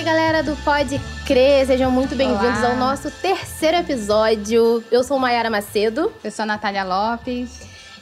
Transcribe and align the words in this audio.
Aí, 0.00 0.06
galera 0.06 0.42
do 0.42 0.56
Pode 0.64 0.98
Crer, 1.26 1.66
sejam 1.66 1.90
muito 1.90 2.16
bem-vindos 2.16 2.64
ao 2.64 2.74
nosso 2.74 3.10
terceiro 3.10 3.76
episódio. 3.76 4.82
Eu 4.90 5.04
sou 5.04 5.18
Mayara 5.18 5.50
Macedo 5.50 6.10
Eu 6.24 6.30
sou 6.30 6.44
a 6.44 6.46
Natália 6.46 6.84
Lopes. 6.84 7.60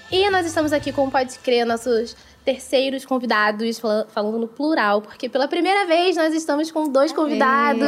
e 0.09 0.30
nós 0.30 0.47
estamos 0.47 0.73
aqui 0.73 0.93
com 0.93 1.07
o 1.07 1.11
Pode 1.11 1.37
Crer, 1.41 1.66
nossos 1.66 2.16
terceiros 2.45 3.05
convidados, 3.05 3.80
fala- 3.80 4.07
falando 4.15 4.38
no 4.38 4.47
plural, 4.47 5.02
porque 5.02 5.29
pela 5.29 5.48
primeira 5.48 5.87
vez 5.87 6.15
nós 6.15 6.33
estamos 6.33 6.71
com 6.71 6.88
dois 6.88 7.11
convidados. 7.12 7.83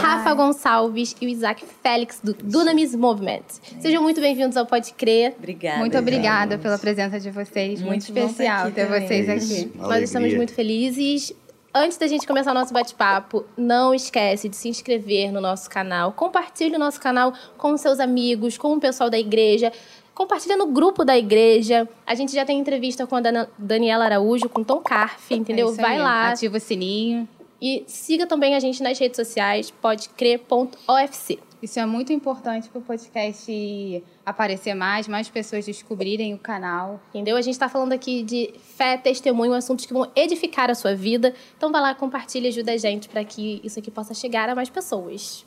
Rafa 0.00 0.32
Gonçalves 0.34 1.16
e 1.20 1.26
o 1.26 1.28
Isaac 1.28 1.64
Félix, 1.82 2.20
do 2.22 2.32
Dunamis 2.32 2.94
Movement. 2.94 3.42
Sejam 3.80 4.00
muito 4.00 4.20
bem-vindos 4.20 4.56
ao 4.56 4.64
Pode 4.64 4.92
Crer. 4.92 5.34
Obrigada. 5.36 5.78
Muito 5.78 5.98
obrigada 5.98 6.56
pela 6.56 6.78
presença 6.78 7.18
de 7.18 7.30
vocês. 7.32 7.80
Muito, 7.82 8.12
Muito 8.12 8.28
especial 8.30 8.70
ter 8.70 8.86
vocês 8.86 9.26
também. 9.26 9.60
aqui. 9.64 9.72
Uma 9.74 9.88
Nós 9.88 10.02
estamos 10.04 10.32
muito 10.34 10.54
felizes. 10.54 11.32
Antes 11.74 11.98
da 11.98 12.06
gente 12.06 12.26
começar 12.26 12.50
o 12.50 12.54
nosso 12.54 12.72
bate-papo, 12.72 13.44
não 13.56 13.94
esquece 13.94 14.48
de 14.48 14.56
se 14.56 14.68
inscrever 14.68 15.30
no 15.30 15.40
nosso 15.40 15.68
canal. 15.68 16.12
Compartilhe 16.12 16.74
o 16.74 16.78
nosso 16.78 16.98
canal 17.00 17.32
com 17.56 17.76
seus 17.76 18.00
amigos, 18.00 18.56
com 18.56 18.72
o 18.74 18.80
pessoal 18.80 19.10
da 19.10 19.18
igreja. 19.18 19.70
Compartilha 20.14 20.56
no 20.56 20.66
grupo 20.66 21.04
da 21.04 21.16
igreja. 21.16 21.86
A 22.06 22.14
gente 22.14 22.32
já 22.32 22.44
tem 22.44 22.58
entrevista 22.58 23.06
com 23.06 23.14
a 23.16 23.20
Dana- 23.20 23.48
Daniela 23.56 24.06
Araújo, 24.06 24.48
com 24.48 24.64
Tom 24.64 24.78
Carf, 24.80 25.30
entendeu? 25.32 25.68
É 25.68 25.72
Vai 25.74 25.98
lá. 25.98 26.30
Ativa 26.30 26.56
o 26.56 26.60
sininho. 26.60 27.28
E 27.60 27.84
siga 27.86 28.26
também 28.26 28.54
a 28.54 28.60
gente 28.60 28.82
nas 28.82 28.98
redes 28.98 29.16
sociais, 29.16 29.70
podecrer.ofc. 29.70 31.38
Isso 31.60 31.80
é 31.80 31.84
muito 31.84 32.12
importante 32.12 32.68
para 32.68 32.78
o 32.78 32.82
podcast 32.82 34.04
aparecer 34.24 34.74
mais, 34.74 35.08
mais 35.08 35.28
pessoas 35.28 35.66
descobrirem 35.66 36.32
o 36.32 36.38
canal. 36.38 37.00
Entendeu? 37.08 37.36
A 37.36 37.42
gente 37.42 37.54
está 37.54 37.68
falando 37.68 37.92
aqui 37.92 38.22
de 38.22 38.54
fé, 38.76 38.96
testemunho, 38.96 39.52
assuntos 39.52 39.84
que 39.84 39.92
vão 39.92 40.08
edificar 40.14 40.70
a 40.70 40.74
sua 40.76 40.94
vida. 40.94 41.34
Então 41.56 41.72
vai 41.72 41.80
lá, 41.80 41.94
compartilha 41.96 42.46
e 42.46 42.48
ajuda 42.48 42.72
a 42.72 42.76
gente 42.76 43.08
para 43.08 43.24
que 43.24 43.60
isso 43.64 43.78
aqui 43.78 43.90
possa 43.90 44.14
chegar 44.14 44.48
a 44.48 44.54
mais 44.54 44.70
pessoas. 44.70 45.44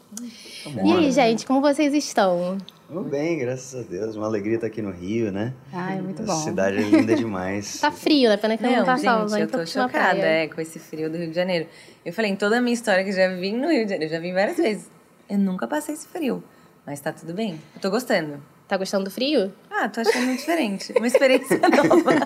E 0.84 0.92
aí, 0.92 1.12
gente, 1.14 1.46
como 1.46 1.62
vocês 1.62 1.94
estão? 1.94 2.58
Tudo 2.92 3.10
bem, 3.10 3.38
graças 3.40 3.80
a 3.80 3.90
Deus. 3.90 4.18
Uma 4.18 4.26
alegria 4.26 4.56
estar 4.56 4.68
aqui 4.68 4.82
no 4.82 4.92
Rio, 4.92 5.32
né? 5.32 5.54
Ah, 5.72 5.96
é 5.96 6.02
muito 6.02 6.24
A 6.24 6.26
bom. 6.26 6.36
cidade 6.36 6.76
é 6.76 6.82
linda 6.82 7.16
demais. 7.16 7.80
Tá 7.80 7.90
frio, 7.90 8.28
né? 8.30 8.36
Pena 8.36 8.58
que 8.58 8.64
não, 8.64 8.70
Não, 8.76 8.84
tá 8.84 8.98
sol. 8.98 9.30
gente, 9.30 9.42
eu 9.44 9.48
tô 9.50 9.66
chocada 9.66 10.20
é, 10.20 10.50
com 10.50 10.60
esse 10.60 10.78
frio 10.78 11.10
do 11.10 11.18
Rio 11.18 11.30
de 11.30 11.34
Janeiro. 11.36 11.70
Eu 12.06 12.12
falei, 12.12 12.32
em 12.32 12.36
toda 12.36 12.58
a 12.58 12.62
minha 12.62 12.74
história 12.74 13.06
que 13.06 13.14
já 13.14 13.30
vim 13.30 13.56
no 13.56 13.70
Rio 13.72 13.86
de 13.86 13.92
Janeiro, 13.92 14.14
já 14.14 14.20
vim 14.20 14.34
várias 14.34 14.58
vezes. 14.58 14.92
Eu 15.30 15.38
nunca 15.38 15.66
passei 15.68 15.96
esse 15.96 16.06
frio. 16.06 16.44
Mas 16.86 17.00
tá 17.00 17.14
tudo 17.14 17.34
bem. 17.34 17.62
Eu 17.74 17.80
tô 17.80 17.90
gostando. 17.90 18.44
Tá 18.72 18.78
gostando 18.78 19.04
do 19.04 19.12
frio? 19.12 19.52
Ah, 19.70 19.90
tô 19.90 20.00
achando 20.00 20.32
diferente. 20.32 20.94
Uma 20.96 21.06
experiência 21.06 21.60
nova. 21.60 22.26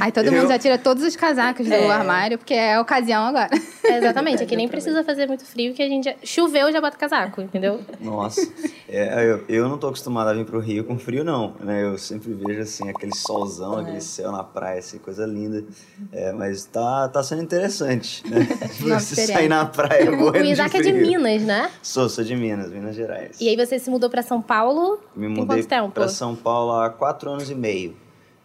Aí 0.00 0.10
todo 0.10 0.24
Eu- 0.24 0.32
mundo 0.32 0.48
já 0.48 0.58
tira 0.58 0.78
todos 0.78 1.02
os 1.04 1.14
casacos 1.14 1.66
do 1.66 1.74
É. 1.74 1.90
armário, 1.90 2.38
porque 2.38 2.54
é 2.54 2.76
a 2.76 2.80
ocasião 2.80 3.26
agora. 3.26 3.50
É, 3.84 3.98
exatamente. 3.98 4.42
Aqui 4.42 4.56
nem 4.56 4.66
precisa 4.66 5.04
fazer 5.04 5.26
muito 5.26 5.44
frio, 5.44 5.74
que 5.74 5.82
a 5.82 5.88
gente 5.88 6.04
já... 6.04 6.14
choveu 6.24 6.72
já 6.72 6.80
bota 6.80 6.96
casaco, 6.96 7.42
entendeu? 7.42 7.82
Nossa, 8.00 8.40
é, 8.88 9.22
eu, 9.32 9.44
eu 9.50 9.68
não 9.68 9.76
tô 9.76 9.88
acostumado 9.88 10.28
a 10.28 10.32
vir 10.32 10.46
pro 10.46 10.60
Rio 10.60 10.82
com 10.84 10.98
frio, 10.98 11.22
não. 11.24 11.52
Né? 11.60 11.82
Eu 11.84 11.98
sempre 11.98 12.32
vejo, 12.32 12.62
assim, 12.62 12.88
aquele 12.88 13.14
solzão, 13.14 13.76
aquele 13.78 14.00
céu 14.00 14.32
na 14.32 14.42
praia, 14.42 14.78
assim, 14.78 14.96
coisa 14.96 15.26
linda. 15.26 15.62
É, 16.10 16.32
mas 16.32 16.64
tá, 16.64 17.06
tá 17.10 17.22
sendo 17.22 17.42
interessante, 17.42 18.22
né? 18.30 18.48
Uma 18.80 18.96
Você 18.98 19.12
experiência. 19.12 19.34
sair 19.34 19.48
na 19.50 19.66
praia 19.66 20.10
O, 20.10 20.34
Isaac 20.38 20.74
é 20.74 20.80
de. 20.80 20.90
Minas, 20.94 21.42
né? 21.42 21.70
Sou, 21.82 22.08
sou 22.08 22.24
de 22.24 22.34
Minas, 22.34 22.70
Minas 22.70 22.96
Gerais. 22.96 23.38
E 23.38 23.46
aí 23.50 23.56
você 23.56 23.78
se 23.78 23.90
mudou 23.90 24.08
pra 24.08 24.22
São 24.22 24.40
Paulo 24.40 24.98
Me 25.14 25.26
tem 25.26 25.36
mudei 25.36 25.62
tempo? 25.86 25.94
pra 25.94 26.08
São 26.08 26.34
Paulo 26.34 26.72
há 26.72 26.90
quatro 26.90 27.30
anos 27.30 27.50
e 27.50 27.54
meio. 27.54 27.96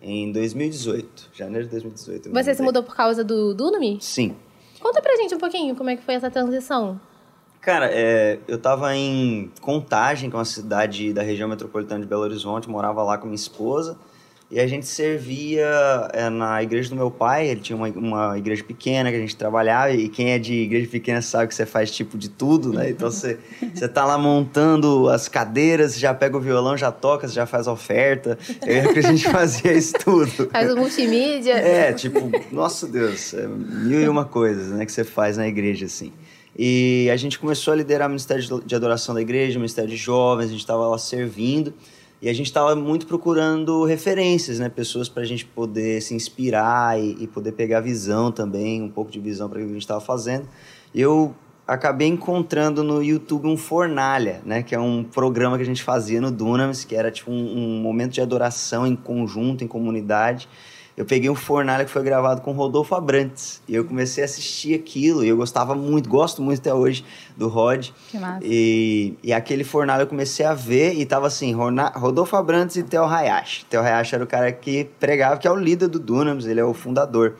Em 0.02 0.32
2018, 0.32 1.30
janeiro 1.34 1.66
de 1.66 1.72
2018. 1.72 2.28
eu 2.28 2.34
me 2.34 2.44
Você 2.44 2.54
se 2.54 2.62
mudou 2.62 2.84
por 2.84 2.96
causa 2.96 3.24
do 3.24 3.54
Dunami? 3.54 3.98
Sim. 4.00 4.36
Conta 4.80 5.02
pra 5.02 5.16
gente 5.16 5.34
um 5.34 5.40
pouquinho 5.40 5.76
como 5.76 5.90
é 5.90 5.96
que 5.96 6.04
foi 6.04 6.14
essa 6.14 6.30
transição. 6.30 7.00
Cara, 7.60 7.90
é, 7.92 8.40
eu 8.48 8.60
tava 8.60 8.96
em 8.96 9.52
Contagem, 9.60 10.30
que 10.30 10.36
é 10.36 10.40
uma 10.40 10.46
cidade 10.46 11.12
da 11.12 11.22
região 11.22 11.50
metropolitana 11.50 12.00
de 12.00 12.08
Belo 12.08 12.22
Horizonte, 12.22 12.70
morava 12.70 13.04
lá 13.04 13.18
com 13.18 13.26
minha 13.26 13.36
esposa. 13.36 13.98
E 14.50 14.62
a 14.62 14.66
gente 14.68 14.86
servia 14.86 15.68
é, 16.14 16.30
na 16.30 16.64
igreja 16.64 16.90
do 16.90 16.96
meu 16.96 17.12
pai, 17.12 17.50
ele 17.50 17.60
tinha 17.60 17.76
uma, 17.76 17.90
uma 17.90 18.38
igreja 18.38 18.64
pequena 18.64 19.10
que 19.10 19.18
a 19.18 19.20
gente 19.20 19.36
trabalhava, 19.36 19.92
e 19.92 20.08
quem 20.08 20.32
é 20.32 20.40
de 20.40 20.54
igreja 20.54 20.88
pequena 20.90 21.22
sabe 21.22 21.50
que 21.50 21.56
você 21.56 21.66
faz 21.66 21.92
tipo 21.92 22.18
de 22.18 22.30
tudo, 22.30 22.72
né? 22.72 22.90
Então 22.90 23.12
você, 23.12 23.38
você 23.76 23.90
tá 23.90 24.06
lá 24.06 24.18
montando 24.18 25.10
as 25.10 25.28
cadeiras, 25.28 26.00
já 26.00 26.14
pega 26.14 26.38
o 26.38 26.40
violão, 26.40 26.78
já 26.78 26.94
toca, 26.94 27.28
já 27.28 27.46
faz 27.46 27.68
oferta. 27.68 28.38
Lembro 28.66 28.94
que 28.94 29.00
a 29.00 29.02
gente 29.02 29.28
fazia 29.30 29.74
isso 29.74 29.94
tudo. 30.02 30.50
Faz 30.50 30.72
o 30.72 30.78
multimídia. 30.78 31.54
É, 31.56 31.92
tipo, 31.92 32.32
nossa 32.50 32.88
Deus, 32.88 33.34
é 33.34 33.46
mil 33.48 34.00
e 34.00 34.08
uma 34.08 34.24
coisas, 34.24 34.70
né, 34.70 34.86
que 34.86 34.92
você 34.94 35.04
faz 35.04 35.36
na 35.36 35.46
igreja, 35.46 35.88
assim. 35.88 36.14
E 36.58 37.10
a 37.12 37.18
gente 37.18 37.38
começou 37.38 37.74
a 37.74 37.76
liderar 37.76 38.08
o 38.08 38.10
Ministério 38.12 38.42
de- 38.42 38.66
de 38.66 38.76
Adoração 38.76 39.14
da 39.14 39.22
Igreja, 39.22 39.58
o 39.58 39.60
Ministério 39.60 39.90
de 39.90 39.98
Jovens, 39.98 40.46
a 40.48 40.52
gente 40.52 40.62
estava 40.62 40.88
lá 40.88 40.98
servindo. 40.98 41.74
E 42.22 42.28
a 42.28 42.34
gente 42.34 42.48
estava 42.48 42.76
muito 42.76 43.06
procurando 43.06 43.84
referências, 43.84 44.58
né? 44.58 44.70
Pessoas 44.70 45.08
para 45.08 45.22
a 45.22 45.26
gente 45.26 45.46
poder 45.46 46.02
se 46.02 46.16
inspirar 46.16 47.00
e, 47.00 47.16
e 47.20 47.28
poder 47.28 47.52
pegar 47.52 47.80
visão 47.80 48.32
também, 48.32 48.82
um 48.82 48.90
pouco 48.90 49.12
de 49.12 49.20
visão 49.20 49.48
para 49.48 49.60
o 49.60 49.62
que 49.62 49.70
a 49.70 49.74
gente 49.74 49.82
estava 49.82 50.02
fazendo. 50.02 50.48
Eu 50.96 51.36
acabei 51.68 52.08
encontrando 52.08 52.84
no 52.84 53.04
YouTube 53.04 53.48
um 53.48 53.58
Fornalha, 53.58 54.42
né? 54.44 54.64
Que 54.64 54.74
é 54.74 54.80
um 54.80 55.04
programa 55.04 55.58
que 55.58 55.64
a 55.64 55.66
gente 55.66 55.84
fazia 55.84 56.20
no 56.20 56.32
Dunamis, 56.32 56.84
que 56.84 56.96
era 56.96 57.12
tipo 57.12 57.30
um, 57.30 57.36
um 57.36 57.82
momento 57.82 58.14
de 58.14 58.22
adoração 58.22 58.88
em 58.88 58.96
conjunto, 58.96 59.64
em 59.64 59.68
comunidade. 59.68 60.50
Eu 60.98 61.06
peguei 61.06 61.30
um 61.30 61.36
Fornalha 61.36 61.86
que 61.86 61.92
foi 61.92 62.02
gravado 62.02 62.42
com 62.42 62.52
Rodolfo 62.54 62.96
Abrantes. 62.96 63.62
E 63.68 63.76
eu 63.76 63.86
comecei 63.86 64.24
a 64.24 64.26
assistir 64.26 64.74
aquilo. 64.74 65.24
E 65.24 65.30
eu 65.30 65.38
gostava 65.38 65.76
muito, 65.76 66.10
gosto 66.10 66.42
muito 66.42 66.60
até 66.60 66.74
hoje 66.74 67.06
do 67.38 67.48
Rod. 67.48 67.90
Que 68.10 68.18
massa. 68.18 68.40
E, 68.44 69.14
e 69.22 69.32
aquele 69.32 69.64
fornalha 69.64 70.02
eu 70.02 70.08
comecei 70.08 70.44
a 70.44 70.56
ver 70.56 70.96
e 70.96 71.06
tava 71.06 71.28
assim, 71.28 71.54
Rodolfo 71.54 72.36
Abrantes 72.36 72.78
e 72.78 72.84
Theo 72.84 73.04
Hayashi. 73.04 73.66
Theo 73.66 73.82
Hayashi 73.82 74.16
era 74.16 74.24
o 74.24 74.28
cara 74.28 74.52
que 74.52 74.86
pregava, 75.00 75.38
que 75.38 75.48
é 75.48 75.52
o 75.52 75.56
líder 75.56 75.88
do 75.88 76.00
Dunamis, 76.00 76.48
ele 76.48 76.60
é 76.60 76.66
o 76.66 76.74
fundador. 76.74 77.36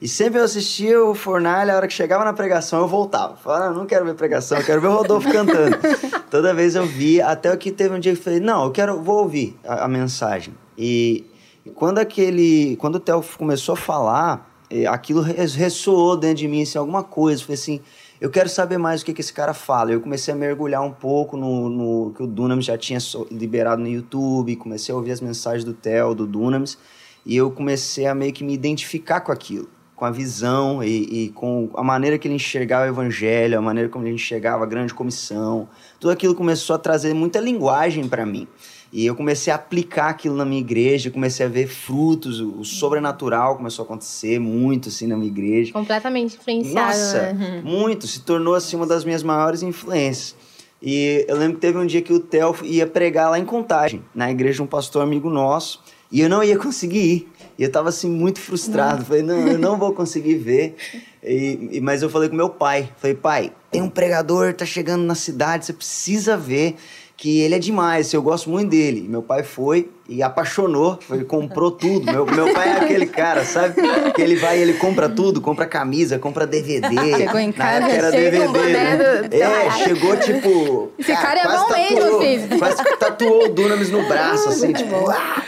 E 0.00 0.06
sempre 0.06 0.38
eu 0.38 0.44
assistia 0.44 1.02
o 1.04 1.12
fornalha, 1.12 1.74
a 1.74 1.76
hora 1.76 1.88
que 1.88 1.94
chegava 1.94 2.24
na 2.24 2.32
pregação 2.32 2.80
eu 2.80 2.88
voltava. 2.88 3.36
Falava, 3.36 3.70
não, 3.70 3.78
não 3.78 3.86
quero 3.86 4.04
ver 4.04 4.14
pregação, 4.14 4.58
eu 4.58 4.64
quero 4.64 4.80
ver 4.80 4.88
o 4.88 4.96
Rodolfo 4.96 5.30
cantando. 5.30 5.76
Toda 6.30 6.54
vez 6.54 6.76
eu 6.76 6.86
via, 6.86 7.26
até 7.26 7.56
que 7.56 7.72
teve 7.72 7.96
um 7.96 7.98
dia 7.98 8.12
que 8.12 8.18
eu 8.18 8.22
falei, 8.22 8.38
não, 8.38 8.64
eu 8.64 8.70
quero, 8.70 9.02
vou 9.02 9.18
ouvir 9.18 9.58
a, 9.66 9.84
a 9.84 9.88
mensagem. 9.88 10.54
E, 10.78 11.24
e 11.64 11.70
quando 11.70 11.98
aquele, 11.98 12.76
quando 12.76 12.96
o 12.96 13.00
Theo 13.00 13.24
começou 13.38 13.74
a 13.74 13.76
falar, 13.76 14.50
eh, 14.70 14.86
aquilo 14.86 15.20
res- 15.20 15.54
ressoou 15.54 16.16
dentro 16.16 16.38
de 16.38 16.48
mim, 16.48 16.62
assim, 16.62 16.78
alguma 16.78 17.02
coisa. 17.02 17.42
Foi 17.44 17.54
assim, 17.54 17.80
eu 18.20 18.30
quero 18.30 18.48
saber 18.48 18.78
mais 18.78 19.02
o 19.02 19.04
que, 19.04 19.12
que 19.12 19.20
esse 19.20 19.32
cara 19.32 19.54
fala. 19.54 19.92
Eu 19.92 20.00
comecei 20.00 20.32
a 20.32 20.36
mergulhar 20.36 20.82
um 20.82 20.92
pouco 20.92 21.36
no, 21.36 21.68
no 21.68 22.12
que 22.14 22.22
o 22.22 22.26
Dunamis 22.26 22.64
já 22.64 22.76
tinha 22.78 22.98
liberado 23.30 23.82
no 23.82 23.88
YouTube, 23.88 24.56
comecei 24.56 24.92
a 24.92 24.96
ouvir 24.96 25.12
as 25.12 25.20
mensagens 25.20 25.64
do 25.64 25.72
Theo, 25.72 26.14
do 26.14 26.26
Dunamis, 26.26 26.78
e 27.24 27.36
eu 27.36 27.50
comecei 27.50 28.06
a 28.06 28.14
meio 28.14 28.32
que 28.32 28.42
me 28.42 28.54
identificar 28.54 29.20
com 29.20 29.30
aquilo, 29.30 29.68
com 29.94 30.04
a 30.04 30.10
visão 30.10 30.82
e, 30.82 31.26
e 31.26 31.28
com 31.30 31.70
a 31.74 31.82
maneira 31.82 32.18
que 32.18 32.26
ele 32.26 32.34
enxergava 32.34 32.86
o 32.86 32.88
evangelho, 32.88 33.56
a 33.56 33.62
maneira 33.62 33.88
como 33.88 34.04
ele 34.04 34.14
enxergava 34.14 34.64
a 34.64 34.66
grande 34.66 34.92
comissão. 34.92 35.68
Tudo 36.00 36.10
aquilo 36.10 36.34
começou 36.34 36.74
a 36.74 36.78
trazer 36.78 37.14
muita 37.14 37.38
linguagem 37.38 38.08
para 38.08 38.26
mim. 38.26 38.48
E 38.92 39.06
eu 39.06 39.14
comecei 39.16 39.50
a 39.50 39.56
aplicar 39.56 40.08
aquilo 40.10 40.36
na 40.36 40.44
minha 40.44 40.60
igreja, 40.60 41.10
comecei 41.10 41.46
a 41.46 41.48
ver 41.48 41.66
frutos, 41.66 42.40
o 42.40 42.52
o 42.60 42.64
sobrenatural 42.64 43.56
começou 43.56 43.82
a 43.84 43.86
acontecer 43.86 44.38
muito 44.38 44.88
assim 44.90 45.06
na 45.06 45.16
minha 45.16 45.30
igreja. 45.30 45.72
Completamente 45.72 46.36
influenciado, 46.36 46.86
Nossa, 46.88 47.32
né? 47.32 47.62
muito. 47.64 48.06
Se 48.06 48.20
tornou 48.20 48.54
assim 48.54 48.76
uma 48.76 48.86
das 48.86 49.04
minhas 49.04 49.22
maiores 49.22 49.62
influências. 49.62 50.36
E 50.80 51.24
eu 51.28 51.36
lembro 51.36 51.54
que 51.54 51.60
teve 51.60 51.78
um 51.78 51.86
dia 51.86 52.02
que 52.02 52.12
o 52.12 52.20
Theo 52.20 52.54
ia 52.64 52.86
pregar 52.86 53.30
lá 53.30 53.38
em 53.38 53.44
Contagem, 53.44 54.02
na 54.14 54.30
igreja 54.30 54.56
de 54.56 54.62
um 54.62 54.66
pastor 54.66 55.02
amigo 55.02 55.30
nosso, 55.30 55.80
e 56.10 56.20
eu 56.20 56.28
não 56.28 56.42
ia 56.44 56.58
conseguir 56.58 56.98
ir. 56.98 57.28
E 57.58 57.62
eu 57.62 57.70
tava 57.70 57.88
assim 57.88 58.10
muito 58.10 58.40
frustrado. 58.40 59.04
Falei, 59.04 59.22
não, 59.22 59.46
eu 59.48 59.58
não 59.58 59.78
vou 59.78 59.92
conseguir 59.94 60.34
ver. 60.34 60.74
E, 61.22 61.68
e- 61.72 61.80
mas 61.80 62.02
eu 62.02 62.10
falei 62.10 62.28
com 62.28 62.34
meu 62.36 62.50
pai. 62.50 62.90
Falei, 62.98 63.14
pai, 63.16 63.52
tem 63.70 63.80
um 63.80 63.88
pregador, 63.88 64.52
tá 64.54 64.66
chegando 64.66 65.02
na 65.04 65.14
cidade, 65.14 65.64
você 65.66 65.72
precisa 65.72 66.36
ver 66.36 66.76
que 67.16 67.40
ele 67.40 67.54
é 67.54 67.58
demais, 67.58 68.12
eu 68.12 68.20
gosto 68.22 68.50
muito 68.50 68.70
dele. 68.70 69.06
Meu 69.08 69.22
pai 69.22 69.42
foi 69.44 69.88
e 70.08 70.22
apaixonou, 70.22 70.98
foi, 71.00 71.22
comprou 71.24 71.70
tudo. 71.70 72.04
Meu, 72.10 72.26
meu 72.26 72.52
pai 72.52 72.68
é 72.70 72.76
aquele 72.78 73.06
cara, 73.06 73.44
sabe? 73.44 73.74
Que 74.12 74.20
ele 74.20 74.34
vai 74.36 74.58
e 74.58 74.62
ele 74.62 74.74
compra 74.74 75.08
tudo, 75.08 75.40
compra 75.40 75.64
camisa, 75.66 76.18
compra 76.18 76.46
DVD. 76.46 77.16
Chegou 77.16 77.38
em 77.38 77.52
casa, 77.52 77.86
era 77.88 78.10
DVD, 78.10 78.46
boné 78.48 78.72
né? 78.72 78.96
do- 79.28 79.34
É, 79.36 79.70
chegou 79.84 80.16
tipo. 80.16 80.90
Esse 80.98 81.12
cara 81.12 81.40
é 81.40 81.42
quase 81.42 81.64
bom 81.64 81.70
mesmo, 81.76 81.98
tatuou- 82.00 82.20
filho. 82.22 82.58
Quase 82.58 82.84
tatuou 82.98 83.44
o 83.44 83.48
Dunamis 83.50 83.90
no 83.90 84.06
braço, 84.08 84.48
assim, 84.48 84.66
Muito 84.66 84.78
tipo. 84.78 84.90
bom. 84.90 85.08
"Ah!" 85.10 85.42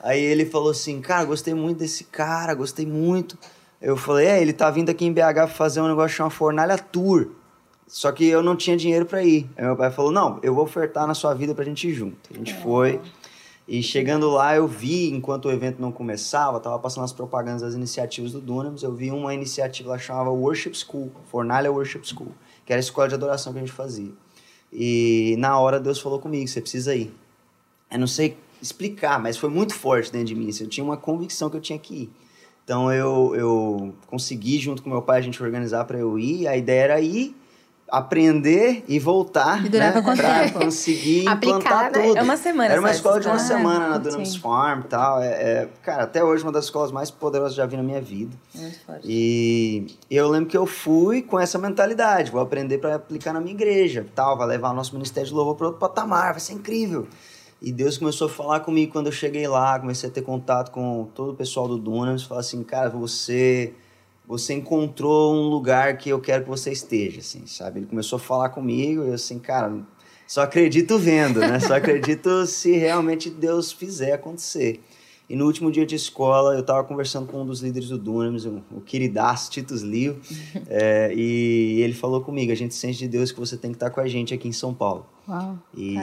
Aí 0.00 0.22
ele 0.22 0.46
falou 0.46 0.70
assim, 0.70 1.00
cara, 1.00 1.24
gostei 1.24 1.52
muito 1.54 1.78
desse 1.78 2.04
cara, 2.04 2.54
gostei 2.54 2.86
muito. 2.86 3.36
Eu 3.82 3.96
falei, 3.96 4.26
é, 4.26 4.40
ele 4.40 4.52
tá 4.52 4.70
vindo 4.70 4.90
aqui 4.90 5.04
em 5.04 5.12
BH 5.12 5.48
fazer 5.48 5.80
um 5.80 5.88
negócio 5.88 6.16
chamado 6.16 6.32
Fornalha 6.32 6.78
Tour. 6.78 7.28
Só 7.88 8.12
que 8.12 8.26
eu 8.26 8.42
não 8.42 8.54
tinha 8.54 8.76
dinheiro 8.76 9.06
pra 9.06 9.24
ir. 9.24 9.48
Aí 9.56 9.64
meu 9.64 9.74
pai 9.74 9.90
falou, 9.90 10.12
não, 10.12 10.38
eu 10.42 10.54
vou 10.54 10.62
ofertar 10.62 11.06
na 11.06 11.14
sua 11.14 11.32
vida 11.34 11.54
pra 11.54 11.64
gente 11.64 11.88
ir 11.88 11.94
junto. 11.94 12.16
A 12.30 12.36
gente 12.36 12.54
foi. 12.54 13.00
E 13.66 13.82
chegando 13.82 14.30
lá, 14.30 14.54
eu 14.54 14.66
vi, 14.66 15.10
enquanto 15.10 15.46
o 15.46 15.50
evento 15.50 15.80
não 15.80 15.90
começava, 15.90 16.60
tava 16.60 16.78
passando 16.78 17.04
as 17.04 17.12
propagandas 17.12 17.62
das 17.62 17.74
iniciativas 17.74 18.32
do 18.32 18.40
Dunamis, 18.40 18.82
eu 18.82 18.94
vi 18.94 19.10
uma 19.10 19.34
iniciativa 19.34 19.90
lá 19.90 19.98
chamava 19.98 20.30
Worship 20.30 20.72
School, 20.74 21.10
Fornalha 21.30 21.70
Worship 21.70 22.00
School, 22.04 22.32
que 22.64 22.72
era 22.72 22.78
a 22.78 22.80
escola 22.80 23.08
de 23.08 23.14
adoração 23.14 23.52
que 23.52 23.58
a 23.58 23.62
gente 23.62 23.72
fazia. 23.72 24.12
E 24.72 25.34
na 25.38 25.58
hora 25.58 25.80
Deus 25.80 25.98
falou 25.98 26.18
comigo, 26.18 26.46
você 26.46 26.60
precisa 26.60 26.94
ir. 26.94 27.12
Eu 27.90 27.98
não 27.98 28.06
sei 28.06 28.36
explicar, 28.60 29.18
mas 29.20 29.36
foi 29.36 29.50
muito 29.50 29.74
forte 29.74 30.12
dentro 30.12 30.28
de 30.28 30.34
mim. 30.34 30.48
assim, 30.48 30.64
Eu 30.64 30.70
tinha 30.70 30.84
uma 30.84 30.96
convicção 30.96 31.48
que 31.48 31.56
eu 31.56 31.60
tinha 31.60 31.78
que 31.78 31.94
ir. 31.94 32.10
Então 32.64 32.92
eu, 32.92 33.34
eu 33.34 33.94
consegui, 34.06 34.58
junto 34.58 34.82
com 34.82 34.90
meu 34.90 35.00
pai, 35.00 35.18
a 35.18 35.22
gente 35.22 35.42
organizar 35.42 35.84
para 35.84 35.98
eu 35.98 36.18
ir. 36.18 36.46
A 36.46 36.56
ideia 36.56 36.82
era 36.84 37.00
ir, 37.00 37.34
aprender 37.90 38.84
e 38.86 38.98
voltar. 38.98 39.64
E 39.64 39.68
né, 39.68 39.92
tempo? 39.92 40.58
conseguir 40.58 41.26
Aplicar, 41.28 41.58
implantar 41.58 41.92
né? 41.92 42.02
tudo. 42.02 42.18
É 42.18 42.22
uma 42.22 42.36
semana 42.36 42.72
Era 42.72 42.80
uma 42.80 42.90
escola 42.90 43.20
de 43.20 43.26
uma 43.26 43.38
semana 43.38 43.78
na 43.78 43.86
curtinho. 43.94 44.10
Dunamis 44.12 44.36
Farm 44.36 44.80
e 44.80 44.84
tal. 44.84 45.22
É, 45.22 45.28
é, 45.28 45.68
cara, 45.82 46.04
até 46.04 46.22
hoje 46.22 46.42
uma 46.42 46.52
das 46.52 46.64
escolas 46.64 46.92
mais 46.92 47.10
poderosas 47.10 47.52
que 47.52 47.56
já 47.56 47.66
vi 47.66 47.76
na 47.76 47.82
minha 47.82 48.00
vida. 48.00 48.36
Muito 48.54 48.78
forte. 48.84 49.02
E 49.04 49.86
eu 50.10 50.28
lembro 50.28 50.48
que 50.48 50.56
eu 50.56 50.66
fui 50.66 51.22
com 51.22 51.38
essa 51.38 51.58
mentalidade, 51.58 52.30
vou 52.30 52.40
aprender 52.40 52.78
para 52.78 52.96
aplicar 52.96 53.32
na 53.32 53.40
minha 53.40 53.54
igreja, 53.54 54.06
tal, 54.14 54.36
vai 54.36 54.46
levar 54.46 54.70
o 54.70 54.74
nosso 54.74 54.92
ministério 54.94 55.28
de 55.28 55.34
louvor 55.34 55.54
para 55.56 55.66
outro 55.66 55.80
patamar, 55.80 56.32
vai 56.32 56.40
ser 56.40 56.52
incrível. 56.52 57.06
E 57.60 57.72
Deus 57.72 57.98
começou 57.98 58.28
a 58.28 58.30
falar 58.30 58.60
comigo 58.60 58.92
quando 58.92 59.06
eu 59.06 59.12
cheguei 59.12 59.48
lá, 59.48 59.78
comecei 59.80 60.08
a 60.08 60.12
ter 60.12 60.22
contato 60.22 60.70
com 60.70 61.08
todo 61.14 61.32
o 61.32 61.34
pessoal 61.34 61.66
do 61.66 61.76
Dunamis, 61.76 62.22
falar 62.22 62.40
assim, 62.40 62.62
cara, 62.62 62.88
você 62.88 63.74
você 64.28 64.52
encontrou 64.52 65.34
um 65.34 65.48
lugar 65.48 65.96
que 65.96 66.10
eu 66.10 66.20
quero 66.20 66.44
que 66.44 66.50
você 66.50 66.70
esteja, 66.70 67.20
assim, 67.20 67.46
sabe? 67.46 67.80
Ele 67.80 67.86
começou 67.86 68.18
a 68.18 68.20
falar 68.20 68.50
comigo 68.50 69.02
e 69.02 69.08
eu 69.08 69.14
assim, 69.14 69.38
cara, 69.38 69.74
só 70.26 70.42
acredito 70.42 70.98
vendo, 70.98 71.40
né? 71.40 71.58
Só 71.58 71.76
acredito 71.76 72.44
se 72.44 72.72
realmente 72.72 73.30
Deus 73.30 73.72
fizer 73.72 74.12
acontecer. 74.12 74.82
E 75.30 75.36
no 75.36 75.46
último 75.46 75.72
dia 75.72 75.86
de 75.86 75.94
escola, 75.94 76.54
eu 76.54 76.60
estava 76.60 76.84
conversando 76.84 77.26
com 77.26 77.40
um 77.40 77.46
dos 77.46 77.60
líderes 77.60 77.88
do 77.88 77.98
Dunamis, 77.98 78.44
o, 78.44 78.80
queridaço 78.84 79.50
Titus 79.50 79.80
Lio, 79.80 80.18
é, 80.68 81.12
e 81.16 81.80
ele 81.80 81.94
falou 81.94 82.20
comigo, 82.20 82.52
a 82.52 82.54
gente 82.54 82.74
sente 82.74 82.98
de 82.98 83.08
Deus 83.08 83.32
que 83.32 83.40
você 83.40 83.56
tem 83.56 83.70
que 83.70 83.76
estar 83.76 83.90
com 83.90 84.00
a 84.00 84.06
gente 84.06 84.34
aqui 84.34 84.46
em 84.46 84.52
São 84.52 84.74
Paulo. 84.74 85.06
Uau. 85.26 85.58
E, 85.74 85.96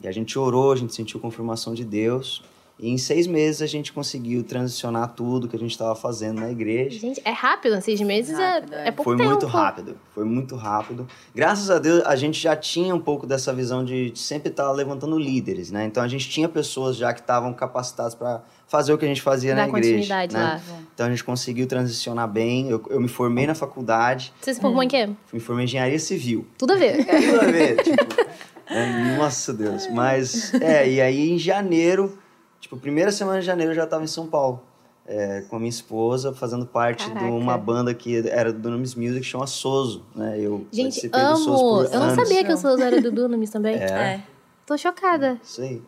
e 0.00 0.08
a 0.08 0.12
gente 0.12 0.36
orou, 0.36 0.72
a 0.72 0.76
gente 0.76 0.94
sentiu 0.94 1.20
confirmação 1.20 1.74
de 1.74 1.84
Deus, 1.84 2.42
e 2.82 2.90
em 2.90 2.98
seis 2.98 3.28
meses 3.28 3.62
a 3.62 3.66
gente 3.66 3.92
conseguiu 3.92 4.42
transicionar 4.42 5.12
tudo 5.14 5.46
que 5.46 5.54
a 5.54 5.58
gente 5.58 5.70
estava 5.70 5.94
fazendo 5.94 6.40
na 6.40 6.50
igreja. 6.50 6.98
Gente, 6.98 7.22
é 7.24 7.30
rápido, 7.30 7.80
seis 7.80 8.00
meses 8.00 8.36
Rápido, 8.36 8.74
é, 8.74 8.86
é. 8.86 8.88
é 8.88 8.90
pouco 8.90 9.04
Foi 9.04 9.16
tempo. 9.16 9.30
muito 9.30 9.46
rápido, 9.46 9.96
foi 10.12 10.24
muito 10.24 10.56
rápido. 10.56 11.06
Graças 11.32 11.70
a 11.70 11.78
Deus, 11.78 12.02
a 12.04 12.16
gente 12.16 12.40
já 12.40 12.56
tinha 12.56 12.92
um 12.92 12.98
pouco 12.98 13.24
dessa 13.24 13.52
visão 13.54 13.84
de 13.84 14.12
sempre 14.16 14.48
estar 14.50 14.68
levantando 14.72 15.16
líderes, 15.16 15.70
né? 15.70 15.84
Então 15.84 16.02
a 16.02 16.08
gente 16.08 16.28
tinha 16.28 16.48
pessoas 16.48 16.96
já 16.96 17.12
que 17.14 17.20
estavam 17.20 17.54
capacitadas 17.54 18.16
para 18.16 18.42
fazer 18.66 18.92
o 18.92 18.98
que 18.98 19.04
a 19.04 19.08
gente 19.08 19.22
fazia 19.22 19.54
Dar 19.54 19.62
na 19.62 19.68
igreja. 19.68 19.88
continuidade 19.88 20.34
né? 20.34 20.42
lá. 20.42 20.60
Então 20.92 21.06
a 21.06 21.10
gente 21.10 21.22
conseguiu 21.22 21.68
transicionar 21.68 22.26
bem. 22.26 22.68
Eu, 22.68 22.82
eu 22.90 23.00
me 23.00 23.06
formei 23.06 23.46
na 23.46 23.54
faculdade, 23.54 24.32
Você 24.40 24.54
se 24.54 24.60
formou 24.60 24.82
em 24.82 24.88
quê? 24.88 25.08
me 25.32 25.38
formei 25.38 25.62
em 25.62 25.68
engenharia 25.68 26.00
civil. 26.00 26.44
Tudo 26.58 26.72
a 26.72 26.76
ver. 26.76 26.96
Tudo 27.06 27.40
a 27.42 27.44
ver, 27.44 27.76
tipo, 27.80 28.20
é, 28.66 29.16
nossa 29.16 29.52
Deus. 29.52 29.86
Mas, 29.88 30.52
é, 30.54 30.88
e 30.90 31.00
aí 31.00 31.30
em 31.30 31.38
janeiro, 31.38 32.18
tipo, 32.62 32.76
primeira 32.78 33.12
semana 33.12 33.40
de 33.40 33.44
janeiro 33.46 33.72
eu 33.72 33.76
já 33.76 33.84
estava 33.84 34.02
em 34.02 34.06
São 34.06 34.26
Paulo. 34.26 34.62
é, 35.04 35.42
com 35.50 35.56
a 35.56 35.58
minha 35.58 35.68
esposa, 35.68 36.32
fazendo 36.32 36.64
parte 36.64 37.04
Caraca. 37.08 37.26
de 37.26 37.32
uma 37.32 37.58
banda 37.58 37.92
que 37.92 38.16
era 38.28 38.52
do 38.52 38.60
Dunamis 38.60 38.94
Music, 38.94 39.18
que 39.20 39.26
chama 39.26 39.48
Soso, 39.48 40.04
né? 40.14 40.36
Eu 40.38 40.64
Gente, 40.72 40.84
participei 41.08 41.20
do 41.20 41.36
Soso 41.36 41.50
amo. 41.50 41.58
por 41.88 41.92
Eu 41.94 42.00
não 42.00 42.14
sabia 42.14 42.44
que 42.44 42.52
o 42.52 42.56
Souza 42.56 42.84
era 42.84 43.00
do 43.02 43.10
Dunamis 43.10 43.50
também. 43.50 43.74
É, 43.74 43.84
É. 43.84 44.22
Tô 44.64 44.78
chocada. 44.78 45.40
isso 45.42 45.60
aí. 45.60 45.82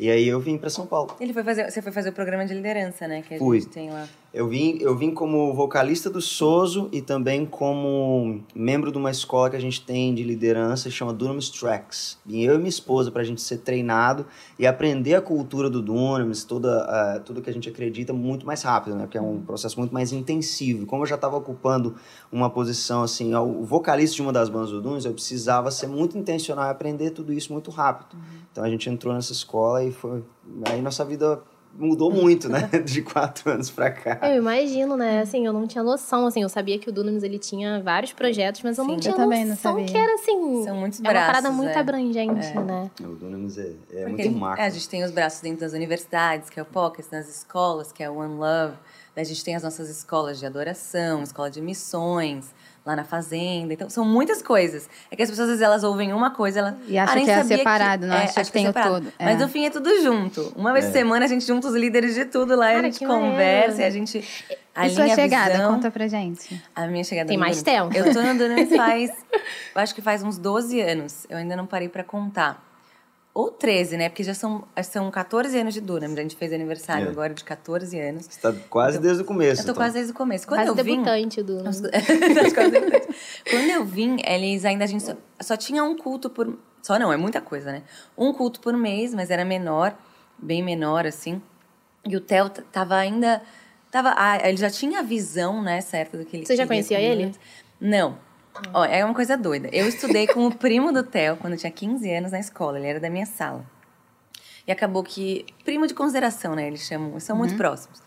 E 0.00 0.10
aí 0.10 0.26
eu 0.26 0.40
vim 0.40 0.56
para 0.56 0.70
São 0.70 0.86
Paulo. 0.86 1.14
Ele 1.20 1.34
foi 1.34 1.44
fazer, 1.44 1.70
você 1.70 1.82
foi 1.82 1.92
fazer 1.92 2.08
o 2.08 2.12
programa 2.14 2.46
de 2.46 2.54
liderança, 2.54 3.06
né? 3.06 3.20
Que 3.20 3.34
a 3.34 3.38
Fui. 3.38 3.60
gente 3.60 3.70
tem 3.70 3.90
lá. 3.90 4.08
Eu 4.34 4.48
vim, 4.48 4.78
eu 4.80 4.96
vim 4.96 5.12
como 5.12 5.54
vocalista 5.54 6.10
do 6.10 6.20
Soso 6.20 6.88
e 6.90 7.00
também 7.00 7.46
como 7.46 8.40
membro 8.52 8.90
de 8.90 8.98
uma 8.98 9.12
escola 9.12 9.48
que 9.48 9.54
a 9.54 9.60
gente 9.60 9.80
tem 9.80 10.12
de 10.12 10.24
liderança, 10.24 10.90
chama 10.90 11.12
Dunamis 11.12 11.48
Tracks. 11.50 12.18
Vim 12.26 12.40
eu 12.40 12.56
e 12.56 12.58
minha 12.58 12.68
esposa 12.68 13.12
para 13.12 13.22
a 13.22 13.24
gente 13.24 13.40
ser 13.40 13.58
treinado 13.58 14.26
e 14.58 14.66
aprender 14.66 15.14
a 15.14 15.20
cultura 15.20 15.70
do 15.70 15.80
Dunamis, 15.80 16.42
toda, 16.42 16.82
ah, 16.82 17.20
tudo 17.20 17.40
que 17.40 17.48
a 17.48 17.52
gente 17.52 17.68
acredita 17.68 18.12
muito 18.12 18.44
mais 18.44 18.64
rápido, 18.64 18.96
né? 18.96 19.04
Porque 19.04 19.16
é 19.16 19.22
um 19.22 19.40
processo 19.40 19.78
muito 19.78 19.94
mais 19.94 20.12
intensivo. 20.12 20.84
Como 20.84 21.04
eu 21.04 21.06
já 21.06 21.14
estava 21.14 21.36
ocupando 21.36 21.94
uma 22.32 22.50
posição 22.50 23.04
assim, 23.04 23.32
o 23.36 23.62
vocalista 23.62 24.16
de 24.16 24.22
uma 24.22 24.32
das 24.32 24.48
bandas 24.48 24.70
do 24.70 24.82
Dunamis, 24.82 25.04
eu 25.04 25.14
precisava 25.14 25.70
ser 25.70 25.86
muito 25.86 26.18
intencional 26.18 26.64
e 26.66 26.70
aprender 26.70 27.10
tudo 27.10 27.32
isso 27.32 27.52
muito 27.52 27.70
rápido. 27.70 28.20
Então 28.50 28.64
a 28.64 28.68
gente 28.68 28.90
entrou 28.90 29.14
nessa 29.14 29.30
escola 29.30 29.84
e 29.84 29.92
foi... 29.92 30.24
Aí 30.68 30.82
nossa 30.82 31.04
vida 31.04 31.40
mudou 31.76 32.10
muito, 32.10 32.48
né? 32.48 32.68
De 32.84 33.02
quatro 33.02 33.50
anos 33.50 33.70
para 33.70 33.90
cá. 33.90 34.18
Eu 34.30 34.36
imagino, 34.38 34.96
né? 34.96 35.20
Assim, 35.20 35.44
eu 35.46 35.52
não 35.52 35.66
tinha 35.66 35.82
noção, 35.82 36.26
assim, 36.26 36.42
eu 36.42 36.48
sabia 36.48 36.78
que 36.78 36.88
o 36.88 36.92
Dunamis 36.92 37.22
ele 37.22 37.38
tinha 37.38 37.82
vários 37.82 38.12
projetos, 38.12 38.62
mas 38.62 38.78
eu 38.78 38.84
não 38.84 38.94
Sim. 38.94 39.00
tinha 39.00 39.12
Eu 39.12 39.16
também 39.16 39.42
não 39.44 39.50
noção 39.50 39.72
sabia. 39.72 39.86
que 39.86 39.96
era 39.96 40.14
assim. 40.14 40.64
São 40.64 40.76
muitos 40.76 40.98
é 41.00 41.02
uma 41.02 41.12
parada 41.12 41.40
braços, 41.42 41.56
muito 41.56 41.70
é. 41.76 41.78
abrangente, 41.78 42.46
É. 42.46 42.60
né? 42.60 42.90
O 43.00 43.14
Dunamis 43.16 43.58
é, 43.58 43.72
é 43.92 44.04
Porque 44.06 44.24
muito 44.24 44.38
macro. 44.38 44.62
é, 44.62 44.66
a 44.66 44.70
gente 44.70 44.88
tem 44.88 45.02
os 45.04 45.10
braços 45.10 45.40
dentro 45.40 45.60
das 45.60 45.72
universidades, 45.72 46.48
que 46.50 46.58
é 46.58 46.62
o 46.62 46.66
Pockets, 46.66 47.10
nas 47.10 47.28
escolas, 47.28 47.92
que 47.92 48.02
é 48.02 48.08
o 48.10 48.16
One 48.18 48.36
Love. 48.36 48.74
Daí 49.14 49.22
a 49.22 49.26
gente 49.26 49.44
tem 49.44 49.54
as 49.54 49.62
nossas 49.62 49.88
escolas 49.88 50.38
de 50.38 50.46
adoração, 50.46 51.22
escola 51.22 51.50
de 51.50 51.60
missões, 51.60 52.52
lá 52.84 52.94
na 52.94 53.04
fazenda. 53.04 53.72
Então, 53.72 53.88
são 53.88 54.04
muitas 54.04 54.42
coisas. 54.42 54.88
É 55.10 55.16
que 55.16 55.22
as 55.22 55.30
pessoas, 55.30 55.46
às 55.48 55.52
vezes, 55.54 55.62
elas 55.62 55.82
ouvem 55.84 56.12
uma 56.12 56.30
coisa, 56.32 56.58
ela... 56.58 56.78
E 56.86 56.98
acha 56.98 57.12
ah, 57.12 57.16
nem 57.16 57.24
que 57.24 57.30
é 57.30 57.42
separado, 57.44 58.06
não 58.06 58.14
acha 58.14 58.40
acho 58.40 58.50
que 58.50 58.52
tem 58.52 58.66
é 58.66 58.68
o 58.68 58.72
separado. 58.72 58.94
todo. 59.06 59.12
Mas 59.18 59.40
É. 59.40 59.42
no 59.42 59.48
fim 59.48 59.64
é 59.64 59.70
tudo 59.70 59.88
junto. 60.02 60.52
Uma 60.54 60.72
vez 60.72 60.84
É. 60.84 60.88
por 60.88 60.92
semana 60.94 61.24
a 61.24 61.28
gente 61.28 61.46
junta 61.46 61.68
os 61.68 61.74
líderes 61.74 62.14
de 62.14 62.26
tudo 62.26 62.54
lá 62.54 62.66
e 62.66 62.72
a 62.72 62.74
Cara, 62.76 62.84
gente 62.86 62.98
que 62.98 63.06
conversa 63.06 63.70
maneiro. 63.70 63.80
e 63.80 63.84
a 63.84 63.90
gente 63.90 64.18
E 64.18 64.56
alinha 64.74 64.94
sua 64.94 65.04
a 65.04 65.14
chegada, 65.14 65.52
visão. 65.54 65.74
conta 65.74 65.90
pra 65.90 66.06
gente. 66.08 66.62
A 66.76 66.86
minha 66.86 67.04
chegada 67.04 67.28
Tem 67.28 67.38
mais 67.38 67.62
tempo? 67.62 67.96
Eu 67.96 68.04
tô 68.04 68.20
Dunamis 68.20 68.68
faz, 68.76 69.10
eu 69.74 69.80
acho 69.80 69.94
que 69.94 70.02
faz 70.02 70.22
uns 70.22 70.36
12 70.36 70.80
anos. 70.80 71.26
Eu 71.30 71.38
ainda 71.38 71.56
não 71.56 71.64
parei 71.66 71.88
pra 71.88 72.04
contar. 72.04 72.62
Ou 73.34 73.50
13, 73.50 73.96
né? 73.96 74.08
Porque 74.08 74.22
já 74.22 74.32
são, 74.32 74.62
são 74.84 75.10
14 75.10 75.58
anos 75.58 75.74
de 75.74 75.80
Dunamis. 75.80 76.16
A 76.16 76.22
gente 76.22 76.36
fez 76.36 76.52
aniversário 76.52 77.08
É. 77.08 77.10
agora 77.10 77.34
de 77.34 77.42
14 77.42 77.98
anos. 77.98 78.26
Você 78.30 78.40
tá 78.40 78.54
quase 78.70 79.00
desde 79.00 79.22
o 79.22 79.24
começo. 79.24 79.62
Eu 79.62 79.64
tô 79.66 79.72
então. 79.72 79.74
quase 79.74 79.94
desde 79.94 80.12
o 80.12 80.14
começo. 80.14 80.46
Quando 80.46 80.60
Quase 80.60 80.70
eu 80.70 80.84
vim... 80.84 80.92
debutante 81.02 81.42
do 81.42 81.56
debutante. 81.64 83.08
Quando 83.50 83.70
eu 83.70 83.84
vim, 83.84 84.18
eles 84.24 84.64
ainda 84.64 84.84
a 84.84 84.86
gente 84.86 85.02
só, 85.02 85.16
só 85.40 85.56
tinha 85.56 85.82
um 85.82 85.96
culto 85.96 86.30
por. 86.30 86.56
Só 86.80 86.96
não, 86.96 87.12
é 87.12 87.16
muita 87.16 87.40
coisa, 87.40 87.72
né? 87.72 87.82
Um 88.16 88.32
culto 88.32 88.60
por 88.60 88.76
mês, 88.76 89.12
mas 89.12 89.30
era 89.30 89.44
menor, 89.44 89.96
bem 90.38 90.62
menor, 90.62 91.04
assim. 91.04 91.42
E 92.06 92.16
o 92.16 92.20
Theo 92.20 92.48
tava 92.48 92.94
ainda. 92.94 93.42
Tava, 93.90 94.14
ah, 94.16 94.48
ele 94.48 94.56
já 94.56 94.70
tinha 94.70 95.00
a 95.00 95.02
visão, 95.02 95.62
né, 95.62 95.80
certa 95.80 96.18
do 96.18 96.24
que 96.24 96.36
ele 96.36 96.46
Você 96.46 96.56
já 96.56 96.66
conhecia 96.66 97.00
ele? 97.00 97.32
Não. 97.80 98.16
Ó, 98.72 98.84
é 98.84 99.04
uma 99.04 99.14
coisa 99.14 99.36
doida. 99.36 99.68
Eu 99.72 99.88
estudei 99.88 100.26
com 100.26 100.46
o 100.46 100.54
primo 100.54 100.92
do 100.92 101.02
Theo 101.02 101.36
quando 101.36 101.54
eu 101.54 101.58
tinha 101.58 101.72
15 101.72 102.10
anos 102.12 102.32
na 102.32 102.38
escola. 102.38 102.78
Ele 102.78 102.86
era 102.86 103.00
da 103.00 103.10
minha 103.10 103.26
sala. 103.26 103.64
E 104.66 104.72
acabou 104.72 105.02
que. 105.02 105.44
Primo 105.64 105.86
de 105.86 105.94
consideração, 105.94 106.54
né? 106.54 106.66
Eles 106.66 106.82
chamam. 106.82 107.18
São 107.20 107.36
muito 107.36 107.56
próximos. 107.56 108.02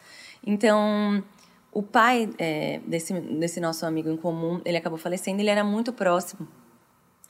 Então, 0.46 1.24
o 1.72 1.84
pai 1.84 2.30
é, 2.38 2.80
desse, 2.86 3.14
desse 3.14 3.60
nosso 3.60 3.86
amigo 3.86 4.10
em 4.10 4.18
comum, 4.18 4.62
ele 4.64 4.78
acabou 4.78 4.98
falecendo. 4.98 5.42
Ele 5.42 5.50
era 5.50 5.64
muito 5.64 5.92
próximo 5.92 6.48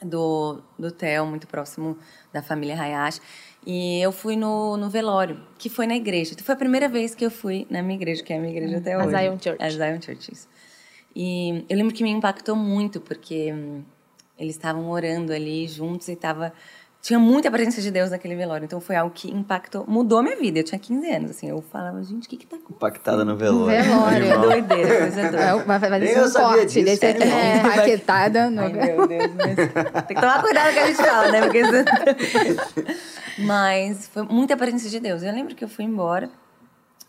do, 0.01 0.61
do 0.77 0.91
Theo, 0.91 1.25
muito 1.25 1.47
próximo 1.47 1.97
da 2.31 2.41
família 2.41 2.79
Hayashi. 2.79 3.19
E 3.65 3.99
eu 4.01 4.11
fui 4.11 4.35
no, 4.35 4.77
no 4.77 4.89
velório, 4.89 5.41
que 5.57 5.69
foi 5.69 5.87
na 5.87 5.95
igreja. 5.95 6.31
Então, 6.33 6.45
foi 6.45 6.55
a 6.55 6.57
primeira 6.57 6.87
vez 6.87 7.13
que 7.13 7.25
eu 7.25 7.31
fui 7.31 7.67
na 7.69 7.81
minha 7.81 7.95
igreja, 7.95 8.23
que 8.23 8.31
é 8.31 8.37
a 8.37 8.39
minha 8.39 8.51
igreja 8.51 8.77
até 8.77 8.93
A 8.93 8.99
hoje. 8.99 9.17
Zion 9.17 9.37
Church. 9.39 9.63
A 9.63 9.69
Zion 9.69 10.01
Church, 10.01 10.31
isso. 10.31 10.47
E 11.15 11.65
eu 11.67 11.77
lembro 11.77 11.93
que 11.93 12.03
me 12.03 12.11
impactou 12.11 12.55
muito, 12.55 13.01
porque 13.01 13.51
hum, 13.53 13.83
eles 14.37 14.55
estavam 14.55 14.89
orando 14.89 15.33
ali 15.33 15.67
juntos 15.67 16.07
e 16.07 16.15
tava... 16.15 16.53
Tinha 16.99 17.19
muita 17.19 17.49
presença 17.49 17.79
de 17.81 17.89
Deus 17.89 18.09
naquele 18.09 18.35
velório. 18.35 18.65
Então, 18.65 18.81
foi 18.81 18.95
algo 18.95 19.13
que 19.13 19.31
impactou, 19.31 19.85
mudou 19.87 20.21
minha 20.21 20.35
vida. 20.35 20.59
Eu 20.59 20.63
tinha 20.63 20.79
15 20.79 21.09
anos, 21.09 21.31
assim. 21.31 21.47
Eu 21.47 21.61
falava, 21.61 22.03
gente, 22.03 22.25
o 22.25 22.29
que 22.29 22.35
que 22.35 22.45
tá 22.45 22.57
acontecendo? 22.57 22.75
Impactada 22.75 23.23
no 23.23 23.37
velório. 23.37 23.83
Velório. 23.83 24.17
Animal. 24.17 24.41
Doideira, 24.41 24.97
coisa 24.97 25.21
doida. 25.21 25.37
É, 25.37 25.55
vai 25.63 25.79
vai 25.79 25.99
Nem 25.99 26.09
ser 26.09 26.19
eu 26.19 26.23
um 26.25 26.27
sabia 26.27 26.47
corte 26.57 26.73
disso. 26.73 26.85
desse 26.85 27.05
aqui. 27.05 27.23
É. 27.23 27.57
Empaquetada 27.57 28.49
no... 28.49 28.61
Ai, 28.61 28.73
meu 28.73 29.07
Deus. 29.07 29.31
Mas... 29.37 29.55
Tem 30.05 30.15
que 30.15 30.21
tomar 30.21 30.41
cuidado 30.41 30.65
com 30.65 30.71
o 30.71 30.73
que 30.73 30.79
a 30.79 30.87
gente 30.87 30.97
fala, 30.97 31.31
né? 31.31 31.41
Porque... 31.43 31.61
Mas 33.39 34.07
foi 34.07 34.23
muita 34.23 34.57
presença 34.57 34.89
de 34.89 34.99
Deus. 34.99 35.23
Eu 35.23 35.31
lembro 35.31 35.55
que 35.55 35.63
eu 35.63 35.69
fui 35.69 35.85
embora 35.85 36.29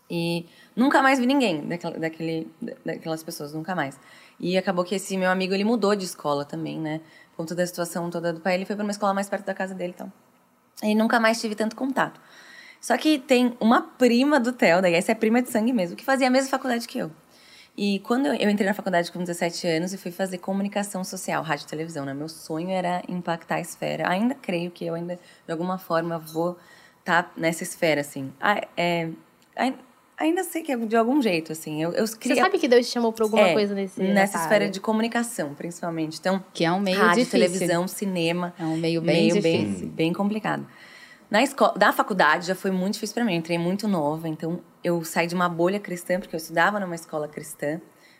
e 0.09 0.45
nunca 0.75 1.01
mais 1.01 1.19
vi 1.19 1.25
ninguém 1.25 1.67
daquela, 1.67 1.97
daquele, 1.99 2.51
daquelas 2.85 3.21
pessoas, 3.21 3.53
nunca 3.53 3.75
mais. 3.75 3.99
E 4.39 4.57
acabou 4.57 4.83
que 4.83 4.95
esse 4.95 5.15
meu 5.17 5.29
amigo, 5.29 5.53
ele 5.53 5.63
mudou 5.63 5.95
de 5.95 6.05
escola 6.05 6.45
também, 6.45 6.79
né? 6.79 7.01
Com 7.35 7.45
toda 7.45 7.61
a 7.61 7.67
situação 7.67 8.09
toda 8.09 8.33
do 8.33 8.39
pai, 8.39 8.55
ele 8.55 8.65
foi 8.65 8.75
para 8.75 8.83
uma 8.83 8.91
escola 8.91 9.13
mais 9.13 9.29
perto 9.29 9.45
da 9.45 9.53
casa 9.53 9.75
dele, 9.75 9.93
então. 9.95 10.11
E 10.81 10.95
nunca 10.95 11.19
mais 11.19 11.39
tive 11.39 11.55
tanto 11.55 11.75
contato. 11.75 12.19
Só 12.81 12.97
que 12.97 13.19
tem 13.19 13.55
uma 13.59 13.81
prima 13.81 14.39
do 14.39 14.53
Theo, 14.53 14.81
daí 14.81 14.93
essa 14.93 15.11
é 15.11 15.15
prima 15.15 15.41
de 15.41 15.49
sangue 15.49 15.73
mesmo, 15.73 15.95
que 15.95 16.05
fazia 16.05 16.27
a 16.27 16.29
mesma 16.29 16.49
faculdade 16.49 16.87
que 16.87 16.97
eu. 16.97 17.11
E 17.77 17.99
quando 17.99 18.25
eu, 18.27 18.49
entrei 18.49 18.67
na 18.67 18.73
faculdade 18.73 19.11
com 19.11 19.19
17 19.19 19.67
anos 19.67 19.93
e 19.93 19.97
fui 19.97 20.11
fazer 20.11 20.37
comunicação 20.39 21.03
social, 21.03 21.43
rádio 21.43 21.65
e 21.65 21.67
televisão, 21.67 22.05
né? 22.05 22.13
Meu 22.13 22.27
sonho 22.27 22.69
era 22.69 23.01
impactar 23.07 23.55
a 23.55 23.61
esfera. 23.61 24.09
Ainda 24.09 24.35
creio 24.35 24.71
que 24.71 24.85
eu 24.85 24.95
ainda, 24.95 25.19
de 25.45 25.51
alguma 25.51 25.77
forma, 25.77 26.17
vou 26.17 26.57
tá 27.05 27.31
nessa 27.37 27.63
esfera, 27.63 28.01
assim. 28.01 28.33
Ah, 28.39 28.61
é, 28.75 29.09
ainda 30.19 30.43
sei 30.43 30.61
que 30.61 30.71
é 30.71 30.77
de 30.77 30.95
algum 30.95 31.21
jeito, 31.21 31.51
assim. 31.51 31.81
Eu, 31.81 31.93
eu 31.93 32.05
Você 32.05 32.17
queria, 32.17 32.43
sabe 32.43 32.59
que 32.59 32.67
Deus 32.67 32.85
te 32.87 32.91
chamou 32.91 33.13
pra 33.13 33.25
alguma 33.25 33.47
é, 33.47 33.53
coisa 33.53 33.73
nesse 33.73 33.99
nessa 33.99 34.13
nessa 34.13 34.37
esfera 34.39 34.69
de 34.69 34.79
comunicação, 34.79 35.55
principalmente. 35.55 36.19
Então, 36.19 36.43
Que 36.53 36.65
é 36.65 36.71
um 36.71 36.79
meio 36.79 36.97
rádio, 36.99 37.23
difícil. 37.23 37.39
televisão, 37.39 37.87
cinema. 37.87 38.53
É 38.59 38.63
um 38.63 38.77
meio 38.77 39.01
bem 39.01 39.31
meio 39.31 39.41
difícil. 39.41 39.79
bem, 39.79 39.89
bem 39.89 40.13
complicado. 40.13 40.67
Na 41.31 41.43
escola, 41.43 41.73
da 41.77 41.93
faculdade 41.93 42.47
já 42.47 42.55
foi 42.55 42.71
muito 42.71 42.95
difícil 42.95 43.13
para 43.13 43.23
mim. 43.23 43.33
Eu 43.33 43.39
entrei 43.39 43.57
muito 43.57 43.87
nova, 43.87 44.27
então 44.27 44.59
eu 44.83 45.03
saí 45.03 45.27
de 45.27 45.35
uma 45.35 45.47
bolha 45.47 45.79
cristã 45.79 46.19
porque 46.19 46.35
eu 46.35 46.39
estudava 46.39 46.79
numa 46.79 46.95
escola 46.95 47.27
cristã, 47.27 47.79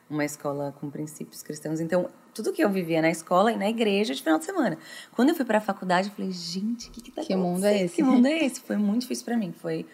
uma 0.09 0.23
escola 0.23 0.75
com 0.79 0.89
princípios 0.89 1.41
cristãos. 1.41 1.79
Então, 1.79 2.07
tudo 2.33 2.53
que 2.53 2.63
eu 2.63 2.69
vivia 2.69 3.01
na 3.01 3.09
escola 3.09 3.51
e 3.51 3.57
na 3.57 3.67
igreja 3.67 4.13
de 4.13 4.21
final 4.21 4.37
de 4.37 4.45
semana. 4.45 4.77
Quando 5.11 5.29
eu 5.29 5.35
fui 5.35 5.43
para 5.43 5.57
a 5.57 5.61
faculdade, 5.61 6.09
eu 6.09 6.13
falei, 6.15 6.31
gente, 6.31 6.89
o 6.89 6.91
que 6.91 7.01
que 7.01 7.11
tá 7.11 7.23
Que 7.23 7.35
mundo 7.35 7.65
é 7.65 7.83
esse? 7.83 7.95
Que 7.95 8.03
mundo 8.03 8.27
é 8.27 8.45
esse? 8.45 8.59
Foi 8.61 8.77
muito 8.77 9.01
difícil 9.01 9.25
para 9.25 9.35
mim. 9.35 9.51
Foi 9.51 9.85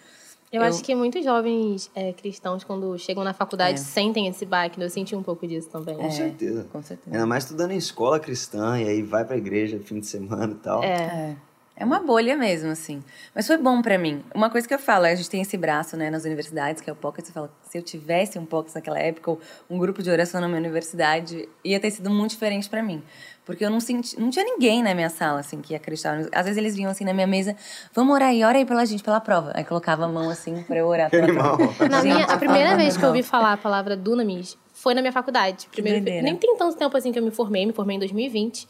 Eu, 0.55 0.61
Eu- 0.61 0.67
acho 0.69 0.83
que 0.83 0.95
muitos 0.95 1.23
jovens 1.23 1.91
é, 1.93 2.13
cristãos, 2.13 2.63
quando 2.63 2.97
chegam 2.97 3.23
na 3.23 3.33
faculdade, 3.33 3.79
É. 3.79 3.83
sentem 3.83 4.27
esse 4.27 4.45
baque. 4.45 4.79
né? 4.79 4.85
Eu 4.85 4.89
senti 4.89 5.15
um 5.15 5.21
pouco 5.23 5.45
disso 5.47 5.69
também. 5.69 5.95
Com 5.97 6.09
certeza. 6.11 6.65
com 6.71 6.81
certeza. 6.81 7.15
Ainda 7.15 7.25
mais 7.27 7.43
estudando 7.43 7.71
em 7.71 7.77
escola 7.77 8.19
cristã, 8.19 8.79
e 8.79 8.87
aí 8.87 9.01
vai 9.01 9.25
pra 9.25 9.35
igreja 9.37 9.79
fim 9.79 9.99
de 9.99 10.05
semana 10.07 10.53
e 10.53 10.55
tal. 10.55 10.83
É. 10.83 11.35
É. 11.77 11.83
Uma 11.83 11.99
bolha 11.99 12.37
mesmo, 12.37 12.71
assim. 12.71 13.03
Mas 13.33 13.45
foi 13.47 13.57
bom 13.57 13.81
pra 13.81 13.97
mim. 13.97 14.23
Uma 14.33 14.49
coisa 14.49 14.65
que 14.67 14.73
eu 14.73 14.79
falo, 14.79 15.05
a 15.05 15.13
gente 15.13 15.29
tem 15.29 15.41
esse 15.41 15.57
braço, 15.57 15.97
né, 15.97 16.09
nas 16.09 16.23
universidades, 16.23 16.81
que 16.81 16.89
é 16.89 16.93
o 16.93 16.95
Pocket. 16.95 17.25
Você 17.25 17.33
fala, 17.33 17.51
se 17.69 17.77
eu 17.77 17.81
tivesse 17.81 18.39
um 18.39 18.45
Pocket 18.45 18.73
naquela 18.73 18.97
época, 18.97 19.31
ou 19.31 19.41
um 19.69 19.77
grupo 19.77 20.01
de 20.01 20.09
oração 20.09 20.39
na 20.39 20.47
minha 20.47 20.59
universidade, 20.59 21.49
ia 21.63 21.79
ter 21.79 21.91
sido 21.91 22.09
muito 22.09 22.31
diferente 22.31 22.69
pra 22.69 22.81
mim. 22.81 23.03
Porque 23.45 23.63
eu 23.63 23.69
não 23.69 23.79
senti, 23.79 24.19
não 24.19 24.29
tinha 24.29 24.43
ninguém 24.45 24.81
na 24.81 24.95
minha 24.95 25.09
sala, 25.09 25.41
assim, 25.41 25.61
que 25.61 25.75
acreditava. 25.75 26.27
Às 26.31 26.45
vezes 26.45 26.57
eles 26.57 26.75
vinham, 26.75 26.89
assim, 26.89 27.03
na 27.03 27.13
minha 27.13 27.27
mesa, 27.27 27.55
vamos 27.93 28.15
orar 28.15 28.29
aí, 28.29 28.43
ora 28.43 28.57
aí 28.57 28.65
pela 28.65 28.85
gente, 28.85 29.03
pela 29.03 29.19
prova. 29.19 29.51
Aí 29.53 29.63
colocava 29.63 30.05
a 30.05 30.07
mão, 30.07 30.29
assim, 30.29 30.63
pra 30.63 30.77
eu 30.77 30.87
orar 30.87 31.09
Que 31.09 31.17
pela 31.17 31.27
animal. 31.27 31.57
prova. 31.57 31.87
Na 31.89 32.01
minha, 32.01 32.25
a 32.25 32.37
primeira 32.37 32.75
vez 32.77 32.95
que 32.97 33.03
eu 33.03 33.09
ouvi 33.09 33.21
falar 33.21 33.53
a 33.53 33.57
palavra 33.57 33.95
Dunamis 33.97 34.57
foi 34.73 34.93
na 34.93 35.01
minha 35.01 35.11
faculdade. 35.11 35.67
Primeiro, 35.71 36.03
nem 36.03 36.35
tem 36.35 36.55
tanto 36.57 36.77
tempo 36.77 36.95
assim 36.97 37.11
que 37.11 37.19
eu 37.19 37.23
me 37.23 37.31
formei, 37.31 37.65
me 37.65 37.73
formei 37.73 37.97
em 37.97 37.99
2020. 37.99 38.67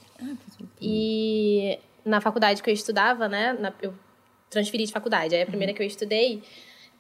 E 0.81 1.79
na 2.05 2.21
faculdade 2.21 2.62
que 2.62 2.69
eu 2.69 2.74
estudava, 2.74 3.27
né? 3.27 3.53
na- 3.59 3.74
eu 3.81 3.93
transferi 4.50 4.85
de 4.85 4.91
faculdade. 4.93 5.35
Aí 5.35 5.41
a 5.41 5.45
primeira 5.45 5.74
que 5.74 5.81
eu 5.81 5.88
estudei, 5.88 6.41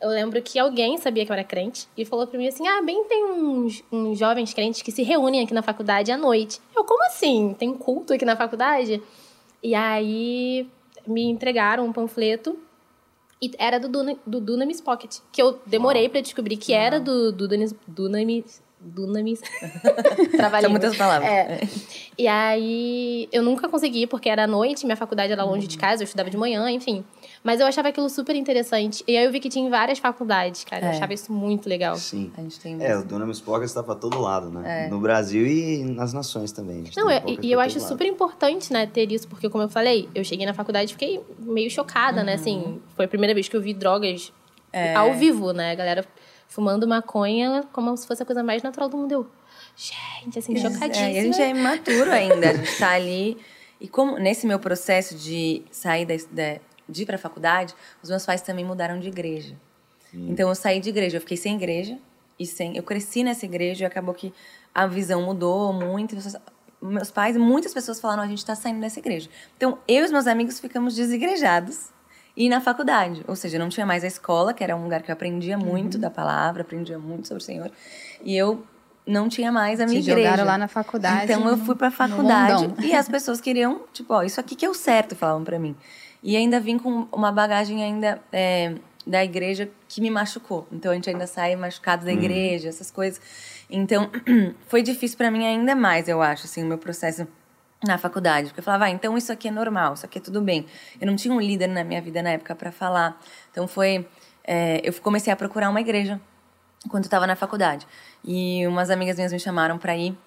eu 0.01 0.09
lembro 0.09 0.41
que 0.41 0.59
alguém 0.59 0.97
sabia 0.97 1.25
que 1.25 1.31
eu 1.31 1.33
era 1.35 1.43
crente 1.43 1.87
e 1.95 2.03
falou 2.03 2.27
pra 2.27 2.37
mim 2.37 2.47
assim: 2.47 2.67
ah, 2.67 2.81
bem, 2.81 3.03
tem 3.05 3.23
uns, 3.23 3.83
uns 3.91 4.17
jovens 4.17 4.53
crentes 4.53 4.81
que 4.81 4.91
se 4.91 5.03
reúnem 5.03 5.43
aqui 5.43 5.53
na 5.53 5.61
faculdade 5.61 6.11
à 6.11 6.17
noite. 6.17 6.59
Eu, 6.75 6.83
como 6.83 7.03
assim? 7.05 7.55
Tem 7.57 7.73
culto 7.73 8.13
aqui 8.13 8.25
na 8.25 8.35
faculdade? 8.35 9.01
E 9.63 9.73
aí 9.75 10.67
me 11.07 11.23
entregaram 11.23 11.85
um 11.85 11.93
panfleto 11.93 12.57
e 13.41 13.51
era 13.59 13.79
do, 13.79 13.87
Duna, 13.87 14.17
do 14.25 14.41
Dunamis 14.41 14.81
Pocket, 14.81 15.17
que 15.31 15.41
eu 15.41 15.59
demorei 15.65 16.09
pra 16.09 16.19
descobrir 16.21 16.57
que 16.57 16.73
era 16.73 16.99
do, 16.99 17.31
do 17.31 17.47
Dunamis... 17.47 17.75
Dunamis... 17.87 18.61
Dunamis... 18.85 19.39
São 19.81 20.29
Trabalhei. 20.37 20.69
muitas 20.69 20.95
palavras. 20.95 21.27
É. 21.29 21.59
E 22.17 22.27
aí, 22.27 23.27
eu 23.31 23.41
nunca 23.43 23.67
consegui, 23.67 24.05
porque 24.07 24.29
era 24.29 24.43
à 24.43 24.47
noite, 24.47 24.85
minha 24.85 24.95
faculdade 24.95 25.31
era 25.33 25.43
longe 25.43 25.67
de 25.67 25.77
casa, 25.77 26.03
eu 26.03 26.05
estudava 26.05 26.29
de 26.29 26.37
manhã, 26.37 26.69
enfim. 26.69 27.03
Mas 27.43 27.59
eu 27.59 27.65
achava 27.67 27.89
aquilo 27.89 28.09
super 28.09 28.35
interessante. 28.35 29.03
E 29.07 29.17
aí 29.17 29.25
eu 29.25 29.31
vi 29.31 29.39
que 29.39 29.49
tinha 29.49 29.65
em 29.65 29.69
várias 29.69 29.99
faculdades, 29.99 30.63
cara. 30.63 30.85
Eu 30.85 30.89
É. 30.89 30.91
achava 30.95 31.13
isso 31.13 31.31
muito 31.33 31.67
legal. 31.67 31.95
Sim. 31.95 32.31
A 32.37 32.41
gente 32.41 32.59
tem 32.59 32.77
É, 32.81 32.95
o 32.97 33.03
Dunamis 33.03 33.39
Pocket 33.41 33.65
está 33.67 33.81
pra 33.83 33.95
todo 33.95 34.19
lado, 34.21 34.49
né? 34.49 34.87
No 34.89 34.99
Brasil 34.99 35.45
e 35.45 35.83
nas 35.83 36.13
nações 36.13 36.51
também. 36.51 36.83
Não, 36.95 37.09
é- 37.09 37.19
Pocket 37.19 37.39
e, 37.43 37.51
eu 37.51 37.59
acho 37.59 37.79
lado. 37.79 37.87
super 37.87 38.05
importante, 38.07 38.71
né, 38.71 38.85
ter 38.85 39.11
isso, 39.11 39.27
porque 39.27 39.49
como 39.49 39.63
eu 39.63 39.69
falei, 39.69 40.07
eu 40.13 40.23
cheguei 40.23 40.45
na 40.45 40.53
faculdade 40.53 40.91
e 40.91 40.93
fiquei 40.93 41.19
meio 41.39 41.69
chocada, 41.69 42.23
né, 42.23 42.33
assim, 42.35 42.79
foi 42.95 43.05
a 43.05 43.07
primeira 43.07 43.33
vez 43.33 43.47
que 43.47 43.55
eu 43.57 43.61
vi 43.61 43.73
drogas 43.73 44.31
ao 44.95 45.13
vivo, 45.13 45.53
né, 45.53 45.71
a 45.71 45.75
galera 45.75 46.05
fumando 46.47 46.87
maconha 46.87 47.63
como 47.73 47.95
se 47.97 48.05
fosse 48.07 48.23
a 48.23 48.25
coisa 48.25 48.43
mais 48.43 48.63
natural 48.63 48.89
do 48.89 48.97
mundo. 48.97 49.11
Eu, 49.11 49.27
gente, 49.75 50.39
assim, 50.39 50.55
chocadíssima. 50.57 51.07
É, 51.07 51.19
a 51.19 51.23
gente 51.23 51.41
é 51.41 51.49
imaturo 51.49 52.11
ainda, 52.11 52.49
a 52.49 52.53
gente 52.53 52.77
tá 52.77 52.91
ali. 52.91 53.37
E 53.79 53.87
como 53.87 54.17
nesse 54.17 54.47
meu 54.47 54.59
processo 54.59 55.15
de 55.15 55.63
sair 55.71 56.05
da, 56.05 56.13
da- 56.31 56.59
de 56.87 57.03
ir 57.03 57.05
pra 57.05 57.17
faculdade, 57.17 57.73
os 58.01 58.09
meus 58.09 58.25
pais 58.25 58.41
também 58.41 58.63
mudaram 58.63 58.99
de 58.99 59.07
igreja. 59.07 59.55
Então 60.13 60.47
eu 60.47 60.55
saí 60.55 60.79
de 60.79 60.89
igreja, 60.89 61.17
eu 61.17 61.21
fiquei 61.21 61.35
sem 61.35 61.55
igreja 61.55 61.97
e 62.39 62.45
sem. 62.45 62.77
Eu 62.77 62.83
cresci 62.83 63.21
nessa 63.23 63.43
igreja 63.45 63.83
e 63.83 63.85
acabou 63.87 64.13
que 64.13 64.33
a 64.73 64.87
visão 64.87 65.21
mudou 65.23 65.73
muito. 65.73 66.15
Meus 66.81 67.11
pais, 67.11 67.35
muitas 67.35 67.73
pessoas 67.73 67.99
falaram: 67.99 68.23
a 68.23 68.27
gente 68.27 68.45
tá 68.45 68.55
saindo 68.55 68.79
dessa 68.79 68.99
igreja. 68.99 69.29
Então 69.57 69.77
eu 69.87 70.03
e 70.03 70.05
os 70.05 70.11
meus 70.11 70.25
amigos 70.27 70.57
ficamos 70.59 70.95
desigrejados 70.95 71.89
e 72.35 72.49
na 72.49 72.59
faculdade. 72.59 73.23
Ou 73.27 73.35
seja, 73.35 73.57
não 73.57 73.69
tinha 73.69 73.85
mais 73.85 74.03
a 74.03 74.07
escola, 74.07 74.53
que 74.53 74.63
era 74.63 74.75
um 74.75 74.83
lugar 74.83 75.01
que 75.01 75.11
eu 75.11 75.13
aprendia 75.13 75.57
muito 75.57 75.97
da 75.97 76.09
palavra, 76.09 76.61
aprendia 76.61 76.99
muito 76.99 77.27
sobre 77.27 77.41
o 77.41 77.45
Senhor. 77.45 77.71
E 78.23 78.35
eu 78.35 78.63
não 79.05 79.29
tinha 79.29 79.51
mais 79.51 79.79
a 79.79 79.85
minha 79.85 80.01
Te 80.01 80.09
igreja. 80.09 80.29
jogaram 80.29 80.45
lá 80.45 80.57
na 80.57 80.67
faculdade. 80.67 81.31
Então 81.31 81.47
eu 81.47 81.57
fui 81.57 81.75
pra 81.75 81.89
no 81.89 81.95
faculdade 81.95 82.73
e 82.83 82.93
as 82.93 83.07
pessoas 83.07 83.39
queriam, 83.39 83.81
tipo, 83.93 84.13
ó, 84.13 84.23
isso 84.23 84.39
aqui 84.39 84.55
que 84.55 84.65
é 84.65 84.69
o 84.69 84.73
certo, 84.73 85.15
falavam 85.15 85.43
pra 85.43 85.59
mim. 85.59 85.75
E 86.23 86.35
ainda 86.35 86.59
vim 86.59 86.77
com 86.77 87.07
uma 87.11 87.31
bagagem 87.31 87.83
ainda 87.83 88.19
é, 88.33 88.73
da 89.05 89.23
igreja 89.23 89.69
que 89.87 90.01
me 90.01 90.09
machucou. 90.09 90.67
Então 90.71 90.91
a 90.91 90.95
gente 90.95 91.09
ainda 91.09 91.27
sai 91.27 91.55
machucado 91.55 92.03
da 92.03 92.11
igreja, 92.11 92.67
essas 92.67 92.89
coisas. 92.89 93.21
Então 93.69 94.09
foi 94.67 94.81
difícil 94.81 95.17
pra 95.17 95.29
mim 95.29 95.45
ainda 95.45 95.75
mais, 95.75 96.07
eu 96.07 96.21
acho, 96.21 96.45
assim, 96.45 96.63
o 96.63 96.65
meu 96.65 96.77
processo 96.77 97.27
na 97.85 97.97
faculdade, 97.97 98.47
porque 98.47 98.59
eu 98.59 98.63
falava, 98.63 98.85
ah, 98.85 98.89
então 98.89 99.17
isso 99.17 99.31
aqui 99.31 99.47
é 99.47 99.51
normal, 99.51 99.93
isso 99.93 100.05
aqui 100.05 100.17
é 100.17 100.21
tudo 100.21 100.41
bem. 100.41 100.65
Eu 100.99 101.07
não 101.07 101.15
tinha 101.15 101.33
um 101.33 101.39
líder 101.39 101.67
na 101.67 101.83
minha 101.83 102.01
vida 102.01 102.21
na 102.21 102.31
época 102.31 102.55
pra 102.55 102.71
falar. 102.71 103.19
Então 103.51 103.67
foi, 103.67 104.07
é, 104.43 104.81
eu 104.83 104.93
comecei 105.01 105.31
a 105.31 105.35
procurar 105.35 105.69
uma 105.69 105.81
igreja 105.81 106.19
quando 106.89 107.05
estava 107.05 107.25
na 107.25 107.35
faculdade. 107.35 107.87
E 108.23 108.65
umas 108.67 108.89
amigas 108.89 109.15
minhas 109.15 109.31
me 109.31 109.39
chamaram 109.39 109.77
para 109.77 109.95
ir 109.95 110.17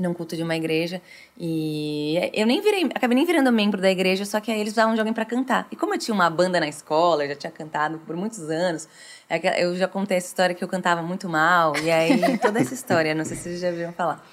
num 0.00 0.12
culto 0.12 0.36
de 0.36 0.42
uma 0.42 0.56
igreja 0.56 1.00
e 1.38 2.30
eu 2.32 2.46
nem 2.46 2.60
virei, 2.60 2.84
acabei 2.94 3.14
nem 3.14 3.24
virando 3.24 3.52
membro 3.52 3.80
da 3.80 3.90
igreja, 3.90 4.24
só 4.24 4.40
que 4.40 4.50
aí 4.50 4.56
eles 4.56 4.72
precisavam 4.72 4.94
de 4.94 5.00
alguém 5.00 5.14
para 5.14 5.24
cantar. 5.24 5.66
E 5.70 5.76
como 5.76 5.94
eu 5.94 5.98
tinha 5.98 6.14
uma 6.14 6.28
banda 6.28 6.58
na 6.58 6.66
escola, 6.66 7.24
eu 7.24 7.28
já 7.28 7.36
tinha 7.36 7.52
cantado 7.52 7.98
por 8.00 8.16
muitos 8.16 8.50
anos, 8.50 8.88
é 9.28 9.64
eu 9.64 9.76
já 9.76 9.86
contei 9.86 10.16
essa 10.16 10.26
história 10.26 10.54
que 10.54 10.64
eu 10.64 10.68
cantava 10.68 11.02
muito 11.02 11.28
mal, 11.28 11.76
e 11.78 11.90
aí 11.90 12.38
toda 12.38 12.60
essa 12.60 12.74
história, 12.74 13.14
não 13.14 13.24
sei 13.24 13.36
se 13.36 13.44
vocês 13.44 13.60
já 13.60 13.70
viram 13.70 13.92
falar. 13.92 14.24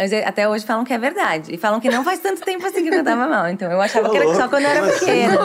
É, 0.00 0.24
Até 0.24 0.48
hoje 0.48 0.64
falam 0.64 0.84
que 0.84 0.92
é 0.92 0.98
verdade. 0.98 1.52
E 1.52 1.58
falam 1.58 1.80
que 1.80 1.90
não 1.90 2.04
faz 2.04 2.20
tanto 2.20 2.40
tempo 2.42 2.64
assim 2.64 2.82
que 2.82 2.88
eu 2.88 2.98
cantava 2.98 3.26
mal. 3.26 3.48
Então 3.48 3.70
eu 3.70 3.80
achava 3.80 4.08
que 4.10 4.16
era 4.16 4.32
só 4.34 4.48
quando 4.48 4.62
eu 4.64 4.70
era 4.70 4.86
assim? 4.86 4.98
pequena. 5.06 5.36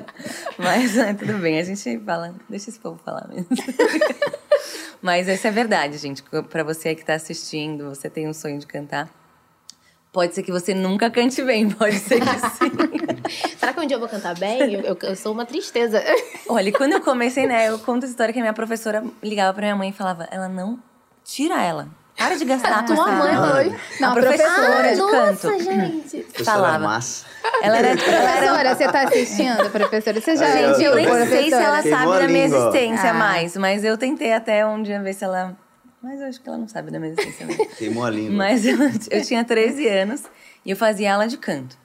Mas 0.56 0.96
é, 0.96 1.12
tudo 1.12 1.34
bem, 1.34 1.58
a 1.58 1.62
gente 1.62 1.98
fala, 2.00 2.34
deixa 2.48 2.70
esse 2.70 2.78
povo 2.78 2.98
falar 3.04 3.28
mesmo. 3.28 3.46
Mas 5.02 5.28
essa 5.28 5.48
é 5.48 5.50
verdade, 5.50 5.98
gente. 5.98 6.22
Pra 6.48 6.62
você 6.62 6.88
aí 6.90 6.96
que 6.96 7.04
tá 7.04 7.14
assistindo, 7.14 7.90
você 7.90 8.08
tem 8.08 8.26
um 8.26 8.32
sonho 8.32 8.58
de 8.58 8.66
cantar. 8.66 9.08
Pode 10.10 10.34
ser 10.34 10.42
que 10.44 10.52
você 10.52 10.72
nunca 10.72 11.10
cante 11.10 11.42
bem, 11.42 11.68
pode 11.74 11.98
ser 11.98 12.20
que 12.20 12.26
sim. 12.50 12.70
Será 13.58 13.72
que 13.72 13.80
um 13.80 13.86
dia 13.86 13.96
eu 13.96 14.00
vou 14.00 14.08
cantar 14.08 14.34
bem? 14.38 14.72
Eu, 14.72 14.80
eu- 14.80 14.98
eu 15.02 15.16
sou 15.16 15.32
uma 15.32 15.44
tristeza. 15.44 16.02
Olha, 16.48 16.68
e 16.68 16.72
quando 16.72 16.92
eu 16.92 17.00
comecei, 17.00 17.46
né, 17.46 17.68
eu 17.68 17.78
conto 17.80 18.06
a 18.06 18.08
história 18.08 18.32
que 18.32 18.38
a 18.38 18.42
minha 18.42 18.52
professora 18.54 19.04
ligava 19.22 19.52
pra 19.52 19.62
minha 19.62 19.76
mãe 19.76 19.90
e 19.90 19.92
falava: 19.92 20.26
ela 20.30 20.48
não 20.48 20.78
tira 21.24 21.60
ela. 21.60 21.88
Para 22.16 22.36
de 22.36 22.44
gastar 22.44 22.78
a 22.78 22.82
tua 22.84 23.06
mãe 23.08 23.34
foi? 23.36 23.76
Não, 24.00 24.10
a 24.10 24.14
professora 24.14 24.92
de 24.92 24.96
Nossa, 24.98 25.48
canto. 25.50 25.62
gente. 25.64 26.16
Professora 26.18 26.44
falava. 26.44 27.00
Ela 27.62 27.78
era, 27.78 27.96
Professora, 27.96 28.74
você 28.74 28.88
tá 28.88 29.02
assistindo, 29.02 29.70
professora? 29.70 30.20
Você 30.20 30.36
já 30.36 30.50
Gente, 30.50 30.82
eu 30.82 30.94
nem 30.94 31.06
sei 31.26 31.48
se 31.48 31.54
ela 31.54 31.82
sabe 31.82 32.18
da 32.18 32.28
minha 32.28 32.44
existência 32.44 33.10
Ah. 33.10 33.14
mais, 33.14 33.56
mas 33.56 33.84
eu 33.84 33.98
tentei 33.98 34.32
até 34.32 34.64
um 34.64 34.82
dia 34.82 35.02
ver 35.02 35.12
se 35.12 35.24
ela. 35.24 35.56
Mas 36.02 36.20
eu 36.20 36.28
acho 36.28 36.40
que 36.40 36.48
ela 36.48 36.58
não 36.58 36.68
sabe 36.68 36.90
da 36.90 36.98
minha 37.00 37.12
existência 37.12 37.46
mesmo. 37.46 37.66
Queimou 37.76 38.04
a 38.04 38.10
língua. 38.10 38.32
Mas 38.36 38.64
eu, 38.66 38.76
eu 39.10 39.22
tinha 39.24 39.42
13 39.44 39.88
anos 39.88 40.22
e 40.64 40.70
eu 40.70 40.76
fazia 40.76 41.14
aula 41.14 41.26
de 41.26 41.36
canto. 41.38 41.76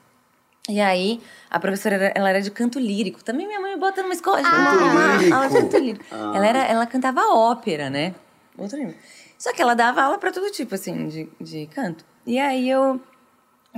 E 0.69 0.79
aí, 0.79 1.19
a 1.49 1.59
professora 1.59 1.95
era, 1.95 2.11
ela 2.13 2.29
era 2.29 2.41
de 2.41 2.51
canto 2.51 2.77
lírico. 2.79 3.23
Também 3.23 3.47
minha 3.47 3.59
mãe 3.59 3.73
me 3.73 3.79
bota 3.79 4.03
numa 4.03 4.13
escola 4.13 4.37
de 4.43 4.49
Canto 4.49 4.83
uma, 4.83 5.15
lírico. 5.15 5.35
aula 5.35 5.47
de 5.49 5.55
canto 5.55 5.77
lírico. 5.77 6.05
Ah. 6.11 6.33
Ela, 6.35 6.45
era, 6.47 6.59
ela 6.59 6.85
cantava 6.85 7.21
ópera, 7.33 7.89
né? 7.89 8.13
Outro 8.57 8.77
nível. 8.77 8.93
Só 9.39 9.53
que 9.53 9.61
ela 9.61 9.73
dava 9.73 10.01
aula 10.03 10.17
pra 10.19 10.31
todo 10.31 10.51
tipo, 10.51 10.75
assim, 10.75 11.07
de, 11.07 11.29
de 11.41 11.65
canto. 11.67 12.05
E 12.27 12.37
aí 12.37 12.69
eu 12.69 12.99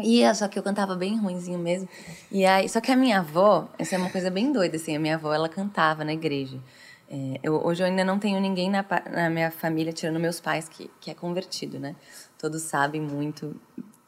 ia, 0.01 0.33
só 0.33 0.47
que 0.47 0.57
eu 0.57 0.63
cantava 0.63 0.95
bem 0.95 1.17
ruinzinho 1.19 1.59
mesmo. 1.59 1.87
E 2.31 2.43
aí, 2.45 2.67
só 2.67 2.81
que 2.81 2.91
a 2.91 2.95
minha 2.95 3.19
avó, 3.19 3.69
essa 3.77 3.95
é 3.95 3.97
uma 3.99 4.09
coisa 4.09 4.31
bem 4.31 4.51
doida, 4.51 4.75
assim, 4.77 4.95
a 4.95 4.99
minha 4.99 5.15
avó, 5.15 5.31
ela 5.33 5.47
cantava 5.47 6.03
na 6.03 6.13
igreja. 6.13 6.59
É, 7.07 7.39
eu- 7.43 7.63
hoje 7.63 7.83
eu 7.83 7.87
ainda 7.87 8.03
não 8.03 8.17
tenho 8.17 8.39
ninguém 8.39 8.69
na, 8.71 8.83
na 9.11 9.29
minha 9.29 9.51
família, 9.51 9.93
tirando 9.93 10.19
meus 10.19 10.39
pais, 10.39 10.67
que, 10.67 10.89
que 10.99 11.11
é 11.11 11.13
convertido, 11.13 11.77
né? 11.79 11.95
Todos 12.39 12.63
sabem 12.63 12.99
muito 13.01 13.55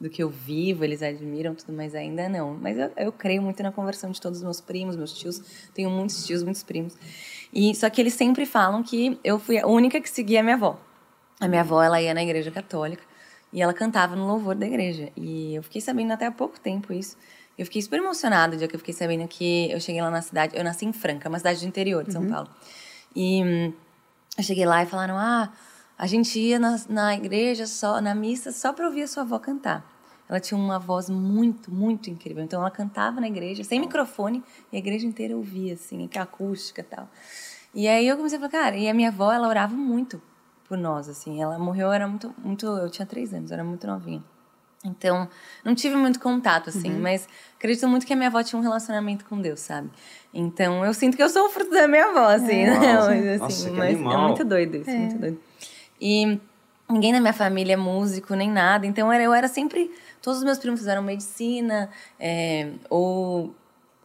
do 0.00 0.10
que 0.10 0.22
eu 0.22 0.28
vivo, 0.28 0.82
eles 0.84 1.02
admiram 1.02 1.54
tudo, 1.54 1.72
mas 1.72 1.94
ainda 1.94 2.28
não. 2.28 2.54
Mas 2.54 2.76
eu, 2.76 2.90
eu 2.96 3.12
creio 3.12 3.40
muito 3.42 3.62
na 3.62 3.70
conversão 3.70 4.10
de 4.10 4.20
todos 4.20 4.38
os 4.38 4.44
meus 4.44 4.60
primos, 4.60 4.96
meus 4.96 5.12
tios. 5.12 5.40
Tenho 5.72 5.88
muitos 5.88 6.26
tios, 6.26 6.42
muitos 6.42 6.62
primos. 6.64 6.96
E 7.52 7.74
só 7.76 7.88
que 7.88 8.00
eles 8.00 8.14
sempre 8.14 8.44
falam 8.44 8.82
que 8.82 9.20
eu 9.22 9.38
fui 9.38 9.58
a 9.58 9.66
única 9.66 10.00
que 10.00 10.10
seguia 10.10 10.40
a 10.40 10.42
minha 10.42 10.56
avó. 10.56 10.78
A 11.44 11.48
minha 11.48 11.60
avó, 11.60 11.82
ela 11.82 12.00
ia 12.00 12.14
na 12.14 12.22
igreja 12.22 12.50
católica 12.50 13.02
e 13.52 13.60
ela 13.60 13.74
cantava 13.74 14.16
no 14.16 14.26
louvor 14.26 14.54
da 14.54 14.66
igreja. 14.66 15.12
E 15.14 15.54
eu 15.54 15.62
fiquei 15.62 15.80
sabendo 15.80 16.12
até 16.12 16.26
há 16.26 16.32
pouco 16.32 16.58
tempo 16.58 16.92
isso, 16.92 17.16
Eu 17.56 17.64
fiquei 17.66 17.80
super 17.82 17.98
emocionada 17.98 18.56
o 18.56 18.58
dia 18.58 18.66
que 18.66 18.74
eu 18.74 18.80
fiquei 18.80 18.94
sabendo 18.94 19.28
que 19.28 19.70
eu 19.70 19.78
cheguei 19.78 20.02
lá 20.02 20.10
na 20.10 20.22
cidade. 20.22 20.56
Eu 20.56 20.64
nasci 20.64 20.86
em 20.86 20.92
Franca, 20.92 21.28
uma 21.28 21.38
cidade 21.38 21.60
do 21.60 21.66
interior 21.66 22.02
de 22.02 22.12
São 22.12 22.26
Paulo. 22.26 22.48
E 23.14 23.44
hum, 23.44 23.72
eu 24.36 24.42
cheguei 24.42 24.66
lá 24.66 24.82
e 24.82 24.86
falaram: 24.86 25.16
ah, 25.16 25.52
a 25.96 26.06
gente 26.06 26.36
ia 26.40 26.58
na, 26.58 26.80
na 26.88 27.14
igreja, 27.14 27.66
só 27.66 28.00
na 28.00 28.12
missa, 28.12 28.50
só 28.50 28.72
para 28.72 28.86
ouvir 28.86 29.02
a 29.02 29.06
sua 29.06 29.22
avó 29.22 29.38
cantar. 29.38 29.88
Ela 30.28 30.40
tinha 30.40 30.58
uma 30.58 30.80
voz 30.80 31.08
muito, 31.08 31.70
muito 31.70 32.10
incrível. 32.10 32.42
Então 32.42 32.60
ela 32.60 32.70
cantava 32.70 33.20
na 33.20 33.28
igreja, 33.28 33.62
sem 33.62 33.78
microfone, 33.78 34.42
e 34.72 34.76
a 34.76 34.78
igreja 34.80 35.06
inteira 35.06 35.36
ouvia, 35.36 35.74
assim, 35.74 36.08
que 36.08 36.18
acústica 36.18 36.80
e 36.80 36.84
tal. 36.84 37.08
E 37.72 37.86
aí 37.86 38.08
eu 38.08 38.16
comecei 38.16 38.38
a 38.38 38.40
falar, 38.40 38.50
cara, 38.50 38.76
e 38.76 38.88
a 38.88 38.94
minha 38.94 39.10
avó, 39.10 39.30
ela 39.30 39.46
orava 39.46 39.76
muito 39.76 40.20
por 40.68 40.78
nós, 40.78 41.08
assim. 41.08 41.40
Ela 41.42 41.58
morreu, 41.58 41.88
eu 41.88 41.92
era 41.92 42.06
muito, 42.08 42.34
muito, 42.42 42.66
eu 42.66 42.90
tinha 42.90 43.06
três 43.06 43.32
anos, 43.32 43.50
era 43.50 43.64
muito 43.64 43.86
novinha. 43.86 44.22
Então, 44.84 45.26
não 45.64 45.74
tive 45.74 45.96
muito 45.96 46.20
contato, 46.20 46.68
assim, 46.68 46.90
mas 46.90 47.26
acredito 47.56 47.88
muito 47.88 48.04
que 48.04 48.12
a 48.12 48.16
minha 48.16 48.28
avó 48.28 48.42
tinha 48.42 48.58
um 48.58 48.62
relacionamento 48.62 49.24
com 49.24 49.40
Deus, 49.40 49.60
sabe? 49.60 49.88
Então, 50.32 50.84
eu 50.84 50.92
sinto 50.92 51.16
que 51.16 51.22
eu 51.22 51.30
sou 51.30 51.46
o 51.46 51.48
fruto 51.48 51.70
da 51.70 51.88
minha 51.88 52.04
avó, 52.04 52.26
assim, 52.26 52.66
né? 52.66 52.92
Nossa, 52.92 53.08
Mas, 53.08 53.26
assim, 53.26 53.38
nossa, 53.38 53.70
mas 53.72 53.98
é 53.98 54.16
muito 54.18 54.44
doido 54.44 54.76
isso, 54.76 54.90
muito 54.90 55.18
doido. 55.18 55.40
E 55.98 56.38
ninguém 56.90 57.12
na 57.12 57.20
minha 57.20 57.32
família 57.32 57.72
é 57.72 57.76
músico, 57.76 58.34
nem 58.34 58.50
nada. 58.50 58.86
Então, 58.86 59.10
eu 59.12 59.32
era 59.32 59.48
sempre... 59.48 59.90
Todos 60.20 60.38
os 60.40 60.44
meus 60.44 60.58
primos 60.58 60.80
fizeram 60.80 61.02
medicina, 61.02 61.88
é, 62.20 62.70
ou, 62.90 63.54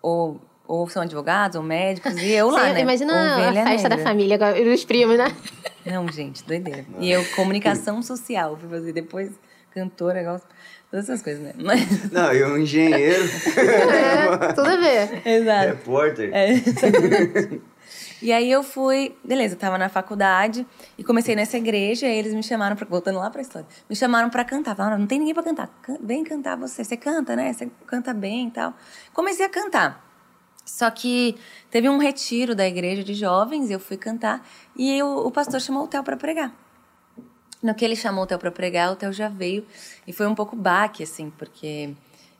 ou, 0.01 0.39
ou 0.69 0.88
são 0.88 1.01
advogados, 1.01 1.55
ou 1.57 1.63
médicos, 1.63 2.13
e 2.21 2.31
eu 2.31 2.49
lá, 2.51 2.67
Você 2.67 2.73
né? 2.73 2.81
Imagina 2.81 3.49
a 3.49 3.65
festa 3.65 3.89
da 3.89 3.95
negra. 3.95 4.11
família 4.11 4.35
agora, 4.35 4.63
dos 4.63 4.85
primos, 4.85 5.17
né? 5.17 5.35
Não, 5.83 6.07
gente, 6.11 6.43
doideira. 6.45 6.85
E 6.99 7.09
eu, 7.11 7.25
comunicação 7.35 8.03
social, 8.03 8.55
fui 8.55 8.69
fazer 8.69 8.93
depois 8.93 9.31
cantora, 9.73 10.21
gosto, 10.21 10.47
todas 10.91 11.09
essas 11.09 11.23
coisas, 11.23 11.41
né? 11.43 11.53
Mas, 11.57 12.11
Não, 12.11 12.31
e 12.31 12.43
um 12.43 12.57
engenheiro, 12.59 13.23
É, 13.57 14.53
tudo 14.53 14.67
a 14.69 14.75
ver. 14.77 15.27
exato. 15.27 15.67
repórter. 15.69 16.29
É. 16.33 16.53
e 18.21 18.31
aí 18.31 18.51
eu 18.51 18.61
fui, 18.61 19.15
beleza, 19.23 19.55
eu 19.55 19.59
tava 19.59 19.77
na 19.77 19.89
faculdade 19.89 20.67
e 20.97 21.03
comecei 21.03 21.35
nessa 21.35 21.57
igreja, 21.57 22.05
e 22.05 22.11
aí 22.11 22.17
eles 22.19 22.33
me 22.35 22.43
chamaram 22.43 22.75
pra, 22.75 22.85
voltando 22.88 23.17
lá 23.17 23.29
pra 23.31 23.41
história, 23.41 23.67
me 23.89 23.95
chamaram 23.95 24.29
pra 24.29 24.43
cantar. 24.43 24.75
Falaram, 24.75 24.99
não 24.99 25.07
tem 25.07 25.17
ninguém 25.17 25.33
pra 25.33 25.41
cantar, 25.43 25.67
can- 25.81 25.97
vem 26.03 26.23
cantar 26.23 26.55
você, 26.57 26.83
você 26.83 26.95
canta, 26.95 27.35
né? 27.35 27.53
Você 27.53 27.67
canta 27.88 28.13
bem 28.13 28.49
e 28.49 28.51
tal. 28.51 28.73
Comecei 29.13 29.45
a 29.45 29.49
cantar. 29.49 30.09
Só 30.69 30.89
que 30.91 31.35
teve 31.71 31.89
um 31.89 31.97
retiro 31.97 32.53
da 32.55 32.67
igreja 32.67 33.03
de 33.03 33.13
jovens, 33.13 33.69
eu 33.71 33.79
fui 33.79 33.97
cantar, 33.97 34.47
e 34.77 35.01
o, 35.01 35.27
o 35.27 35.31
pastor 35.31 35.59
chamou 35.59 35.83
o 35.83 35.88
Theo 35.88 36.03
pra 36.03 36.15
pregar. 36.15 36.53
No 37.61 37.73
que 37.75 37.83
ele 37.83 37.95
chamou 37.95 38.23
o 38.23 38.27
Theo 38.27 38.38
para 38.39 38.51
pregar, 38.51 38.91
o 38.91 38.95
Theo 38.95 39.11
já 39.11 39.27
veio. 39.27 39.65
E 40.07 40.13
foi 40.13 40.27
um 40.27 40.35
pouco 40.35 40.55
baque, 40.55 41.03
assim, 41.03 41.29
porque 41.38 41.89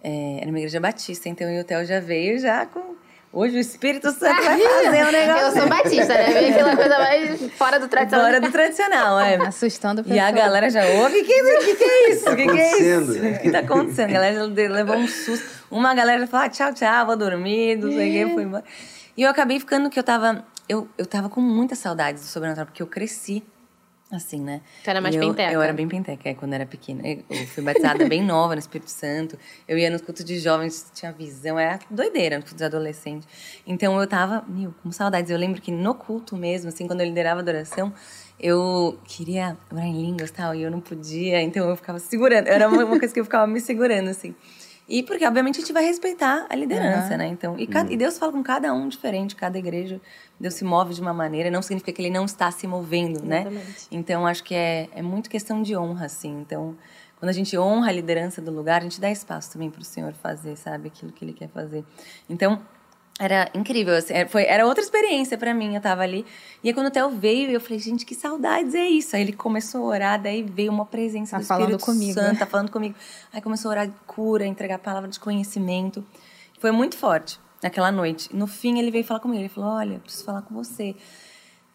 é, 0.04 0.38
era 0.42 0.50
uma 0.50 0.58
igreja 0.60 0.80
batista, 0.80 1.28
então 1.28 1.50
e 1.52 1.60
o 1.60 1.64
Theo 1.64 1.84
já 1.86 2.00
veio 2.00 2.40
já 2.40 2.66
com. 2.66 2.96
Hoje 3.32 3.58
o 3.58 3.60
Espírito 3.60 4.10
Santo 4.12 4.44
vai 4.44 4.58
fazer 4.60 5.06
um 5.06 5.12
negócio. 5.12 5.46
Eu 5.46 5.52
sou 5.52 5.70
batista, 5.70 6.14
né? 6.16 6.34
Vem 6.34 6.52
aquela 6.52 6.76
coisa 6.76 6.98
mais 6.98 7.52
fora 7.54 7.80
do 7.80 7.88
tradicional. 7.88 8.26
Fora 8.26 8.42
do 8.42 8.52
tradicional, 8.52 9.20
é. 9.20 9.36
Assustando 9.36 10.02
o 10.02 10.06
E 10.08 10.20
a 10.20 10.26
pessoal. 10.28 10.34
galera 10.34 10.70
já 10.72 10.84
ouve, 10.86 11.20
o 11.20 11.26
que, 11.26 11.44
que, 11.60 11.76
que 11.76 11.84
é 11.84 12.10
isso? 12.12 12.30
O 12.30 12.36
que, 12.36 12.48
que 12.48 12.58
é 12.58 12.70
acontecendo? 12.70 13.16
isso? 13.16 13.26
O 13.38 13.40
que 13.42 13.52
tá 13.52 13.60
acontecendo? 13.60 14.10
A 14.10 14.14
galera 14.14 14.44
levou 14.46 14.96
um 14.96 15.08
susto. 15.08 15.59
Uma 15.70 15.94
galera 15.94 16.26
falou, 16.28 16.46
ah, 16.46 16.50
tchau, 16.50 16.74
tchau, 16.74 17.06
vou 17.06 17.18
dormir, 17.18 17.78
não 17.78 17.92
sei 17.92 18.10
o 18.10 18.28
que, 18.28 18.34
fui 18.34 18.44
embora. 18.44 18.64
E 19.16 19.24
eu 19.24 19.30
acabei 19.30 19.60
ficando 19.60 19.90
que 19.90 20.00
eu 20.00 20.04
tava... 20.04 20.46
Eu, 20.68 20.88
eu 20.98 21.06
tava 21.06 21.30
com 21.30 21.42
muita 21.42 21.76
saudade 21.76 22.20
do 22.20 22.26
sobrenatural, 22.26 22.68
porque 22.68 22.82
eu 22.82 22.88
cresci 22.88 23.44
assim, 24.12 24.42
né? 24.42 24.62
Tu 24.84 24.90
era 24.90 25.00
mais 25.00 25.16
eu, 25.16 25.22
penteca. 25.22 25.52
Eu 25.52 25.62
era 25.62 25.72
bem 25.72 25.88
penteca, 25.88 26.30
é, 26.30 26.34
quando 26.34 26.54
era 26.54 26.66
pequena. 26.66 27.04
Eu 27.08 27.48
fui 27.48 27.64
batizada 27.64 28.08
bem 28.08 28.24
nova 28.24 28.56
no 28.56 28.60
Espírito 28.60 28.90
Santo. 28.90 29.38
Eu 29.68 29.78
ia 29.78 29.90
nos 29.90 30.02
cultos 30.02 30.26
de 30.26 30.40
jovens, 30.40 30.92
tinha 30.94 31.12
visão, 31.12 31.60
era 31.60 31.80
doideira 31.90 32.38
nos 32.38 32.46
cultos 32.46 32.58
de 32.58 32.66
adolescente. 32.66 33.28
Então 33.68 34.00
eu 34.00 34.08
tava, 34.08 34.44
meu, 34.48 34.74
com 34.82 34.92
saudades. 34.92 35.30
Eu 35.30 35.38
lembro 35.38 35.62
que 35.62 35.72
no 35.72 35.94
culto 35.94 36.36
mesmo, 36.36 36.70
assim, 36.70 36.88
quando 36.88 37.02
eu 37.02 37.08
liderava 37.08 37.40
a 37.40 37.44
adoração, 37.44 37.94
eu 38.40 38.98
queria 39.06 39.58
orar 39.72 39.86
em 39.86 40.02
línguas 40.02 40.30
e 40.30 40.34
tal, 40.34 40.56
e 40.56 40.64
eu 40.64 40.72
não 40.72 40.80
podia, 40.80 41.42
então 41.42 41.70
eu 41.70 41.76
ficava 41.76 42.00
segurando. 42.00 42.48
Era 42.48 42.68
uma 42.68 42.86
coisa 42.88 43.14
que 43.14 43.20
eu 43.20 43.24
ficava 43.24 43.46
me 43.46 43.60
segurando, 43.60 44.10
assim. 44.10 44.34
E 44.90 45.04
porque, 45.04 45.24
obviamente, 45.24 45.58
a 45.58 45.60
gente 45.62 45.72
vai 45.72 45.86
respeitar 45.86 46.48
a 46.50 46.56
liderança, 46.56 47.10
Aham. 47.10 47.18
né? 47.18 47.28
Então, 47.28 47.56
e, 47.60 47.68
cada- 47.68 47.92
e 47.94 47.96
Deus 47.96 48.18
fala 48.18 48.32
com 48.32 48.42
cada 48.42 48.74
um 48.74 48.88
diferente, 48.90 49.36
cada 49.36 49.56
igreja, 49.60 50.02
Deus 50.40 50.56
se 50.56 50.64
move 50.64 50.96
de 50.96 51.00
uma 51.02 51.14
maneira, 51.14 51.52
não 51.52 51.62
significa 51.62 51.92
que 51.94 52.02
ele 52.02 52.10
não 52.10 52.26
está 52.26 52.50
se 52.50 52.66
movendo, 52.66 53.24
né? 53.24 53.42
Exatamente. 53.42 53.88
Então, 53.92 54.26
acho 54.26 54.44
que 54.44 54.56
é, 54.56 54.90
é 54.96 55.02
muito 55.04 55.30
questão 55.30 55.62
de 55.62 55.78
honra, 55.78 56.08
assim. 56.08 56.42
Então, 56.42 56.76
quando 57.20 57.30
a 57.30 57.34
gente 57.34 57.56
honra 57.56 57.90
a 57.90 57.92
liderança 57.92 58.42
do 58.42 58.50
lugar, 58.50 58.82
a 58.82 58.84
gente 58.84 59.00
dá 59.00 59.12
espaço 59.12 59.54
também 59.54 59.70
para 59.70 59.82
o 59.82 59.86
Senhor 59.86 60.12
fazer, 60.14 60.56
sabe? 60.56 60.88
Aquilo 60.88 61.12
que 61.12 61.24
ele 61.24 61.34
quer 61.34 61.50
fazer. 61.50 61.86
Então, 62.28 62.60
era 63.20 63.52
incrível, 63.54 63.94
assim, 63.96 64.14
era- 64.14 64.30
foi, 64.30 64.46
era 64.46 64.66
outra 64.66 64.82
experiência 64.82 65.38
para 65.38 65.54
mim, 65.54 65.76
eu 65.76 65.82
tava 65.82 66.02
ali. 66.04 66.26
E 66.64 66.70
aí 66.70 66.74
quando 66.74 66.88
o 66.88 66.92
Theo 66.92 67.10
veio, 67.10 67.52
eu 67.52 67.60
falei, 67.60 67.78
gente, 67.78 68.06
que 68.06 68.16
saudades 68.16 68.74
é 68.74 68.88
isso? 68.88 69.16
Aí 69.16 69.22
ele 69.22 69.34
começou 69.34 69.82
a 69.84 69.86
orar, 69.88 70.22
daí 70.22 70.42
veio 70.42 70.72
uma 70.72 70.86
presença 70.86 71.36
Tá 71.36 71.42
do 71.42 71.46
falando 71.46 71.70
Espírito 71.76 71.86
comigo, 71.86 72.14
Santo, 72.14 72.34
né? 72.34 72.40
tá 72.40 72.46
falando 72.46 72.72
comigo. 72.72 72.96
Aí 73.34 73.42
começou 73.42 73.70
a 73.70 73.72
orar 73.74 73.88
de 73.88 73.94
cura, 74.08 74.46
entregar 74.46 74.76
a 74.76 74.80
palavra 74.80 75.10
de 75.10 75.20
conhecimento. 75.20 76.04
Foi 76.60 76.72
muito 76.72 76.98
forte 76.98 77.40
naquela 77.62 77.92
noite. 77.92 78.34
No 78.34 78.48
fim, 78.48 78.80
ele 78.80 78.90
veio 78.90 79.04
falar 79.04 79.20
comigo, 79.20 79.42
ele 79.42 79.50
falou, 79.50 79.72
olha, 79.72 80.00
preciso 80.00 80.24
falar 80.24 80.42
com 80.42 80.56
você. 80.56 80.96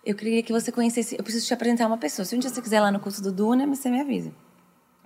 Eu 0.05 0.15
queria 0.15 0.43
que 0.43 0.53
você 0.53 0.73
conhecesse, 0.73 1.15
eu 1.17 1.23
preciso 1.23 1.47
te 1.47 1.55
apresentar 1.55 1.87
uma 1.87 1.97
pessoa. 1.99 2.25
Se 2.25 2.35
um 2.35 2.39
dia 2.39 2.49
você 2.51 2.61
quiser 2.61 2.77
ir 2.77 2.81
lá 2.81 2.91
no 2.91 3.01
curso 3.01 3.23
do 3.23 3.31
Duna, 3.31 3.67
você 3.67 3.91
me 3.91 4.01
avisa. 4.01 4.33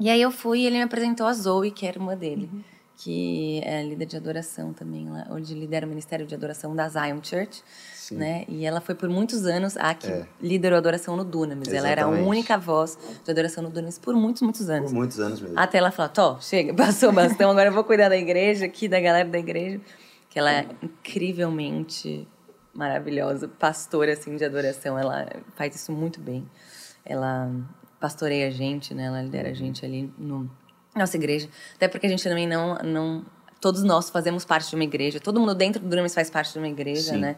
E 0.01 0.09
aí 0.09 0.21
eu 0.23 0.31
fui 0.31 0.61
e 0.61 0.67
ele 0.67 0.77
me 0.77 0.83
apresentou 0.83 1.27
a 1.27 1.33
Zoe, 1.33 1.71
que 1.73 1.85
era 1.87 1.99
uma 1.99 2.15
dele, 2.15 2.49
que 3.01 3.61
é 3.65 3.81
líder 3.85 4.07
de 4.07 4.17
adoração 4.17 4.73
também, 4.73 5.07
onde 5.31 5.55
lidera 5.55 5.87
o 5.87 5.89
Ministério 5.89 6.27
de 6.27 6.35
Adoração 6.35 6.75
da 6.75 6.89
Zion 6.89 7.21
Church, 7.23 7.63
né? 8.11 8.45
E 8.49 8.67
ela 8.67 8.81
foi 8.81 8.93
por 8.97 9.09
muitos 9.09 9.47
anos 9.47 9.77
a 9.77 9.95
que 9.95 10.09
É. 10.09 10.27
liderou 10.43 10.75
a 10.75 10.79
adoração 10.81 11.17
no 11.17 11.25
Dunamis. 11.25 11.69
Ela 11.73 11.89
era 11.89 12.05
a 12.05 12.09
única 12.09 12.59
voz 12.59 12.99
de 13.25 13.31
adoração 13.31 13.63
no 13.63 13.71
Dunamis 13.71 13.99
por 14.01 14.17
muitos, 14.17 14.43
muitos 14.43 14.69
anos. 14.69 14.91
Por 14.91 14.97
muitos 14.97 15.21
anos 15.21 15.41
mesmo. 15.41 15.57
Até 15.57 15.79
ela 15.79 15.93
falar, 15.93 16.09
Tó, 16.09 16.41
chega, 16.41 16.75
passou 16.75 17.11
o 17.11 17.13
bastão, 17.13 17.51
agora 17.53 17.69
eu 17.69 17.73
vou 17.73 17.85
cuidar 17.85 18.09
da 18.09 18.17
igreja 18.17 18.67
aqui, 18.67 18.89
da 18.89 18.99
galera 18.99 19.29
da 19.29 19.39
igreja. 19.39 19.81
Que 20.29 20.39
ela 20.41 20.53
é 20.53 20.67
incrivelmente 20.83 22.27
maravilhosa, 22.75 23.47
pastora, 23.47 24.13
assim, 24.13 24.35
de 24.37 24.45
adoração. 24.45 24.99
Ela 24.99 25.27
faz 25.55 25.75
isso 25.77 25.93
muito 25.93 26.21
bem. 26.21 26.49
Ela 27.05 27.49
pastoreia 28.01 28.49
a 28.49 28.51
gente, 28.51 28.93
né? 28.93 29.05
Ela 29.05 29.23
lidera 29.23 29.51
a 29.51 29.55
gente 29.55 29.85
ali 29.85 30.13
no 30.19 30.51
nossa 30.99 31.17
igreja. 31.17 31.49
Até 31.75 31.89
porque 31.89 32.07
a 32.07 32.11
gente 32.11 32.23
também 32.23 32.47
não... 32.47 32.77
não 32.85 33.25
todos 33.61 33.83
nós 33.83 34.09
fazemos 34.11 34.45
parte 34.45 34.71
de 34.71 34.75
uma 34.77 34.85
igreja. 34.85 35.19
Todo 35.19 35.41
mundo 35.41 35.55
dentro 35.55 35.81
do 35.81 35.89
Dunamis 35.89 36.15
faz 36.15 36.31
parte 36.31 36.53
de 36.53 36.59
uma 36.59 36.69
igreja, 36.69 37.13
Sim. 37.13 37.19
né? 37.19 37.37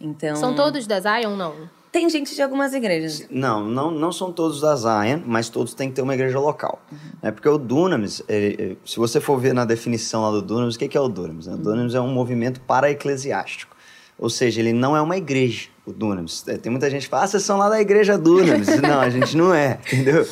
Então... 0.00 0.34
São 0.36 0.54
todos 0.54 0.86
da 0.86 0.98
Zion, 0.98 1.36
não? 1.36 1.54
Tem 1.92 2.08
gente 2.08 2.34
de 2.34 2.40
algumas 2.40 2.72
igrejas. 2.72 3.26
Não, 3.30 3.68
não, 3.68 3.90
não 3.90 4.10
são 4.10 4.32
todos 4.32 4.62
da 4.62 4.74
Zion, 4.74 5.20
mas 5.26 5.50
todos 5.50 5.74
têm 5.74 5.90
que 5.90 5.94
ter 5.94 6.00
uma 6.02 6.14
igreja 6.14 6.40
local. 6.40 6.82
É 7.20 7.30
porque 7.30 7.46
o 7.46 7.58
Dunamis, 7.58 8.22
é, 8.26 8.46
é, 8.72 8.76
se 8.82 8.96
você 8.96 9.20
for 9.20 9.38
ver 9.38 9.52
na 9.52 9.66
definição 9.66 10.22
lá 10.22 10.30
do 10.30 10.40
Dunamis, 10.40 10.74
o 10.74 10.78
que 10.78 10.88
que 10.88 10.96
é 10.96 11.00
o 11.00 11.06
Dunamis? 11.06 11.46
né? 11.46 11.54
O 11.54 11.58
Dunamis 11.58 11.94
é 11.94 12.00
um 12.00 12.08
movimento 12.08 12.62
para-eclesiástico. 12.62 13.76
Ou 14.18 14.30
seja, 14.30 14.60
ele 14.60 14.72
não 14.72 14.96
é 14.96 15.02
uma 15.02 15.18
igreja, 15.18 15.68
o 15.84 15.92
Dunamis. 15.92 16.44
É, 16.46 16.56
Tem 16.56 16.70
muita 16.70 16.88
gente 16.88 17.02
que 17.02 17.08
fala, 17.08 17.24
ah, 17.24 17.26
vocês 17.26 17.42
são 17.42 17.58
lá 17.58 17.68
da 17.68 17.80
igreja 17.80 18.16
Dunamis. 18.16 18.68
não, 18.80 19.00
a 19.00 19.10
gente 19.10 19.36
não 19.36 19.52
é, 19.52 19.78
entendeu? 19.86 20.26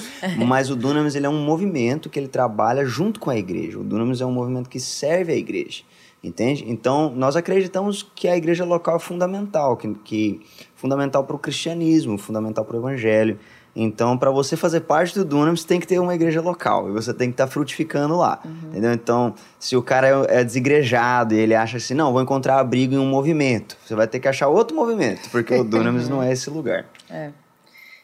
Mas 0.47 0.71
o 0.71 0.77
Dunamis, 0.77 1.15
ele 1.15 1.27
é 1.27 1.29
um 1.29 1.45
movimento 1.45 2.09
que 2.09 2.19
ele 2.19 2.29
trabalha 2.29 2.85
junto 2.85 3.19
com 3.19 3.31
a 3.31 3.37
igreja. 3.37 3.79
O 3.79 3.85
Dunamis 3.85 4.21
é 4.21 4.27
um 4.27 4.33
movimento 4.33 4.69
que 4.69 4.79
serve 4.79 5.33
a 5.33 5.37
igreja. 5.37 5.83
Entende? 6.23 6.65
Então, 6.69 7.11
nós 7.17 7.35
acreditamos 7.35 8.07
que 8.15 8.29
a 8.29 8.37
igreja 8.37 8.63
local 8.63 8.97
é 8.97 8.99
fundamental, 8.99 9.75
que, 9.75 9.95
que 10.05 10.41
fundamental 10.77 11.25
para 11.25 11.35
o 11.35 11.39
cristianismo, 11.39 12.19
fundamental 12.19 12.63
para 12.63 12.77
o 12.77 12.79
evangelho. 12.79 13.39
Então, 13.75 14.19
para 14.19 14.31
você 14.31 14.57
fazer 14.57 14.81
parte 14.81 15.15
do 15.15 15.25
Dunamis, 15.25 15.65
tem 15.65 15.79
que 15.79 15.87
ter 15.87 15.99
uma 15.99 16.15
igreja 16.15 16.41
local 16.41 16.89
e 16.89 16.93
você 16.93 17.15
tem 17.15 17.29
que 17.29 17.35
estar 17.35 17.47
frutificando 17.47 18.17
lá, 18.17 18.41
entendeu? 18.69 18.93
Então, 18.93 19.35
se 19.59 19.77
o 19.77 19.83
cara 19.83 20.09
é, 20.09 20.41
é 20.41 20.45
desigrejado 20.45 21.35
e 21.35 21.39
ele 21.39 21.55
acha 21.55 21.77
assim, 21.77 21.95
não, 21.95 22.13
vou 22.13 22.21
encontrar 22.21 22.59
abrigo 22.59 22.95
em 22.95 22.99
um 22.99 23.09
movimento, 23.09 23.77
você 23.85 23.95
vai 23.95 24.09
ter 24.09 24.19
que 24.19 24.27
achar 24.27 24.49
outro 24.49 24.77
movimento, 24.77 25.29
porque 25.31 25.55
o 25.55 25.63
Dunamis 25.65 26.09
não 26.09 26.23
é 26.23 26.33
esse 26.33 26.51
lugar. 26.51 26.87
É. 27.09 27.31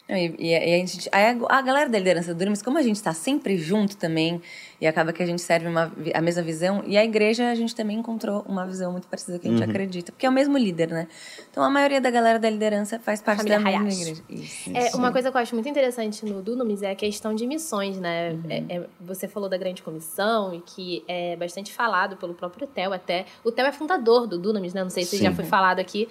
E, 0.09 0.35
e- 0.39 0.51
e 0.53 0.75
a, 0.75 0.79
gente, 0.87 1.09
a, 1.11 1.59
a 1.59 1.63
galera 1.63 1.91
da 1.91 1.99
liderança 1.99 2.33
do 2.33 2.39
Dunamis, 2.39 2.63
como 2.63 2.79
a 2.79 2.83
gente 2.83 2.95
está 2.97 3.13
sempre 3.13 3.59
junto 3.59 3.97
também, 3.97 4.41
e 4.81 4.87
acaba 4.87 5.13
que 5.13 5.21
a 5.21 5.27
gente 5.27 5.43
serve 5.43 5.67
uma, 5.67 5.93
a 6.15 6.21
mesma 6.21 6.43
visão, 6.43 6.85
e 6.87 6.97
a 6.97 7.05
igreja 7.05 7.51
a 7.51 7.55
gente 7.57 7.75
também 7.75 7.99
encontrou 7.99 8.45
uma 8.47 8.65
visão 8.65 8.93
muito 8.93 9.09
parecida 9.09 9.37
que 9.39 9.49
a 9.49 9.51
gente 9.51 9.65
acredita, 9.65 10.13
porque 10.13 10.25
é 10.25 10.29
o 10.29 10.33
mesmo 10.33 10.57
líder, 10.57 10.89
né? 10.91 11.09
Então 11.51 11.63
a 11.65 11.69
maioria 11.69 12.01
da 12.01 12.09
galera 12.11 12.39
da 12.39 12.49
liderança 12.49 13.01
faz 13.01 13.21
parte 13.21 13.39
Família 13.39 13.59
da 13.59 13.65
mesma 13.81 14.01
igreja. 14.01 14.23
Isso. 14.31 14.71
É, 14.73 14.95
uma 14.95 15.11
coisa 15.11 15.31
que 15.33 15.37
eu 15.37 15.41
acho 15.41 15.55
muito 15.57 15.69
interessante 15.69 16.25
no 16.25 16.41
Dunamis 16.41 16.83
é 16.83 16.93
a 16.93 16.95
questão 16.95 17.35
de 17.35 17.45
missões, 17.47 17.99
né? 17.99 18.31
Uhum. 18.33 18.43
É- 18.49 18.77
é- 18.77 18.87
você 19.01 19.27
falou 19.27 19.49
da 19.49 19.57
grande 19.57 19.83
comissão 19.83 20.55
e 20.55 20.61
que 20.61 21.03
é 21.09 21.35
bastante 21.35 21.73
falado 21.73 22.17
pelo 22.17 22.33
próprio 22.35 22.67
Theo 22.69 22.93
até. 22.93 23.25
O 23.43 23.51
Theo 23.51 23.67
é 23.67 23.73
fundador 23.73 24.27
do 24.29 24.39
Dunamis, 24.39 24.73
né? 24.73 24.83
Não 24.85 24.91
sei 24.91 25.05
se 25.05 25.19
Sim. 25.19 25.25
já 25.25 25.33
foi 25.33 25.45
falado 25.45 25.81
aqui. 25.81 26.09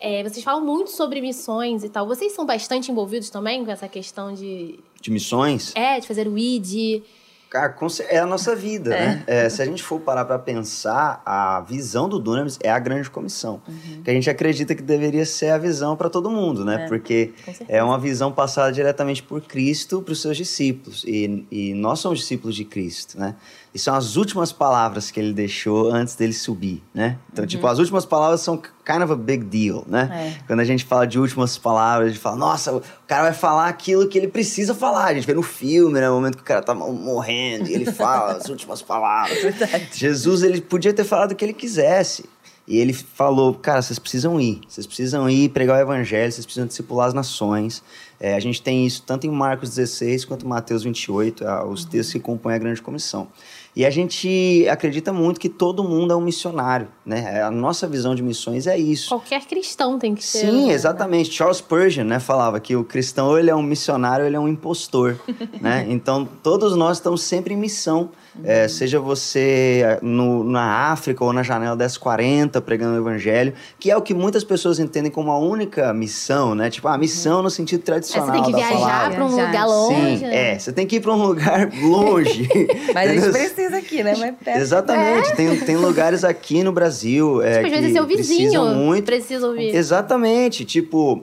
É, 0.00 0.22
vocês 0.22 0.42
falam 0.42 0.64
muito 0.64 0.90
sobre 0.90 1.20
missões 1.20 1.84
e 1.84 1.88
tal. 1.88 2.06
Vocês 2.06 2.32
são 2.32 2.46
bastante 2.46 2.90
envolvidos 2.90 3.28
também 3.28 3.64
com 3.64 3.70
essa 3.70 3.86
questão 3.86 4.32
de, 4.32 4.78
De 5.00 5.10
missões, 5.10 5.72
é, 5.76 6.00
de 6.00 6.06
fazer 6.06 6.26
o 6.26 6.38
ID. 6.38 7.02
Cara, 7.50 7.76
é 8.08 8.18
a 8.20 8.26
nossa 8.26 8.54
vida, 8.54 8.90
né? 8.90 9.24
É, 9.26 9.48
se 9.48 9.60
a 9.60 9.64
gente 9.64 9.82
for 9.82 9.98
parar 10.00 10.24
para 10.24 10.38
pensar, 10.38 11.20
a 11.26 11.60
visão 11.60 12.08
do 12.08 12.16
Dunamis 12.20 12.56
é 12.62 12.70
a 12.70 12.78
grande 12.78 13.10
comissão. 13.10 13.60
Uhum. 13.66 14.02
Que 14.04 14.10
a 14.10 14.14
gente 14.14 14.30
acredita 14.30 14.72
que 14.72 14.80
deveria 14.80 15.26
ser 15.26 15.50
a 15.50 15.58
visão 15.58 15.96
para 15.96 16.08
todo 16.08 16.30
mundo, 16.30 16.64
né? 16.64 16.86
Porque 16.86 17.32
Com 17.44 17.52
certeza. 17.52 17.64
é 17.68 17.82
uma 17.82 17.98
visão 17.98 18.30
passada 18.30 18.72
diretamente 18.72 19.20
por 19.20 19.42
Cristo 19.42 20.00
para 20.00 20.12
os 20.12 20.22
seus 20.22 20.36
discípulos. 20.36 21.02
E, 21.04 21.44
e 21.50 21.74
nós 21.74 21.98
somos 21.98 22.20
discípulos 22.20 22.54
de 22.54 22.64
Cristo, 22.64 23.18
né? 23.18 23.34
E 23.72 23.78
são 23.78 23.94
as 23.94 24.16
últimas 24.16 24.50
palavras 24.50 25.12
que 25.12 25.20
ele 25.20 25.32
deixou 25.32 25.92
antes 25.92 26.16
dele 26.16 26.32
subir, 26.32 26.82
né? 26.92 27.18
Então, 27.32 27.46
tipo, 27.46 27.64
as 27.68 27.78
últimas 27.78 28.04
palavras 28.04 28.40
são 28.40 28.56
kind 28.56 29.02
of 29.02 29.12
a 29.12 29.16
big 29.16 29.44
deal, 29.44 29.84
né? 29.86 30.34
É. 30.40 30.44
Quando 30.44 30.58
a 30.58 30.64
gente 30.64 30.84
fala 30.84 31.06
de 31.06 31.20
últimas 31.20 31.56
palavras, 31.56 32.08
a 32.08 32.10
gente 32.10 32.20
fala, 32.20 32.36
nossa, 32.36 32.74
o 32.74 32.82
cara 33.06 33.22
vai 33.22 33.32
falar 33.32 33.68
aquilo 33.68 34.08
que 34.08 34.18
ele 34.18 34.26
precisa 34.26 34.74
falar. 34.74 35.06
A 35.06 35.14
gente 35.14 35.26
vê 35.26 35.34
no 35.34 35.42
filme, 35.42 36.00
né? 36.00 36.10
O 36.10 36.14
momento 36.14 36.36
que 36.36 36.42
o 36.42 36.44
cara 36.44 36.62
tá 36.62 36.74
morrendo 36.74 37.68
e 37.68 37.74
ele 37.74 37.86
fala 37.92 38.32
as 38.32 38.48
últimas 38.48 38.82
palavras. 38.82 39.38
Jesus, 39.94 40.42
ele 40.42 40.60
podia 40.60 40.92
ter 40.92 41.04
falado 41.04 41.30
o 41.30 41.36
que 41.36 41.44
ele 41.44 41.54
quisesse. 41.54 42.28
E 42.70 42.78
ele 42.78 42.92
falou, 42.92 43.54
cara, 43.54 43.82
vocês 43.82 43.98
precisam 43.98 44.40
ir. 44.40 44.60
Vocês 44.68 44.86
precisam 44.86 45.28
ir 45.28 45.48
pregar 45.48 45.78
o 45.78 45.80
evangelho, 45.80 46.30
vocês 46.30 46.46
precisam 46.46 46.68
discipular 46.68 47.08
as 47.08 47.14
nações. 47.14 47.82
É, 48.20 48.34
a 48.34 48.40
gente 48.40 48.62
tem 48.62 48.86
isso 48.86 49.02
tanto 49.04 49.26
em 49.26 49.30
Marcos 49.30 49.70
16 49.70 50.24
quanto 50.24 50.44
em 50.44 50.48
Mateus 50.48 50.84
28, 50.84 51.44
ah, 51.46 51.64
os 51.64 51.84
textos 51.84 52.12
que 52.12 52.20
compõem 52.20 52.54
a 52.54 52.58
grande 52.58 52.80
comissão. 52.80 53.26
E 53.74 53.86
a 53.86 53.90
gente 53.90 54.66
acredita 54.68 55.12
muito 55.12 55.38
que 55.38 55.48
todo 55.48 55.84
mundo 55.84 56.12
é 56.12 56.16
um 56.16 56.20
missionário, 56.20 56.88
né? 57.06 57.42
A 57.42 57.50
nossa 57.50 57.86
visão 57.86 58.14
de 58.14 58.22
missões 58.22 58.66
é 58.66 58.76
isso. 58.76 59.10
Qualquer 59.10 59.44
cristão 59.46 59.98
tem 59.98 60.14
que 60.14 60.24
ser. 60.24 60.40
Sim, 60.40 60.66
né? 60.66 60.72
exatamente. 60.72 61.30
Charles 61.30 61.58
Spurgeon, 61.58 62.04
né, 62.04 62.18
falava 62.18 62.58
que 62.58 62.74
o 62.74 62.82
cristão 62.82 63.38
ele 63.38 63.48
é 63.48 63.54
um 63.54 63.62
missionário 63.62 64.24
ou 64.24 64.28
ele 64.28 64.36
é 64.36 64.40
um 64.40 64.48
impostor, 64.48 65.16
né? 65.60 65.86
Então, 65.88 66.28
todos 66.42 66.76
nós 66.76 66.96
estamos 66.96 67.22
sempre 67.22 67.54
em 67.54 67.56
missão. 67.56 68.10
É, 68.44 68.68
seja 68.68 69.00
você 69.00 69.82
eh, 69.84 69.98
no- 70.02 70.44
na 70.44 70.90
África 70.92 71.24
ou 71.24 71.32
na 71.32 71.42
janela 71.42 71.74
1040 71.74 72.60
pregando 72.60 72.94
o 72.94 72.98
evangelho, 72.98 73.52
que 73.78 73.90
é 73.90 73.96
o 73.96 74.00
que 74.02 74.14
muitas 74.14 74.44
pessoas 74.44 74.78
entendem 74.78 75.10
como 75.10 75.30
a 75.32 75.38
única 75.38 75.92
missão, 75.92 76.54
né? 76.54 76.70
Tipo, 76.70 76.88
a 76.88 76.96
missão 76.96 77.42
no 77.42 77.50
sentido 77.50 77.80
É, 77.80 77.84
tradicional 77.84 78.26
você 78.28 78.32
tem 78.32 78.42
que 78.44 78.52
da 78.52 78.58
viajar 78.58 78.78
palavra. 78.78 79.14
pra 79.16 79.24
um 79.24 79.30
lugar 79.30 79.66
longe. 79.66 80.18
Sim, 80.18 80.26
é. 80.26 80.58
Você 80.58 80.72
tem 80.72 80.86
que 80.86 80.96
ir 80.96 81.00
para 81.00 81.12
um 81.12 81.22
lugar 81.22 81.70
longe. 81.82 82.48
Mas 82.94 83.10
a 83.10 83.14
gente 83.14 83.30
precisa 83.32 83.76
aqui, 83.78 84.02
né? 84.02 84.14
Mas 84.18 84.34
perto. 84.44 84.58
Exatamente. 84.60 85.34
Tem, 85.34 85.56
tem 85.60 85.76
lugares 85.76 86.22
aqui 86.24 86.62
no 86.62 86.72
Brasil 86.72 87.42
é, 87.42 87.54
Tipo, 87.62 87.66
às 87.66 87.72
vezes 87.72 87.86
que 87.88 87.92
seu 87.94 88.06
vizinho 88.06 88.38
precisam 88.50 88.74
muito 88.74 89.04
precisa 89.04 89.46
ouvir. 89.46 89.74
Exatamente, 89.74 90.64
tipo, 90.64 91.22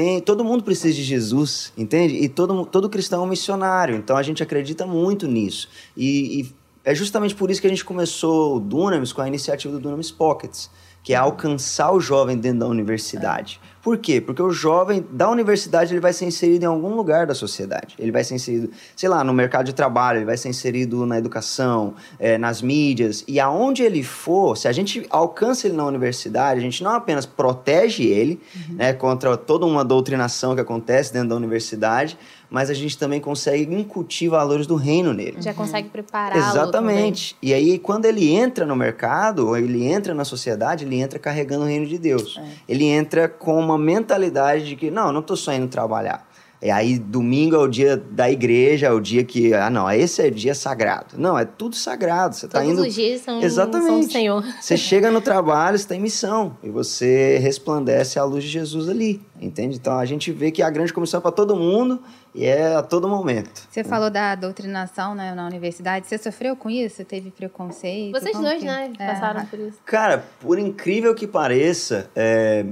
tem, 0.00 0.18
todo 0.18 0.42
mundo 0.42 0.64
precisa 0.64 0.94
de 0.94 1.02
Jesus, 1.02 1.74
entende? 1.76 2.14
E 2.14 2.26
todo, 2.26 2.64
todo 2.64 2.88
cristão 2.88 3.22
é 3.22 3.26
um 3.26 3.28
missionário, 3.28 3.96
então 3.96 4.16
a 4.16 4.22
gente 4.22 4.42
acredita 4.42 4.86
muito 4.86 5.28
nisso. 5.28 5.68
E, 5.94 6.40
e 6.40 6.54
é 6.82 6.94
justamente 6.94 7.34
por 7.34 7.50
isso 7.50 7.60
que 7.60 7.66
a 7.66 7.70
gente 7.70 7.84
começou 7.84 8.56
o 8.56 8.60
Dunamis 8.60 9.12
com 9.12 9.20
a 9.20 9.28
iniciativa 9.28 9.74
do 9.74 9.78
Dunamis 9.78 10.10
Pockets, 10.10 10.70
que 11.02 11.12
é 11.12 11.16
alcançar 11.16 11.92
o 11.92 12.00
jovem 12.00 12.38
dentro 12.38 12.60
da 12.60 12.66
universidade. 12.66 13.60
Por 13.82 13.96
quê? 13.96 14.20
Porque 14.20 14.42
o 14.42 14.50
jovem 14.50 15.04
da 15.10 15.30
universidade 15.30 15.92
ele 15.92 16.00
vai 16.00 16.12
ser 16.12 16.26
inserido 16.26 16.64
em 16.64 16.66
algum 16.66 16.94
lugar 16.94 17.26
da 17.26 17.34
sociedade. 17.34 17.94
Ele 17.98 18.12
vai 18.12 18.22
ser 18.22 18.34
inserido, 18.34 18.70
sei 18.94 19.08
lá, 19.08 19.24
no 19.24 19.32
mercado 19.32 19.64
de 19.66 19.74
trabalho, 19.74 20.18
ele 20.18 20.26
vai 20.26 20.36
ser 20.36 20.50
inserido 20.50 21.06
na 21.06 21.16
educação, 21.16 21.94
eh, 22.18 22.36
nas 22.36 22.60
mídias. 22.60 23.24
E 23.26 23.40
aonde 23.40 23.82
ele 23.82 24.02
for, 24.02 24.56
se 24.56 24.68
a 24.68 24.72
gente 24.72 25.06
alcança 25.08 25.66
ele 25.66 25.76
na 25.76 25.86
universidade, 25.86 26.60
a 26.60 26.62
gente 26.62 26.84
não 26.84 26.92
apenas 26.92 27.24
protege 27.24 28.04
ele 28.04 28.38
né, 28.68 28.92
contra 28.92 29.34
toda 29.36 29.64
uma 29.64 29.84
doutrinação 29.84 30.54
que 30.54 30.60
acontece 30.60 31.12
dentro 31.12 31.30
da 31.30 31.36
universidade, 31.36 32.18
mas 32.50 32.68
a 32.68 32.74
gente 32.74 32.98
também 32.98 33.20
consegue 33.20 33.72
incutir 33.74 34.28
valores 34.28 34.66
do 34.66 34.74
reino 34.74 35.12
nele. 35.12 35.40
Já 35.40 35.54
consegue 35.54 35.88
prepará-lo. 35.88 36.42
Exatamente. 36.42 37.36
E 37.40 37.54
aí, 37.54 37.78
quando 37.78 38.06
ele 38.06 38.28
entra 38.30 38.66
no 38.66 38.74
mercado, 38.74 39.46
ou 39.46 39.56
ele 39.56 39.86
entra 39.86 40.12
na 40.12 40.24
sociedade, 40.24 40.84
ele 40.84 41.00
entra 41.00 41.18
carregando 41.18 41.64
o 41.64 41.66
reino 41.68 41.86
de 41.86 41.96
Deus. 41.96 42.40
Ele 42.68 42.84
entra 42.84 43.28
com 43.28 43.58
uma 43.58 43.78
mentalidade 43.78 44.66
de 44.66 44.76
que, 44.76 44.90
não, 44.90 45.06
eu 45.06 45.12
não 45.12 45.20
estou 45.20 45.36
só 45.36 45.52
indo 45.52 45.68
trabalhar. 45.68 46.28
E 46.62 46.70
aí, 46.70 46.98
domingo 46.98 47.54
é 47.56 47.58
o 47.58 47.66
dia 47.66 47.96
da 47.96 48.30
igreja, 48.30 48.88
é 48.88 48.90
o 48.90 49.00
dia 49.00 49.24
que, 49.24 49.54
ah, 49.54 49.70
não, 49.70 49.90
esse 49.90 50.20
é 50.20 50.28
dia 50.28 50.54
sagrado. 50.54 51.14
Não, 51.16 51.38
é 51.38 51.44
tudo 51.46 51.74
sagrado. 51.74 52.36
Você 52.36 52.44
está 52.44 52.60
Todos 52.60 52.74
indo. 52.74 52.86
os 52.86 52.94
dias 52.94 53.22
são, 53.22 53.40
Exatamente. 53.42 53.86
são 53.88 54.00
do 54.00 54.12
Senhor. 54.12 54.44
Você 54.60 54.76
chega 54.76 55.10
no 55.10 55.22
trabalho, 55.22 55.78
você 55.78 55.88
tem 55.88 55.98
missão. 55.98 56.58
E 56.62 56.68
você 56.68 57.38
resplandece 57.38 58.18
a 58.18 58.24
luz 58.24 58.44
de 58.44 58.50
Jesus 58.50 58.90
ali. 58.90 59.22
Entende? 59.40 59.76
Então 59.76 59.98
a 59.98 60.04
gente 60.04 60.30
vê 60.32 60.50
que 60.50 60.62
a 60.62 60.68
grande 60.68 60.92
comissão 60.92 61.16
é 61.16 61.22
para 61.22 61.30
todo 61.32 61.56
mundo 61.56 61.98
e 62.34 62.44
é 62.44 62.74
a 62.76 62.82
todo 62.82 63.08
momento. 63.08 63.62
Você 63.70 63.82
falou 63.82 64.10
da 64.10 64.34
doutrinação 64.34 65.14
né, 65.14 65.34
na 65.34 65.46
universidade. 65.46 66.06
Você 66.06 66.18
sofreu 66.18 66.54
com 66.54 66.68
isso? 66.68 67.02
Teve 67.06 67.30
preconceito? 67.30 68.12
Vocês 68.20 68.32
Como 68.32 68.44
dois, 68.46 68.58
que- 68.58 68.66
né? 68.66 68.92
É. 68.98 69.06
Passaram 69.06 69.46
por 69.46 69.58
isso. 69.58 69.78
Cara, 69.86 70.24
por 70.40 70.58
incrível 70.58 71.14
que 71.14 71.26
pareça, 71.26 72.10
é, 72.14 72.66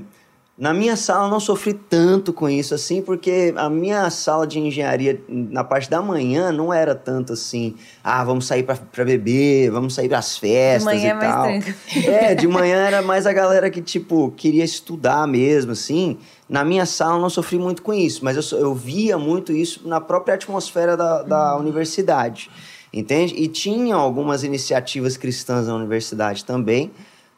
na 0.59 0.75
minha 0.75 0.97
sala 0.97 1.27
eu 1.27 1.31
não 1.31 1.38
sofri 1.38 1.73
tanto 1.73 2.33
com 2.33 2.49
isso 2.49 2.75
assim, 2.75 3.01
porque 3.01 3.55
a 3.57 3.71
minha 3.71 4.11
sala 4.11 4.44
de 4.44 4.59
engenharia 4.59 5.23
na 5.29 5.62
parte 5.62 5.88
da 5.88 6.03
manhã 6.03 6.51
não 6.51 6.75
era 6.75 6.97
tanto 6.97 7.35
assim, 7.35 7.77
ah, 8.03 8.25
vamos 8.25 8.49
sair 8.49 8.64
pra 8.64 9.05
beber, 9.05 9.71
vamos 9.71 9.94
sair 9.94 10.09
pras 10.09 10.37
festas 10.37 10.83
manhã 10.83 11.01
e 11.01 11.07
é 11.07 11.14
mais 11.14 11.33
tal. 11.33 11.44
tranquilo. 11.44 11.77
É, 12.09 12.35
de 12.35 12.49
manhã 12.49 12.77
era 12.79 13.01
mais 13.03 13.25
a 13.25 13.33
galera 13.33 13.71
que, 13.71 13.81
tipo, 13.81 14.33
queria 14.37 14.64
estudar 14.64 15.29
mesmo, 15.29 15.71
assim. 15.71 16.18
Na 16.49 16.64
minha 16.64 16.87
sala 16.87 17.18
eu 17.18 17.21
não 17.21 17.31
sofri 17.31 17.57
muito 17.57 17.81
com 17.81 17.94
isso, 17.94 18.25
mas 18.25 18.37
eu, 18.51 18.59
eu 18.59 18.75
via 18.75 19.16
muito 19.16 19.53
isso 19.53 19.87
na 19.87 20.01
própria 20.01 20.35
atmosfera 20.35 20.97
da, 20.97 21.23
da 21.23 21.57
universidade, 21.57 22.51
entende? 22.92 23.33
E 23.37 23.47
tinha 23.47 23.94
algumas 23.94 24.42
iniciativas 24.42 25.16
cristãs 25.16 25.68
na 25.68 25.77
universidade 25.77 26.44
também, 26.44 26.90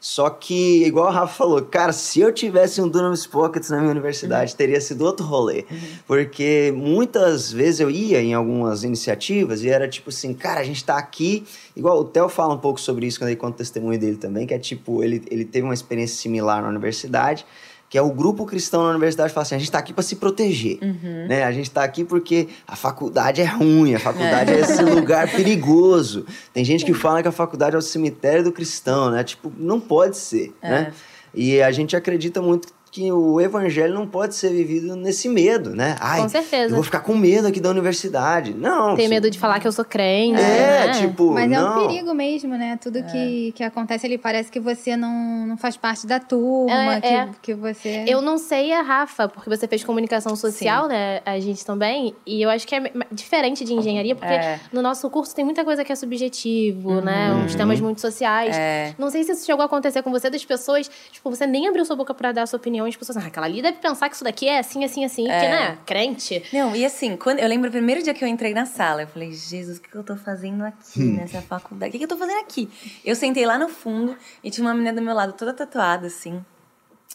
só 0.03 0.31
que, 0.31 0.83
igual 0.83 1.09
o 1.09 1.11
Rafa 1.11 1.35
falou, 1.35 1.61
cara, 1.61 1.93
se 1.93 2.19
eu 2.19 2.33
tivesse 2.33 2.81
um 2.81 2.89
Dunamis 2.89 3.27
Pockets 3.27 3.69
na 3.69 3.77
minha 3.77 3.91
universidade, 3.91 4.55
teria 4.55 4.81
sido 4.81 5.05
outro 5.05 5.23
rolê. 5.23 5.63
Porque 6.07 6.73
muitas 6.75 7.51
vezes 7.51 7.81
eu 7.81 7.91
ia 7.91 8.19
em 8.19 8.33
algumas 8.33 8.83
iniciativas 8.83 9.63
e 9.63 9.69
era 9.69 9.87
tipo 9.87 10.09
assim, 10.09 10.33
cara, 10.33 10.59
a 10.59 10.63
gente 10.63 10.83
tá 10.83 10.97
aqui. 10.97 11.45
Igual 11.75 11.99
o 11.99 12.03
Theo 12.03 12.27
fala 12.29 12.55
um 12.55 12.57
pouco 12.57 12.81
sobre 12.81 13.05
isso 13.05 13.19
quando 13.19 13.27
ele 13.27 13.37
conta 13.37 13.53
o 13.53 13.57
testemunho 13.59 13.99
dele 13.99 14.17
também, 14.17 14.47
que 14.47 14.55
é 14.55 14.59
tipo, 14.59 15.03
ele, 15.03 15.21
ele 15.29 15.45
teve 15.45 15.65
uma 15.65 15.73
experiência 15.73 16.17
similar 16.17 16.63
na 16.63 16.69
universidade, 16.69 17.45
que 17.91 17.97
é 17.97 18.01
o 18.01 18.09
grupo 18.09 18.45
cristão 18.45 18.83
na 18.83 18.91
universidade 18.91 19.33
fala 19.33 19.41
assim, 19.41 19.55
a 19.55 19.59
gente 19.59 19.69
tá 19.69 19.77
aqui 19.77 19.91
para 19.91 20.01
se 20.01 20.15
proteger, 20.15 20.79
né? 21.27 21.43
A 21.43 21.51
gente 21.51 21.69
tá 21.69 21.83
aqui 21.83 22.05
porque 22.05 22.47
a 22.65 22.73
faculdade 22.73 23.41
é 23.41 23.45
ruim, 23.45 23.93
a 23.93 23.99
faculdade 23.99 24.49
é, 24.49 24.61
esse 24.61 24.81
lugar 24.81 25.27
perigoso. 25.35 26.25
Tem 26.53 26.63
gente 26.63 26.85
que 26.85 26.93
fala 26.93 27.21
que 27.21 27.27
a 27.27 27.33
faculdade 27.33 27.75
é 27.75 27.77
o 27.77 27.81
cemitério 27.81 28.45
do 28.45 28.51
cristão, 28.53 29.11
né? 29.11 29.25
Tipo, 29.25 29.51
não 29.57 29.77
pode 29.77 30.15
ser, 30.15 30.53
né? 30.63 30.93
E 31.33 31.61
a 31.61 31.69
gente 31.73 31.93
acredita 31.93 32.41
muito 32.41 32.69
que 32.91 33.09
o 33.09 33.39
evangelho 33.39 33.93
não 33.93 34.05
pode 34.05 34.35
ser 34.35 34.49
vivido 34.49 34.97
nesse 34.97 35.29
medo, 35.29 35.73
né? 35.73 35.95
Ai, 36.01 36.21
Com 36.21 36.27
certeza. 36.27 36.71
eu 36.71 36.75
vou 36.75 36.83
ficar 36.83 36.99
com 36.99 37.15
medo 37.15 37.47
aqui 37.47 37.61
da 37.61 37.69
universidade. 37.69 38.53
Não. 38.53 38.95
Tem 38.97 39.07
medo 39.07 39.29
de 39.31 39.39
falar 39.39 39.61
que 39.61 39.67
eu 39.67 39.71
sou 39.71 39.85
crente. 39.85 40.41
É, 40.41 40.87
né? 40.87 40.91
tipo, 40.99 41.31
Mas 41.31 41.49
é 41.49 41.55
não. 41.55 41.85
um 41.85 41.87
perigo 41.87 42.13
mesmo, 42.13 42.55
né? 42.57 42.77
Tudo 42.83 43.01
que, 43.03 43.53
que 43.53 43.63
acontece 43.63 44.05
ali 44.05 44.17
parece 44.17 44.51
que 44.51 44.59
você 44.59 44.97
não, 44.97 45.47
não 45.47 45.55
faz 45.55 45.77
parte 45.77 46.05
da 46.05 46.19
turma, 46.19 46.95
É, 46.95 46.99
que, 47.01 47.07
é. 47.07 47.29
que 47.41 47.53
você. 47.53 48.03
Eu 48.07 48.21
não 48.21 48.37
sei 48.37 48.73
a 48.73 48.81
Rafa, 48.81 49.29
porque 49.29 49.49
você 49.49 49.69
fez 49.69 49.85
comunicação 49.85 50.35
social, 50.35 50.89
né? 50.89 51.21
A 51.25 51.39
gente 51.39 51.65
também. 51.65 52.13
E 52.25 52.41
eu 52.41 52.49
acho 52.49 52.67
que 52.67 52.75
é 52.75 52.91
diferente 53.09 53.63
de 53.63 53.73
engenharia, 53.73 54.15
porque 54.15 54.33
É. 54.33 54.59
no 54.73 54.81
nosso 54.81 55.09
curso 55.09 55.33
tem 55.33 55.45
muita 55.45 55.63
coisa 55.63 55.85
que 55.85 55.93
é 55.93 55.95
subjetivo, 55.95 56.99
né? 57.01 57.31
Uns 57.45 57.55
temas 57.55 57.79
muito 57.79 58.01
sociais. 58.01 58.55
É. 58.55 58.93
Não 58.97 59.09
sei 59.09 59.23
se 59.23 59.31
isso 59.31 59.45
chegou 59.45 59.61
a 59.61 59.65
acontecer 59.65 60.01
com 60.01 60.11
você, 60.11 60.29
das 60.29 60.43
pessoas, 60.43 60.89
tipo, 61.11 61.29
você 61.29 61.45
nem 61.47 61.67
abriu 61.69 61.85
sua 61.85 61.95
boca 61.95 62.13
pra 62.13 62.31
dar 62.33 62.43
a 62.43 62.45
sua 62.47 62.57
opinião, 62.57 62.80
e 62.87 62.89
as 62.89 62.95
pessoas, 62.95 63.17
ah, 63.17 63.27
aquela 63.27 63.45
ali 63.45 63.61
deve 63.61 63.77
pensar 63.79 64.07
que 64.09 64.15
isso 64.15 64.23
daqui 64.23 64.47
é 64.47 64.59
assim, 64.59 64.83
assim, 64.83 65.03
assim, 65.05 65.23
porque, 65.23 65.47
né? 65.47 65.77
Crente. 65.85 66.43
Não, 66.53 66.75
e 66.75 66.85
assim, 66.85 67.15
quando 67.17 67.39
eu 67.39 67.47
lembro 67.47 67.69
o 67.69 67.71
primeiro 67.71 68.01
dia 68.03 68.13
que 68.13 68.23
eu 68.23 68.27
entrei 68.27 68.53
na 68.53 68.65
sala, 68.65 69.01
eu 69.03 69.07
falei, 69.07 69.31
Jesus, 69.31 69.77
o 69.77 69.81
que 69.81 69.89
que 69.89 69.95
eu 69.95 70.03
tô 70.03 70.15
fazendo 70.15 70.63
aqui 70.63 70.99
nessa 71.01 71.41
faculdade? 71.41 71.89
O 71.89 71.91
que 71.91 71.97
que 71.97 72.03
eu 72.03 72.07
tô 72.09 72.17
fazendo 72.17 72.39
aqui? 72.39 72.69
Eu 73.05 73.15
sentei 73.15 73.45
lá 73.45 73.57
no 73.57 73.67
fundo 73.69 74.17
e 74.43 74.49
tinha 74.51 74.65
uma 74.65 74.73
menina 74.73 74.93
do 74.93 75.01
meu 75.01 75.13
lado 75.13 75.33
toda 75.33 75.53
tatuada, 75.53 76.07
assim. 76.07 76.43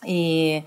E. 0.06 0.62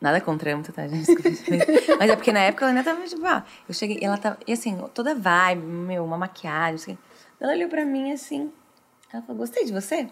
Nada 0.00 0.18
contra 0.18 0.50
ela, 0.50 0.62
tá, 0.62 0.88
gente? 0.88 1.04
Desculpa. 1.14 1.28
Mas 2.00 2.10
é 2.10 2.16
porque 2.16 2.32
na 2.32 2.40
época 2.40 2.64
eu 2.64 2.68
ainda 2.70 2.82
tava, 2.82 3.02
tipo, 3.04 3.24
ah, 3.26 3.44
eu 3.68 3.74
cheguei, 3.74 3.98
ela 4.00 4.16
tava, 4.16 4.38
e 4.46 4.52
assim, 4.54 4.78
toda 4.94 5.14
vibe, 5.14 5.62
meu, 5.62 6.02
uma 6.04 6.16
maquiagem, 6.16 6.74
assim. 6.76 6.98
Ela 7.38 7.52
olhou 7.52 7.68
pra 7.68 7.84
mim 7.84 8.10
assim, 8.10 8.50
ela 9.12 9.22
falou, 9.22 9.36
gostei 9.40 9.64
de 9.66 9.72
você? 9.72 10.08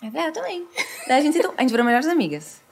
Eu 0.00 0.12
falei, 0.12 0.26
ah, 0.26 0.28
eu 0.28 0.32
também. 0.32 0.68
Daí 1.08 1.18
a 1.18 1.20
gente, 1.20 1.34
sentou- 1.34 1.52
a 1.56 1.60
gente 1.62 1.70
virou 1.72 1.84
melhores 1.84 2.06
amigas. 2.06 2.62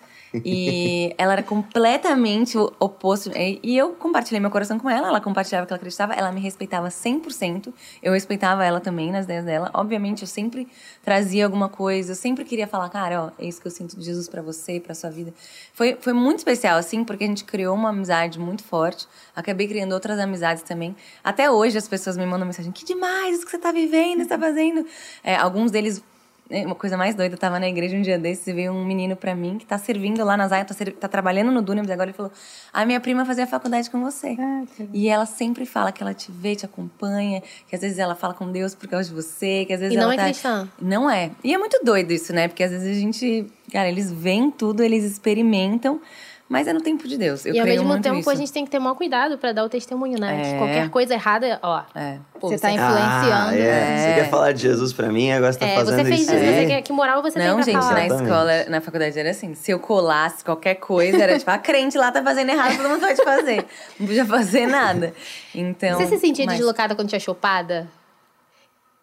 E 0.44 1.14
ela 1.18 1.34
era 1.34 1.42
completamente 1.42 2.56
o 2.58 2.72
oposto. 2.78 3.30
E 3.36 3.76
eu 3.76 3.90
compartilhei 3.90 4.40
meu 4.40 4.50
coração 4.50 4.78
com 4.78 4.88
ela, 4.88 5.08
ela 5.08 5.20
compartilhava 5.20 5.64
o 5.64 5.66
que 5.66 5.72
ela 5.72 5.78
acreditava, 5.78 6.14
ela 6.14 6.32
me 6.32 6.40
respeitava 6.40 6.88
100%. 6.88 7.72
Eu 8.02 8.12
respeitava 8.12 8.64
ela 8.64 8.80
também 8.80 9.10
nas 9.10 9.24
ideias 9.24 9.44
dela. 9.44 9.70
Obviamente, 9.74 10.22
eu 10.22 10.28
sempre 10.28 10.68
trazia 11.02 11.44
alguma 11.44 11.68
coisa, 11.68 12.12
eu 12.12 12.16
sempre 12.16 12.44
queria 12.44 12.66
falar, 12.66 12.88
cara, 12.88 13.24
ó, 13.24 13.42
é 13.42 13.46
isso 13.46 13.60
que 13.60 13.66
eu 13.66 13.70
sinto 13.70 13.96
de 13.96 14.04
Jesus 14.04 14.28
pra 14.28 14.42
você, 14.42 14.80
pra 14.80 14.94
sua 14.94 15.10
vida. 15.10 15.32
Foi, 15.72 15.96
foi 16.00 16.12
muito 16.12 16.38
especial, 16.38 16.78
assim, 16.78 17.04
porque 17.04 17.24
a 17.24 17.26
gente 17.26 17.44
criou 17.44 17.74
uma 17.74 17.90
amizade 17.90 18.38
muito 18.38 18.64
forte. 18.64 19.06
Acabei 19.34 19.68
criando 19.68 19.92
outras 19.92 20.18
amizades 20.18 20.62
também. 20.62 20.94
Até 21.22 21.50
hoje 21.50 21.78
as 21.78 21.88
pessoas 21.88 22.16
me 22.16 22.26
mandam 22.26 22.46
mensagem: 22.46 22.72
que 22.72 22.84
demais 22.84 23.36
isso 23.36 23.44
que 23.44 23.50
você 23.50 23.58
tá 23.58 23.72
vivendo, 23.72 24.22
você 24.22 24.28
tá 24.28 24.38
fazendo. 24.38 24.86
É, 25.22 25.36
alguns 25.36 25.70
deles 25.70 26.02
uma 26.50 26.74
coisa 26.74 26.96
mais 26.96 27.14
doida, 27.14 27.34
eu 27.34 27.38
tava 27.38 27.58
na 27.58 27.68
igreja 27.68 27.96
um 27.96 28.02
dia 28.02 28.18
desses 28.18 28.46
e 28.46 28.52
veio 28.52 28.72
um 28.72 28.84
menino 28.84 29.16
pra 29.16 29.34
mim 29.34 29.58
que 29.58 29.66
tá 29.66 29.76
servindo 29.78 30.24
lá 30.24 30.36
na 30.36 30.46
Zaya, 30.46 30.64
tá, 30.64 30.72
serv- 30.74 30.94
tá 30.96 31.08
trabalhando 31.08 31.50
no 31.50 31.60
Dunamis 31.60 31.90
agora, 31.90 32.08
ele 32.10 32.16
falou: 32.16 32.30
A 32.72 32.84
minha 32.86 33.00
prima 33.00 33.24
fazia 33.24 33.46
faculdade 33.46 33.90
com 33.90 34.00
você. 34.00 34.36
Ah, 34.38 34.62
e 34.92 35.08
ela 35.08 35.26
sempre 35.26 35.66
fala 35.66 35.90
que 35.90 36.02
ela 36.02 36.14
te 36.14 36.30
vê, 36.30 36.54
te 36.54 36.64
acompanha, 36.64 37.42
que 37.68 37.74
às 37.74 37.80
vezes 37.80 37.98
ela 37.98 38.14
fala 38.14 38.32
com 38.34 38.50
Deus 38.52 38.74
por 38.74 38.88
causa 38.88 39.08
de 39.08 39.14
você, 39.14 39.64
que 39.64 39.72
às 39.72 39.80
vezes 39.80 39.94
E 39.94 39.96
não 39.98 40.04
ela 40.04 40.14
é 40.14 40.16
tá... 40.16 40.24
cristã. 40.24 40.68
Não 40.80 41.10
é. 41.10 41.30
E 41.42 41.52
é 41.52 41.58
muito 41.58 41.80
doido 41.84 42.12
isso, 42.12 42.32
né? 42.32 42.46
Porque 42.48 42.62
às 42.62 42.70
vezes 42.70 42.96
a 42.96 43.00
gente. 43.00 43.46
Cara, 43.72 43.88
eles 43.88 44.12
veem 44.12 44.50
tudo, 44.50 44.82
eles 44.82 45.02
experimentam, 45.04 46.00
mas 46.48 46.66
é 46.68 46.72
no 46.72 46.80
tempo 46.80 47.06
de 47.08 47.16
Deus. 47.18 47.44
Eu 47.44 47.54
e 47.54 47.58
ao 47.58 47.64
creio 47.64 47.78
mesmo 47.80 47.88
muito 47.88 48.02
tempo 48.04 48.16
nisso. 48.16 48.30
a 48.30 48.34
gente 48.34 48.52
tem 48.52 48.64
que 48.64 48.70
ter 48.70 48.78
maior 48.78 48.94
cuidado 48.94 49.36
pra 49.38 49.52
dar 49.52 49.64
o 49.64 49.68
testemunho, 49.68 50.18
né? 50.20 50.40
É. 50.40 50.50
Que 50.52 50.58
qualquer 50.58 50.90
coisa 50.90 51.14
errada, 51.14 51.58
ó. 51.62 51.82
É. 51.94 52.18
pô, 52.40 52.48
Você 52.48 52.58
tá 52.58 52.68
você- 52.68 52.74
influenciando. 52.74 53.48
Ah, 53.48 53.54
é. 53.56 53.60
É. 53.60 53.96
Você 54.14 54.20
quer 54.20 54.30
falar 54.30 54.52
de 54.52 54.62
Jesus 54.62 54.92
pra 54.92 55.08
mim, 55.08 55.30
agora 55.32 55.52
você 55.52 55.58
tá 55.58 55.66
É, 55.66 55.74
fazendo 55.76 55.96
você 55.96 56.04
fez 56.04 56.20
isso 56.22 56.34
isso, 56.34 56.44
você 56.44 56.66
quer 56.66 56.82
que 56.82 56.92
moral 56.92 57.22
você 57.22 57.38
Não, 57.38 57.44
tem 57.46 57.54
pra 57.54 57.64
gente, 57.64 57.82
falar. 57.82 57.94
na 57.94 58.06
escola, 58.06 58.64
na 58.68 58.80
faculdade 58.80 59.18
era 59.18 59.30
assim. 59.30 59.54
Se 59.54 59.70
eu 59.72 59.78
colasse 59.80 60.44
qualquer 60.44 60.76
coisa, 60.76 61.22
era 61.22 61.38
tipo, 61.38 61.50
a 61.50 61.58
crente 61.58 61.98
lá 61.98 62.12
tá 62.12 62.22
fazendo 62.22 62.50
errado, 62.50 62.76
todo 62.76 62.88
mundo 62.88 63.00
pode 63.00 63.22
fazer. 63.24 63.64
Não 63.98 64.06
podia 64.06 64.24
fazer 64.24 64.66
nada. 64.66 65.12
Então. 65.54 65.98
Você 65.98 66.06
se 66.06 66.18
sentia 66.18 66.46
mas- 66.46 66.58
deslocada 66.58 66.94
quando 66.94 67.08
tinha 67.08 67.20
chopada? 67.20 67.88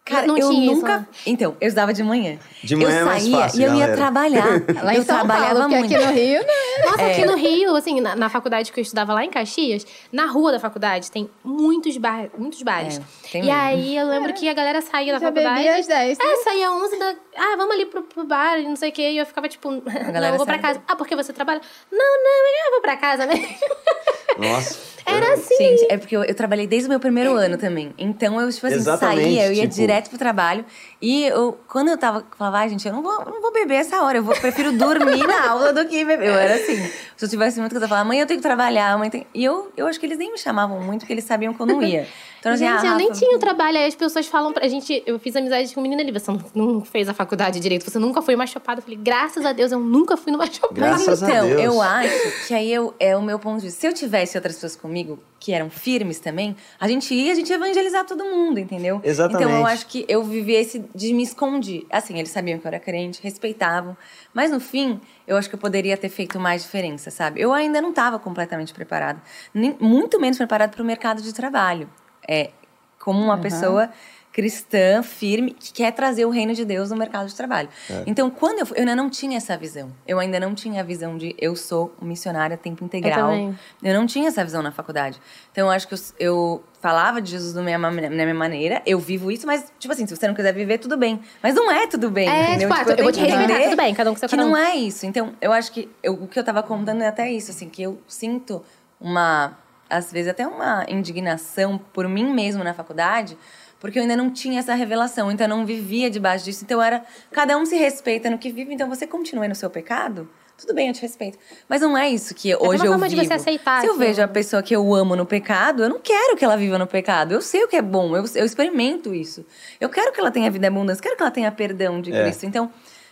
Cara, 0.04 0.26
não 0.26 0.36
eu 0.36 0.50
tinha 0.50 0.66
isso, 0.72 0.74
nunca. 0.82 0.98
né? 0.98 1.06
Então, 1.24 1.56
eu 1.58 1.66
estudava 1.68 1.92
de 1.94 2.02
manhã. 2.02 2.38
De 2.62 2.76
manhã 2.76 2.90
é 2.98 3.00
eu 3.00 3.06
mais 3.06 3.22
saía 3.22 3.38
fácil, 3.38 3.58
e 3.60 3.64
eu 3.64 3.68
ia 3.70 3.78
galera. 3.80 3.96
trabalhar. 3.96 4.44
Lá 4.84 4.92
em 4.92 4.96
eu 4.98 5.02
São 5.02 5.14
trabalhava 5.16 5.54
Paulo, 5.60 5.62
porque 5.62 5.78
muito. 5.78 5.94
aqui 5.94 6.04
no 6.06 6.12
Rio, 6.12 6.40
né? 6.40 6.84
Nossa, 6.84 7.02
É. 7.02 7.12
aqui 7.12 7.24
no 7.24 7.36
Rio, 7.36 7.74
assim, 7.76 8.00
na, 8.02 8.14
na 8.14 8.28
faculdade 8.28 8.70
que 8.70 8.78
eu 8.78 8.82
estudava 8.82 9.14
lá 9.14 9.24
em 9.24 9.30
Caxias, 9.30 9.86
na 10.12 10.26
rua 10.26 10.52
da 10.52 10.60
faculdade 10.60 11.10
tem 11.10 11.30
muitos, 11.42 11.96
bar, 11.96 12.28
muitos 12.36 12.60
bares. 12.62 12.98
É, 12.98 13.28
tem 13.32 13.42
e 13.42 13.46
mesmo. 13.46 13.60
aí 13.60 13.96
eu 13.96 14.06
lembro 14.06 14.34
que 14.34 14.46
a 14.46 14.52
galera 14.52 14.82
saía 14.82 15.12
da 15.14 15.18
Já 15.18 15.26
faculdade. 15.28 15.54
bebi 15.62 15.68
às 15.68 15.86
10. 15.86 16.18
É, 16.20 16.36
saía 16.44 16.70
11 16.70 16.98
da. 16.98 17.14
Ah, 17.36 17.54
vamos 17.56 17.74
ali 17.74 17.86
pro, 17.86 18.02
pro 18.02 18.24
bar 18.24 18.58
e 18.58 18.64
não 18.64 18.76
sei 18.76 18.90
o 18.90 18.92
quê. 18.92 19.10
E 19.10 19.18
eu 19.18 19.26
ficava 19.26 19.48
tipo, 19.48 19.70
não, 19.70 19.80
galera 19.80 20.34
eu 20.34 20.36
vou 20.36 20.46
pra 20.46 20.58
casa. 20.58 20.82
Ah, 20.86 20.96
porque 20.96 21.14
você 21.16 21.32
trabalha? 21.32 21.60
Não, 21.90 21.98
não, 21.98 22.66
eu 22.66 22.70
vou 22.72 22.80
pra 22.80 22.96
casa 22.96 23.26
mesmo. 23.26 23.46
Nossa. 24.38 24.94
Era 25.06 25.34
assim. 25.34 25.54
Gente, 25.56 25.86
é 25.92 25.98
porque 25.98 26.16
eu, 26.16 26.24
eu 26.24 26.34
trabalhei 26.34 26.66
desde 26.66 26.86
o 26.86 26.90
meu 26.90 26.98
primeiro 26.98 27.34
ano 27.34 27.58
também. 27.58 27.92
Então 27.98 28.40
eu, 28.40 28.50
tipo 28.50 28.66
assim, 28.66 28.76
Exatamente, 28.76 29.22
saía, 29.22 29.46
eu 29.48 29.52
ia 29.52 29.62
tipo- 29.62 29.74
direto 29.74 30.08
pro 30.08 30.18
trabalho. 30.18 30.64
E 31.00 31.24
eu, 31.26 31.60
quando 31.68 31.88
eu 31.88 31.98
tava, 31.98 32.24
falava, 32.38 32.58
ai, 32.58 32.70
gente, 32.70 32.88
eu 32.88 32.94
não 32.94 33.02
vou, 33.02 33.12
eu 33.12 33.26
não 33.26 33.42
vou 33.42 33.52
beber 33.52 33.74
essa 33.74 34.02
hora, 34.02 34.16
eu 34.16 34.22
vou, 34.22 34.34
prefiro 34.34 34.72
dormir 34.72 35.26
na 35.26 35.44
aula 35.50 35.74
do 35.74 35.86
que 35.86 36.04
beber. 36.06 36.28
Eu 36.28 36.34
era 36.34 36.54
assim. 36.54 36.90
Se 37.16 37.24
eu 37.24 37.28
tivesse 37.28 37.60
muito 37.60 37.72
coisa, 37.72 37.84
eu 37.84 37.88
falava, 37.88 38.06
amanhã 38.06 38.22
eu 38.22 38.26
tenho 38.26 38.38
que 38.40 38.42
trabalhar, 38.46 38.92
amanhã 38.92 39.10
tem... 39.10 39.26
E 39.34 39.44
eu, 39.44 39.70
eu 39.76 39.86
acho 39.86 40.00
que 40.00 40.06
eles 40.06 40.16
nem 40.16 40.32
me 40.32 40.38
chamavam 40.38 40.80
muito, 40.80 41.00
porque 41.00 41.12
eles 41.12 41.24
sabiam 41.24 41.52
que 41.52 41.60
eu 41.60 41.66
não 41.66 41.82
ia. 41.82 42.08
Então, 42.44 42.52
assim, 42.52 42.66
Gente, 42.66 42.86
ah, 42.86 42.90
eu 42.90 42.96
nem 42.98 43.10
tinha 43.10 43.34
o 43.36 43.38
trabalho. 43.38 43.78
Aí 43.78 43.86
as 43.86 43.94
pessoas 43.94 44.26
falam 44.26 44.52
pra 44.52 44.68
gente. 44.68 45.02
Eu 45.06 45.18
fiz 45.18 45.34
amizade 45.34 45.72
com 45.72 45.80
o 45.80 45.82
menino 45.82 46.02
ali. 46.02 46.12
Você 46.12 46.30
não- 46.30 46.40
não 46.54 46.84
fez 46.84 47.08
a 47.08 47.14
faculdade 47.14 47.58
direito, 47.58 47.90
você 47.90 47.98
nunca 47.98 48.20
foi 48.20 48.36
mais 48.36 48.50
chopada. 48.50 48.80
Eu 48.80 48.82
falei, 48.82 48.98
graças 49.02 49.46
a 49.46 49.52
Deus, 49.54 49.72
eu 49.72 49.80
nunca 49.80 50.14
fui 50.14 50.30
numa 50.30 50.44
chopada. 50.52 50.74
Graças 50.74 51.22
a 51.22 51.26
então, 51.30 51.46
Deus. 51.48 51.62
eu 51.62 51.80
acho 51.80 52.46
que 52.46 52.52
aí 52.54 52.70
eu, 52.70 52.92
é 53.00 53.16
o 53.16 53.22
meu 53.22 53.38
ponto 53.38 53.60
de 53.60 53.66
vista. 53.66 53.80
Se 53.80 53.86
eu 53.86 53.94
tivesse 53.94 54.36
outras 54.36 54.56
pessoas 54.56 54.76
comigo 54.76 55.18
que 55.40 55.52
eram 55.52 55.70
firmes 55.70 56.18
também, 56.20 56.54
a 56.78 56.86
gente 56.86 57.14
ia, 57.14 57.32
a 57.32 57.34
gente 57.34 57.48
ia 57.48 57.56
evangelizar 57.56 58.04
todo 58.04 58.24
mundo, 58.24 58.58
entendeu? 58.60 59.00
Exatamente. 59.02 59.42
Então 59.44 59.58
eu 59.60 59.66
acho 59.66 59.86
que 59.86 60.04
eu 60.06 60.22
vivi 60.22 60.52
esse 60.52 60.84
de 60.94 61.14
me 61.14 61.22
esconder. 61.22 61.86
Assim, 61.90 62.18
eles 62.18 62.30
sabiam 62.30 62.58
que 62.58 62.66
eu 62.66 62.68
era 62.68 62.78
crente, 62.78 63.20
respeitavam. 63.22 63.96
Mas 64.34 64.50
no 64.50 64.60
fim, 64.60 65.00
eu 65.26 65.36
acho 65.38 65.48
que 65.48 65.54
eu 65.54 65.58
poderia 65.58 65.96
ter 65.96 66.10
feito 66.10 66.38
mais 66.38 66.62
diferença, 66.62 67.10
sabe? 67.10 67.40
Eu 67.40 67.52
ainda 67.54 67.80
não 67.80 67.88
estava 67.90 68.18
completamente 68.18 68.74
preparada. 68.74 69.22
Nem- 69.54 69.76
muito 69.80 70.20
menos 70.20 70.36
preparada 70.36 70.70
para 70.72 70.82
o 70.82 70.86
mercado 70.86 71.22
de 71.22 71.32
trabalho. 71.32 71.88
É, 72.28 72.50
como 72.98 73.22
uma 73.22 73.36
pessoa 73.38 73.90
cristã, 74.32 75.00
firme, 75.00 75.52
que 75.52 75.72
quer 75.72 75.92
trazer 75.92 76.24
o 76.24 76.30
reino 76.30 76.52
de 76.54 76.64
Deus 76.64 76.90
no 76.90 76.96
mercado 76.96 77.28
de 77.28 77.34
trabalho. 77.36 77.68
Então, 78.04 78.28
quando 78.28 78.58
eu 78.58 78.66
eu 78.74 78.80
ainda 78.80 78.96
não 78.96 79.08
tinha 79.08 79.36
essa 79.36 79.56
visão. 79.56 79.92
Eu 80.08 80.18
ainda 80.18 80.40
não 80.40 80.56
tinha 80.56 80.80
a 80.80 80.82
visão 80.84 81.16
de 81.16 81.36
eu 81.38 81.54
sou 81.54 81.94
missionária 82.02 82.54
a 82.54 82.58
tempo 82.58 82.84
integral. 82.84 83.30
também. 83.30 83.56
Eu 83.80 83.94
não 83.94 84.06
tinha 84.06 84.26
essa 84.26 84.42
visão 84.44 84.60
na 84.60 84.72
faculdade. 84.72 85.20
Então, 85.52 85.68
eu 85.68 85.70
acho 85.70 85.86
que 85.86 85.94
eu, 85.94 85.98
eu 86.18 86.64
falava 86.80 87.22
de 87.22 87.30
Jesus 87.30 87.52
da 87.52 87.62
minha, 87.62 87.78
na 87.78 87.90
minha 87.92 88.34
maneira, 88.34 88.82
eu 88.84 88.98
vivo 88.98 89.30
isso, 89.30 89.46
mas, 89.46 89.72
tipo 89.78 89.92
assim, 89.94 90.04
se 90.04 90.16
você 90.16 90.26
não 90.26 90.34
quiser 90.34 90.52
viver, 90.52 90.78
tudo 90.78 90.96
bem. 90.96 91.20
Mas 91.40 91.54
não 91.54 91.70
é 91.70 91.86
tudo 91.86 92.10
bem, 92.10 92.28
É, 92.28 92.42
entendeu? 92.54 92.70
tipo, 92.70 92.74
ah, 92.74 92.82
eu 92.90 92.96
tenho 92.96 93.02
vou 93.04 93.12
te 93.12 93.14
que 93.20 93.20
respeitar, 93.20 93.44
entender 93.44 93.64
tudo 93.68 93.76
bem, 93.76 93.94
cada 93.94 94.10
um 94.10 94.14
com 94.14 94.18
seu 94.18 94.28
que 94.28 94.34
cada 94.36 94.48
um. 94.48 94.50
não 94.50 94.56
é 94.58 94.74
isso. 94.74 95.06
Então, 95.06 95.32
eu 95.40 95.52
acho 95.52 95.70
que 95.70 95.88
eu- 96.02 96.14
o 96.14 96.26
que 96.26 96.36
eu 96.36 96.42
tava 96.42 96.60
contando 96.60 97.02
é 97.02 97.06
até 97.06 97.30
isso, 97.30 97.52
assim, 97.52 97.68
que 97.68 97.82
eu 97.84 98.00
sinto 98.08 98.64
uma, 99.00 99.56
às 99.88 100.10
vezes, 100.12 100.30
até 100.30 100.46
uma 100.46 100.84
indignação 100.88 101.78
por 101.92 102.08
mim 102.08 102.32
mesmo 102.32 102.62
na 102.64 102.74
faculdade, 102.74 103.36
porque 103.80 103.98
eu 103.98 104.02
ainda 104.02 104.16
não 104.16 104.30
tinha 104.30 104.58
essa 104.60 104.74
revelação, 104.74 105.30
então 105.30 105.44
eu 105.46 105.48
não 105.56 105.66
vivia 105.66 106.10
debaixo 106.10 106.44
disso. 106.44 106.64
Então 106.64 106.82
era, 106.82 107.04
cada 107.30 107.56
um 107.58 107.66
se 107.66 107.76
respeita 107.76 108.30
no 108.30 108.38
que 108.38 108.50
vive, 108.50 108.72
então 108.72 108.88
você 108.88 109.06
continua 109.06 109.46
no 109.46 109.54
seu 109.54 109.68
pecado, 109.68 110.28
tudo 110.56 110.72
bem, 110.72 110.88
eu 110.88 110.94
te 110.94 111.02
respeito. 111.02 111.36
Mas 111.68 111.82
não 111.82 111.98
é 111.98 112.08
isso 112.08 112.34
que 112.34 112.54
hoje 112.54 112.80
uma 112.82 112.86
eu 112.86 112.92
forma 112.92 113.08
de 113.08 113.16
vivo. 113.16 113.26
você 113.26 113.34
aceitar 113.34 113.80
Se 113.80 113.86
eu 113.88 113.96
vejo 113.98 114.22
a 114.22 114.28
pessoa 114.28 114.62
que 114.62 114.74
eu 114.74 114.94
amo 114.94 115.16
no 115.16 115.26
pecado, 115.26 115.82
eu 115.82 115.88
não 115.88 115.98
quero 115.98 116.36
que 116.36 116.44
ela 116.44 116.56
viva 116.56 116.78
no 116.78 116.86
pecado. 116.86 117.32
Eu 117.32 117.42
sei 117.42 117.64
o 117.64 117.68
que 117.68 117.76
é 117.76 117.82
bom, 117.82 118.16
eu, 118.16 118.24
eu 118.36 118.44
experimento 118.44 119.12
isso. 119.12 119.44
Eu 119.80 119.88
quero 119.88 120.12
que 120.12 120.20
ela 120.20 120.30
tenha 120.30 120.50
vida 120.50 120.68
abundância, 120.68 121.02
quero 121.02 121.16
que 121.16 121.22
ela 121.22 121.30
tenha 121.32 121.50
perdão 121.50 122.00
de 122.00 122.12
É. 122.12 122.22
Cristo. 122.22 122.46
Então, 122.46 122.70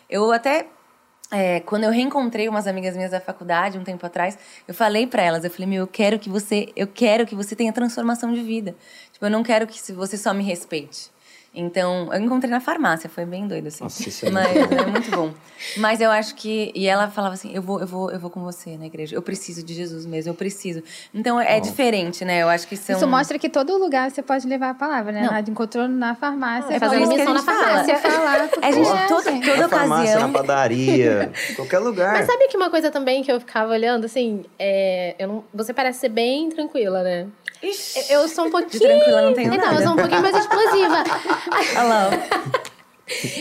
eu 0.09 0.31
até 0.33 0.69
é, 1.33 1.61
quando 1.61 1.85
eu 1.85 1.91
reencontrei 1.91 2.47
umas 2.47 2.67
amigas 2.67 2.95
minhas 2.95 3.11
da 3.11 3.21
faculdade 3.21 3.79
um 3.79 3.85
tempo 3.85 4.05
atrás, 4.05 4.39
eu 4.69 4.75
falei 4.75 5.07
pra 5.07 5.23
elas, 5.23 5.45
eu 5.45 5.51
falei, 5.51 5.67
meu, 5.67 5.85
eu 5.85 5.87
quero 5.87 6.19
que 6.19 6.29
você, 6.29 6.71
eu 6.77 6.87
quero 6.87 7.27
que 7.27 7.35
você 7.35 7.57
tenha 7.57 7.73
transformação 7.73 8.33
de 8.33 8.43
vida. 8.43 8.77
Tipo, 9.13 9.25
eu 9.27 9.31
não 9.31 9.43
quero 9.43 9.67
que 9.67 9.81
você 9.93 10.19
só 10.19 10.35
me 10.35 10.45
respeite. 10.45 11.12
Então, 11.55 12.09
eu 12.13 12.19
encontrei 12.21 12.51
na 12.51 12.61
farmácia, 12.61 13.11
foi 13.11 13.27
bem 13.27 13.47
doido 13.47 13.67
assim. 13.69 13.85
Nossa, 13.85 14.09
isso 14.09 14.25
é 14.25 14.31
Mas 14.31 14.55
muito 14.55 14.75
é 14.75 14.87
muito 14.87 15.11
bom. 15.11 15.35
Mas 15.77 16.01
eu 16.01 16.11
acho 16.11 16.35
que 16.35 16.73
e 16.75 16.87
ela 16.87 17.09
falava 17.09 17.35
assim, 17.35 17.55
eu 17.55 17.61
vou, 17.61 17.79
eu 17.79 17.87
vou, 17.87 18.11
eu 18.11 18.19
vou 18.19 18.31
com 18.31 18.41
você 18.41 18.79
na 18.79 18.87
igreja. 18.87 19.15
Eu 19.15 19.21
preciso 19.21 19.63
de 19.63 19.75
Jesus 19.75 20.07
mesmo, 20.07 20.31
eu 20.31 20.35
preciso. 20.35 20.83
Então 21.13 21.39
é 21.39 21.61
diferente, 21.61 22.25
né? 22.25 22.43
Eu 22.43 22.49
acho 22.49 22.67
que 22.67 22.77
são 22.77 22.97
Isso 22.97 23.07
mostra 23.07 23.39
que 23.39 23.51
todo 23.51 23.77
lugar 23.77 24.11
você 24.11 24.23
pode 24.23 24.47
levar 24.47 24.71
a 24.71 24.75
palavra, 24.75 25.13
né? 25.13 25.21
Não. 25.21 25.29
Ela 25.29 25.41
encontrou 25.41 25.87
na 25.87 26.15
farmácia. 26.15 26.75
É, 26.75 26.79
falou 26.79 26.95
fazendo 26.95 27.13
isso 27.13 27.25
que 27.25 27.31
missão 27.31 27.33
a 27.33 27.35
na 27.35 27.43
farmácia. 27.43 27.99
Falar, 27.99 28.49
É, 28.63 28.73
gente, 28.73 28.89
é, 28.89 29.07
toda, 29.07 29.33
toda 29.33 29.57
na 29.57 29.69
farmácia, 29.69 30.11
ocasião. 30.17 30.29
na 30.29 30.39
padaria, 30.39 31.33
qualquer 31.55 31.79
lugar. 31.81 32.15
Mas 32.15 32.27
sabe 32.27 32.49
que 32.49 32.57
uma 32.57 32.71
coisa 32.71 32.91
também 32.91 33.23
que 33.23 33.31
eu 33.31 33.39
ficava 33.39 33.73
olhando, 33.73 34.07
assim, 34.07 34.45
é, 34.59 35.15
eu 35.19 35.29
não, 35.29 35.45
você 35.53 35.75
parece 35.75 36.01
ser 36.01 36.09
bem 36.09 36.49
tranquila, 36.49 37.03
né? 37.03 37.27
Ixi, 37.63 38.13
Eu 38.13 38.29
sou 38.29 38.45
um 38.45 38.47
de 38.49 38.53
pouquinho. 38.53 38.83
tranquila 38.83 39.23
não 39.23 39.35
tenho 39.35 39.55
É, 39.55 39.57
nada. 39.57 39.75
eu 39.77 39.83
sou 39.83 39.93
um 39.93 39.97
pouquinho 39.97 40.23
mais 40.23 40.37
explosiva. 40.37 41.05
Ó. 41.77 42.63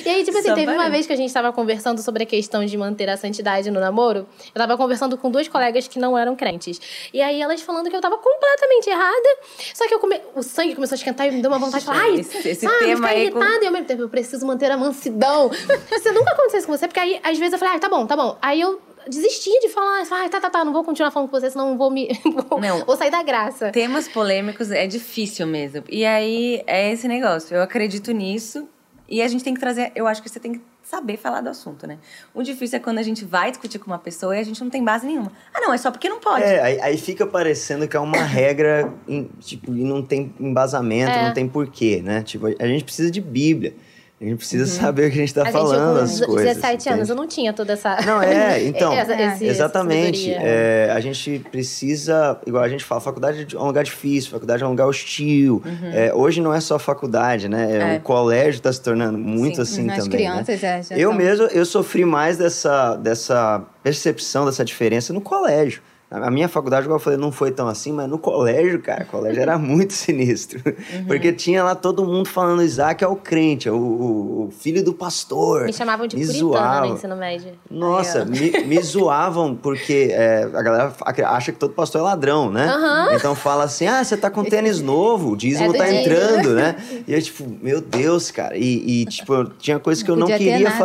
E 0.06 0.10
aí, 0.10 0.24
tipo 0.26 0.38
assim, 0.38 0.50
Só 0.50 0.56
teve 0.56 0.70
uma 0.74 0.90
vez 0.90 1.08
que 1.08 1.14
a 1.14 1.16
gente 1.16 1.32
tava 1.34 1.54
conversando 1.54 2.02
sobre 2.02 2.24
a 2.24 2.26
questão 2.26 2.66
de 2.66 2.76
manter 2.78 3.08
a 3.10 3.16
santidade 3.16 3.72
no 3.72 3.80
namoro. 3.80 4.28
Eu 4.54 4.60
tava 4.60 4.76
conversando 4.76 5.18
com 5.18 5.32
duas 5.32 5.48
colegas 5.48 5.88
que 5.88 5.98
não 5.98 6.18
eram 6.18 6.36
crentes. 6.36 6.82
E 7.14 7.22
aí 7.22 7.40
elas 7.42 7.62
falando 7.62 7.90
que 7.90 7.96
eu 7.96 8.02
tava 8.02 8.18
completamente 8.18 8.90
errada. 8.90 9.38
Só 9.74 9.88
que 9.88 9.94
eu 9.94 10.00
come... 10.00 10.20
o 10.36 10.44
sangue 10.44 10.76
começou 10.76 10.96
a 10.96 10.98
esquentar 10.98 11.28
e 11.28 11.32
me 11.32 11.42
deu 11.42 11.50
uma 11.50 11.60
vontade 11.60 11.86
de 11.86 11.86
falar, 11.86 12.02
ai, 12.02 12.20
Esse- 12.20 12.50
esse 12.50 12.66
sabe, 12.66 12.80
tema 12.80 12.96
ficar 13.08 13.10
aí 13.20 13.32
com- 13.32 13.40
irritada. 13.40 13.64
E 13.64 13.68
ao 13.68 13.72
mesmo 13.74 13.88
tempo, 13.88 14.02
eu 14.02 14.10
preciso 14.10 14.46
manter 14.46 14.72
a 14.72 14.78
mansidão. 14.78 15.50
Você 15.90 16.12
nunca 16.12 16.32
aconteceu 16.34 16.58
isso 16.60 16.68
com 16.68 16.76
você? 16.76 16.88
Porque 16.88 17.00
aí, 17.00 17.22
às 17.24 17.38
vezes, 17.38 17.54
eu 17.54 17.60
falei, 17.60 17.76
ah, 17.76 17.80
tá 17.80 17.88
bom, 17.88 18.06
tá 18.06 18.18
bom. 18.18 18.38
Aí 18.42 18.60
eu 18.60 18.82
desistia 19.10 19.60
de 19.60 19.70
falar, 19.70 20.02
ah, 20.10 20.30
tá, 20.30 20.40
tá, 20.42 20.50
tá, 20.50 20.66
não 20.66 20.74
vou 20.74 20.84
continuar 20.84 21.12
falando 21.12 21.30
com 21.30 21.40
você, 21.40 21.50
senão 21.50 21.72
eu 21.72 21.78
vou 21.78 21.90
me. 21.92 22.10
vou, 22.50 22.60
Não. 22.60 22.86
vou 22.86 22.96
sair 22.98 23.12
da 23.12 23.24
graça. 23.24 23.72
Temas 23.72 24.08
polêmicos 24.08 24.72
é 24.72 24.88
difícil 24.88 25.46
mesmo. 25.48 25.84
E 25.90 26.06
aí 26.06 26.62
é 26.68 26.92
esse 26.92 27.08
negócio. 27.08 27.56
Eu 27.56 27.62
acredito 27.62 28.12
nisso. 28.12 28.68
E 29.10 29.22
a 29.22 29.28
gente 29.28 29.44
tem 29.44 29.54
que 29.54 29.60
trazer. 29.60 29.92
Eu 29.94 30.08
acho 30.08 30.22
que 30.24 30.30
você 30.30 30.40
tem 30.40 30.54
que 30.54 30.62
saber 30.84 31.18
falar 31.18 31.42
do 31.42 31.50
assunto, 31.50 31.86
né? 31.86 31.98
O 32.34 32.42
difícil 32.42 32.78
é 32.78 32.80
quando 32.80 32.98
a 33.00 33.04
gente 33.04 33.26
vai 33.26 33.52
discutir 33.52 33.78
com 33.78 33.88
uma 33.88 34.00
pessoa 34.00 34.36
e 34.36 34.40
a 34.40 34.44
gente 34.44 34.62
não 34.64 34.70
tem 34.70 34.84
base 34.84 35.06
nenhuma. 35.06 35.32
Ah, 35.54 35.60
não, 35.62 35.74
é 35.74 35.78
só 35.78 35.92
porque 35.92 36.08
não 36.08 36.20
pode. 36.20 36.44
É, 36.44 36.62
aí, 36.62 36.80
aí 36.82 36.98
fica 36.98 37.26
parecendo 37.26 37.88
que 37.88 37.96
é 37.98 38.00
uma 38.00 38.24
regra, 38.24 38.94
em- 39.08 39.30
tipo, 39.42 39.74
e 39.76 39.84
não 39.84 40.02
tem 40.02 40.34
embasamento, 40.40 41.12
É. 41.12 41.26
não 41.28 41.34
tem 41.34 41.48
porquê, 41.48 42.02
né? 42.02 42.24
Tipo, 42.24 42.48
a 42.48 42.68
gente 42.68 42.84
precisa 42.86 43.12
de 43.12 43.20
Bíblia. 43.20 43.74
A 44.22 44.24
gente 44.24 44.38
precisa 44.38 44.68
saber 44.68 45.08
o 45.08 45.12
que 45.12 45.18
a 45.18 45.22
gente 45.22 45.34
tá 45.34 45.44
gente, 45.46 45.52
falando, 45.54 45.98
com 45.98 46.04
as 46.04 46.22
coisas. 46.22 46.56
17 46.58 46.90
anos, 46.90 47.00
entende? 47.00 47.10
eu 47.10 47.16
não 47.16 47.28
tinha 47.28 47.52
toda 47.54 47.74
essa. 47.74 48.00
Não, 48.06 48.22
é, 48.22 48.62
então. 48.70 48.94
essa, 48.94 49.20
esse- 49.20 49.46
Exatamente. 49.46 50.32
É, 50.32 50.92
a 50.94 51.00
gente 51.00 51.40
precisa, 51.50 52.40
igual 52.46 52.64
a 52.64 52.70
gente 52.70 52.84
fala, 52.84 53.02
faculdade 53.02 53.48
é 53.56 53.60
um 53.60 53.66
lugar 53.66 53.84
difícil, 53.84 54.30
faculdade 54.30 54.62
é 54.62 54.66
um 54.68 54.70
lugar 54.70 54.86
hostil. 54.86 55.64
É, 55.92 56.14
hoje 56.14 56.40
não 56.40 56.54
é 56.54 56.60
só 56.60 56.78
faculdade, 56.78 57.50
né? 57.50 57.68
É, 57.72 57.96
É. 57.96 57.98
O 57.98 58.02
colégio 58.02 58.60
está 58.60 58.72
se 58.72 58.80
tornando 58.82 59.18
muito 59.18 59.56
Sim. 59.56 59.62
assim 59.64 59.90
As 59.90 60.04
também. 60.04 60.26
né? 60.28 60.32
crianças 60.44 60.60
já, 60.60 60.82
já 60.82 60.96
Eu 60.96 61.12
mesmo, 61.14 61.48
eu 61.48 61.66
sofri 61.66 62.06
mais 62.06 62.38
dessa, 62.38 62.96
dessa 62.98 63.64
percepção, 63.82 64.46
dessa 64.46 64.64
diferença 64.64 65.12
no 65.12 65.22
colégio. 65.22 65.82
A 66.12 66.30
minha 66.30 66.50
faculdade, 66.50 66.84
como 66.84 66.96
eu 66.96 67.00
falei, 67.00 67.18
não 67.18 67.32
foi 67.32 67.52
tão 67.52 67.70
assim, 67.70 67.94
mas 67.94 68.10
no 68.10 68.18
colégio, 68.18 68.82
cara, 68.82 69.04
o 69.04 69.08
colégio 69.08 69.42
era 69.42 69.58
muito 69.60 69.94
sinistro. 69.94 70.62
Uhum. 70.66 71.06
Porque 71.06 71.32
tinha 71.32 71.64
lá 71.64 71.74
todo 71.74 72.04
mundo 72.04 72.28
falando, 72.28 72.62
Isaac 72.62 73.02
é 73.02 73.08
o 73.08 73.16
crente, 73.16 73.70
é 73.70 73.72
o, 73.72 73.76
o- 73.78 74.48
o 74.48 74.52
filho 74.52 74.84
do 74.84 74.94
pastor. 74.94 75.64
Me 75.64 75.72
chamavam 75.72 76.06
de 76.08 76.18
me 76.18 76.26
puritana 76.26 76.50
zoavam. 76.50 76.90
no 76.90 76.96
ensino 76.96 77.16
médio. 77.16 77.52
Nossa, 77.70 78.26
me, 78.26 78.52
me 78.66 78.78
zoavam 78.84 79.56
porque 79.56 80.10
é, 80.12 80.44
a 80.54 80.62
galera 80.62 80.94
acha 81.28 81.54
que 81.54 81.58
todo 81.58 81.74
pastor 81.74 82.02
é 82.02 82.04
ladrão, 82.04 82.52
né? 82.52 82.66
Aham. 82.68 83.14
Então 83.16 83.34
fala 83.34 83.64
assim: 83.64 83.88
ah, 83.88 84.04
você 84.04 84.18
tá 84.18 84.30
com 84.30 84.44
tênis 84.46 84.82
novo, 84.82 85.32
o 85.32 85.38
dízimo 85.38 85.74
É 85.74 85.78
tá 85.78 85.90
entrando, 85.94 86.54
né? 86.56 86.76
E 87.08 87.14
eu, 87.14 87.22
tipo, 87.22 87.46
meu 87.62 87.80
Deus, 87.80 88.32
cara. 88.32 88.58
E, 88.58 89.02
e, 89.02 89.06
tipo, 89.06 89.46
tinha 89.60 89.80
coisas 89.80 90.04
que 90.04 90.12
eu 90.12 90.16
Não 90.18 90.28
não 90.28 90.38
queria 90.38 90.60
nada. 90.60 90.76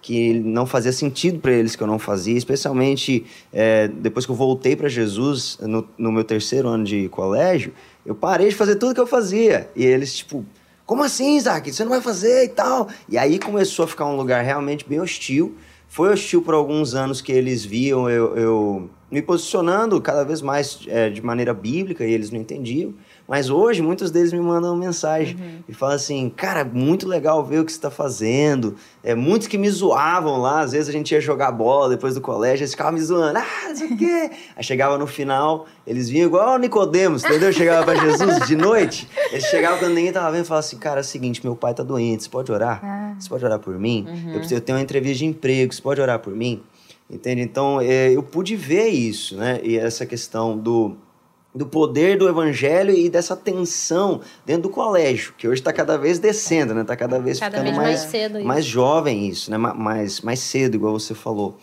Que 0.00 0.34
não 0.34 0.66
fazia 0.66 0.92
sentido 0.92 1.38
pra 1.40 1.52
eles 1.52 1.74
que 1.74 1.82
eu 1.82 1.86
não 1.86 1.98
fazia, 1.98 2.36
especialmente 2.36 3.26
é, 3.52 3.88
depois 3.88 4.24
que 4.24 4.32
eu 4.32 4.36
voltei 4.36 4.76
pra 4.76 4.88
Jesus 4.88 5.58
no, 5.60 5.86
no 5.98 6.12
meu 6.12 6.24
terceiro 6.24 6.68
ano 6.68 6.84
de 6.84 7.08
colégio, 7.08 7.72
eu 8.06 8.14
parei 8.14 8.48
de 8.48 8.54
fazer 8.54 8.76
tudo 8.76 8.94
que 8.94 9.00
eu 9.00 9.06
fazia. 9.06 9.68
E 9.74 9.84
eles, 9.84 10.16
tipo, 10.16 10.44
como 10.86 11.02
assim, 11.02 11.36
Isaac? 11.36 11.70
Você 11.70 11.82
não 11.84 11.90
vai 11.90 12.00
fazer 12.00 12.44
e 12.44 12.48
tal? 12.48 12.88
E 13.08 13.18
aí 13.18 13.38
começou 13.38 13.84
a 13.84 13.88
ficar 13.88 14.06
um 14.06 14.16
lugar 14.16 14.42
realmente 14.42 14.88
bem 14.88 15.00
hostil. 15.00 15.54
Foi 15.86 16.12
hostil 16.12 16.40
por 16.40 16.54
alguns 16.54 16.94
anos 16.94 17.20
que 17.20 17.30
eles 17.32 17.64
viam 17.64 18.08
eu, 18.08 18.36
eu 18.36 18.90
me 19.10 19.20
posicionando 19.20 20.00
cada 20.00 20.24
vez 20.24 20.40
mais 20.40 20.80
é, 20.86 21.10
de 21.10 21.22
maneira 21.22 21.52
bíblica 21.52 22.06
e 22.06 22.12
eles 22.12 22.30
não 22.30 22.40
entendiam. 22.40 22.94
Mas 23.28 23.50
hoje, 23.50 23.82
muitos 23.82 24.10
deles 24.10 24.32
me 24.32 24.40
mandam 24.40 24.74
mensagem 24.74 25.36
e 25.68 25.74
falam 25.74 25.94
assim: 25.94 26.32
Cara, 26.34 26.64
muito 26.64 27.06
legal 27.06 27.44
ver 27.44 27.60
o 27.60 27.64
que 27.64 27.70
você 27.70 27.76
está 27.76 27.90
fazendo. 27.90 28.74
É, 29.04 29.14
muitos 29.14 29.46
que 29.46 29.58
me 29.58 29.68
zoavam 29.68 30.40
lá, 30.40 30.62
às 30.62 30.72
vezes 30.72 30.88
a 30.88 30.92
gente 30.92 31.12
ia 31.12 31.20
jogar 31.20 31.52
bola 31.52 31.90
depois 31.90 32.14
do 32.14 32.22
colégio, 32.22 32.62
eles 32.62 32.70
ficavam 32.70 32.94
me 32.94 33.00
zoando, 33.02 33.38
ah, 33.38 33.68
não 33.68 33.76
sei 33.76 33.88
o 33.88 33.96
quê. 33.98 34.30
Aí 34.56 34.64
chegava 34.64 34.96
no 34.96 35.06
final, 35.06 35.66
eles 35.86 36.08
vinham 36.08 36.26
igual 36.26 36.54
o 36.54 36.58
Nicodemos, 36.58 37.22
entendeu? 37.22 37.52
Chegava 37.52 37.84
para 37.84 38.00
Jesus 38.00 38.46
de 38.46 38.56
noite, 38.56 39.06
eles 39.30 39.44
chegavam 39.44 39.78
quando 39.78 39.92
ninguém 39.92 40.10
tava 40.10 40.30
vendo 40.32 40.44
e 40.44 40.48
falavam 40.48 40.66
assim: 40.66 40.78
Cara, 40.78 41.00
é 41.00 41.02
o 41.02 41.04
seguinte, 41.04 41.44
meu 41.44 41.54
pai 41.54 41.74
tá 41.74 41.82
doente, 41.82 42.22
você 42.22 42.30
pode 42.30 42.50
orar? 42.50 43.14
Você 43.20 43.28
pode 43.28 43.44
orar 43.44 43.58
por 43.58 43.78
mim? 43.78 44.06
Eu, 44.28 44.38
preciso, 44.38 44.54
eu 44.54 44.60
tenho 44.62 44.78
uma 44.78 44.82
entrevista 44.82 45.18
de 45.18 45.26
emprego, 45.26 45.74
você 45.74 45.82
pode 45.82 46.00
orar 46.00 46.18
por 46.18 46.34
mim? 46.34 46.62
Entende? 47.10 47.42
Então, 47.42 47.78
é, 47.80 48.10
eu 48.10 48.22
pude 48.22 48.56
ver 48.56 48.88
isso, 48.88 49.36
né? 49.36 49.60
E 49.62 49.76
essa 49.78 50.06
questão 50.06 50.56
do 50.56 50.96
do 51.54 51.66
poder 51.66 52.16
do 52.18 52.28
evangelho 52.28 52.94
e 52.94 53.08
dessa 53.08 53.34
tensão 53.34 54.20
dentro 54.44 54.62
do 54.64 54.68
colégio, 54.70 55.32
que 55.36 55.48
hoje 55.48 55.60
está 55.60 55.72
cada 55.72 55.96
vez 55.96 56.18
descendo, 56.18 56.74
né? 56.74 56.82
Está 56.82 56.94
cada 56.96 57.18
vez 57.18 57.40
Cada 57.40 57.58
ficando 57.58 57.64
vez 57.64 57.76
mais, 57.76 58.00
mais 58.00 58.10
cedo 58.10 58.38
isso. 58.38 58.46
mais 58.46 58.64
jovem 58.64 59.26
isso, 59.28 59.50
né? 59.50 59.56
Ma- 59.56 59.74
Mais, 59.74 60.20
mais 60.20 60.40
cedo, 60.40 60.74
igual 60.76 60.92
você 60.98 61.14
falou. 61.14 61.56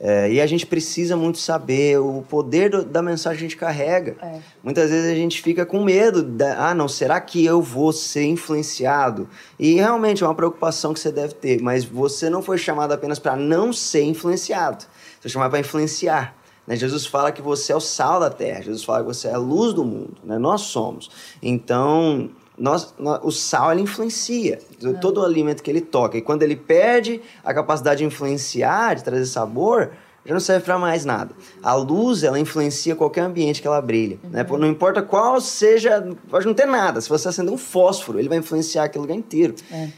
É, 0.00 0.30
e 0.30 0.40
a 0.40 0.46
gente 0.46 0.64
precisa 0.64 1.16
muito 1.16 1.38
saber 1.38 1.98
o 1.98 2.22
poder 2.28 2.70
do- 2.70 2.84
da 2.84 3.02
mensagem 3.02 3.38
que 3.38 3.44
a 3.44 3.48
gente 3.48 3.56
carrega. 3.56 4.16
É. 4.22 4.38
Muitas 4.62 4.90
vezes 4.90 5.10
a 5.10 5.14
gente 5.14 5.42
fica 5.42 5.66
com 5.66 5.82
medo, 5.82 6.22
da, 6.22 6.68
ah, 6.68 6.74
não, 6.74 6.86
será 6.86 7.20
que 7.20 7.44
eu 7.44 7.60
vou 7.60 7.92
ser 7.92 8.24
influenciado? 8.24 9.28
E 9.58 9.74
realmente 9.74 10.22
é 10.22 10.26
uma 10.26 10.34
preocupação 10.36 10.94
que 10.94 11.00
você 11.00 11.10
deve 11.10 11.34
ter, 11.34 11.60
mas 11.60 11.84
você 11.84 12.30
não 12.30 12.42
foi 12.42 12.58
chamado 12.58 12.92
apenas 12.92 13.18
para 13.18 13.34
não 13.36 13.72
ser 13.72 14.02
influenciado, 14.02 14.84
você 14.84 15.22
foi 15.22 15.30
chamado 15.32 15.50
para 15.50 15.60
influenciar. 15.60 16.36
Né? 16.68 16.76
Jesus 16.76 17.06
fala 17.06 17.32
que 17.32 17.40
você 17.40 17.72
é 17.72 17.76
o 17.76 17.80
sal 17.80 18.20
da 18.20 18.28
terra, 18.28 18.60
Jesus 18.60 18.84
fala 18.84 19.00
que 19.00 19.06
você 19.06 19.26
é 19.28 19.32
a 19.32 19.38
luz 19.38 19.72
do 19.72 19.82
mundo, 19.82 20.18
né? 20.22 20.36
nós 20.36 20.60
somos. 20.60 21.10
Então, 21.42 22.28
nós, 22.58 22.94
nó- 22.98 23.20
o 23.22 23.32
sal 23.32 23.72
ele 23.72 23.80
influencia 23.80 24.60
todo 25.00 25.22
o 25.22 25.24
alimento 25.24 25.62
que 25.62 25.70
ele 25.70 25.80
toca. 25.80 26.18
E 26.18 26.20
quando 26.20 26.42
ele 26.42 26.56
perde 26.56 27.22
a 27.42 27.54
capacidade 27.54 28.00
de 28.00 28.04
influenciar, 28.04 28.96
de 28.96 29.02
trazer 29.02 29.24
sabor, 29.24 29.92
já 30.28 30.34
não 30.34 30.40
serve 30.40 30.66
para 30.66 30.78
mais 30.78 31.06
nada. 31.06 31.34
A 31.62 31.74
luz, 31.74 32.22
ela 32.22 32.38
influencia 32.38 32.94
qualquer 32.94 33.22
ambiente 33.22 33.62
que 33.62 33.66
ela 33.66 33.80
brilha. 33.80 34.18
Né? 34.24 34.44
Não 34.46 34.66
importa 34.66 35.00
qual 35.00 35.40
seja, 35.40 36.06
pode 36.28 36.44
não 36.44 36.52
ter 36.52 36.66
nada. 36.66 37.00
Se 37.00 37.08
você 37.08 37.28
acender 37.28 37.52
um 37.52 37.56
fósforo, 37.56 38.18
ele 38.18 38.28
vai 38.28 38.36
influenciar 38.36 38.84
aquele 38.84 39.02
lugar 39.02 39.16
inteiro. 39.16 39.54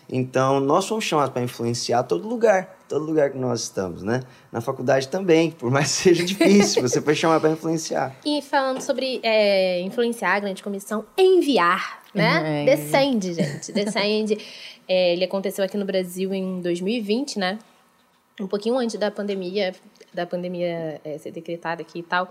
Então, 0.09 0.61
nós 0.61 0.85
somos 0.85 1.03
chamados 1.03 1.33
para 1.33 1.43
influenciar 1.43 2.05
todo 2.05 2.29
lugar, 2.29 2.79
todo 2.88 3.05
lugar 3.05 3.31
que 3.31 3.38
nós 3.38 3.62
estamos, 3.62 4.05
né? 4.05 4.23
Na 4.53 4.61
faculdade 4.61 5.09
também, 5.09 5.51
por 5.51 5.69
mais 5.69 5.97
que 5.97 6.03
seja 6.14 6.25
difícil, 6.25 6.81
você 6.81 7.01
foi 7.01 7.16
chamado 7.16 7.40
para 7.40 7.51
influenciar. 7.51 8.14
E 8.25 8.40
falando 8.40 8.81
sobre 8.81 9.19
é, 9.25 9.81
influenciar 9.81 10.35
a 10.35 10.38
grande 10.38 10.62
comissão, 10.62 11.05
enviar, 11.19 12.05
né? 12.14 12.62
É. 12.62 12.77
Descende, 12.77 13.35
gente. 13.35 13.73
Descende. 13.73 14.38
É, 14.87 15.12
ele 15.12 15.25
aconteceu 15.25 15.64
aqui 15.64 15.77
no 15.77 15.85
Brasil 15.85 16.33
em 16.33 16.61
2020, 16.61 17.37
né? 17.37 17.59
Um 18.40 18.47
pouquinho 18.47 18.79
antes 18.79 18.99
da 18.99 19.11
pandemia, 19.11 19.75
da 20.12 20.27
pandemia 20.27 21.01
é, 21.05 21.18
ser 21.18 21.31
decretada 21.33 21.83
aqui 21.83 22.01
e 22.01 22.03
tal. 22.03 22.29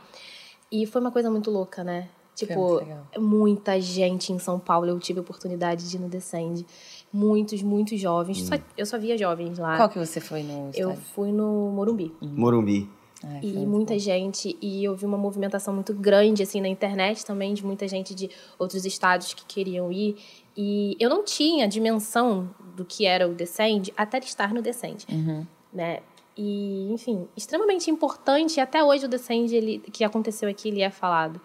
E 0.72 0.86
foi 0.86 1.02
uma 1.02 1.12
coisa 1.12 1.30
muito 1.32 1.50
louca, 1.50 1.84
né? 1.84 2.10
Tipo, 2.36 2.82
muita 3.18 3.82
gente 3.82 4.32
em 4.32 4.40
São 4.40 4.58
Paulo. 4.60 4.88
Eu 4.88 4.98
tive 5.00 5.20
a 5.20 5.22
oportunidade 5.22 5.90
de 5.90 5.98
ir 5.98 6.00
no 6.00 6.08
Descende. 6.08 6.66
Muitos, 7.12 7.62
muitos 7.62 8.00
jovens. 8.00 8.44
Só- 8.44 8.56
eu 8.78 8.86
só 8.86 8.98
via 8.98 9.18
jovens 9.18 9.58
lá. 9.58 9.76
Qual 9.76 9.90
que 9.90 10.00
você 10.00 10.22
foi 10.22 10.42
no 10.44 10.70
eu 10.74 10.92
estádio? 10.92 11.02
fui 11.14 11.32
no 11.34 11.70
Morumbi. 11.72 12.14
Morumbi. 12.22 12.90
Ai, 13.22 13.42
E 13.44 13.66
muita 13.66 13.92
bom. 13.94 14.00
gente, 14.00 14.58
e 14.62 14.82
eu 14.86 14.96
vi 14.96 15.06
uma 15.06 15.18
movimentação 15.18 15.74
muito 15.74 15.94
grande, 15.94 16.42
assim, 16.42 16.62
na 16.62 16.70
internet 16.70 17.26
também, 17.26 17.54
de 17.54 17.66
muita 17.66 17.86
gente 17.86 18.16
de 18.16 18.30
outros 18.58 18.86
estados 18.86 19.34
que 19.34 19.44
queriam 19.46 19.92
ir. 19.92 20.16
E 20.56 20.96
eu 20.98 21.10
não 21.10 21.26
tinha 21.26 21.68
dimensão 21.68 22.50
do 22.78 22.86
que 22.86 23.06
era 23.06 23.28
o 23.28 23.34
Descend 23.36 23.92
até 23.98 24.20
estar 24.20 24.54
no 24.54 24.62
Descend, 24.62 25.06
Uhum. 25.12 25.46
né? 25.74 26.00
E, 26.42 26.88
enfim, 26.94 27.28
extremamente 27.36 27.92
importante. 27.92 28.58
E 28.58 28.62
até 28.62 28.82
hoje 28.82 29.06
o 29.06 29.10
Descend, 29.10 29.54
ele, 29.54 29.80
que 29.80 30.04
aconteceu 30.06 30.48
aqui, 30.50 30.70
ele 30.70 30.82
é 30.82 30.90
falado, 30.90 31.42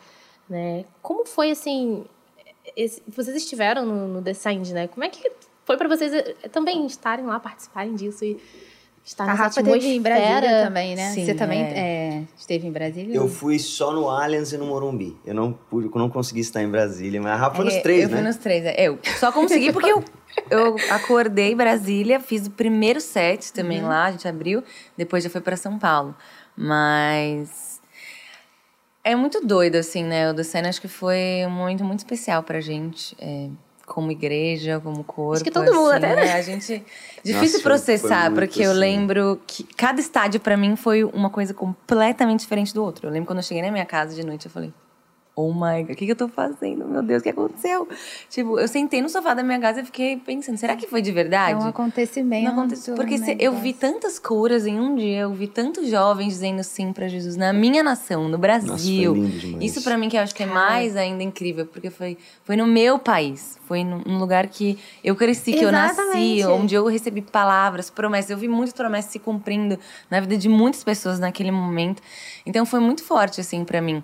né? 0.48 0.84
Como 1.02 1.26
foi, 1.26 1.50
assim... 1.50 2.04
esse- 2.76 3.02
vocês 3.08 3.36
estiveram 3.36 3.84
no, 3.84 4.06
no 4.06 4.20
Descend, 4.22 4.72
né? 4.72 4.86
Como 4.86 5.02
é 5.02 5.08
que 5.08 5.32
foi 5.64 5.76
para 5.76 5.88
vocês 5.88 6.12
eh, 6.14 6.34
também 6.52 6.86
estarem 6.86 7.24
lá, 7.26 7.40
participarem 7.40 7.94
disso 7.94 8.24
e 8.24 8.40
estar 9.04 9.24
A 9.24 9.26
nessa 9.28 9.42
Rafa 9.44 9.62
teve 9.62 9.86
em 9.88 10.00
Brasília 10.00 10.28
atmosfera? 10.38 10.64
também, 10.64 10.96
né? 10.96 11.10
Sim, 11.12 11.24
Você 11.26 11.34
também 11.34 11.62
é. 11.62 11.78
é, 11.78 12.22
esteve 12.38 12.66
em 12.66 12.72
Brasília? 12.72 13.14
Eu 13.16 13.28
fui 13.28 13.58
só 13.58 13.92
no 13.92 14.08
Allianz 14.08 14.52
e 14.52 14.56
no 14.58 14.66
Morumbi. 14.66 15.16
Eu 15.24 15.34
não, 15.34 15.52
pude, 15.52 15.86
eu 15.88 15.98
não 15.98 16.08
consegui 16.08 16.40
estar 16.40 16.62
em 16.62 16.68
Brasília, 16.70 17.20
mas 17.20 17.32
a 17.32 17.36
Rafa 17.36 17.56
foi 17.56 17.64
nos 17.66 17.74
É, 17.74 17.80
três, 17.80 18.02
eu 18.04 18.08
né? 18.08 18.16
fui 18.16 18.26
nos 18.26 18.36
três. 18.36 18.64
é. 18.64 18.74
Eu 18.88 18.98
só 19.18 19.30
consegui 19.30 19.72
porque 19.72 19.90
eu, 19.92 20.02
eu 20.50 20.76
acordei 20.90 21.52
em 21.52 21.56
Brasília, 21.56 22.18
fiz 22.18 22.46
o 22.46 22.50
primeiro 22.50 23.00
set 23.00 23.52
também 23.52 23.82
Uhum. 23.82 23.88
lá, 23.88 24.06
a 24.06 24.10
gente 24.12 24.26
abriu, 24.26 24.62
depois 24.96 25.22
já 25.22 25.28
foi 25.30 25.40
pra 25.40 25.56
São 25.56 25.78
Paulo. 25.78 26.14
Mas 26.56 27.80
é 29.02 29.14
muito 29.14 29.44
doido, 29.46 29.76
assim, 29.76 30.02
né? 30.02 30.30
O 30.30 30.34
do 30.34 30.42
Senna 30.42 30.68
acho 30.70 30.80
que 30.80 30.88
foi 30.88 31.44
um 31.46 31.50
momento 31.50 31.84
muito 31.84 31.98
especial 32.00 32.42
pra 32.42 32.60
gente. 32.60 33.14
é, 33.20 33.48
como 33.86 34.10
igreja, 34.10 34.80
como 34.82 35.04
corpo. 35.04 35.44
que 35.44 35.50
todo 35.50 35.72
mundo 35.72 35.90
assim, 35.90 36.04
até, 36.04 36.16
né? 36.16 36.32
A 36.34 36.42
gente. 36.42 36.82
Difícil 37.22 37.60
foi- 37.60 37.62
processar, 37.62 38.30
porque 38.32 38.62
eu 38.62 38.70
assim. 38.70 38.80
lembro 38.80 39.40
que 39.46 39.64
cada 39.64 40.00
estádio 40.00 40.40
pra 40.40 40.56
mim 40.56 40.76
foi 40.76 41.04
uma 41.04 41.30
coisa 41.30 41.54
completamente 41.54 42.40
diferente 42.40 42.72
do 42.74 42.82
outro. 42.82 43.06
Eu 43.06 43.12
lembro 43.12 43.26
quando 43.26 43.38
eu 43.38 43.42
cheguei 43.44 43.62
na 43.62 43.70
minha 43.70 43.86
casa 43.86 44.14
de 44.14 44.24
noite, 44.24 44.46
eu 44.46 44.50
falei. 44.52 44.72
Oh 45.36 45.52
my 45.52 45.82
God, 45.82 45.90
o 45.90 45.96
que, 45.96 46.06
que 46.06 46.12
eu 46.12 46.16
tô 46.16 46.28
fazendo? 46.28 46.86
Meu 46.86 47.02
Deus, 47.02 47.18
o 47.20 47.22
que 47.24 47.30
aconteceu? 47.30 47.88
Tipo, 48.30 48.56
eu 48.60 48.68
sentei 48.68 49.02
no 49.02 49.08
sofá 49.08 49.34
da 49.34 49.42
minha 49.42 49.58
casa 49.58 49.80
e 49.80 49.84
fiquei 49.84 50.16
pensando, 50.16 50.56
será 50.56 50.76
que 50.76 50.86
foi 50.86 51.02
de 51.02 51.10
verdade? 51.10 51.54
É 51.54 51.56
um 51.56 51.66
acontecimento. 51.68 52.44
Não 52.44 52.52
aconteceu. 52.52 52.94
Porque 52.94 53.18
se- 53.18 53.36
eu 53.40 53.52
vi 53.56 53.72
tantas 53.72 54.20
curas 54.20 54.64
em 54.64 54.78
um 54.78 54.94
dia, 54.94 55.22
eu 55.22 55.32
vi 55.32 55.48
tantos 55.48 55.88
jovens 55.90 56.34
dizendo 56.34 56.62
sim 56.62 56.92
pra 56.92 57.08
Jesus 57.08 57.34
na 57.34 57.52
minha 57.52 57.82
nação, 57.82 58.28
no 58.28 58.38
Brasil. 58.38 58.70
Nossa, 58.70 58.84
foi 58.84 58.92
lindo. 59.50 59.64
Isso 59.64 59.82
pra 59.82 59.98
mim 59.98 60.08
que 60.08 60.16
eu 60.16 60.20
acho 60.20 60.32
que 60.32 60.44
é 60.44 60.46
mais 60.46 60.96
ainda 60.96 61.24
incrível, 61.24 61.66
porque 61.66 61.90
foi, 61.90 62.16
foi 62.44 62.54
no 62.54 62.66
meu 62.66 62.96
país, 63.00 63.58
foi 63.66 63.82
num 63.82 64.18
lugar 64.18 64.46
que 64.46 64.78
eu 65.02 65.16
cresci, 65.16 65.52
que 65.52 65.64
eu 65.64 65.72
nasci, 65.72 66.44
onde 66.60 66.76
eu 66.76 66.86
recebi 66.86 67.20
palavras, 67.22 67.90
promessas. 67.90 68.30
Eu 68.30 68.38
vi 68.38 68.46
muitas 68.46 68.72
promessas 68.72 69.10
se 69.10 69.18
cumprindo 69.18 69.76
na 70.08 70.20
vida 70.20 70.36
de 70.36 70.48
muitas 70.48 70.84
pessoas 70.84 71.18
naquele 71.18 71.50
momento. 71.50 72.00
Então 72.46 72.64
foi 72.64 72.78
muito 72.78 73.02
forte 73.02 73.40
assim 73.40 73.64
pra 73.64 73.80
mim. 73.80 74.00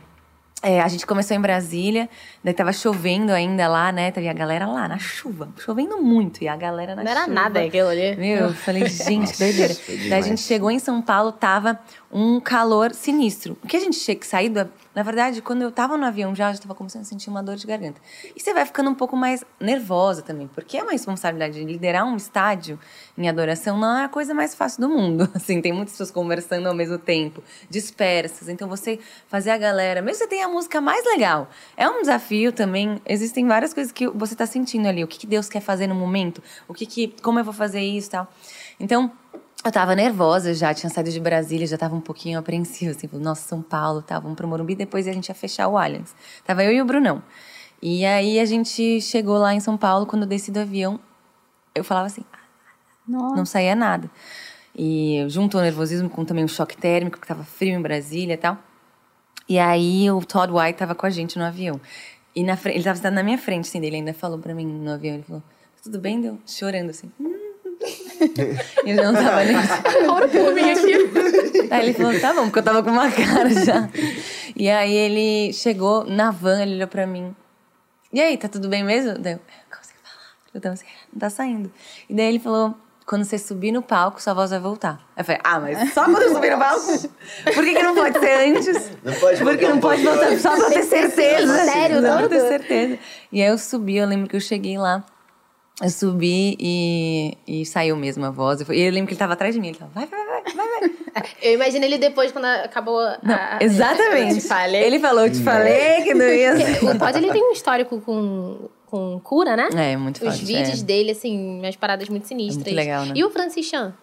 É, 0.63 0.83
a 0.83 0.89
gente 0.89 1.07
começou 1.07 1.35
em 1.35 1.41
Brasília, 1.41 2.07
daí 2.45 2.53
tava 2.53 2.71
chovendo 2.71 3.33
ainda 3.33 3.67
lá, 3.67 3.91
né? 3.91 4.11
Tava 4.11 4.29
a 4.29 4.33
galera 4.33 4.67
lá 4.67 4.87
na 4.87 4.99
chuva, 4.99 5.49
chovendo 5.59 5.97
muito, 6.03 6.45
e 6.45 6.49
a 6.49 6.55
galera 6.57 6.95
na 6.95 7.03
Não 7.03 7.11
chuva. 7.11 7.23
era 7.25 7.33
nada 7.33 7.61
aquilo 7.63 7.89
ali. 7.89 8.15
Meu, 8.17 8.49
eu 8.49 8.55
falei, 8.55 8.87
gente, 8.87 9.33
que 9.33 9.39
doideira. 9.39 9.75
Daí 10.11 10.13
a 10.13 10.21
gente 10.21 10.43
chegou 10.43 10.71
em 10.71 10.79
São 10.79 11.01
Paulo, 11.01 11.33
tava 11.33 11.79
um 12.13 12.39
calor 12.41 12.93
sinistro. 12.93 13.57
O 13.65 13.67
que 13.67 13.77
a 13.77 13.81
gente 13.81 13.99
tinha 13.99 14.15
que 14.15 14.27
sair 14.27 14.51
da, 14.51 14.67
Na 15.01 15.05
verdade, 15.05 15.41
quando 15.41 15.63
eu 15.63 15.73
tava 15.73 15.97
no 15.97 16.05
avião 16.05 16.35
já, 16.35 16.51
eu 16.51 16.53
já 16.53 16.61
tava 16.61 16.75
começando 16.75 17.01
a 17.01 17.05
sentir 17.07 17.31
uma 17.31 17.43
dor 17.43 17.57
de 17.57 17.67
garganta. 17.67 17.99
E 18.37 18.39
você 18.39 18.53
vai 18.53 18.67
ficando 18.67 18.91
um 18.91 18.95
pouco 18.95 19.17
mais 19.17 19.43
nervosa 19.59 20.21
também, 20.21 20.47
porque 20.47 20.77
é 20.77 20.83
uma 20.83 20.93
responsabilidade 20.93 21.55
de 21.55 21.65
liderar 21.65 22.05
um 22.05 22.19
estádio 22.19 22.79
em 23.17 23.27
adoração 23.27 23.79
não 23.79 23.97
é 23.97 24.05
a 24.05 24.11
coisa 24.11 24.35
mais 24.35 24.55
fácil 24.55 24.83
do 24.83 24.91
mundo. 24.91 25.27
Assim, 25.35 25.63
tem 25.63 25.73
muitas 25.73 25.95
pessoas 25.95 26.11
conversando 26.11 26.67
ao 26.67 26.75
mesmo 26.75 26.99
tempo, 26.99 27.43
dispersas. 27.71 28.51
Então 28.51 28.69
você 28.69 28.99
fazer 29.27 29.53
a 29.53 29.57
galera, 29.57 30.03
mesmo 30.03 30.19
que 30.19 30.25
você 30.25 30.29
tenha 30.29 30.45
a 30.45 30.51
música 30.51 30.83
mais 30.83 31.03
legal, 31.07 31.49
é 31.79 31.89
um 31.89 32.03
desafio 32.03 32.53
também. 32.53 33.01
Existem 33.07 33.49
várias 33.49 33.73
coisas 33.73 33.91
que 33.91 34.07
você 34.07 34.37
tá 34.37 34.45
sentindo 34.45 34.87
ali, 34.87 35.03
o 35.03 35.09
que, 35.09 35.19
que 35.19 35.27
Deus 35.27 35.49
quer 35.49 35.61
fazer 35.61 35.87
no 35.87 35.95
momento, 35.95 36.43
o 36.69 36.75
que 36.75 36.85
que 36.85 37.15
como 37.23 37.39
eu 37.39 37.45
vou 37.45 37.55
fazer 37.55 37.81
isso, 37.81 38.09
e 38.09 38.11
tal. 38.11 38.29
Então, 38.79 39.11
eu 39.65 39.71
tava 39.71 39.95
nervosa 39.95 40.55
já, 40.55 40.73
tinha 40.73 40.89
saído 40.89 41.11
de 41.11 41.21
Brasília, 41.21 41.67
já 41.67 41.77
tava 41.77 41.95
um 41.95 42.01
pouquinho 42.01 42.39
apreensiva, 42.39 42.93
assim, 42.93 43.09
nossa, 43.13 43.47
São 43.47 43.61
Paulo, 43.61 44.01
tá, 44.01 44.19
vamos 44.19 44.37
pro 44.37 44.49
Morumbi, 44.49 44.75
depois 44.75 45.07
a 45.07 45.13
gente 45.13 45.29
ia 45.29 45.35
fechar 45.35 45.69
o 45.69 45.77
Allianz. 45.77 46.15
Tava 46.45 46.65
eu 46.65 46.73
e 46.73 46.81
o 46.81 46.85
Brunão. 46.85 47.23
E 47.83 48.05
aí 48.05 48.39
a 48.39 48.45
gente 48.45 49.01
chegou 49.01 49.39
lá 49.39 49.55
em 49.55 49.61
São 49.61 49.77
Paulo, 49.77 50.07
quando 50.07 50.23
eu 50.23 50.29
desci 50.29 50.51
do 50.51 50.61
avião, 50.61 50.99
eu 51.75 51.85
falava 51.85 52.07
assim, 52.07 52.25
Nossa. 53.07 53.37
não 53.37 53.45
saía 53.45 53.75
nada. 53.75 54.11
E 54.75 55.25
junto 55.29 55.59
ao 55.59 55.65
nervosismo 55.65 56.09
com 56.09 56.25
também 56.25 56.45
o 56.45 56.49
choque 56.49 56.77
térmico, 56.77 57.21
que 57.21 57.27
tava 57.27 57.45
frio 57.45 57.75
em 57.75 57.83
Brasília 57.83 58.35
e 58.35 58.39
tal. 58.39 58.57
E 59.49 59.59
aí 59.59 60.11
o 60.11 60.21
Todd 60.25 60.53
White 60.53 60.79
tava 60.79 60.95
com 60.95 61.07
a 61.07 61.11
gente 61.11 61.39
no 61.39 61.45
avião. 61.45 61.81
E 62.35 62.43
na 62.45 62.57
frente, 62.57 62.77
ele 62.77 62.85
tava 62.85 62.97
sentado 62.97 63.15
na 63.15 63.23
minha 63.23 63.39
frente, 63.39 63.69
assim, 63.69 63.85
ele 63.85 63.97
ainda 63.97 64.15
falou 64.15 64.39
pra 64.39 64.55
mim 64.55 64.65
no 64.65 64.93
avião, 64.93 65.15
ele 65.15 65.25
falou, 65.25 65.43
tudo 65.83 65.99
bem? 65.99 66.21
Deu 66.21 66.39
chorando, 66.47 66.91
assim. 66.91 67.11
Ele 68.85 69.03
não 69.03 69.15
tava 69.15 69.45
nem... 69.45 69.57
Ora 70.09 70.29
por 70.29 70.55
mim 70.55 70.71
aqui. 70.71 71.69
Aí 71.71 71.89
ele 71.89 71.95
falou, 71.95 72.21
tá 72.21 72.35
bom, 72.35 72.45
porque 72.45 72.59
eu 72.59 72.63
tava 72.63 72.83
com 72.83 72.91
uma 72.91 73.11
cara 73.11 73.49
já. 73.51 73.89
E 74.55 74.69
aí 74.69 74.93
ele 74.93 75.53
chegou 75.53 76.05
na 76.05 76.31
van, 76.31 76.63
ele 76.63 76.75
olhou 76.75 76.89
pra 76.89 77.07
mim. 77.07 77.35
E 78.13 78.21
aí, 78.21 78.37
tá 78.37 78.49
tudo 78.49 78.69
bem 78.69 78.85
mesmo? 78.85 79.19
Daí 79.19 79.35
eu, 79.35 79.39
não 79.39 79.79
consigo 79.79 79.99
falar. 80.03 80.35
Eu 80.53 80.61
tava 80.61 80.75
assim, 80.75 80.87
não 81.13 81.21
tá 81.21 81.31
saindo. 81.31 81.73
E 82.09 82.15
daí 82.15 82.27
ele 82.27 82.39
falou, 82.41 82.75
quando 83.07 83.25
você 83.25 83.39
subir 83.39 83.73
no 83.73 83.83
palco, 83.83 84.21
sua 84.21 84.35
voz 84.35 84.51
vai 84.51 84.61
voltar. 84.61 85.01
Aí 85.17 85.23
eu 85.23 85.25
falei, 85.25 85.41
ah, 85.43 85.61
mas 85.61 85.93
só 85.95 86.05
quando 86.05 86.23
eu 86.23 86.35
subir 86.35 86.51
no 86.51 86.59
palco? 86.59 87.09
Por 87.55 87.65
que, 87.65 87.75
que 87.75 87.83
não 87.83 87.95
pode 87.95 88.19
ser 88.19 88.49
antes? 88.49 88.91
Não 89.03 89.15
pode 89.15 89.43
Porque 89.43 89.69
não 89.69 89.81
pode 89.81 90.03
voltar, 90.03 90.39
só 90.39 90.57
pra 90.57 90.69
ter 90.69 90.83
certeza. 90.83 91.65
Sério, 91.65 92.03
Só 92.03 92.19
pra 92.19 92.29
ter 92.29 92.41
certeza. 92.41 92.99
E 93.33 93.43
aí 93.43 93.49
eu 93.49 93.59
subi, 93.59 93.97
eu 93.97 94.07
lembro 94.07 94.29
que 94.29 94.37
eu 94.37 94.41
cheguei 94.41 94.77
lá. 94.77 95.05
Eu 95.83 95.89
subi 95.89 96.57
e, 96.61 97.39
e 97.47 97.65
saiu 97.65 97.97
mesmo 97.97 98.25
a 98.27 98.31
voz. 98.31 98.61
E 98.61 98.81
eu 98.81 98.93
lembro 98.93 99.07
que 99.09 99.15
ele 99.15 99.19
tava 99.19 99.33
atrás 99.33 99.55
de 99.55 99.61
mim. 99.61 99.69
Ele 99.69 99.79
tava, 99.79 99.91
vai, 99.95 100.07
vai, 100.07 100.27
vai, 100.27 100.43
vai, 100.43 100.81
vai. 100.81 100.91
Eu 101.43 101.55
imagino 101.55 101.85
ele 101.85 101.97
depois, 101.99 102.31
quando 102.33 102.45
acabou 102.45 103.01
a... 103.01 103.19
a- 103.25 103.59
Exatamente. 103.61 104.35
Eu 104.37 104.41
te 104.43 104.47
falei. 104.49 104.83
Ele 104.83 104.99
falou, 105.01 105.25
eu 105.27 105.33
te 105.33 105.43
falei 105.43 106.03
que 106.03 106.13
não 106.15 106.27
ia 106.27 106.55
ser. 106.57 106.85
O 106.85 106.99
Todd, 106.99 107.17
ele 107.17 107.33
tem 107.33 107.43
um 107.43 107.53
histórico 107.53 108.01
com, 108.03 108.69
com 108.87 109.19
cura, 109.25 109.57
né? 109.57 109.69
É, 109.75 109.97
muito 109.97 110.17
Os 110.19 110.23
forte. 110.23 110.45
vídeos 110.45 110.83
é. 110.83 110.85
dele, 110.85 111.13
assim, 111.13 111.59
umas 111.59 111.77
paradas 111.77 112.09
muito 112.09 112.29
sinistras. 112.29 112.65
muito 112.67 112.77
legal, 112.77 113.07
né? 113.07 113.13
E 113.17 113.25
o 113.25 113.31
Francis 113.31 113.67
Chan? 113.67 113.95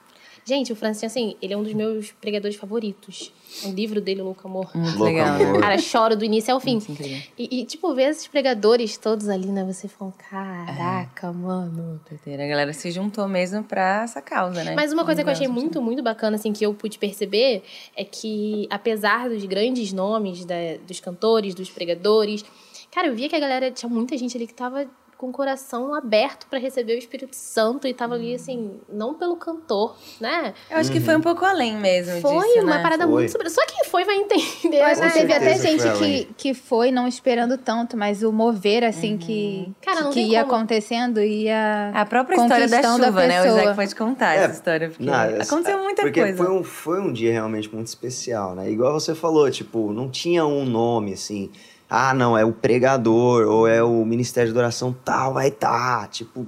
Gente, 0.47 0.71
o 0.71 0.75
Francis 0.77 1.03
assim, 1.03 1.35
ele 1.41 1.53
é 1.53 1.57
um 1.57 1.61
dos 1.63 1.73
meus 1.73 2.11
pregadores 2.13 2.55
favoritos. 2.55 3.33
O 3.65 3.69
livro 3.71 3.99
dele, 3.99 4.21
Louco 4.21 4.47
Amor. 4.47 4.69
Muito 4.73 4.91
Louco 4.97 5.03
legal. 5.03 5.59
Cara, 5.59 5.77
choro 5.77 6.15
do 6.15 6.23
início 6.23 6.53
ao 6.53 6.59
fim. 6.61 6.77
Incrível. 6.77 7.17
E, 7.37 7.59
e, 7.59 7.65
tipo, 7.65 7.93
ver 7.93 8.11
esses 8.11 8.27
pregadores 8.27 8.97
todos 8.97 9.27
ali, 9.27 9.47
né? 9.47 9.65
Você 9.65 9.89
fala, 9.89 10.13
caraca, 10.13 11.33
mano. 11.33 11.99
Doideira. 12.09 12.45
A 12.45 12.47
galera 12.47 12.71
se 12.71 12.89
juntou 12.91 13.27
mesmo 13.27 13.61
pra 13.63 14.03
essa 14.03 14.21
causa, 14.21 14.63
né? 14.63 14.73
Mas 14.73 14.93
uma 14.93 15.03
coisa 15.03 15.21
que 15.21 15.27
eu 15.27 15.33
achei 15.33 15.47
muito, 15.49 15.81
muito 15.81 16.01
bacana, 16.01 16.37
assim, 16.37 16.53
que 16.53 16.65
eu 16.65 16.73
pude 16.73 16.97
perceber 16.97 17.63
é 17.93 18.05
que, 18.05 18.67
apesar 18.69 19.27
dos 19.29 19.43
grandes 19.43 19.91
nomes 19.91 20.45
da- 20.45 20.55
dos 20.87 21.01
cantores, 21.01 21.53
dos 21.55 21.69
pregadores, 21.69 22.45
cara, 22.89 23.07
eu 23.07 23.15
via 23.15 23.27
que 23.27 23.35
a 23.35 23.39
galera 23.39 23.69
tinha 23.69 23.89
muita 23.89 24.17
gente 24.17 24.37
ali 24.37 24.47
que 24.47 24.53
tava 24.53 24.87
com 25.17 25.29
o 25.29 25.31
coração 25.31 25.93
aberto 25.95 26.45
pra 26.47 26.59
receber 26.59 26.93
o 26.93 26.97
Espírito 26.97 27.35
Santo 27.35 27.87
e 27.87 27.93
tava 27.93 28.13
ali, 28.13 28.35
assim, 28.35 28.79
não 28.87 29.15
pelo 29.15 29.35
cantor, 29.35 29.95
né? 30.21 30.53
Eu 30.69 30.77
acho 30.77 30.91
que 30.91 30.99
foi 30.99 31.15
um 31.15 31.21
pouco 31.21 31.43
além 31.43 31.75
mesmo 31.75 32.21
Foi 32.21 32.47
disso, 32.47 32.61
uma 32.61 32.75
né? 32.77 32.83
parada 32.83 33.05
Foi. 33.05 33.13
muito 33.13 33.31
sobre. 33.31 33.49
Só 33.49 33.65
quem 33.65 33.83
foi 33.85 34.05
vai 34.05 34.15
entender. 34.15 34.79
Eu 34.79 34.85
acho 34.85 35.01
né? 35.01 35.09
que 35.09 35.19
teve 35.19 35.33
até 35.33 35.57
gente 35.57 35.81
foi 35.81 35.97
que, 35.97 36.33
que 36.37 36.53
foi 36.53 36.91
não 36.91 37.07
esperando 37.07 37.57
tanto, 37.57 37.97
mas 37.97 38.21
o 38.21 38.31
mover, 38.31 38.83
assim, 38.83 39.17
que, 39.17 39.71
Cara, 39.81 40.09
que 40.09 40.21
ia 40.21 40.43
como. 40.43 40.55
acontecendo 40.55 41.19
ia. 41.21 41.91
A 41.93 42.05
própria 42.05 42.35
história 42.35 42.67
da 42.67 42.83
chuva, 42.83 43.27
né? 43.27 43.41
O. 43.41 43.47
Isaac 43.47 43.75
pode 43.75 43.95
contar 43.95 44.35
É, 44.35 44.43
essa 44.43 44.53
história, 44.53 44.89
porque 44.89 45.03
Não, 45.03 45.13
aconteceu 45.15 45.79
muita 45.83 46.01
porque 46.03 46.21
coisa. 46.21 46.37
Foi 46.37 46.51
um, 46.51 46.63
foi 46.63 47.01
um 47.01 47.11
dia 47.11 47.31
realmente 47.31 47.73
muito 47.73 47.87
especial, 47.87 48.53
né? 48.53 48.69
Igual 48.69 48.93
você 48.93 49.15
falou, 49.15 49.49
tipo, 49.49 49.91
não 49.91 50.09
tinha 50.09 50.45
um 50.45 50.63
nome 50.65 51.13
assim. 51.13 51.51
Ah, 51.89 52.13
não, 52.13 52.37
é 52.37 52.43
o 52.43 52.51
pregador 52.51 53.47
ou 53.47 53.67
é 53.67 53.81
o 53.81 54.03
Ministério 54.05 54.51
de 54.51 54.57
Adoração 54.57 54.95
tal, 55.05 55.33
vai 55.33 55.49
tá. 55.51 56.07
Tipo, 56.11 56.45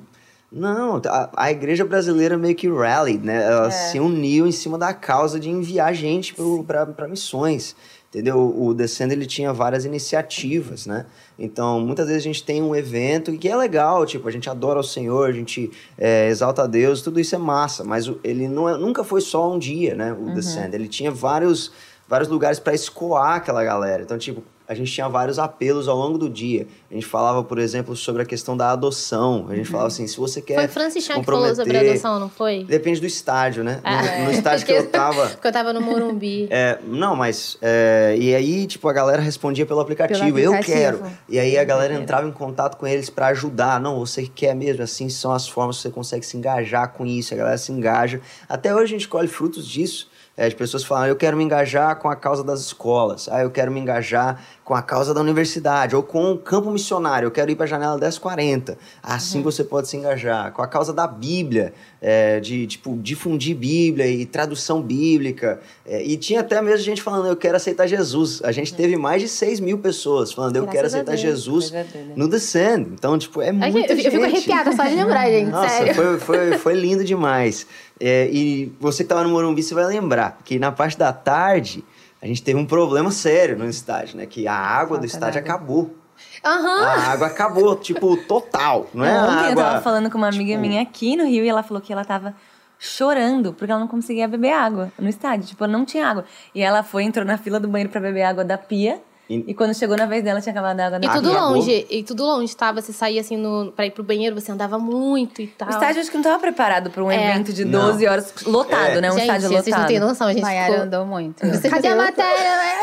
não, 0.51 1.01
a, 1.05 1.29
a 1.35 1.51
igreja 1.51 1.85
brasileira 1.85 2.37
meio 2.37 2.55
que 2.55 2.67
rallied, 2.69 3.25
né? 3.25 3.43
Ela 3.45 3.67
É. 3.67 3.71
se 3.71 3.99
uniu 3.99 4.45
em 4.47 4.51
cima 4.51 4.77
da 4.77 4.93
causa 4.93 5.39
de 5.39 5.49
enviar 5.49 5.93
gente 5.93 6.35
para 6.65 7.07
missões. 7.07 7.75
Entendeu? 8.09 8.37
O 8.59 8.73
Descendo 8.73 9.13
ele 9.13 9.27
tinha 9.27 9.53
várias 9.53 9.85
iniciativas, 9.85 10.87
né? 10.87 11.05
Então, 11.37 11.79
muitas 11.79 12.07
vezes 12.07 12.23
a 12.23 12.25
gente 12.25 12.43
tem 12.43 12.59
um 12.61 12.75
evento 12.75 13.31
que 13.37 13.47
é 13.47 13.55
legal, 13.55 14.03
tipo, 14.03 14.27
a 14.27 14.31
gente 14.31 14.49
adora 14.49 14.79
o 14.79 14.83
Senhor, 14.83 15.29
a 15.29 15.31
gente 15.31 15.69
é, 15.95 16.27
exalta 16.27 16.63
a 16.63 16.67
Deus, 16.67 17.03
tudo 17.03 17.19
isso 17.19 17.35
é 17.35 17.37
massa, 17.37 17.83
mas 17.83 18.11
ele 18.23 18.47
não 18.47 18.67
é- 18.67 18.77
nunca 18.79 19.03
foi 19.03 19.21
só 19.21 19.53
um 19.53 19.59
dia, 19.59 19.93
né? 19.93 20.11
O 20.11 20.33
Descend. 20.33 20.73
Ele 20.75 20.87
tinha 20.87 21.11
vários, 21.11 21.71
vários 22.07 22.27
lugares 22.27 22.59
para 22.59 22.73
escoar 22.73 23.35
aquela 23.35 23.63
galera. 23.63 24.01
Então, 24.01 24.17
tipo, 24.17 24.41
a 24.69 24.75
gente 24.75 24.91
tinha 24.91 25.09
vários 25.09 25.39
apelos 25.39 25.87
ao 25.87 25.97
longo 25.97 26.15
do 26.15 26.29
dia. 26.29 26.67
A 26.91 26.93
gente 26.93 27.07
falava, 27.07 27.43
por 27.43 27.57
exemplo, 27.57 27.95
sobre 27.95 28.21
a 28.21 28.25
questão 28.25 28.55
da 28.55 28.69
adoção. 28.69 29.47
A 29.49 29.55
gente 29.55 29.67
falava 29.67 29.87
assim, 29.87 30.05
se 30.05 30.15
você 30.15 30.43
quer 30.43 30.53
Foi 30.57 30.67
Francis 30.67 31.03
Chan 31.03 31.15
que 31.15 31.25
falou 31.25 31.55
sobre 31.55 31.75
a 31.75 31.81
adoção, 31.81 32.19
não 32.19 32.29
foi? 32.29 32.65
Depende 32.65 33.01
do 33.01 33.07
estádio, 33.07 33.63
né? 33.63 33.81
Ah, 33.83 34.19
no, 34.19 34.25
no 34.25 34.31
estádio 34.31 34.67
que 34.67 34.71
eu 34.71 34.87
tava... 34.87 35.27
Porque 35.39 35.47
eu 35.47 35.51
tava 35.51 35.73
no 35.73 35.81
Morumbi. 35.81 36.47
É, 36.51 36.77
não, 36.85 37.15
mas. 37.15 37.57
é, 37.63 38.15
e 38.19 38.35
aí, 38.35 38.67
tipo, 38.67 38.87
a 38.87 38.93
galera 38.93 39.23
respondia 39.23 39.65
pelo 39.65 39.79
aplicativo, 39.79 40.19
Pelo 40.19 40.37
eu 40.39 40.53
aplicativo. 40.53 40.99
quero. 40.99 41.11
E 41.27 41.39
aí 41.39 41.57
a 41.57 41.63
galera 41.63 41.95
entrava 41.95 42.27
em 42.27 42.31
contato 42.31 42.77
com 42.77 42.85
eles 42.85 43.09
pra 43.09 43.27
ajudar. 43.29 43.79
Não, 43.79 43.97
você 43.97 44.27
quer 44.27 44.53
mesmo, 44.53 44.83
assim 44.83 45.09
são 45.09 45.31
as 45.31 45.47
formas 45.47 45.77
que 45.77 45.81
você 45.81 45.89
consegue 45.89 46.23
se 46.23 46.37
engajar 46.37 46.93
com 46.93 47.07
isso. 47.07 47.33
A 47.33 47.37
galera 47.37 47.57
se 47.57 47.71
engaja. 47.71 48.21
Até 48.47 48.71
hoje 48.71 48.83
a 48.83 48.97
gente 48.99 49.07
colhe 49.07 49.27
frutos 49.27 49.67
disso. 49.67 50.08
É, 50.39 50.47
de 50.47 50.55
pessoas 50.55 50.85
falando, 50.85 51.09
eu 51.09 51.17
quero 51.17 51.35
me 51.35 51.43
engajar 51.43 51.97
com 51.97 52.07
a 52.07 52.15
causa 52.15 52.45
das 52.45 52.61
escolas, 52.61 53.27
ah, 53.29 53.41
eu 53.41 53.51
quero 53.51 53.69
me 53.69 53.77
engajar 53.81 54.41
com 54.63 54.73
a 54.73 54.81
causa 54.81 55.13
da 55.13 55.19
universidade, 55.19 55.97
ou 55.97 56.01
com 56.01 56.31
o 56.31 56.37
campo 56.37 56.71
missionário, 56.71 57.27
eu 57.27 57.31
quero 57.31 57.51
ir 57.51 57.57
para 57.57 57.65
a 57.65 57.67
janela 57.67 57.97
1040. 57.97 58.77
Assim 59.03 59.41
você 59.41 59.65
pode 59.65 59.89
se 59.89 59.97
engajar. 59.97 60.53
Com 60.53 60.61
a 60.61 60.67
causa 60.67 60.93
da 60.93 61.05
Bíblia, 61.05 61.73
é, 62.01 62.39
de 62.39 62.65
tipo, 62.65 62.97
difundir 62.97 63.55
Bíblia 63.55 64.07
e 64.07 64.25
tradução 64.25 64.81
bíblica. 64.81 65.59
É, 65.85 66.03
e 66.03 66.17
tinha 66.17 66.39
até 66.39 66.61
mesmo 66.61 66.83
gente 66.85 67.01
falando, 67.01 67.27
eu 67.27 67.35
quero 67.35 67.57
aceitar 67.57 67.87
Jesus. 67.87 68.41
A 68.43 68.51
gente 68.51 68.73
teve 68.73 68.95
mais 68.95 69.21
de 69.21 69.27
6 69.27 69.59
mil 69.59 69.77
pessoas 69.77 70.31
falando, 70.31 70.55
eu 70.55 70.63
Graças 70.63 70.75
quero 70.75 70.87
aceitar 70.87 71.11
Deus. 71.11 71.21
Jesus 71.21 71.71
doida. 71.71 71.87
no 72.15 72.27
Descend. 72.27 72.89
Então, 72.93 73.17
tipo, 73.17 73.41
é 73.41 73.49
Ai, 73.49 73.71
muita 73.71 73.93
eu, 73.93 73.97
eu 73.97 74.11
fico 74.11 74.23
gente. 74.23 74.35
arrepiada 74.35 74.71
só 74.71 74.83
de 74.85 74.95
lembrar, 74.95 75.29
gente. 75.29 75.49
Nossa, 75.51 75.69
sério. 75.69 75.95
foi, 75.95 76.19
foi, 76.19 76.57
foi 76.57 76.73
lindo 76.73 77.03
demais. 77.03 77.67
É, 77.99 78.29
e 78.31 78.71
você 78.79 79.03
que 79.03 79.09
tava 79.09 79.23
no 79.23 79.29
Morumbi, 79.29 79.61
você 79.61 79.73
vai 79.73 79.85
lembrar 79.85 80.39
que 80.45 80.57
na 80.57 80.71
parte 80.71 80.97
da 80.97 81.11
tarde 81.11 81.83
a 82.21 82.25
gente 82.27 82.41
teve 82.43 82.59
um 82.59 82.65
problema 82.65 83.11
sério 83.11 83.57
no 83.57 83.67
estádio, 83.69 84.17
né? 84.17 84.25
Que 84.25 84.47
a 84.47 84.53
água 84.53 84.97
do 84.97 85.01
Falta 85.01 85.15
estádio 85.15 85.41
d'água. 85.41 85.55
acabou. 85.55 85.95
Aham. 86.43 86.85
A 86.85 87.11
água 87.11 87.27
acabou, 87.27 87.75
tipo, 87.75 88.17
total. 88.25 88.87
Não 88.93 89.05
é 89.05 89.21
ontem 89.21 89.45
eu 89.45 89.51
água... 89.51 89.63
tava 89.63 89.81
falando 89.81 90.09
com 90.09 90.17
uma 90.17 90.27
amiga 90.27 90.51
tipo, 90.51 90.61
minha 90.61 90.81
aqui 90.81 91.15
no 91.15 91.25
Rio 91.25 91.43
e 91.43 91.49
ela 91.49 91.63
falou 91.63 91.81
que 91.81 91.91
ela 91.91 92.05
tava 92.05 92.33
chorando 92.77 93.53
porque 93.53 93.71
ela 93.71 93.79
não 93.79 93.87
conseguia 93.87 94.27
beber 94.27 94.53
água 94.53 94.91
no 94.97 95.09
estádio. 95.09 95.47
Tipo, 95.47 95.67
não 95.67 95.85
tinha 95.85 96.07
água. 96.07 96.25
E 96.55 96.61
ela 96.61 96.81
foi, 96.83 97.03
entrou 97.03 97.25
na 97.25 97.37
fila 97.37 97.59
do 97.59 97.67
banheiro 97.67 97.91
pra 97.91 97.99
beber 97.99 98.23
água 98.23 98.43
da 98.43 98.57
pia. 98.57 99.01
E- 99.29 99.45
E, 99.47 99.53
quando 99.53 99.75
chegou 99.75 99.95
na 99.95 100.05
vez 100.07 100.23
dela, 100.23 100.41
tinha 100.41 100.51
acabado 100.51 100.79
a 100.79 100.87
água 100.87 100.97
E 101.03 101.07
tudo 101.07 101.29
acabou. 101.31 101.51
longe, 101.55 101.85
e 101.89 102.03
tudo 102.03 102.25
longe, 102.25 102.55
tá? 102.55 102.71
Você 102.71 102.91
saía 102.91 103.21
assim 103.21 103.37
no, 103.37 103.71
pra 103.75 103.85
ir 103.85 103.91
pro 103.91 104.03
banheiro, 104.03 104.33
você 104.39 104.51
andava 104.51 104.79
muito 104.79 105.41
e 105.41 105.47
tal. 105.47 105.67
O 105.67 105.71
estádio 105.71 106.01
acho 106.01 106.09
que 106.09 106.17
não 106.17 106.23
tava 106.23 106.39
preparado 106.39 106.89
pra 106.89 107.03
um 107.03 107.11
É. 107.11 107.29
evento 107.31 107.53
de 107.53 107.63
Não. 107.63 107.87
12 107.91 108.07
horas 108.07 108.33
lotado, 108.45 108.97
É. 108.97 109.01
né? 109.01 109.09
Um 109.09 109.13
gente, 109.13 109.21
estádio 109.21 109.47
vocês 109.49 109.65
lotado. 109.67 109.79
não 109.81 109.87
têm 109.87 109.99
noção, 109.99 110.27
a 110.27 110.33
gente 110.33 110.41
Maiara 110.41 110.71
ficou... 110.71 110.85
andou 110.85 111.05
muito. 111.05 111.45
Você, 111.47 111.69
cadê 111.69 111.87
a 111.89 111.95
matéria? 111.95 112.29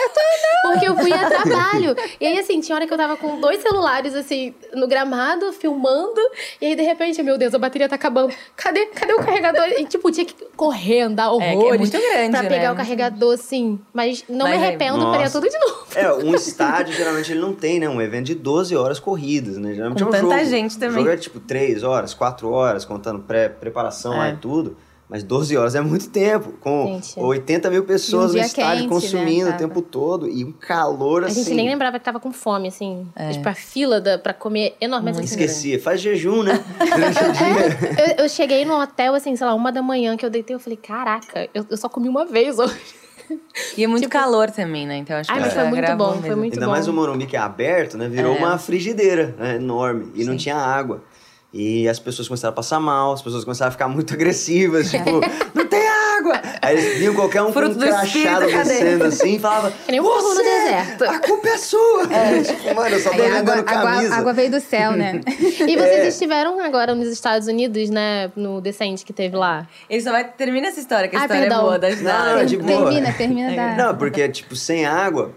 Eu 0.02 0.08
tô 0.10 0.20
não. 0.64 0.72
Porque 0.72 0.88
eu 0.88 0.96
fui 0.96 1.12
a 1.12 1.28
trabalho. 1.28 1.96
E 2.20 2.26
aí, 2.26 2.38
assim, 2.38 2.60
tinha 2.60 2.74
hora 2.76 2.86
que 2.86 2.92
eu 2.92 2.96
tava 2.98 3.16
com 3.16 3.40
dois 3.40 3.60
celulares, 3.62 4.14
assim, 4.14 4.54
no 4.74 4.86
gramado, 4.88 5.52
filmando. 5.52 6.20
E 6.60 6.66
aí, 6.66 6.74
de 6.76 6.82
repente, 6.82 7.22
meu 7.22 7.36
Deus, 7.38 7.54
a 7.54 7.58
bateria 7.58 7.88
tá 7.88 7.94
acabando. 7.96 8.32
Cadê, 8.56 8.86
cadê 8.86 9.12
o 9.14 9.18
carregador? 9.18 9.64
E, 9.78 9.84
tipo, 9.84 10.10
tinha 10.10 10.26
que 10.26 10.34
correr, 10.56 11.02
andar 11.02 11.32
É, 11.34 11.38
que 11.38 11.44
é 11.44 11.54
horrores. 11.56 11.80
muito 11.80 11.98
grande, 11.98 12.30
Pra 12.30 12.42
né? 12.42 12.48
pegar 12.48 12.64
o 12.64 12.74
Muito 12.74 12.78
carregador, 12.78 13.34
assim. 13.34 13.78
Mas 13.92 14.24
não 14.28 14.46
Mas 14.46 14.58
me 14.58 14.64
é- 14.64 14.68
arrependo, 14.68 15.00
faria 15.10 15.30
tudo 15.30 15.48
de 15.48 15.58
novo. 15.58 15.86
É, 15.94 16.12
um 16.12 16.35
estádio 16.36 16.94
geralmente 16.94 17.32
ele 17.32 17.40
não 17.40 17.52
tem, 17.52 17.80
né? 17.80 17.88
Um 17.88 18.00
evento 18.00 18.26
de 18.26 18.34
12 18.34 18.76
horas 18.76 18.98
corridas, 19.00 19.56
né? 19.58 19.74
Geralmente 19.74 20.02
Com 20.02 20.06
é 20.14 20.18
um 20.18 20.20
tanta 20.22 20.38
jogo. 20.38 20.50
gente 20.50 20.78
também. 20.78 20.96
O 20.96 21.00
jogo 21.00 21.10
é 21.10 21.16
tipo 21.16 21.40
3 21.40 21.82
horas, 21.82 22.14
4 22.14 22.50
horas, 22.50 22.84
contando 22.84 23.20
pré- 23.20 23.48
preparação 23.48 24.16
lá 24.16 24.28
É. 24.28 24.32
e 24.32 24.36
tudo. 24.36 24.76
Mas 25.08 25.22
12 25.22 25.56
horas 25.56 25.76
é 25.76 25.80
muito 25.80 26.08
tempo, 26.10 26.54
com 26.60 26.94
Gente. 27.00 27.20
80 27.20 27.70
mil 27.70 27.84
pessoas 27.84 28.34
no 28.34 28.40
estádio 28.40 28.82
quente, 28.82 28.88
consumindo 28.88 29.48
né, 29.50 29.54
o 29.54 29.56
tempo 29.56 29.80
todo 29.80 30.28
e 30.28 30.44
um 30.44 30.50
calor 30.50 31.22
A 31.22 31.28
assim. 31.28 31.44
gente 31.44 31.54
nem 31.54 31.68
lembrava 31.68 31.96
que 31.96 32.04
tava 32.04 32.18
com 32.18 32.32
fome, 32.32 32.66
assim. 32.66 33.06
É. 33.14 33.30
Tipo, 33.30 33.48
a 33.48 33.54
fila 33.54 34.00
da, 34.00 34.18
pra 34.18 34.34
comer 34.34 34.74
enormemente. 34.80 35.22
assim. 35.26 35.34
Esquecia, 35.36 35.80
faz 35.80 36.00
jejum, 36.00 36.42
né? 36.42 36.54
Dia. 37.20 38.16
Eu, 38.18 38.24
eu 38.24 38.28
cheguei 38.28 38.64
no 38.64 38.74
hotel, 38.80 39.14
assim, 39.14 39.36
sei 39.36 39.46
lá, 39.46 39.54
uma 39.54 39.70
da 39.70 39.80
manhã 39.80 40.16
que 40.16 40.26
eu 40.26 40.30
deitei, 40.30 40.56
eu 40.56 40.60
falei, 40.60 40.76
caraca, 40.76 41.48
eu, 41.54 41.64
eu 41.70 41.76
só 41.76 41.88
comi 41.88 42.08
uma 42.08 42.24
vez 42.26 42.58
hoje. 42.58 42.74
E 43.76 43.84
é 43.84 43.86
muito 43.86 44.02
Tipo- 44.02 44.12
calor 44.12 44.50
também, 44.50 44.86
né? 44.86 44.96
Então 44.98 45.16
acho 45.16 45.30
Ai, 45.30 45.36
que 45.38 45.42
mas 45.44 45.54
já 45.54 45.60
foi 45.60 45.70
muito 45.70 45.96
bom, 45.96 46.20
foi 46.22 46.34
muito 46.34 46.54
Ainda 46.54 46.66
bom. 46.66 46.72
mais 46.72 46.88
o 46.88 46.92
Morumbi 46.92 47.26
que 47.26 47.36
é 47.36 47.40
aberto, 47.40 47.96
né? 47.98 48.08
Virou 48.08 48.34
É. 48.34 48.38
uma 48.38 48.58
frigideira 48.58 49.34
né? 49.38 49.56
enorme 49.56 50.10
e 50.14 50.24
não 50.24 50.32
Sim. 50.32 50.38
tinha 50.38 50.56
água. 50.56 51.02
E 51.52 51.88
as 51.88 51.98
pessoas 51.98 52.28
começaram 52.28 52.52
a 52.52 52.54
passar 52.56 52.78
mal, 52.80 53.12
as 53.14 53.22
pessoas 53.22 53.44
começaram 53.44 53.68
a 53.68 53.72
ficar 53.72 53.88
muito 53.88 54.12
agressivas, 54.14 54.90
tipo, 54.90 55.10
não 55.54 55.66
tem 55.66 55.80
água! 55.88 55.95
Aí 56.62 56.76
eles 56.76 56.98
viam 56.98 57.14
qualquer 57.14 57.42
um 57.42 57.52
Fruto 57.52 57.74
com 57.74 57.84
um 57.84 57.88
crachado 57.88 58.46
descendo 58.46 59.04
assim 59.04 59.34
e 59.36 59.38
falava, 59.38 59.70
Que 59.84 59.92
nem 59.92 60.00
um 60.00 60.04
burro 60.04 60.22
no 60.22 60.34
"Você, 60.34 60.42
deserto." 60.42 61.04
A 61.04 61.18
culpa 61.18 61.48
é 61.48 61.56
sua! 61.58 62.06
tipo, 62.44 62.74
mano, 62.74 62.96
eu 62.96 63.00
só 63.00 63.10
tô 63.10 63.14
água, 63.16 63.28
vendendo 63.28 63.50
água, 63.50 63.64
camisa. 63.92 64.14
água 64.14 64.32
veio 64.32 64.50
do 64.50 64.60
céu, 64.60 64.92
né? 64.92 65.20
E 65.66 65.76
vocês 65.76 66.04
É. 66.04 66.08
estiveram 66.08 66.60
agora 66.60 66.94
nos 66.94 67.08
Estados 67.08 67.48
Unidos, 67.48 67.90
né? 67.90 68.30
No 68.36 68.60
Descent 68.60 69.02
que 69.04 69.12
teve 69.12 69.36
lá. 69.36 69.66
Ele 69.88 70.02
só 70.02 70.10
vai 70.12 70.24
termina 70.24 70.68
essa 70.68 70.80
história, 70.80 71.08
que 71.08 71.16
a 71.16 71.20
Ai, 71.20 71.24
história 71.26 71.42
perdão. 71.44 71.58
é 71.60 71.62
boa 71.64 71.78
da 71.78 71.90
Não, 71.90 72.44
de 72.44 72.56
boa. 72.56 72.84
termina, 72.90 73.12
termina 73.12 73.54
da... 73.56 73.84
Não, 73.86 73.96
porque, 73.96 74.28
tipo, 74.28 74.54
sem 74.56 74.84
água, 74.86 75.32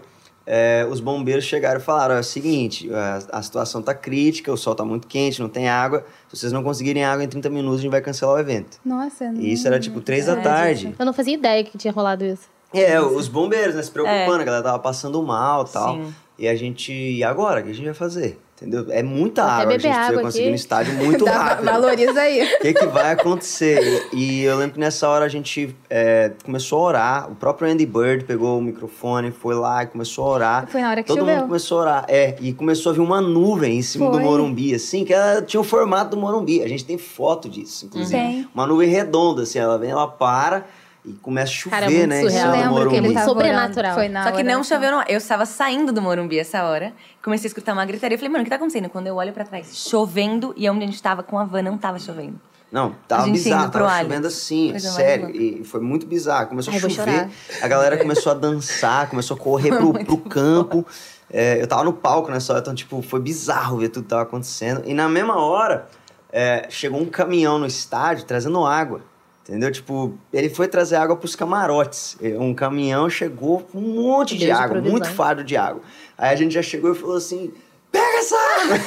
é, 0.51 0.83
os 0.89 0.99
bombeiros 0.99 1.45
chegaram 1.45 1.79
e 1.79 1.83
falaram: 1.83 2.15
é 2.15 2.19
o 2.19 2.23
seguinte, 2.23 2.89
a, 2.91 3.37
a 3.37 3.41
situação 3.43 3.83
tá 3.83 3.93
crítica, 3.93 4.51
o 4.51 4.57
sol 4.57 4.73
tá 4.73 4.83
muito 4.83 5.07
quente, 5.07 5.39
não 5.39 5.47
tem 5.47 5.69
água. 5.69 6.03
Se 6.27 6.37
vocês 6.39 6.51
não 6.51 6.63
conseguirem 6.63 7.05
água 7.05 7.23
em 7.23 7.27
30 7.27 7.49
minutos, 7.51 7.79
a 7.79 7.81
gente 7.83 7.91
vai 7.91 8.01
cancelar 8.01 8.35
o 8.35 8.39
evento. 8.39 8.79
Nossa, 8.83 9.31
não... 9.31 9.39
E 9.39 9.53
isso 9.53 9.67
era 9.67 9.79
tipo 9.79 10.01
3 10.01 10.25
da 10.25 10.33
É, 10.33 10.41
tarde. 10.41 10.95
Eu 10.97 11.05
não 11.05 11.13
fazia 11.13 11.35
ideia 11.35 11.63
que 11.63 11.77
tinha 11.77 11.93
rolado 11.93 12.25
isso. 12.25 12.49
É, 12.73 12.99
os 12.99 13.27
bombeiros, 13.27 13.75
né, 13.75 13.83
se 13.83 13.91
preocupando, 13.91 14.39
É. 14.39 14.41
a 14.41 14.45
galera 14.45 14.63
tava 14.63 14.79
passando 14.79 15.21
mal 15.21 15.65
e 15.67 15.71
tal. 15.71 15.95
Sim. 15.95 16.13
E 16.39 16.47
a 16.47 16.55
gente, 16.55 16.91
e 16.91 17.23
agora? 17.23 17.59
O 17.59 17.63
que 17.63 17.69
a 17.69 17.73
gente 17.73 17.85
vai 17.85 17.93
fazer? 17.93 18.39
Entendeu? 18.61 18.87
É 18.89 19.01
muita 19.01 19.43
até 19.43 19.61
água, 19.63 19.75
a 19.75 19.77
gente 19.77 19.87
água 19.97 20.21
conseguir 20.23 20.43
aqui. 20.43 20.51
um 20.51 20.55
estádio 20.55 20.93
muito 21.01 21.23
Dá- 21.23 21.31
rápido. 21.31 21.65
valoriza 21.65 22.19
aí. 22.19 22.43
O 22.43 22.59
que, 22.59 22.73
que 22.73 22.85
vai 22.87 23.13
acontecer? 23.13 24.09
E 24.13 24.43
eu 24.43 24.57
lembro 24.57 24.73
que 24.73 24.79
nessa 24.81 25.07
hora 25.07 25.23
a 25.23 25.29
gente 25.29 25.73
é, 25.89 26.31
começou 26.43 26.79
a 26.79 26.87
orar. 26.87 27.31
O 27.31 27.35
próprio 27.35 27.71
Andy 27.71 27.85
Bird 27.85 28.25
pegou 28.25 28.57
o 28.59 28.61
microfone, 28.61 29.31
foi 29.31 29.55
lá 29.55 29.83
e 29.83 29.87
começou 29.87 30.25
a 30.25 30.29
orar. 30.29 30.67
Foi 30.67 30.81
na 30.81 30.89
hora 30.91 31.01
que 31.01 31.07
Todo 31.07 31.19
choveu. 31.19 31.35
mundo 31.35 31.45
começou 31.47 31.77
a 31.77 31.81
orar. 31.81 32.05
É, 32.09 32.35
e 32.41 32.51
começou 32.53 32.89
a 32.91 32.93
vir 32.93 33.01
uma 33.01 33.21
nuvem 33.21 33.77
em 33.77 33.81
cima 33.81 34.07
do 34.07 34.13
Foi. 34.17 34.23
Morumbi, 34.23 34.75
assim, 34.75 35.05
que 35.05 35.13
ela 35.13 35.41
tinha 35.41 35.61
o 35.61 35.63
formato 35.63 36.11
do 36.15 36.17
Morumbi. 36.21 36.61
A 36.61 36.67
gente 36.67 36.83
tem 36.83 36.97
foto 36.97 37.47
disso, 37.47 37.85
inclusive. 37.85 38.11
Tem. 38.19 38.47
Uma 38.53 38.67
nuvem 38.67 38.89
redonda, 38.89 39.43
assim, 39.43 39.57
ela 39.59 39.77
vem, 39.77 39.89
ela 39.91 40.07
para 40.07 40.65
e 41.05 41.13
começa 41.13 41.51
a 41.51 41.55
chover, 41.55 41.75
Cara, 41.75 41.85
é 41.85 41.89
muito 41.89 42.07
né? 42.09 42.21
Em 42.21 42.29
surreal. 42.29 42.51
cima 42.51 42.57
do 42.57 42.63
que 42.63 42.69
Morumbi. 42.69 43.01
Muito 43.01 43.13
tava 43.13 43.25
sobrenatural. 43.25 43.95
Foi 43.95 44.09
na 44.09 44.23
Só 44.23 44.31
que 44.31 44.43
não 44.43 44.63
choveu, 44.63 44.91
não. 44.91 45.03
Eu 45.07 45.17
estava 45.17 45.45
saindo 45.45 45.91
do 45.91 46.01
Morumbi 46.01 46.39
essa 46.39 46.63
hora, 46.63 46.93
comecei 47.23 47.47
a 47.47 47.49
escutar 47.49 47.73
uma 47.73 47.85
gritaria. 47.85 48.15
Eu 48.15 48.19
falei, 48.19 48.31
mano, 48.31 48.41
o 48.41 48.45
que 48.45 48.49
tá 48.49 48.57
acontecendo? 48.57 48.89
Quando 48.89 49.07
eu 49.07 49.15
olho 49.15 49.31
pra 49.31 49.45
trás, 49.45 49.75
chovendo, 49.75 50.53
e 50.57 50.69
onde 50.69 50.83
a 50.83 50.87
gente 50.87 51.01
tava 51.01 51.23
com 51.23 51.39
a 51.39 51.45
van 51.45 51.61
não 51.61 51.77
tava 51.77 51.99
chovendo. 51.99 52.39
Não, 52.71 52.95
tava 53.07 53.27
bizarro, 53.31 53.71
tava 53.71 53.85
Allianz. 53.85 54.03
chovendo 54.03 54.27
assim, 54.27 54.71
Coisa 54.71 54.91
sério. 54.91 55.29
E 55.35 55.63
foi 55.63 55.79
muito 55.79 56.05
bizarro. 56.05 56.47
Começou 56.47 56.71
Ai, 56.71 56.77
a 56.77 56.89
chover, 56.89 57.29
a 57.61 57.67
galera 57.67 57.97
começou 57.97 58.31
a 58.31 58.35
dançar, 58.35 59.09
começou 59.09 59.35
a 59.35 59.39
correr 59.39 59.75
pro, 59.75 59.93
pro 60.05 60.17
campo. 60.17 60.85
É, 61.31 61.61
eu 61.61 61.67
tava 61.67 61.83
no 61.83 61.93
palco 61.93 62.31
nessa 62.31 62.53
hora, 62.53 62.61
então, 62.61 62.75
tipo, 62.75 63.01
foi 63.01 63.19
bizarro 63.19 63.77
ver 63.77 63.89
tudo 63.89 64.03
que 64.03 64.09
tava 64.09 64.23
acontecendo. 64.23 64.83
E 64.85 64.93
na 64.93 65.09
mesma 65.09 65.39
hora, 65.41 65.87
é, 66.31 66.67
chegou 66.69 66.99
um 67.01 67.05
caminhão 67.05 67.57
no 67.57 67.65
estádio 67.65 68.25
trazendo 68.25 68.63
água. 68.65 69.01
Entendeu? 69.49 69.71
Tipo, 69.71 70.13
ele 70.31 70.47
foi 70.47 70.67
trazer 70.67 70.95
água 70.95 71.15
pros 71.15 71.35
camarotes. 71.35 72.15
E 72.21 72.33
Um 72.35 72.53
caminhão 72.53 73.09
chegou 73.09 73.61
com 73.61 73.79
um 73.79 74.03
monte 74.03 74.37
de 74.37 74.45
Deus 74.45 74.59
água, 74.59 74.79
muito 74.79 75.09
fardo 75.09 75.43
de 75.43 75.57
água. 75.57 75.81
Aí 76.15 76.31
a 76.31 76.35
gente 76.35 76.53
já 76.53 76.61
chegou 76.61 76.91
e 76.91 76.95
falou 76.95 77.17
assim: 77.17 77.51
pega 77.91 78.17
essa 78.17 78.35
água! 78.35 78.77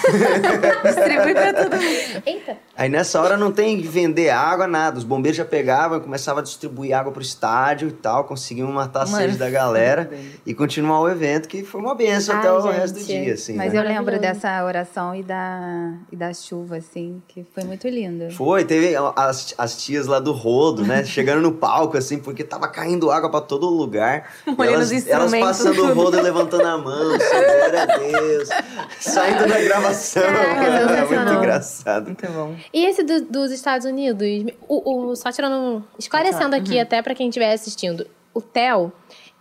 Distribui 0.84 1.34
pra 1.34 1.52
todo 1.52 1.76
mundo. 1.76 2.22
Eita! 2.26 2.56
Aí 2.76 2.88
nessa 2.88 3.20
hora 3.20 3.36
não 3.36 3.52
tem 3.52 3.80
que 3.80 3.86
vender 3.86 4.30
água, 4.30 4.66
nada. 4.66 4.98
Os 4.98 5.04
bombeiros 5.04 5.36
já 5.36 5.44
pegavam 5.44 5.98
e 5.98 6.00
começavam 6.00 6.40
a 6.40 6.42
distribuir 6.42 6.96
água 6.96 7.12
pro 7.12 7.20
estádio 7.20 7.88
e 7.88 7.92
tal. 7.92 8.24
Conseguimos 8.24 8.72
matar 8.72 9.02
a 9.02 9.06
Mano, 9.06 9.16
sede 9.16 9.36
da 9.36 9.50
galera 9.50 10.10
e 10.46 10.54
continuar 10.54 11.00
o 11.00 11.08
evento, 11.08 11.48
que 11.48 11.62
foi 11.62 11.80
uma 11.80 11.94
benção 11.94 12.34
Ai, 12.34 12.40
até 12.40 12.52
o 12.52 12.62
gente. 12.62 12.72
resto 12.72 12.98
do 12.98 13.04
dia, 13.04 13.34
assim. 13.34 13.56
Mas 13.56 13.72
né? 13.72 13.78
eu 13.78 13.84
lembro 13.84 14.18
dessa 14.18 14.64
oração 14.64 15.14
e 15.14 15.22
da, 15.22 15.94
e 16.10 16.16
da 16.16 16.32
chuva, 16.32 16.76
assim, 16.78 17.22
que 17.28 17.44
foi 17.54 17.64
muito 17.64 17.86
linda. 17.88 18.30
Foi, 18.30 18.64
teve 18.64 18.94
as, 19.16 19.54
as 19.58 19.82
tias 19.82 20.06
lá 20.06 20.18
do 20.18 20.32
rodo, 20.32 20.84
né? 20.84 21.04
Chegando 21.04 21.42
no 21.42 21.52
palco, 21.52 21.98
assim, 21.98 22.18
porque 22.18 22.42
tava 22.42 22.68
caindo 22.68 23.10
água 23.10 23.30
pra 23.30 23.40
todo 23.40 23.68
lugar. 23.68 24.30
Olhando 24.56 24.74
elas, 24.76 25.06
elas 25.06 25.30
passando 25.32 25.84
o 25.84 25.94
rodo 25.94 26.16
e 26.16 26.22
levantando 26.22 26.66
a 26.66 26.78
mão, 26.78 27.14
assim, 27.14 27.30
glória 27.30 27.82
a 27.82 27.86
Deus. 27.86 28.48
Saindo 29.00 29.46
da 29.48 29.58
gravação. 29.62 30.22
Caraca, 30.22 30.50
Era 30.64 30.78
muito 30.78 30.88
sensacional. 30.88 31.34
engraçado. 31.38 32.06
Muito 32.06 32.26
bom. 32.32 32.56
E 32.72 32.84
esse 32.86 33.02
do- 33.02 33.22
dos 33.26 33.50
Estados 33.50 33.86
Unidos, 33.86 34.26
o, 34.68 35.10
o- 35.10 35.16
só 35.16 35.30
tirando. 35.32 35.84
Esclarecendo 35.98 36.54
aqui, 36.56 36.74
Uhum. 36.76 36.82
até 36.82 37.02
pra 37.02 37.14
quem 37.14 37.28
estiver 37.28 37.52
assistindo, 37.52 38.06
o 38.34 38.40
Theo, 38.40 38.92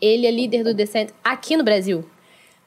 ele 0.01 0.25
é 0.27 0.31
líder 0.31 0.63
do 0.63 0.73
Descent 0.73 1.09
aqui 1.23 1.55
no 1.55 1.63
Brasil. 1.63 2.03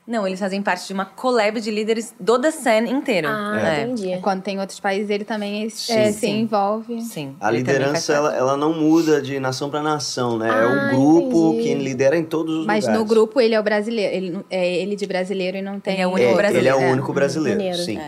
Não, 0.06 0.26
eles 0.26 0.38
fazem 0.38 0.60
parte 0.60 0.86
de 0.86 0.92
uma 0.92 1.06
collab 1.06 1.58
de 1.62 1.70
líderes 1.70 2.14
do 2.20 2.38
The 2.38 2.50
Sun 2.50 2.84
inteiro. 2.86 3.26
Ah, 3.30 3.58
É. 3.78 3.82
entendi. 3.84 4.18
Quando 4.20 4.42
tem 4.42 4.60
outros 4.60 4.78
países, 4.78 5.08
ele 5.08 5.24
também 5.24 5.64
é, 5.64 5.68
Sim. 5.70 6.12
se 6.12 6.12
Sim. 6.12 6.40
envolve. 6.40 7.00
Sim. 7.00 7.34
A 7.40 7.50
liderança, 7.50 8.12
ela, 8.12 8.36
ela 8.36 8.54
não 8.54 8.74
muda 8.74 9.22
de 9.22 9.40
nação 9.40 9.70
para 9.70 9.80
nação, 9.82 10.36
né? 10.36 10.48
é 10.48 10.52
Ah, 10.52 10.66
o 10.66 10.96
grupo 10.96 11.52
entendi. 11.54 11.62
que 11.68 11.74
lidera 11.76 12.18
em 12.18 12.24
todos 12.24 12.54
os 12.54 12.66
Mas 12.66 12.84
lugares. 12.84 13.00
no 13.00 13.06
grupo 13.08 13.40
ele 13.40 13.54
é 13.54 13.60
o 13.60 13.62
brasileiro. 13.62 14.14
Ele, 14.14 14.30
não- 14.30 14.44
é 14.50 14.76
ele 14.76 14.94
de 14.94 15.06
brasileiro 15.06 15.56
e 15.56 15.62
não 15.62 15.80
tem. 15.80 15.94
Ele 15.94 16.02
é 16.02 16.06
o 16.06 16.10
único 16.12 16.28
É, 16.30 16.34
brasileiro. 16.34 16.58
ele 16.58 16.68
é 16.68 16.74
o 16.74 16.88
É. 16.88 16.92
único 16.92 17.12
brasileiro, 17.14 17.74
sim. 17.78 17.98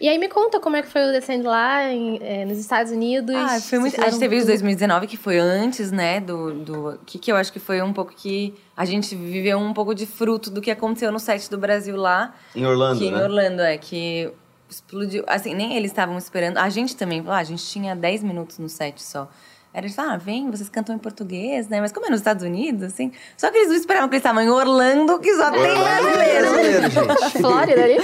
É. 0.00 0.04
E 0.04 0.08
aí 0.08 0.18
me 0.18 0.28
conta 0.28 0.60
como 0.60 0.76
é 0.76 0.82
que 0.82 0.88
foi 0.88 1.08
o 1.08 1.12
Descent 1.12 1.44
lá 1.44 1.90
em- 1.92 2.18
eh, 2.22 2.44
nos 2.44 2.58
Estados 2.58 2.92
Unidos. 2.92 3.34
Ah, 3.34 3.60
foi 3.60 3.78
muito. 3.78 4.00
A 4.00 4.04
gente 4.10 4.18
teve 4.18 4.36
os 4.36 4.42
fizeram 4.42 4.58
2019, 4.58 5.06
que 5.06 5.16
foi 5.16 5.38
antes, 5.38 5.90
né? 5.90 6.20
Do. 6.20 6.52
do 6.52 7.00
que, 7.04 7.18
que 7.18 7.32
eu 7.32 7.36
acho 7.36 7.52
que 7.52 7.58
foi 7.58 7.82
um 7.82 7.92
pouco 7.92 8.12
que. 8.14 8.54
A 8.76 8.84
gente 8.84 9.14
viveu 9.14 9.58
um 9.58 9.72
pouco 9.74 9.94
de 9.94 10.06
fruto 10.06 10.50
do 10.50 10.60
que 10.60 10.70
aconteceu 10.70 11.10
no 11.10 11.18
set 11.18 11.50
do 11.50 11.58
Brasil 11.58 11.96
lá. 11.96 12.34
Em 12.54 12.64
Orlando, 12.64 12.98
que 12.98 13.10
né? 13.10 13.18
em 13.18 13.22
Orlando, 13.22 13.62
é, 13.62 13.76
que 13.76 14.30
explodiu. 14.70 15.24
Assim, 15.26 15.54
nem 15.54 15.76
eles 15.76 15.90
estavam 15.90 16.16
esperando. 16.18 16.58
A 16.58 16.68
gente 16.68 16.94
também, 16.96 17.24
ah, 17.26 17.36
a 17.38 17.44
gente 17.44 17.64
tinha 17.66 17.96
10 17.96 18.22
minutos 18.22 18.58
no 18.58 18.68
set 18.68 19.02
só. 19.02 19.28
Era 19.72 19.86
de 19.86 19.94
falar, 19.94 20.14
ah, 20.14 20.16
vem, 20.16 20.50
vocês 20.50 20.68
cantam 20.68 20.94
em 20.94 20.98
português, 20.98 21.68
né? 21.68 21.80
Mas 21.80 21.92
como 21.92 22.06
é 22.06 22.10
nos 22.10 22.20
Estados 22.20 22.42
Unidos, 22.42 22.84
assim. 22.84 23.12
Só 23.36 23.50
que 23.50 23.58
eles 23.58 23.68
não 23.68 23.76
esperavam 23.76 24.08
que 24.08 24.14
eles 24.14 24.24
estavam 24.24 24.42
em 24.42 24.48
Orlando, 24.48 25.18
que 25.20 25.32
só 25.34 25.50
tem 25.50 25.60
Orlando 25.60 26.08
é 26.08 26.40
brasileiro. 26.40 26.90
brasileiro, 26.90 27.20
gente. 27.20 27.38
Flórida 27.38 27.84
ali? 27.84 27.96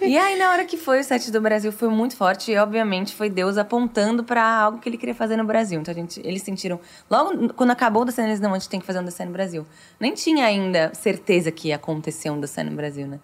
E 0.00 0.16
aí, 0.16 0.38
na 0.38 0.50
hora 0.52 0.64
que 0.64 0.76
foi 0.76 1.00
o 1.00 1.04
set 1.04 1.30
do 1.32 1.40
Brasil, 1.40 1.72
foi 1.72 1.88
muito 1.88 2.16
forte. 2.16 2.52
E, 2.52 2.56
obviamente, 2.56 3.14
foi 3.16 3.28
Deus 3.28 3.58
apontando 3.58 4.22
pra 4.22 4.42
algo 4.42 4.78
que 4.78 4.88
ele 4.88 4.96
queria 4.96 5.14
fazer 5.14 5.36
no 5.36 5.44
Brasil. 5.44 5.80
Então, 5.80 5.92
a 5.92 5.94
gente, 5.94 6.20
eles 6.24 6.42
sentiram... 6.42 6.78
Logo, 7.10 7.52
quando 7.54 7.72
acabou 7.72 8.04
o 8.04 8.10
cena, 8.12 8.28
eles 8.28 8.40
não, 8.40 8.54
a 8.54 8.58
gente 8.58 8.68
tem 8.68 8.78
que 8.78 8.86
fazer 8.86 9.00
um 9.00 9.04
DCN 9.04 9.26
no 9.26 9.32
Brasil. 9.32 9.66
Nem 9.98 10.14
tinha 10.14 10.46
ainda 10.46 10.92
certeza 10.94 11.50
que 11.50 11.68
ia 11.68 11.76
acontecer 11.76 12.30
um 12.30 12.38
DCN 12.38 12.70
no 12.70 12.76
Brasil, 12.76 13.06
né? 13.08 13.18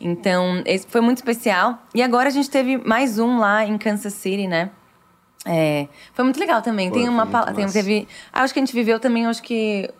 Então, 0.00 0.62
esse 0.64 0.86
foi 0.88 1.02
muito 1.02 1.18
especial. 1.18 1.78
E 1.94 2.02
agora 2.02 2.28
a 2.28 2.32
gente 2.32 2.48
teve 2.48 2.78
mais 2.78 3.18
um 3.18 3.38
lá 3.38 3.64
em 3.64 3.76
Kansas 3.76 4.14
City, 4.14 4.48
né? 4.48 4.70
É, 5.44 5.88
foi 6.14 6.24
muito 6.24 6.40
legal 6.40 6.62
também. 6.62 6.90
Tem 6.90 7.08
uma 7.08 7.26
tem, 7.52 7.66
teve, 7.66 8.08
ah, 8.32 8.42
acho 8.42 8.54
que 8.54 8.60
a 8.60 8.62
gente 8.64 8.74
viveu 8.74 8.98
também, 8.98 9.26
acho 9.26 9.42
que 9.42 9.90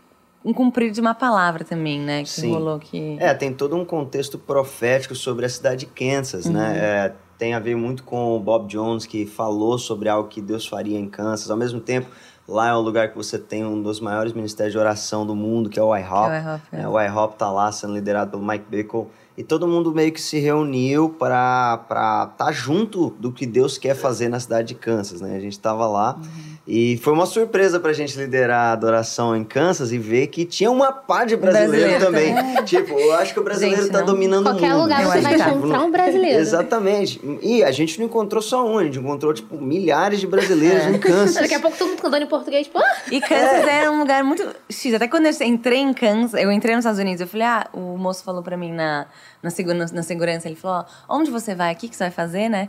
um 0.45 0.53
cumprir 0.53 0.91
de 0.91 1.01
uma 1.01 1.15
palavra 1.15 1.65
também, 1.65 1.99
né? 2.01 2.23
Que 2.23 2.29
Sim. 2.31 2.53
rolou 2.53 2.79
que 2.79 3.17
É, 3.19 3.33
tem 3.33 3.53
todo 3.53 3.77
um 3.77 3.85
contexto 3.85 4.39
profético 4.39 5.15
sobre 5.15 5.47
a 5.47 5.49
cidade 5.49 5.81
de 5.81 5.87
Kansas, 5.87 6.47
Uhum. 6.47 6.53
né? 6.53 6.79
É, 6.79 7.13
tem 7.39 7.55
a 7.55 7.59
ver 7.59 7.77
muito 7.77 8.05
com 8.05 8.37
o 8.37 8.41
Bob 8.41 8.69
Jones, 8.69 9.07
que 9.07 9.27
falou 9.27 9.79
sobre 9.79 10.09
algo 10.09 10.29
que 10.29 10.41
Deus 10.41 10.67
faria 10.67 10.99
em 10.99 11.09
Kansas. 11.09 11.51
Ao 11.51 11.57
mesmo 11.57 11.81
tempo, 11.81 12.09
lá 12.47 12.69
é 12.69 12.75
um 12.75 12.81
lugar 12.81 13.09
que 13.11 13.17
você 13.17 13.39
tem 13.39 13.65
um 13.65 13.83
dos 13.83 14.01
maiores 14.01 14.33
ministérios 14.33 14.73
de 14.73 14.79
oração 14.79 15.27
do 15.27 15.35
mundo, 15.35 15.69
que 15.71 15.79
é 15.79 15.83
o 15.83 15.97
IHOP. 15.97 16.31
É 16.31 16.39
o 16.39 16.43
IHOP, 16.43 16.63
é. 16.73 16.77
né? 16.77 16.89
O 16.89 17.01
IHOP 17.01 17.37
tá 17.39 17.51
lá 17.51 17.73
sendo 17.73 17.95
liderado 17.95 18.31
pelo 18.33 18.47
Mike 18.47 18.67
Bickle. 18.69 19.07
E 19.37 19.43
todo 19.43 19.67
mundo 19.67 19.93
meio 19.93 20.13
que 20.13 20.21
se 20.21 20.39
reuniu 20.39 21.09
para 21.09 21.81
estar 21.83 22.27
tá 22.37 22.53
junto 22.53 23.11
do 23.19 23.33
que 23.33 23.45
Deus 23.47 23.77
quer 23.77 23.95
fazer 23.97 24.29
na 24.29 24.39
cidade 24.39 24.69
de 24.69 24.75
Kansas, 24.77 25.21
né? 25.21 25.37
A 25.37 25.41
gente 25.41 25.59
tava 25.59 25.89
lá 25.89 26.15
Uhum. 26.17 26.55
e 26.69 26.97
foi 26.99 27.13
uma 27.13 27.27
surpresa 27.27 27.81
pra 27.81 27.93
gente 27.93 28.17
liderar 28.17 28.69
a 28.69 28.73
adoração 28.73 29.35
em 29.35 29.43
Kansas 29.43 29.91
e 29.91 29.99
ver 29.99 30.29
que 30.29 30.45
tinha 30.45 30.71
uma 30.71 30.93
pá 30.93 31.25
de 31.25 31.37
brasileiro, 31.37 31.99
Brasileiro 31.99 32.37
também. 32.37 32.65
tipo, 32.65 32.93
eu 32.97 33.13
acho 33.15 33.35
que 33.35 33.41
o 33.41 33.43
brasileiro 33.43 33.91
tá 33.91 33.99
não. 33.99 34.07
dominando 34.07 34.45
Qualquer 34.45 34.67
o 34.73 34.75
mundo. 34.77 34.83
lugar 34.85 35.03
Eu 35.03 35.11
você 35.11 35.21
vai 35.21 35.35
encontrar 35.35 35.81
um 35.81 35.91
brasileiro. 35.91 36.39
Exatamente. 36.39 37.21
E 37.43 37.65
a 37.65 37.73
gente 37.73 37.99
não 37.99 38.07
encontrou 38.07 38.41
só 38.41 38.65
um, 38.65 38.79
a 38.79 38.85
gente 38.85 39.01
encontrou, 39.01 39.35
tipo, 39.35 39.61
milhares 39.61 40.21
de 40.21 40.29
brasileiros 40.29 40.85
É. 40.85 40.91
em 40.91 40.99
Kansas. 41.01 41.35
Daqui 41.35 41.55
a 41.55 41.61
pouco 41.61 41.77
todo 41.77 41.89
mundo 41.89 42.01
cantando 42.03 42.23
em 42.25 42.29
português, 42.29 42.69
tipo, 42.69 42.79
ah! 42.79 42.97
E 43.11 43.21
Kansas 43.21 43.67
era 43.67 43.91
um 43.91 43.99
lugar 43.99 44.23
muito 44.23 44.47
X. 44.71 44.95
Até 44.95 45.09
quando 45.09 45.27
eu 45.27 45.33
entrei 45.43 45.81
em 45.81 45.93
Kansas, 45.93 46.41
eu 46.41 46.53
entrei 46.53 46.77
nos 46.77 46.85
Estados 46.85 47.01
Unidos, 47.01 47.21
eu 47.21 47.27
falei, 47.27 47.47
ah, 47.49 47.67
o 47.73 47.97
moço 47.99 48.23
falou 48.23 48.43
pra 48.43 48.57
mim 48.57 48.71
na, 48.73 49.07
na, 49.43 49.51
segura, 49.51 49.87
na 49.93 50.03
segurança, 50.03 50.49
ele 50.49 50.57
falou, 50.57 50.87
ó, 51.09 51.17
onde 51.17 51.31
você 51.31 51.55
vai 51.55 51.71
aqui, 51.71 51.89
que 51.89 51.97
você 51.97 52.05
vai 52.05 52.11
fazer, 52.11 52.49
né? 52.49 52.69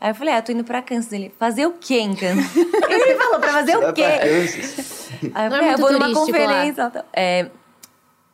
Aí 0.00 0.10
eu 0.10 0.14
falei, 0.14 0.34
ah, 0.34 0.42
tô 0.42 0.50
indo 0.50 0.64
pra 0.64 0.82
Kansas. 0.82 1.12
Ele, 1.12 1.32
fazer 1.38 1.66
o 1.66 1.72
quê 1.72 2.00
em 2.00 2.14
Kansas? 2.14 2.44
ele 2.90 3.14
falou, 3.14 3.38
pra 3.38 3.52
fazer 3.52 3.76
o 3.76 3.92
quê? 3.92 4.02
Aí 4.02 4.28
eu 4.28 4.42
é 4.42 5.50
falei, 5.50 5.68
ah, 5.68 5.72
eu 5.72 5.78
vou 5.78 5.92
numa 5.92 6.08
lá. 6.08 6.14
conferência. 6.14 7.04
É, 7.12 7.46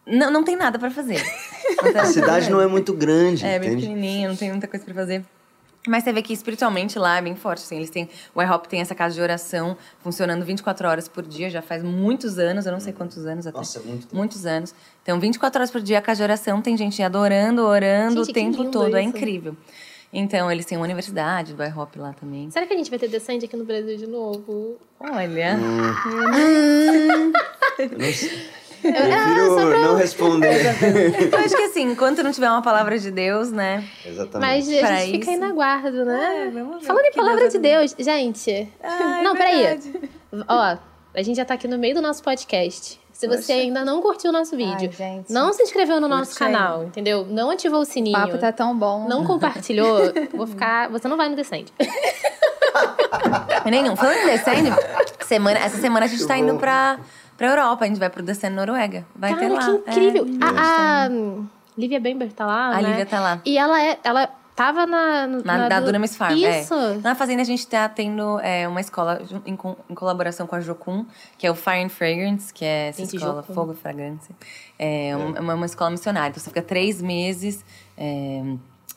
não, 0.06 0.30
não 0.30 0.42
tem 0.42 0.56
nada 0.56 0.78
pra 0.78 0.90
fazer. 0.90 1.22
A 1.94 2.06
cidade 2.06 2.50
não 2.50 2.60
é 2.60 2.66
muito 2.66 2.94
grande, 2.94 3.44
É, 3.44 3.58
bem 3.58 3.68
entende? 3.68 3.86
pequenininho, 3.86 4.30
não 4.30 4.36
tem 4.36 4.50
muita 4.50 4.66
coisa 4.66 4.84
pra 4.84 4.94
fazer. 4.94 5.24
Mas 5.88 6.04
você 6.04 6.12
vê 6.12 6.22
que 6.22 6.32
espiritualmente 6.32 6.98
lá 6.98 7.18
é 7.18 7.22
bem 7.22 7.34
forte, 7.34 7.62
assim. 7.62 7.76
Eles 7.76 7.90
têm... 7.90 8.08
O 8.34 8.42
IHOP 8.42 8.68
tem 8.68 8.80
essa 8.80 8.94
casa 8.94 9.14
de 9.14 9.20
oração 9.20 9.76
funcionando 10.00 10.44
24 10.44 10.88
horas 10.88 11.08
por 11.08 11.24
dia, 11.24 11.48
já 11.48 11.62
faz 11.62 11.82
muitos 11.82 12.38
anos, 12.38 12.66
eu 12.66 12.72
não 12.72 12.80
sei 12.80 12.92
quantos 12.92 13.24
anos 13.26 13.46
até. 13.46 13.58
Nossa, 13.58 13.78
é 13.78 13.82
muito 13.82 14.02
tempo. 14.02 14.16
Muitos 14.16 14.46
anos. 14.46 14.74
Então, 15.02 15.18
24 15.18 15.58
horas 15.58 15.70
por 15.70 15.80
dia 15.80 15.98
a 15.98 16.02
casa 16.02 16.18
de 16.18 16.24
oração, 16.24 16.60
tem 16.60 16.76
gente 16.76 17.02
adorando, 17.02 17.62
orando 17.62 18.24
Gente, 18.24 18.30
o 18.30 18.34
tempo 18.34 18.70
todo. 18.70 18.96
É 18.96 19.00
isso. 19.00 19.16
incrível. 19.16 19.56
Então, 20.12 20.50
eles 20.50 20.64
têm 20.64 20.78
uma 20.78 20.84
universidade 20.84 21.54
do 21.54 21.62
IHOP 21.62 21.98
lá 21.98 22.12
também. 22.12 22.50
Será 22.50 22.66
que 22.66 22.72
a 22.72 22.76
gente 22.76 22.90
vai 22.90 22.98
ter 22.98 23.08
descende 23.08 23.44
aqui 23.44 23.56
no 23.56 23.64
Brasil 23.64 23.96
de 23.96 24.06
novo? 24.06 24.76
Olha... 25.00 25.56
Não 25.56 25.94
sei. 28.12 28.57
Ah, 28.84 28.90
Prefiro 28.90 29.80
não 29.82 29.96
responder. 29.96 30.66
Eu 31.32 31.38
acho 31.38 31.56
que 31.56 31.62
assim, 31.62 31.82
enquanto 31.90 32.22
não 32.22 32.30
tiver 32.32 32.48
uma 32.50 32.62
palavra 32.62 32.98
de 32.98 33.10
Deus, 33.10 33.50
né? 33.50 33.84
Exatamente. 34.06 34.66
Mas 34.66 34.68
a 34.72 34.86
Pra 34.86 34.96
gente 34.96 35.10
fica 35.12 35.30
aí 35.30 35.36
isso. 35.36 35.46
na 35.46 35.52
guarda, 35.52 36.04
né? 36.04 36.46
É, 36.48 36.84
Falando 36.86 37.02
o 37.04 37.06
em 37.06 37.12
palavra 37.12 37.40
Deus 37.40 37.52
de 37.52 37.58
vai 37.58 37.70
Deus, 37.70 37.94
gente. 37.98 38.68
Ah, 38.82 39.18
é 39.20 39.22
não, 39.22 39.34
peraí. 39.36 39.62
verdade. 39.62 40.10
Ó, 40.48 40.76
a 41.14 41.22
gente 41.22 41.36
já 41.36 41.44
tá 41.44 41.54
aqui 41.54 41.66
no 41.66 41.78
meio 41.78 41.94
do 41.94 42.02
nosso 42.02 42.22
podcast. 42.22 43.00
Se 43.12 43.26
você 43.26 43.52
ainda 43.52 43.84
não 43.84 44.00
curtiu 44.00 44.30
o 44.30 44.32
nosso 44.32 44.56
vídeo, 44.56 44.90
Ai, 44.92 44.96
gente. 45.16 45.32
não 45.32 45.52
se 45.52 45.60
inscreveu 45.60 46.00
no 46.00 46.06
nosso 46.06 46.30
Curte 46.30 46.44
aí. 46.44 46.52
canal, 46.52 46.84
entendeu? 46.84 47.26
Não 47.28 47.50
ativou 47.50 47.80
o 47.80 47.82
O 47.82 47.84
sininho. 47.84 48.16
papo 48.16 48.38
tá 48.38 48.52
tão 48.52 48.78
bom. 48.78 49.08
Não 49.08 49.24
compartilhou, 49.24 50.02
vou 50.32 50.46
ficar. 50.46 50.88
Você 50.90 51.08
não 51.08 51.16
vai 51.16 51.28
no 51.28 51.34
Descende. 51.34 51.72
Nenhum. 53.68 53.96
Falando 53.96 54.18
em 54.18 54.26
Descende, 54.26 54.70
semana, 55.26 55.58
essa 55.58 55.78
semana 55.78 56.06
a 56.06 56.08
gente 56.08 56.18
Muito 56.20 56.28
tá 56.28 56.38
indo 56.38 56.52
bom. 56.52 56.58
pra, 56.58 56.98
pra 57.38 57.46
Europa. 57.46 57.84
A 57.84 57.88
gente 57.88 57.98
vai 57.98 58.10
pro 58.10 58.22
Descende 58.22 58.54
Noruega. 58.56 59.06
Vai 59.16 59.34
ter 59.34 59.48
Cara, 59.48 59.54
lá. 59.54 59.78
que 59.78 59.90
incrível! 59.90 60.26
É, 60.26 60.44
a, 60.44 61.04
a 61.06 61.08
Lívia 61.78 62.00
Bember 62.00 62.30
tá 62.32 62.44
lá. 62.44 62.68
A 62.76 62.82
né? 62.82 62.88
Lívia 62.90 63.06
tá 63.06 63.20
lá. 63.20 63.40
E 63.46 63.56
ela 63.56 63.80
é. 63.82 63.98
Ela 64.04 64.28
tava 64.56 64.84
na. 64.86 65.26
Na, 65.26 65.68
da 65.68 65.78
do- 65.80 65.86
Dunamis 65.86 66.16
Farm. 66.16 66.36
Isso! 66.36 66.74
É. 66.74 66.94
Na 66.98 67.14
fazenda 67.14 67.40
a 67.42 67.44
gente 67.44 67.64
tá 67.66 67.88
tendo 67.88 68.40
é, 68.40 68.66
uma 68.66 68.80
escola 68.80 69.22
em, 69.46 69.52
em 69.88 69.94
colaboração 69.94 70.46
com 70.48 70.56
a 70.56 70.60
Jocum, 70.60 71.06
que 71.38 71.46
é 71.46 71.50
o 71.50 71.54
Fire 71.54 71.84
and 71.84 71.88
Fragrance, 71.88 72.52
que 72.52 72.64
é 72.64 72.88
essa 72.88 73.02
Gente, 73.02 73.16
escola 73.16 73.42
Jocum. 73.42 73.54
Fogo 73.54 73.72
e 73.72 73.76
Fragrância. 73.76 74.34
É 74.78 75.14
uma, 75.16 75.40
uma- 75.40 75.54
uma 75.54 75.66
escola 75.66 75.90
missionária. 75.90 76.30
Então 76.30 76.42
você 76.42 76.50
fica 76.50 76.60
três 76.62 77.00
meses 77.00 77.64
é, 77.96 78.42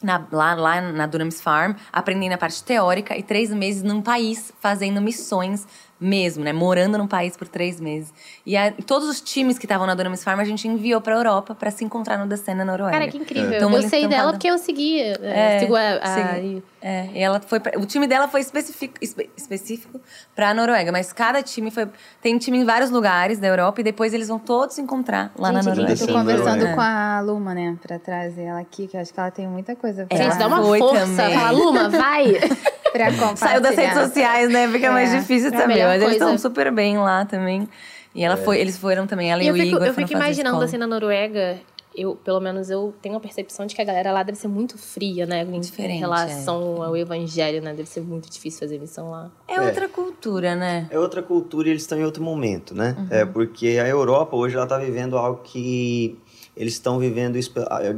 na- 0.01 0.25
lá, 0.31 0.55
lá 0.55 0.81
na 0.81 1.05
Dunamis 1.05 1.39
Farm, 1.39 1.73
aprendendo 1.93 2.33
a 2.33 2.37
parte 2.39 2.63
teórica, 2.63 3.15
e 3.15 3.21
três 3.21 3.51
meses 3.53 3.83
num 3.83 4.01
país 4.01 4.51
fazendo 4.59 4.99
missões 4.99 5.67
mesmo, 6.01 6.43
né? 6.43 6.51
Morando 6.51 6.97
num 6.97 7.07
país 7.07 7.37
por 7.37 7.47
três 7.47 7.79
meses. 7.79 8.11
E 8.45 8.57
a- 8.57 8.71
todos 8.87 9.07
os 9.07 9.21
times 9.21 9.59
que 9.59 9.65
estavam 9.65 9.85
na 9.85 9.93
Dunamis 9.93 10.23
Farm 10.23 10.39
a 10.39 10.43
gente 10.43 10.67
enviou 10.67 10.99
pra 10.99 11.13
Europa 11.15 11.53
pra 11.53 11.69
se 11.69 11.85
encontrar 11.85 12.17
no 12.17 12.27
Descend 12.27 12.57
na 12.57 12.65
Noruega. 12.65 12.91
Cara, 12.97 13.07
que 13.11 13.17
incrível. 13.17 13.53
Então, 13.53 13.71
eu 13.71 13.87
sei 13.87 14.07
dela 14.07 14.31
porque 14.31 14.47
eu 14.47 14.57
segui. 14.57 14.99
É, 14.99 15.17
É, 15.21 15.59
sigo 15.59 15.75
a, 15.75 15.81
a- 16.01 16.33
segui. 16.35 16.63
É, 16.83 17.09
e 17.13 17.19
ela 17.19 17.39
foi 17.39 17.59
pra- 17.59 17.77
o 17.79 17.85
time 17.85 18.07
dela 18.07 18.27
foi 18.27 18.41
específico, 18.41 18.95
espe- 18.99 19.29
específico 19.37 20.01
pra 20.35 20.51
Noruega, 20.51 20.91
mas 20.91 21.13
cada 21.13 21.43
time 21.43 21.69
foi 21.69 21.87
tem 22.19 22.37
time 22.39 22.57
em 22.57 22.65
vários 22.65 22.89
lugares 22.89 23.37
da 23.37 23.47
Europa 23.47 23.81
e 23.81 23.83
depois 23.83 24.15
eles 24.15 24.27
vão 24.29 24.39
todos 24.39 24.73
se 24.75 24.81
encontrar 24.81 25.31
lá 25.37 25.51
na 25.51 25.61
Gente, 25.61 25.73
que 25.73 25.79
Noruega. 25.81 26.01
Eu 26.03 26.07
tô 26.07 26.13
conversando 26.13 26.47
Noruega. 26.65 26.73
com 26.75 26.81
a 26.81 27.21
Luma, 27.21 27.53
né? 27.53 27.77
Pra 27.81 27.99
trazer 27.99 28.43
ela 28.45 28.59
aqui, 28.59 28.87
que 28.87 28.97
eu 28.97 29.01
acho 29.01 29.13
que 29.13 29.19
ela 29.19 29.29
tem 29.29 29.47
muita 29.47 29.75
coisa 29.75 30.07
pra, 30.07 30.17
Gente, 30.17 30.37
dá 30.39 30.47
uma 30.47 30.63
Foi 30.63 30.79
força. 30.79 31.05
também. 31.05 31.37
Fala, 31.37 31.51
Luma, 31.51 31.89
vai! 31.89 32.25
pra 32.91 33.05
compartilhar. 33.11 33.35
Saiu 33.37 33.61
das 33.61 33.75
redes 33.75 33.97
sociais, 33.99 34.49
né? 34.51 34.67
Fica 34.67 34.87
É, 34.87 34.89
mais 34.89 35.11
difícil 35.11 35.51
é 35.51 35.55
a 35.55 35.59
também, 35.61 35.77
melhor 35.77 35.89
mas 35.89 36.01
eles 36.01 36.13
estão 36.15 36.37
super 36.37 36.71
bem 36.71 36.97
lá 36.97 37.25
também. 37.25 37.69
E 38.13 38.25
ela 38.25 38.35
foi, 38.35 38.59
eles 38.59 38.77
foram 38.77 39.07
também, 39.07 39.31
ela 39.31 39.41
E 39.41 39.45
e, 39.45 39.47
eu 39.47 39.53
o 39.53 39.57
fico, 39.57 39.67
Igor 39.75 39.85
eu 39.87 39.93
fico 39.93 40.11
imaginando 40.11 40.47
escola. 40.49 40.65
assim 40.65 40.77
na 40.77 40.85
Noruega. 40.87 41.59
Eu, 41.95 42.15
pelo 42.15 42.39
menos, 42.39 42.69
eu 42.69 42.93
tenho 43.01 43.17
a 43.17 43.19
percepção 43.19 43.65
de 43.65 43.75
que 43.75 43.81
a 43.81 43.85
galera 43.85 44.11
lá 44.11 44.23
deve 44.23 44.37
ser 44.37 44.47
muito 44.47 44.77
fria, 44.77 45.25
né? 45.25 45.43
Em, 45.43 45.59
Diferente, 45.59 45.99
relação 45.99 46.81
ao 46.81 46.95
evangelho, 46.95 47.61
né? 47.61 47.73
Deve 47.73 47.89
ser 47.89 48.01
muito 48.01 48.29
difícil 48.29 48.61
fazer 48.61 48.79
missão 48.79 49.11
lá. 49.11 49.29
É 49.47 49.59
outra 49.59 49.89
cultura, 49.89 50.55
né? 50.55 50.87
É 50.89 50.97
outra 50.97 51.21
cultura 51.21 51.67
e 51.67 51.71
eles 51.71 51.81
estão 51.81 51.99
em 51.99 52.05
outro 52.05 52.23
momento, 52.23 52.73
né? 52.73 52.95
Uhum. 52.97 53.07
É 53.09 53.25
porque 53.25 53.79
a 53.81 53.87
Europa 53.87 54.35
hoje 54.35 54.55
ela 54.55 54.63
está 54.63 54.77
vivendo 54.77 55.17
algo 55.17 55.41
que 55.43 56.17
eles 56.55 56.73
estão 56.73 56.99
vivendo, 56.99 57.37
isso 57.37 57.53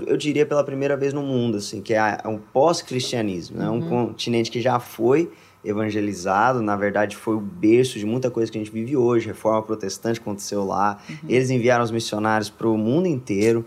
eu 0.06 0.16
diria 0.16 0.46
pela 0.46 0.64
primeira 0.64 0.96
vez 0.96 1.12
no 1.12 1.24
mundo, 1.24 1.58
assim, 1.58 1.82
que 1.82 1.94
é 1.94 2.18
é 2.24 2.28
um 2.28 2.38
pós-cristianismo, 2.38 3.58
né? 3.58 3.70
Uhum. 3.70 3.78
Um 3.78 3.90
continente 3.90 4.52
que 4.52 4.62
já 4.62 4.80
foi 4.80 5.32
evangelizado, 5.64 6.62
na 6.62 6.76
verdade 6.76 7.16
foi 7.16 7.36
o 7.36 7.40
berço 7.40 7.98
de 8.00 8.06
muita 8.06 8.30
coisa 8.30 8.52
que 8.52 8.58
a 8.58 8.62
gente 8.64 8.72
vive 8.72 8.96
hoje, 8.98 9.28
reforma 9.28 9.62
protestante 9.62 10.20
aconteceu 10.20 10.64
lá, 10.66 10.98
Uhum. 11.10 11.16
eles 11.30 11.50
enviaram 11.50 11.84
os 11.84 11.92
missionários 11.92 12.50
para 12.50 12.68
o 12.68 12.78
mundo 12.78 13.08
inteiro 13.08 13.66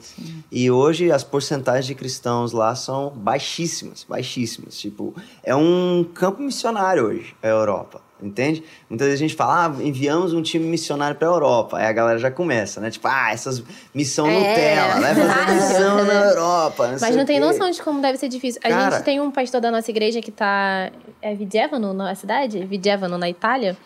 e 0.51 0.71
hoje 0.71 1.11
as 1.11 1.25
porcentagens 1.25 1.87
de 1.87 1.95
cristãos 1.95 2.53
lá 2.53 2.75
são 2.75 3.11
baixíssimas, 3.17 4.05
baixíssimas, 4.09 4.79
tipo, 4.79 5.15
é 5.43 5.55
um 5.55 6.05
campo 6.15 6.43
missionário 6.43 7.05
hoje, 7.07 7.35
a 7.43 7.49
Europa. 7.49 8.06
Entende? 8.23 8.65
Muitas 8.89 9.09
vezes 9.09 9.21
a 9.21 9.27
gente 9.29 9.35
fala, 9.37 9.67
ah, 9.67 9.83
enviamos 9.83 10.33
um 10.33 10.41
time 10.41 10.65
missionário 10.67 11.17
para 11.17 11.29
a 11.29 11.31
Europa. 11.31 11.77
Aí 11.77 11.85
a 11.87 11.93
galera 11.93 12.19
já 12.19 12.31
começa, 12.31 12.81
né? 12.81 12.91
Tipo, 12.91 13.07
ah, 13.09 13.31
essas 13.31 13.63
missão 13.95 14.27
É. 14.27 14.39
Nutella, 14.39 15.01
vai 15.01 15.15
fazer 15.15 15.55
missão 15.55 16.05
na 16.05 16.15
Europa. 16.15 16.89
Mas 16.93 17.01
sei 17.01 17.11
não 17.17 17.25
tem 17.27 17.39
noção 17.39 17.71
de 17.71 17.83
como 17.83 18.01
deve 18.01 18.17
ser 18.17 18.29
difícil. 18.29 18.59
A 18.65 18.69
Cara- 18.71 18.91
gente 18.97 19.05
tem 19.05 19.21
um 19.21 19.31
pastor 19.31 19.61
da 19.61 19.71
nossa 19.71 19.91
igreja 19.91 20.23
que 20.23 20.31
tá. 20.31 20.91
É 21.21 21.35
Vigevano, 21.35 21.93
na 21.93 22.15
cidade? 22.15 22.65
Vigevano, 22.65 23.19
na 23.19 23.29
Itália. 23.29 23.77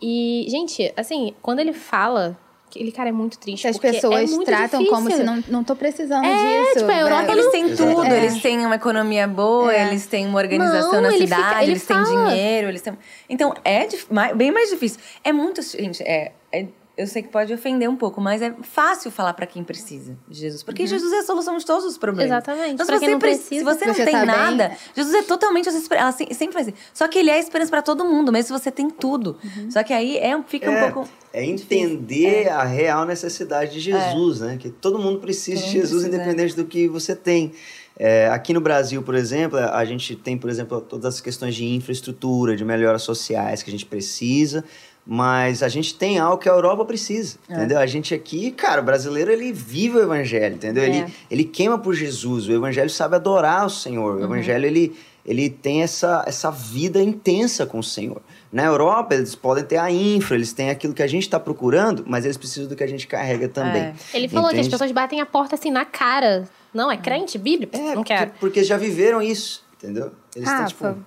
E, 0.00 0.46
gente, 0.50 0.92
assim, 0.96 1.32
quando 1.40 1.60
ele 1.60 1.72
fala. 1.72 2.36
Aquele 2.74 2.90
cara 2.90 3.10
é 3.10 3.12
muito 3.12 3.38
triste. 3.38 3.62
Que 3.62 3.68
as 3.68 3.76
porque 3.76 3.92
pessoas 3.92 4.30
é 4.32 4.34
muito 4.34 4.46
tratam 4.46 4.82
como 4.86 5.08
difícil. 5.08 5.18
se 5.18 5.24
não, 5.24 5.44
não 5.48 5.62
tô 5.64 5.76
precisando 5.76 6.24
É, 6.24 6.62
disso. 6.62 6.78
tipo, 6.78 6.90
a 6.90 7.00
Europa 7.00 7.22
velho. 7.26 7.32
Eles 7.38 7.50
têm 7.52 7.62
tudo, 7.68 7.82
Exatamente. 7.90 8.14
eles 8.14 8.42
têm 8.42 8.66
uma 8.66 8.74
economia 8.76 9.28
boa, 9.28 9.74
É. 9.74 9.88
eles 9.88 10.06
têm 10.06 10.26
uma 10.26 10.38
organização 10.38 10.92
Não, 10.94 11.02
na 11.02 11.08
ele 11.14 11.24
cidade, 11.26 11.42
fica- 11.48 11.62
ele 11.62 11.72
eles 11.72 11.86
têm 11.86 11.96
fala. 12.04 12.30
dinheiro, 12.30 12.68
eles 12.68 12.80
têm. 12.80 12.98
Então, 13.28 13.54
é 13.64 13.86
bem 14.34 14.50
mais 14.50 14.70
difícil. 14.70 14.98
É 15.22 15.32
muito. 15.32 15.60
Gente, 15.60 16.02
é, 16.02 16.32
é- 16.50 16.66
eu 16.96 17.06
sei 17.06 17.22
que 17.22 17.28
pode 17.28 17.52
ofender 17.54 17.88
um 17.88 17.96
pouco, 17.96 18.20
mas 18.20 18.42
é 18.42 18.54
fácil 18.62 19.10
falar 19.10 19.32
pra 19.34 19.46
quem 19.46 19.64
precisa 19.64 20.16
de 20.28 20.38
Jesus. 20.40 20.62
Porque 20.62 20.86
Jesus 20.86 21.12
é 21.12 21.18
a 21.18 21.22
solução 21.22 21.56
de 21.56 21.64
todos 21.64 21.84
os 21.84 21.96
problemas. 21.96 22.30
Exatamente. 22.30 22.74
Então, 22.74 22.84
se 22.84 22.92
você, 22.92 22.98
quem 23.00 23.10
não 23.10 23.18
pre- 23.18 23.30
precisa, 23.30 23.48
se 23.48 23.64
você 23.64 23.86
não 23.86 23.94
você 23.94 24.04
tem 24.04 24.12
tá 24.12 24.18
bem. 24.20 24.26
nada, 24.26 24.76
Jesus 24.94 25.14
é 25.14 25.22
totalmente 25.22 25.68
a 25.68 25.72
sua 25.72 25.80
esperança. 25.80 26.18
Sempre 26.34 26.52
faz 26.52 26.68
isso. 26.68 26.76
Só 26.92 27.08
que 27.08 27.18
ele 27.18 27.30
é 27.30 27.34
a 27.34 27.38
esperança 27.38 27.70
pra 27.70 27.82
todo 27.82 28.04
mundo, 28.04 28.30
mesmo 28.30 28.54
se 28.56 28.62
você 28.64 28.70
tem 28.70 28.90
tudo. 28.90 29.38
Só 29.70 29.82
que 29.82 29.92
aí 29.92 30.18
é, 30.18 30.40
fica 30.46 30.70
um 30.70 30.74
É, 30.74 30.90
pouco. 30.90 31.08
É 31.32 31.42
entender 31.44 32.48
a 32.50 32.62
real 32.64 33.06
necessidade 33.06 33.72
de 33.72 33.80
Jesus, 33.80 34.40
né? 34.40 34.58
Que 34.60 34.68
todo 34.68 34.98
mundo 34.98 35.18
precisa 35.18 35.60
Todo 35.60 35.66
de 35.66 35.72
Jesus, 35.72 36.02
precisa, 36.02 36.22
independente 36.22 36.54
do 36.54 36.64
que 36.66 36.86
você 36.88 37.16
tem. 37.16 37.52
É, 37.98 38.28
aqui 38.28 38.52
no 38.54 38.60
Brasil, 38.60 39.02
por 39.02 39.14
exemplo, 39.14 39.58
a 39.58 39.84
gente 39.84 40.16
tem, 40.16 40.36
por 40.36 40.48
exemplo, 40.50 40.80
todas 40.80 41.14
as 41.14 41.20
questões 41.20 41.54
de 41.54 41.64
infraestrutura, 41.64 42.56
de 42.56 42.64
melhoras 42.64 43.02
sociais 43.02 43.62
que 43.62 43.70
a 43.70 43.72
gente 43.72 43.84
precisa, 43.86 44.64
mas 45.06 45.62
a 45.62 45.68
gente 45.68 45.94
tem 45.94 46.18
algo 46.18 46.38
que 46.38 46.48
a 46.48 46.52
Europa 46.52 46.84
precisa, 46.84 47.36
entendeu? 47.48 47.78
A 47.78 47.86
gente 47.86 48.14
aqui, 48.14 48.52
cara, 48.52 48.80
o 48.80 48.84
brasileiro, 48.84 49.32
ele 49.32 49.52
vive 49.52 49.96
o 49.96 50.02
evangelho, 50.02 50.54
entendeu? 50.54 50.84
É. 50.84 50.88
Ele, 50.88 51.14
ele 51.30 51.44
queima 51.44 51.76
por 51.76 51.94
Jesus, 51.94 52.46
o 52.46 52.52
evangelho 52.52 52.88
sabe 52.88 53.16
adorar 53.16 53.66
o 53.66 53.70
Senhor, 53.70 54.16
o 54.16 54.24
evangelho, 54.24 54.64
ele, 54.64 54.96
ele 55.26 55.50
tem 55.50 55.82
essa, 55.82 56.24
essa 56.26 56.50
vida 56.50 57.02
intensa 57.02 57.66
com 57.66 57.80
o 57.80 57.82
Senhor. 57.82 58.22
Na 58.52 58.64
Europa, 58.64 59.14
eles 59.14 59.34
podem 59.34 59.64
ter 59.64 59.78
a 59.78 59.90
infra, 59.90 60.36
eles 60.36 60.52
têm 60.52 60.70
aquilo 60.70 60.94
que 60.94 61.02
a 61.02 61.06
gente 61.06 61.22
está 61.22 61.40
procurando, 61.40 62.04
mas 62.06 62.24
eles 62.24 62.36
precisam 62.36 62.68
do 62.68 62.76
que 62.76 62.84
a 62.84 62.86
gente 62.86 63.06
carrega 63.06 63.48
também. 63.48 63.82
É. 63.82 63.94
Ele 64.14 64.28
falou 64.28 64.50
que 64.50 64.54
as 64.54 64.60
Entende? 64.60 64.70
pessoas 64.70 64.92
batem 64.92 65.20
a 65.20 65.26
porta 65.26 65.56
assim 65.56 65.70
na 65.70 65.84
cara. 65.84 66.48
Não, 66.72 66.90
é 66.90 66.96
crente, 66.96 67.38
bíblico? 67.38 67.76
É, 67.76 67.80
não 67.80 67.94
porque, 67.94 68.14
quero. 68.14 68.30
porque 68.38 68.62
já 68.62 68.76
viveram 68.76 69.20
isso, 69.20 69.64
entendeu? 69.76 70.12
Eles 70.36 70.48
estão, 70.48 70.62
Rafa, 70.62 70.92
tipo, 70.92 71.06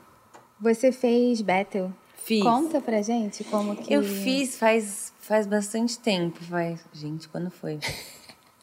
você 0.59 0.91
fez 0.91 1.41
Battle. 1.41 1.91
Fiz. 2.25 2.41
Conta 2.43 2.81
pra 2.81 3.01
gente 3.03 3.43
como 3.45 3.75
que... 3.75 3.93
Eu 3.93 4.01
fiz 4.03 4.57
faz, 4.57 5.13
faz 5.19 5.45
bastante 5.45 5.99
tempo. 5.99 6.43
Faz, 6.43 6.83
gente, 6.91 7.29
quando 7.29 7.51
foi? 7.51 7.79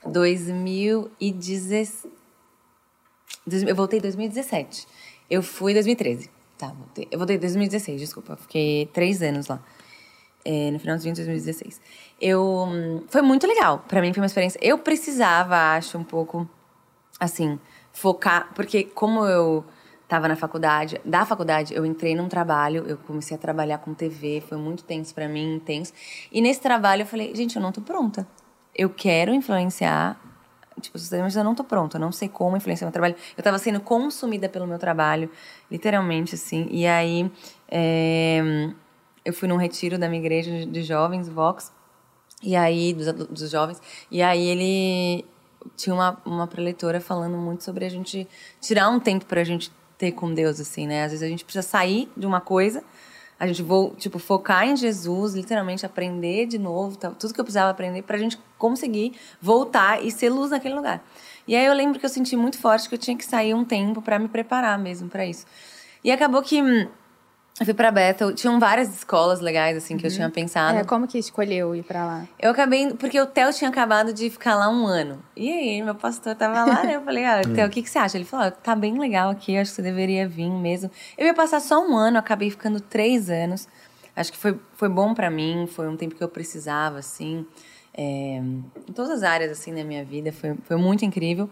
2016. 0.05 2.07
Dois- 3.47 3.63
Eu 3.63 3.75
voltei 3.75 3.99
em 3.99 4.03
2017. 4.03 4.87
Eu 5.31 5.43
fui 5.43 5.73
em 5.73 5.75
2013. 5.75 6.31
Tá, 6.59 6.69
voltei. 6.69 7.09
Eu 7.11 7.19
voltei 7.19 7.37
em 7.37 7.41
2016, 7.41 8.01
desculpa. 8.01 8.37
Fiquei 8.37 8.87
três 8.93 9.23
anos 9.23 9.47
lá. 9.49 9.61
É, 10.45 10.71
no 10.73 10.79
finalzinho 10.81 11.15
de 11.15 11.21
2016. 11.23 11.81
Eu, 12.21 12.69
foi 13.09 13.23
muito 13.23 13.47
legal. 13.47 13.85
Pra 13.89 14.01
mim 14.01 14.13
foi 14.13 14.21
uma 14.23 14.27
experiência. 14.27 14.59
Eu 14.63 14.79
precisava, 14.79 15.57
acho, 15.77 15.97
um 15.99 16.05
pouco, 16.05 16.49
assim, 17.19 17.59
focar. 17.93 18.53
Porque 18.55 18.85
como 18.85 19.25
eu 19.25 19.65
tava 20.13 20.29
na 20.29 20.37
faculdade, 20.37 21.01
da 21.07 21.25
faculdade, 21.25 21.73
eu 21.73 21.87
entrei 21.87 22.15
num 22.15 22.29
trabalho, 22.29 22.85
eu 22.87 22.99
comecei 22.99 23.35
a 23.35 23.41
trabalhar 23.41 23.79
com 23.79 23.95
TV, 23.95 24.43
foi 24.47 24.59
muito 24.59 24.85
tenso 24.85 25.15
pra 25.15 25.27
mim, 25.27 25.55
intenso. 25.55 25.91
E 26.31 26.43
nesse 26.43 26.61
trabalho 26.61 27.01
eu 27.01 27.07
falei, 27.07 27.35
gente, 27.35 27.57
eu 27.57 27.63
não 27.63 27.73
tô 27.73 27.81
pronta. 27.81 28.29
Eu 28.75 28.91
quero 28.91 29.33
influenciar 29.33 30.21
Tipo, 30.81 30.99
mas 31.21 31.37
eu 31.37 31.45
não 31.45 31.55
tô 31.55 31.65
pronta, 31.65 31.97
eu 31.97 32.01
não 32.01 32.11
sei 32.13 32.29
como 32.29 32.57
influenciar 32.57 32.87
meu 32.87 32.93
trabalho. 32.93 33.15
Eu 33.37 33.43
tava 33.43 33.59
sendo 33.59 33.81
consumida 33.81 34.49
pelo 34.49 34.67
meu 34.67 34.79
trabalho, 34.79 35.31
literalmente, 35.71 36.35
assim. 36.35 36.67
E 36.71 36.87
aí, 36.87 37.31
é, 37.71 38.71
eu 39.25 39.33
fui 39.33 39.49
num 39.49 39.57
retiro 39.57 39.99
da 39.99 40.09
minha 40.09 40.21
igreja 40.21 40.67
de 40.67 40.83
jovens, 40.83 41.29
Vox, 41.29 41.73
e 42.43 42.55
aí, 42.55 42.93
dos, 42.93 43.13
dos 43.29 43.51
jovens, 43.51 43.81
e 44.11 44.23
aí 44.23 44.47
ele 44.47 45.25
tinha 45.77 45.95
uma, 45.95 46.21
uma 46.25 46.47
preletora 46.47 47.01
falando 47.01 47.37
muito 47.37 47.65
sobre 47.65 47.85
a 47.85 47.89
gente 47.89 48.27
tirar 48.61 48.89
um 48.89 48.99
tempo 48.99 49.27
pra 49.27 49.45
gente 49.45 49.71
ter 50.03 50.12
com 50.12 50.34
Deus, 50.34 50.61
assim, 50.61 50.86
né? 50.86 51.05
Às 51.05 51.12
vezes 51.12 51.22
a 51.22 51.28
gente 51.28 51.44
precisa 51.44 51.66
sair 51.66 52.09
de 52.16 52.26
uma 52.26 52.40
coisa 52.40 52.82
a 53.42 53.46
gente 53.48 53.61
vou, 53.61 53.92
tipo, 53.96 54.20
focar 54.20 54.68
em 54.68 54.76
Jesus, 54.76 55.34
literalmente 55.34 55.84
aprender 55.84 56.46
de 56.46 56.61
novo, 56.61 56.96
tudo 56.96 57.34
que 57.34 57.40
eu 57.40 57.44
precisava 57.44 57.72
aprender 57.72 58.03
para 58.03 58.14
a 58.14 58.18
gente 58.20 58.38
conseguir 58.57 59.14
voltar 59.40 60.00
e 60.00 60.12
ser 60.12 60.30
luz 60.30 60.53
naquele 60.53 60.76
lugar. 60.76 61.05
E 61.48 61.57
aí 61.57 61.66
eu 61.66 61.74
lembro 61.74 61.98
que 61.98 62.07
eu 62.07 62.09
senti 62.09 62.36
muito 62.36 62.57
forte 62.57 62.88
que 62.88 62.94
eu 62.94 62.98
tinha 62.98 63.16
que 63.16 63.24
sair 63.24 63.53
um 63.53 63.64
tempo 63.64 64.00
para 64.00 64.16
me 64.16 64.28
preparar 64.28 64.78
mesmo 64.78 65.09
para 65.09 65.26
isso. 65.26 65.44
E 66.05 66.12
acabou 66.12 66.40
que 66.40 66.62
hum, 66.62 66.86
eu 67.61 67.66
fui 67.66 67.74
pra 67.74 67.90
Bethel, 67.90 68.34
tinham 68.34 68.59
várias 68.59 68.88
escolas 68.94 69.40
legais, 69.40 69.76
assim, 69.76 69.96
que 69.96 70.05
uhum. 70.05 70.11
eu 70.11 70.14
tinha 70.14 70.30
pensado. 70.30 70.78
É, 70.78 70.84
como 70.84 71.07
que 71.07 71.18
escolheu 71.18 71.76
ir 71.76 71.82
pra 71.82 72.05
lá? 72.05 72.26
Eu 72.40 72.50
acabei, 72.50 72.94
porque 72.94 73.20
o 73.20 73.26
Theo 73.26 73.53
tinha 73.53 73.68
acabado 73.68 74.12
de 74.12 74.30
ficar 74.30 74.55
lá 74.55 74.70
um 74.70 74.86
ano. 74.86 75.22
E 75.36 75.50
aí, 75.50 75.82
meu 75.82 75.94
pastor 75.94 76.34
tava 76.34 76.64
lá, 76.64 76.82
né? 76.82 76.96
Eu 76.96 77.03
falei, 77.05 77.24
ah, 77.26 77.42
Theo, 77.42 77.66
o 77.66 77.70
que, 77.70 77.82
que 77.82 77.90
você 77.90 77.98
acha? 77.98 78.16
Ele 78.16 78.24
falou, 78.24 78.46
ah, 78.46 78.50
tá 78.50 78.74
bem 78.74 78.98
legal 78.98 79.30
aqui, 79.30 79.57
acho 79.57 79.70
que 79.70 79.76
você 79.76 79.82
deveria 79.82 80.26
vir 80.26 80.50
mesmo. 80.50 80.90
Eu 81.18 81.26
ia 81.26 81.34
passar 81.34 81.61
só 81.61 81.86
um 81.86 81.94
ano, 81.94 82.16
acabei 82.18 82.50
ficando 82.50 82.80
três 82.80 83.28
anos. 83.28 83.68
Acho 84.16 84.32
que 84.32 84.38
foi, 84.38 84.59
foi 84.74 84.88
bom 84.88 85.12
para 85.12 85.30
mim, 85.30 85.66
foi 85.66 85.88
um 85.88 85.96
tempo 85.96 86.14
que 86.14 86.24
eu 86.24 86.28
precisava, 86.28 86.98
assim. 86.98 87.46
É, 87.95 88.40
em 88.88 88.93
todas 88.95 89.11
as 89.11 89.22
áreas, 89.22 89.51
assim, 89.53 89.74
da 89.74 89.84
minha 89.84 90.05
vida, 90.05 90.32
foi, 90.32 90.55
foi 90.64 90.76
muito 90.76 91.05
incrível. 91.05 91.49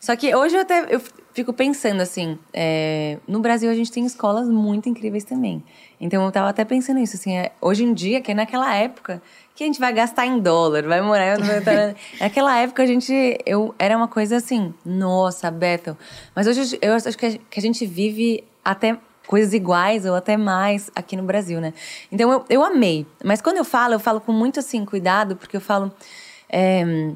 Só 0.00 0.16
que 0.16 0.34
hoje 0.34 0.56
eu 0.56 0.62
até 0.62 0.86
eu 0.92 1.00
fico 1.32 1.52
pensando 1.52 2.00
assim, 2.00 2.38
é, 2.52 3.18
no 3.26 3.40
Brasil 3.40 3.70
a 3.70 3.74
gente 3.74 3.92
tem 3.92 4.04
escolas 4.04 4.48
muito 4.48 4.88
incríveis 4.88 5.22
também. 5.22 5.62
Então 6.00 6.24
eu 6.24 6.32
tava 6.32 6.48
até 6.48 6.64
pensando 6.64 6.98
isso, 6.98 7.16
assim, 7.16 7.36
é, 7.36 7.52
hoje 7.60 7.84
em 7.84 7.94
dia, 7.94 8.20
que 8.20 8.32
é 8.32 8.34
naquela 8.34 8.74
época 8.74 9.22
que 9.54 9.62
a 9.62 9.66
gente 9.66 9.78
vai 9.78 9.92
gastar 9.92 10.26
em 10.26 10.40
dólar, 10.40 10.82
vai 10.82 11.00
morar. 11.00 11.38
naquela 12.18 12.58
época 12.58 12.82
a 12.82 12.86
gente, 12.86 13.12
eu 13.46 13.74
era 13.78 13.96
uma 13.96 14.08
coisa 14.08 14.36
assim, 14.36 14.74
nossa, 14.84 15.50
Bethel. 15.50 15.96
Mas 16.34 16.46
hoje 16.46 16.78
eu 16.82 16.94
acho 16.94 17.16
que 17.16 17.58
a 17.58 17.62
gente 17.62 17.86
vive 17.86 18.42
até 18.64 18.98
coisas 19.26 19.52
iguais 19.52 20.04
ou 20.04 20.14
até 20.14 20.36
mais 20.36 20.90
aqui 20.94 21.16
no 21.16 21.22
Brasil, 21.22 21.60
né? 21.60 21.72
Então 22.10 22.30
eu, 22.32 22.44
eu 22.48 22.64
amei. 22.64 23.06
Mas 23.24 23.40
quando 23.40 23.56
eu 23.56 23.64
falo, 23.64 23.94
eu 23.94 24.00
falo 24.00 24.20
com 24.20 24.32
muito 24.32 24.60
assim 24.60 24.84
cuidado, 24.84 25.36
porque 25.36 25.56
eu 25.56 25.60
falo. 25.60 25.92
É, 26.48 27.12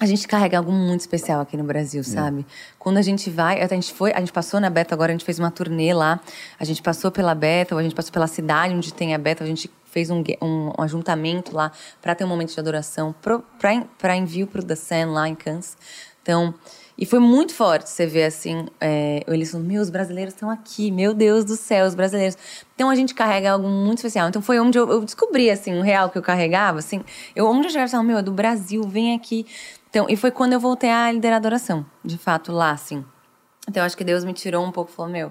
a 0.00 0.06
gente 0.06 0.28
carrega 0.28 0.58
algo 0.58 0.70
muito 0.70 1.00
especial 1.00 1.40
aqui 1.40 1.56
no 1.56 1.64
Brasil, 1.64 2.04
sabe? 2.04 2.46
Quando 2.78 2.98
a 2.98 3.02
gente 3.02 3.28
vai, 3.30 3.60
a 3.60 3.66
gente 3.66 3.92
foi, 3.92 4.12
a 4.12 4.20
gente 4.20 4.32
passou 4.32 4.60
na 4.60 4.70
Beta 4.70 4.94
agora, 4.94 5.10
a 5.10 5.14
gente 5.14 5.24
fez 5.24 5.40
uma 5.40 5.50
turnê 5.50 5.92
lá, 5.92 6.20
a 6.56 6.64
gente 6.64 6.80
passou 6.80 7.10
pela 7.10 7.34
Beta, 7.34 7.74
a 7.74 7.82
gente 7.82 7.96
passou 7.96 8.12
pela 8.12 8.28
cidade 8.28 8.72
onde 8.74 8.94
tem 8.94 9.12
a 9.12 9.18
Beta, 9.18 9.42
a 9.42 9.46
gente 9.46 9.68
fez 9.86 10.08
um, 10.08 10.22
um, 10.40 10.72
um 10.78 10.82
ajuntamento 10.82 11.54
lá 11.54 11.72
para 12.00 12.14
ter 12.14 12.24
um 12.24 12.28
momento 12.28 12.54
de 12.54 12.60
adoração 12.60 13.12
para 13.20 14.16
envio 14.16 14.46
para 14.46 14.60
o 14.60 14.64
The 14.64 14.76
Sun 14.76 15.12
lá 15.12 15.28
em 15.28 15.34
Kansas. 15.34 15.76
Então, 16.22 16.54
e 16.98 17.06
foi 17.06 17.20
muito 17.20 17.54
forte 17.54 17.88
você 17.88 18.06
ver 18.06 18.24
assim, 18.24 18.66
é, 18.80 19.22
eles 19.28 19.52
falando, 19.52 19.68
meu, 19.68 19.80
os 19.80 19.88
brasileiros 19.88 20.34
estão 20.34 20.50
aqui, 20.50 20.90
meu 20.90 21.14
Deus 21.14 21.44
do 21.44 21.54
céu, 21.54 21.86
os 21.86 21.94
brasileiros. 21.94 22.36
Então 22.74 22.90
a 22.90 22.94
gente 22.96 23.14
carrega 23.14 23.52
algo 23.52 23.68
muito 23.68 23.98
especial. 23.98 24.28
Então 24.28 24.42
foi 24.42 24.58
onde 24.58 24.76
eu, 24.76 24.90
eu 24.90 25.04
descobri, 25.04 25.48
assim, 25.48 25.78
o 25.78 25.82
real 25.82 26.10
que 26.10 26.18
eu 26.18 26.22
carregava, 26.22 26.80
assim. 26.80 27.04
Eu, 27.36 27.46
onde 27.46 27.68
eu 27.68 27.70
chegava, 27.70 28.02
meu, 28.02 28.18
é 28.18 28.22
do 28.22 28.32
Brasil, 28.32 28.82
vem 28.82 29.14
aqui. 29.14 29.46
Então, 29.88 30.06
e 30.08 30.16
foi 30.16 30.32
quando 30.32 30.54
eu 30.54 30.60
voltei 30.60 30.90
a 30.90 31.12
liderar 31.12 31.36
adoração, 31.36 31.86
de 32.04 32.18
fato, 32.18 32.50
lá, 32.50 32.72
assim. 32.72 33.04
Então, 33.68 33.84
acho 33.84 33.96
que 33.96 34.02
Deus 34.02 34.24
me 34.24 34.32
tirou 34.32 34.64
um 34.64 34.72
pouco, 34.72 34.90
falou, 34.90 35.12
meu... 35.12 35.30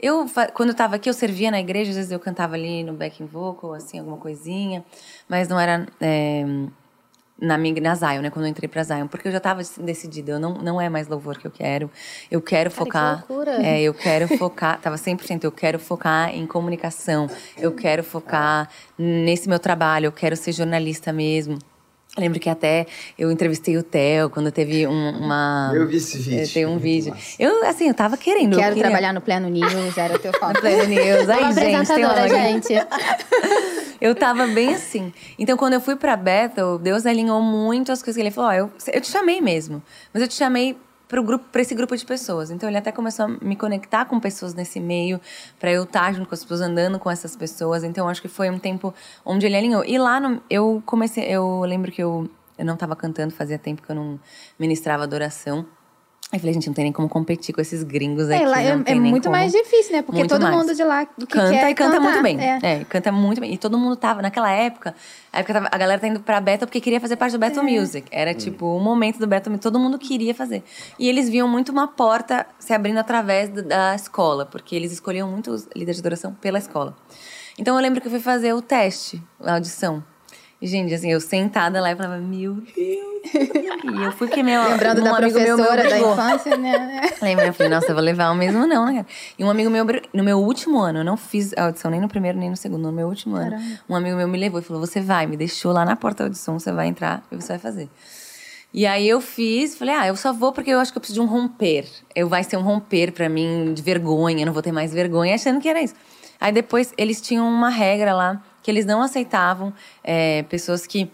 Eu, 0.00 0.26
quando 0.54 0.68
eu 0.68 0.72
estava 0.72 0.94
aqui, 0.94 1.10
eu 1.10 1.14
servia 1.14 1.50
na 1.50 1.58
igreja, 1.58 1.90
às 1.90 1.96
vezes 1.96 2.12
eu 2.12 2.20
cantava 2.20 2.54
ali 2.54 2.84
no 2.84 2.92
backing 2.92 3.26
vocal, 3.26 3.74
assim, 3.74 3.98
alguma 3.98 4.16
coisinha. 4.18 4.84
Mas 5.28 5.48
não 5.48 5.58
era... 5.58 5.88
É, 6.00 6.44
na, 7.40 7.56
minha, 7.56 7.80
na 7.80 7.94
Zion, 7.94 8.20
né? 8.20 8.30
Quando 8.30 8.46
eu 8.46 8.50
entrei 8.50 8.68
pra 8.68 8.82
Zion. 8.82 9.06
Porque 9.06 9.28
eu 9.28 9.32
já 9.32 9.38
estava 9.38 9.62
decidida, 9.80 10.32
eu 10.32 10.40
não, 10.40 10.54
não 10.54 10.80
é 10.80 10.88
mais 10.88 11.08
louvor 11.08 11.38
que 11.38 11.46
eu 11.46 11.50
quero. 11.50 11.90
Eu 12.30 12.42
quero 12.42 12.70
Cara, 12.70 12.84
focar. 12.84 13.22
Que 13.26 13.32
loucura. 13.32 13.66
É, 13.66 13.80
eu 13.80 13.94
quero 13.94 14.28
focar. 14.36 14.80
Tava 14.80 14.96
100%. 14.96 15.44
Eu 15.44 15.52
quero 15.52 15.78
focar 15.78 16.34
em 16.34 16.46
comunicação. 16.46 17.28
Eu 17.56 17.72
quero 17.72 18.02
focar 18.02 18.68
nesse 18.98 19.48
meu 19.48 19.58
trabalho. 19.58 20.06
Eu 20.06 20.12
quero 20.12 20.36
ser 20.36 20.52
jornalista 20.52 21.12
mesmo. 21.12 21.58
Eu 22.18 22.22
lembro 22.22 22.40
que 22.40 22.50
até 22.50 22.84
eu 23.16 23.30
entrevistei 23.30 23.76
o 23.76 23.82
Theo 23.82 24.28
quando 24.28 24.50
teve 24.50 24.88
um, 24.88 25.10
uma. 25.10 25.70
Eu 25.72 25.86
vi 25.86 25.98
esse 25.98 26.18
vídeo. 26.18 26.52
Tem 26.52 26.66
um 26.66 26.76
vídeo. 26.76 27.14
Eu, 27.38 27.64
assim, 27.64 27.86
eu 27.86 27.94
tava 27.94 28.16
querendo. 28.16 28.56
Quero 28.56 28.74
queria... 28.74 28.90
trabalhar 28.90 29.12
no 29.12 29.20
Pleno 29.20 29.48
News, 29.48 29.96
era 29.96 30.16
o 30.16 30.18
teu 30.18 30.32
foco. 30.32 30.48
no 30.52 30.60
Pleno 30.60 30.84
News. 30.86 31.28
Ai, 31.28 31.52
gente, 31.52 31.86
tem 31.86 32.04
uma 32.04 32.28
gente. 32.28 32.74
eu 34.00 34.16
tava 34.16 34.48
bem 34.48 34.74
assim. 34.74 35.12
Então, 35.38 35.56
quando 35.56 35.74
eu 35.74 35.80
fui 35.80 35.94
pra 35.94 36.16
Bethel, 36.16 36.76
Deus 36.76 37.06
alinhou 37.06 37.40
muito 37.40 37.92
as 37.92 38.02
coisas 38.02 38.16
que 38.16 38.22
ele 38.26 38.32
falou: 38.32 38.50
oh, 38.50 38.54
eu, 38.54 38.70
eu 38.92 39.00
te 39.00 39.08
chamei 39.08 39.40
mesmo. 39.40 39.80
Mas 40.12 40.20
eu 40.20 40.28
te 40.28 40.34
chamei 40.34 40.76
para 41.08 41.22
grupo, 41.22 41.58
esse 41.58 41.74
grupo 41.74 41.96
de 41.96 42.04
pessoas. 42.04 42.50
Então 42.50 42.68
ele 42.68 42.78
até 42.78 42.92
começou 42.92 43.24
a 43.24 43.28
me 43.28 43.56
conectar 43.56 44.04
com 44.04 44.20
pessoas 44.20 44.54
nesse 44.54 44.78
meio, 44.78 45.20
para 45.58 45.72
eu 45.72 45.84
estar 45.84 46.12
junto 46.12 46.28
com 46.28 46.34
as 46.34 46.42
pessoas, 46.42 46.60
andando 46.60 46.98
com 46.98 47.10
essas 47.10 47.34
pessoas. 47.34 47.82
Então 47.82 48.08
acho 48.08 48.20
que 48.20 48.28
foi 48.28 48.50
um 48.50 48.58
tempo 48.58 48.94
onde 49.24 49.46
ele 49.46 49.56
alinhou. 49.56 49.84
E 49.84 49.98
lá 49.98 50.20
no, 50.20 50.42
eu 50.50 50.82
comecei, 50.84 51.24
eu 51.24 51.60
lembro 51.62 51.90
que 51.90 52.02
eu 52.02 52.28
eu 52.58 52.64
não 52.64 52.74
estava 52.74 52.96
cantando, 52.96 53.32
fazia 53.32 53.56
tempo 53.56 53.80
que 53.80 53.90
eu 53.90 53.94
não 53.94 54.18
ministrava 54.58 55.04
adoração. 55.04 55.64
Aí 56.30 56.38
falei, 56.38 56.52
gente, 56.52 56.66
não 56.66 56.74
tem 56.74 56.84
nem 56.84 56.92
como 56.92 57.08
competir 57.08 57.54
com 57.54 57.60
esses 57.60 57.82
gringos 57.82 58.28
aqui. 58.28 58.42
É, 58.42 58.46
lá 58.46 58.62
é, 58.62 58.78
é 58.84 58.94
muito 58.94 59.24
como... 59.24 59.36
mais 59.36 59.50
difícil, 59.50 59.92
né? 59.96 60.02
Porque 60.02 60.18
muito 60.18 60.28
todo 60.30 60.42
mais. 60.42 60.54
mundo 60.54 60.74
de 60.74 60.84
lá 60.84 61.08
do 61.16 61.26
que 61.26 61.32
canta 61.32 61.50
quer 61.50 61.70
e 61.70 61.74
canta 61.74 61.96
cantar. 61.96 62.02
muito 62.02 62.22
bem. 62.22 62.38
É. 62.38 62.58
é. 62.62 62.84
canta 62.84 63.10
muito 63.10 63.40
bem. 63.40 63.54
E 63.54 63.56
todo 63.56 63.78
mundo 63.78 63.96
tava, 63.96 64.20
naquela 64.20 64.50
época, 64.50 64.94
a, 65.32 65.38
época 65.40 65.54
tava, 65.54 65.68
a 65.72 65.78
galera 65.78 65.98
tá 65.98 66.06
indo 66.06 66.20
pra 66.20 66.38
Battle 66.38 66.66
porque 66.66 66.82
queria 66.82 67.00
fazer 67.00 67.16
parte 67.16 67.32
do 67.32 67.38
Battle 67.38 67.66
é. 67.66 67.78
Music. 67.80 68.06
Era 68.10 68.34
tipo 68.34 68.66
o 68.66 68.78
momento 68.78 69.18
do 69.18 69.26
Battle 69.26 69.50
Music, 69.50 69.62
todo 69.62 69.78
mundo 69.78 69.98
queria 69.98 70.34
fazer. 70.34 70.62
E 70.98 71.08
eles 71.08 71.30
viam 71.30 71.48
muito 71.48 71.72
uma 71.72 71.88
porta 71.88 72.46
se 72.58 72.74
abrindo 72.74 72.98
através 72.98 73.48
da 73.48 73.94
escola, 73.94 74.44
porque 74.44 74.76
eles 74.76 74.92
escolhiam 74.92 75.30
muito 75.30 75.50
os 75.50 75.66
líderes 75.74 75.96
de 75.96 76.02
adoração 76.02 76.34
pela 76.34 76.58
escola. 76.58 76.94
Então 77.58 77.74
eu 77.74 77.80
lembro 77.80 78.02
que 78.02 78.06
eu 78.06 78.10
fui 78.10 78.20
fazer 78.20 78.52
o 78.52 78.60
teste, 78.60 79.22
a 79.40 79.54
audição. 79.54 80.04
Gente, 80.60 80.92
assim, 80.92 81.12
eu 81.12 81.20
sentada 81.20 81.80
lá 81.80 81.92
e 81.92 81.96
falava, 81.96 82.18
meu 82.18 82.54
Deus. 82.54 83.08
E 83.84 84.02
eu 84.02 84.10
fui 84.12 84.26
que 84.26 84.42
meu 84.42 84.60
Lembrando 84.68 85.00
um 85.00 85.04
da 85.04 85.14
professora 85.14 85.82
meu 85.82 85.90
da 85.90 85.98
infância, 85.98 86.56
né? 86.56 87.00
Lembra? 87.22 87.46
Eu 87.46 87.52
falei, 87.52 87.70
nossa, 87.70 87.88
eu 87.88 87.94
vou 87.94 88.02
levar 88.02 88.30
o 88.30 88.34
mesmo 88.34 88.66
não, 88.66 88.86
né, 88.86 88.94
cara? 88.94 89.06
E 89.38 89.44
um 89.44 89.50
amigo 89.50 89.70
meu, 89.70 89.86
no 90.12 90.24
meu 90.24 90.38
último 90.38 90.80
ano, 90.80 91.00
eu 91.00 91.04
não 91.04 91.16
fiz 91.16 91.52
a 91.56 91.66
audição 91.66 91.90
nem 91.90 92.00
no 92.00 92.08
primeiro 92.08 92.36
nem 92.36 92.50
no 92.50 92.56
segundo, 92.56 92.82
no 92.82 92.92
meu 92.92 93.06
último 93.06 93.36
Caramba. 93.36 93.56
ano. 93.56 93.78
Um 93.88 93.94
amigo 93.94 94.16
meu 94.16 94.26
me 94.26 94.36
levou 94.36 94.60
e 94.60 94.62
falou, 94.64 94.84
você 94.84 95.00
vai, 95.00 95.26
me 95.26 95.36
deixou 95.36 95.72
lá 95.72 95.84
na 95.84 95.94
porta 95.94 96.24
da 96.24 96.28
audição, 96.28 96.58
você 96.58 96.72
vai 96.72 96.88
entrar 96.88 97.22
e 97.30 97.36
você 97.36 97.48
vai 97.48 97.58
fazer. 97.58 97.88
E 98.74 98.84
aí 98.84 99.08
eu 99.08 99.20
fiz, 99.20 99.76
falei, 99.76 99.94
ah, 99.94 100.08
eu 100.08 100.16
só 100.16 100.32
vou 100.32 100.52
porque 100.52 100.70
eu 100.70 100.80
acho 100.80 100.92
que 100.92 100.98
eu 100.98 101.00
preciso 101.00 101.20
de 101.20 101.26
um 101.26 101.30
romper. 101.30 101.86
Eu 102.14 102.28
vai 102.28 102.42
ser 102.42 102.56
um 102.56 102.62
romper 102.62 103.12
para 103.12 103.28
mim 103.28 103.72
de 103.74 103.80
vergonha, 103.80 104.42
eu 104.42 104.46
não 104.46 104.52
vou 104.52 104.62
ter 104.62 104.72
mais 104.72 104.92
vergonha, 104.92 105.36
achando 105.36 105.60
que 105.60 105.68
era 105.68 105.80
isso. 105.80 105.94
Aí 106.40 106.52
depois 106.52 106.92
eles 106.98 107.20
tinham 107.20 107.48
uma 107.48 107.70
regra 107.70 108.12
lá 108.12 108.42
que 108.68 108.70
eles 108.70 108.84
não 108.84 109.00
aceitavam 109.00 109.72
é, 110.04 110.42
pessoas 110.42 110.86
que 110.86 111.10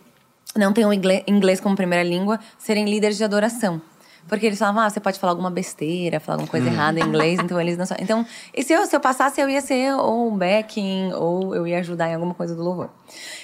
não 0.57 0.73
tenham 0.73 0.93
inglês 0.93 1.61
como 1.61 1.77
primeira 1.77 2.03
língua 2.03 2.41
serem 2.59 2.85
líderes 2.85 3.17
de 3.17 3.23
adoração. 3.23 3.81
Porque 4.27 4.45
eles 4.45 4.59
falavam, 4.59 4.83
ah, 4.83 4.91
você 4.91 4.99
pode 4.99 5.21
falar 5.21 5.31
alguma 5.31 5.53
besteira, 5.53 6.19
falar 6.19 6.35
alguma 6.35 6.51
coisa 6.51 6.69
hum. 6.69 6.73
errada 6.73 6.99
em 6.99 7.05
inglês, 7.05 7.39
então 7.39 7.61
eles 7.61 7.79
não 7.79 7.85
Então, 8.01 8.27
e 8.53 8.61
se 8.65 8.73
eu, 8.73 8.85
se 8.87 8.97
eu 8.97 8.99
passasse, 8.99 9.41
eu 9.41 9.49
ia 9.49 9.61
ser 9.61 9.95
ou 9.95 10.33
backing, 10.33 11.13
ou 11.13 11.55
eu 11.55 11.65
ia 11.65 11.79
ajudar 11.79 12.09
em 12.09 12.15
alguma 12.15 12.35
coisa 12.35 12.57
do 12.57 12.63
louvor. 12.65 12.91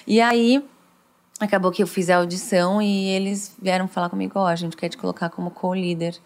E 0.05 0.21
aí, 0.21 0.61
acabou 1.39 1.71
que 1.71 1.81
eu 1.81 1.87
fiz 1.87 2.11
a 2.11 2.17
audição 2.17 2.83
e 2.83 3.11
eles 3.11 3.55
vieram 3.63 3.87
falar 3.87 4.11
comigo, 4.11 4.33
ó, 4.35 4.43
oh, 4.43 4.47
a 4.47 4.57
gente 4.57 4.77
quer 4.77 4.89
te 4.89 4.99
colocar 4.99 5.31
como 5.31 5.53
co-líder. 5.53 6.17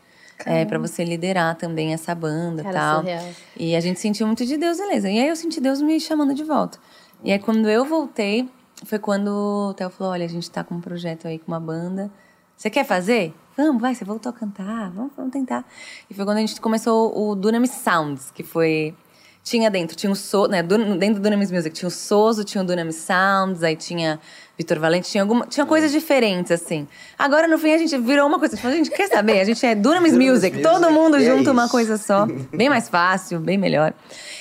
É, 0.47 0.65
para 0.65 0.81
você 0.81 1.05
liderar 1.05 1.55
também 1.55 1.95
essa 1.95 2.13
banda 2.13 2.61
e 2.61 2.73
tal. 2.73 3.03
Surreal. 3.03 3.25
E 3.57 3.77
a 3.77 3.81
gente 3.81 4.01
sentiu 4.01 4.27
muito 4.27 4.45
de 4.45 4.57
Deus, 4.57 4.79
beleza. 4.79 5.09
E 5.09 5.21
aí 5.21 5.29
eu 5.29 5.37
senti 5.37 5.61
Deus 5.61 5.81
me 5.81 6.01
chamando 6.01 6.35
de 6.35 6.43
volta. 6.43 6.77
E 7.25 7.33
aí 7.33 7.39
quando 7.39 7.69
eu 7.71 7.87
voltei, 7.87 8.47
foi 8.85 8.99
quando 8.99 9.71
o 9.71 9.75
Theo 9.75 9.89
falou: 9.89 10.13
olha, 10.13 10.27
a 10.27 10.29
gente 10.29 10.51
tá 10.51 10.63
com 10.63 10.75
um 10.75 10.81
projeto 10.81 11.27
aí 11.27 11.39
com 11.39 11.51
uma 11.51 11.61
banda. 11.61 12.11
Você 12.55 12.69
quer 12.69 12.85
fazer? 12.85 13.35
Vamos, 13.57 13.81
vai, 13.81 13.95
você 13.95 14.05
voltou 14.05 14.31
a 14.31 14.33
cantar, 14.33 14.91
vamos, 14.91 15.13
vamos 15.17 15.33
tentar. 15.33 15.65
E 16.11 16.15
foi 16.15 16.25
quando 16.25 16.37
a 16.37 16.41
gente 16.41 16.61
começou 16.61 17.17
o 17.19 17.35
Dunamis 17.35 17.71
Sounds, 17.71 18.31
que 18.31 18.43
foi. 18.43 18.95
Tinha 19.43 19.71
dentro, 19.71 19.95
tinha 19.95 20.11
o 20.11 20.17
so, 20.17 20.47
né, 20.47 20.63
dentro 20.63 21.17
do 21.17 21.21
Dunamis 21.21 21.51
Music, 21.51 21.77
tinha 21.77 21.87
o 21.87 21.91
Soso, 21.91 22.45
tinha 22.45 22.63
o 22.65 22.67
Dunamis 22.67 22.97
Sounds, 22.97 23.63
aí 23.63 23.77
tinha 23.77 24.19
Vitor 24.57 24.79
Valente, 24.79 25.11
tinha 25.11 25.23
alguma, 25.23 25.47
tinha 25.47 25.67
coisas 25.67 25.93
diferentes 25.93 26.51
assim. 26.51 26.89
Agora 27.19 27.47
no 27.47 27.59
fim 27.59 27.75
a 27.75 27.77
gente 27.77 27.95
virou 27.99 28.27
uma 28.27 28.39
coisa, 28.39 28.57
a 28.67 28.71
gente 28.71 28.91
quer 28.91 29.07
saber, 29.07 29.41
a 29.41 29.45
gente 29.45 29.65
é 29.67 29.75
Dunamis 29.75 30.17
Music, 30.17 30.63
todo 30.63 30.91
mundo 30.91 31.21
junto 31.21 31.51
uma 31.51 31.69
coisa 31.69 31.99
só, 31.99 32.25
bem 32.57 32.71
mais 32.71 32.89
fácil, 32.89 33.39
bem 33.39 33.59
melhor. 33.59 33.93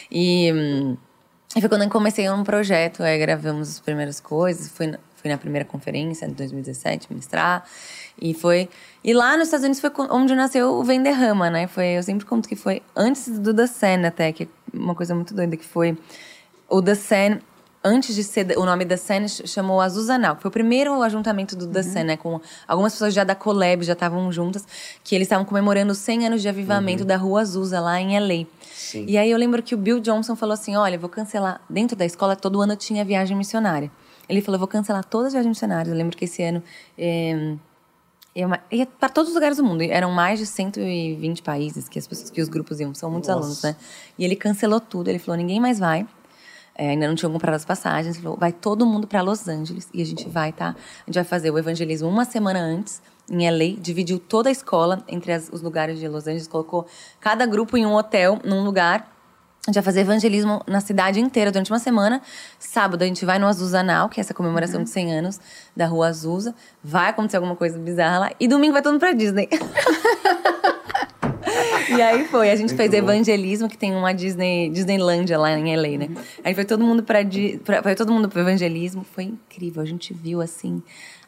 E 0.10 0.54
hum, 0.54 0.98
e 1.56 1.60
foi 1.60 1.70
quando 1.70 1.84
eu 1.84 1.90
comecei 1.90 2.30
um 2.30 2.44
projeto, 2.44 3.04
aí 3.04 3.18
gravamos 3.20 3.70
as 3.70 3.80
primeiras 3.80 4.20
coisas, 4.20 4.70
foi, 4.70 4.94
fui 5.16 5.30
na 5.30 5.38
primeira 5.38 5.66
conferência 5.66 6.28
de 6.28 6.34
2017 6.34 7.08
ministrar. 7.10 7.64
E 8.22 8.34
foi. 8.34 8.70
E 9.04 9.14
lá 9.14 9.36
nos 9.36 9.48
Estados 9.48 9.64
Unidos 9.66 9.80
foi 9.80 9.92
onde 10.10 10.36
nasceu 10.36 10.74
o 10.74 10.84
Venderrama, 10.84 11.50
né? 11.50 11.68
Foi, 11.68 11.98
eu 11.98 12.04
sempre 12.04 12.26
conto 12.26 12.48
que 12.48 12.56
foi 12.56 12.82
antes 12.96 13.40
do 13.40 13.54
The 13.54 13.68
Sen 13.68 14.06
até, 14.06 14.32
que 14.32 14.44
é 14.44 14.48
uma 14.74 14.96
coisa 14.96 15.16
muito 15.16 15.34
doida, 15.34 15.58
que 15.58 15.66
foi 15.66 15.98
o 16.70 16.82
The 16.82 16.96
Sen 16.96 17.40
antes 17.84 18.16
de 18.16 18.24
ser 18.24 18.58
o 18.58 18.66
nome 18.66 18.86
da 18.86 18.96
Sen, 18.96 19.28
chamou 19.28 19.82
Azuzanal. 19.82 20.38
Foi 20.40 20.48
o 20.48 20.52
primeiro 20.52 21.02
ajuntamento 21.02 21.56
do 21.56 21.68
The 21.68 21.84
Sen, 21.84 22.04
né? 22.04 22.18
Com 22.18 22.40
algumas 22.68 22.94
pessoas 22.94 23.14
já 23.14 23.24
da 23.24 23.36
Colab, 23.36 23.84
já 23.84 23.94
estavam 23.94 24.32
juntas, 24.32 24.66
que 25.04 25.14
eles 25.14 25.26
estavam 25.26 25.44
comemorando 25.44 25.92
os 25.92 25.98
100 25.98 26.28
anos 26.28 26.42
de 26.42 26.48
avivamento 26.48 27.02
uhum. 27.02 27.08
da 27.08 27.18
Rua 27.18 27.42
Azusa, 27.42 27.80
lá 27.82 28.00
em 28.00 28.18
LA. 28.18 28.48
Sim. 28.84 29.06
E 29.08 29.18
aí 29.18 29.32
eu 29.32 29.38
lembro 29.38 29.64
que 29.64 29.74
o 29.74 29.78
Bill 29.78 30.00
Johnson 30.00 30.36
falou 30.36 30.54
assim: 30.54 30.76
olha, 30.76 31.00
vou 31.00 31.10
cancelar. 31.10 31.62
Dentro 31.70 31.96
da 31.96 32.06
escola, 32.06 32.36
todo 32.36 32.62
ano 32.62 32.76
tinha 32.76 33.04
viagem 33.06 33.36
missionária. 33.36 33.90
Ele 34.28 34.42
falou: 34.42 34.60
vou 34.60 34.68
cancelar 34.68 35.04
todas 35.06 35.28
as 35.28 35.34
viagens 35.34 35.50
missionárias. 35.50 35.88
Eu 35.88 35.96
lembro 35.96 36.18
que 36.18 36.26
esse 36.26 36.44
ano. 36.44 36.62
É, 36.98 37.56
ia 38.36 38.86
para 38.86 39.10
todos 39.10 39.30
os 39.30 39.36
lugares 39.36 39.58
do 39.58 39.64
mundo. 39.64 39.82
Eram 39.84 40.12
mais 40.12 40.40
de 40.40 40.46
120 40.46 41.42
países 41.44 41.88
que 41.88 41.98
as 41.98 42.06
pessoas 42.06 42.30
que 42.30 42.42
os 42.42 42.50
grupos 42.50 42.80
iam, 42.80 42.94
são 42.94 43.10
muitos 43.10 43.30
Nossa. 43.30 43.40
alunos, 43.40 43.64
né? 43.64 43.76
E 44.18 44.26
ele 44.26 44.36
cancelou 44.36 44.82
tudo. 44.82 45.08
Ele 45.08 45.20
falou: 45.20 45.38
ninguém 45.38 45.60
mais 45.60 45.80
vai. 45.80 46.06
É, 46.76 46.90
ainda 46.90 47.08
não 47.08 47.16
tinham 47.16 47.32
comprado 47.32 47.56
as 47.56 47.64
passagens. 47.64 48.16
Ele 48.16 48.24
falou: 48.24 48.38
vai 48.38 48.52
todo 48.52 48.86
mundo 48.86 49.08
para 49.08 49.22
Los 49.22 49.48
Angeles 49.48 49.88
e 49.94 50.02
a 50.02 50.06
gente 50.06 50.28
vai, 50.28 50.52
tá? 50.52 50.76
A 50.76 51.06
gente 51.06 51.16
vai 51.16 51.24
fazer 51.24 51.52
o 51.52 51.58
evangelismo 51.58 52.10
uma 52.10 52.26
semana 52.26 52.60
antes 52.60 53.02
em 53.30 53.50
LA, 53.50 53.80
dividiu 53.80 54.20
toda 54.20 54.50
a 54.50 54.52
escola 54.52 55.04
entre 55.08 55.32
as, 55.32 55.50
os 55.52 55.62
lugares 55.62 56.00
de 56.00 56.08
Los 56.08 56.28
Angeles, 56.28 56.48
colocou 56.48 56.86
cada 57.20 57.46
grupo 57.46 57.78
em 57.78 57.86
um 57.86 57.94
hotel, 57.94 58.40
num 58.44 58.64
lugar. 58.64 59.12
A 59.66 59.72
gente 59.72 59.76
vai 59.76 59.84
fazer 59.84 60.02
evangelismo 60.02 60.62
na 60.68 60.82
cidade 60.82 61.22
inteira 61.22 61.50
durante 61.50 61.72
uma 61.72 61.80
semana. 61.80 62.22
Sábado 62.60 63.02
a 63.02 63.06
gente 63.06 63.24
vai 63.24 63.40
no 63.40 63.48
Azuzanal, 63.48 64.10
que 64.10 64.20
é 64.20 64.22
essa 64.22 64.34
comemoração 64.34 64.80
uhum. 64.80 64.84
de 64.84 64.90
100 64.90 65.14
anos 65.14 65.40
da 65.76 65.88
Rua 65.88 66.08
Azusa. 66.08 66.54
Vai 66.84 67.12
acontecer 67.12 67.38
alguma 67.38 67.56
coisa 67.56 67.80
bizarra 67.80 68.20
lá. 68.20 68.32
E 68.38 68.46
domingo 68.46 68.74
vai 68.74 68.82
todo 68.82 68.92
mundo 68.92 69.00
pra 69.00 69.14
Disney. 69.14 69.48
e 71.96 72.02
aí 72.02 72.26
foi, 72.26 72.52
a 72.52 72.58
gente 72.58 72.74
Muito 72.74 72.78
fez 72.78 72.92
bom. 72.92 72.98
evangelismo, 72.98 73.70
que 73.70 73.78
tem 73.78 73.96
uma 73.96 74.14
Disney, 74.14 74.70
Disneylândia 74.70 75.40
lá 75.40 75.58
em 75.58 75.74
LA, 75.78 75.98
né? 75.98 76.10
Aí 76.44 76.54
foi 76.54 76.66
todo 76.66 76.84
mundo 76.84 77.02
para 77.02 77.20
foi 77.82 77.96
todo 77.96 78.12
mundo 78.12 78.28
pro 78.28 78.42
evangelismo, 78.42 79.06
foi 79.14 79.24
incrível. 79.24 79.82
A 79.82 79.86
gente 79.86 80.14
viu 80.14 80.42
assim 80.42 80.84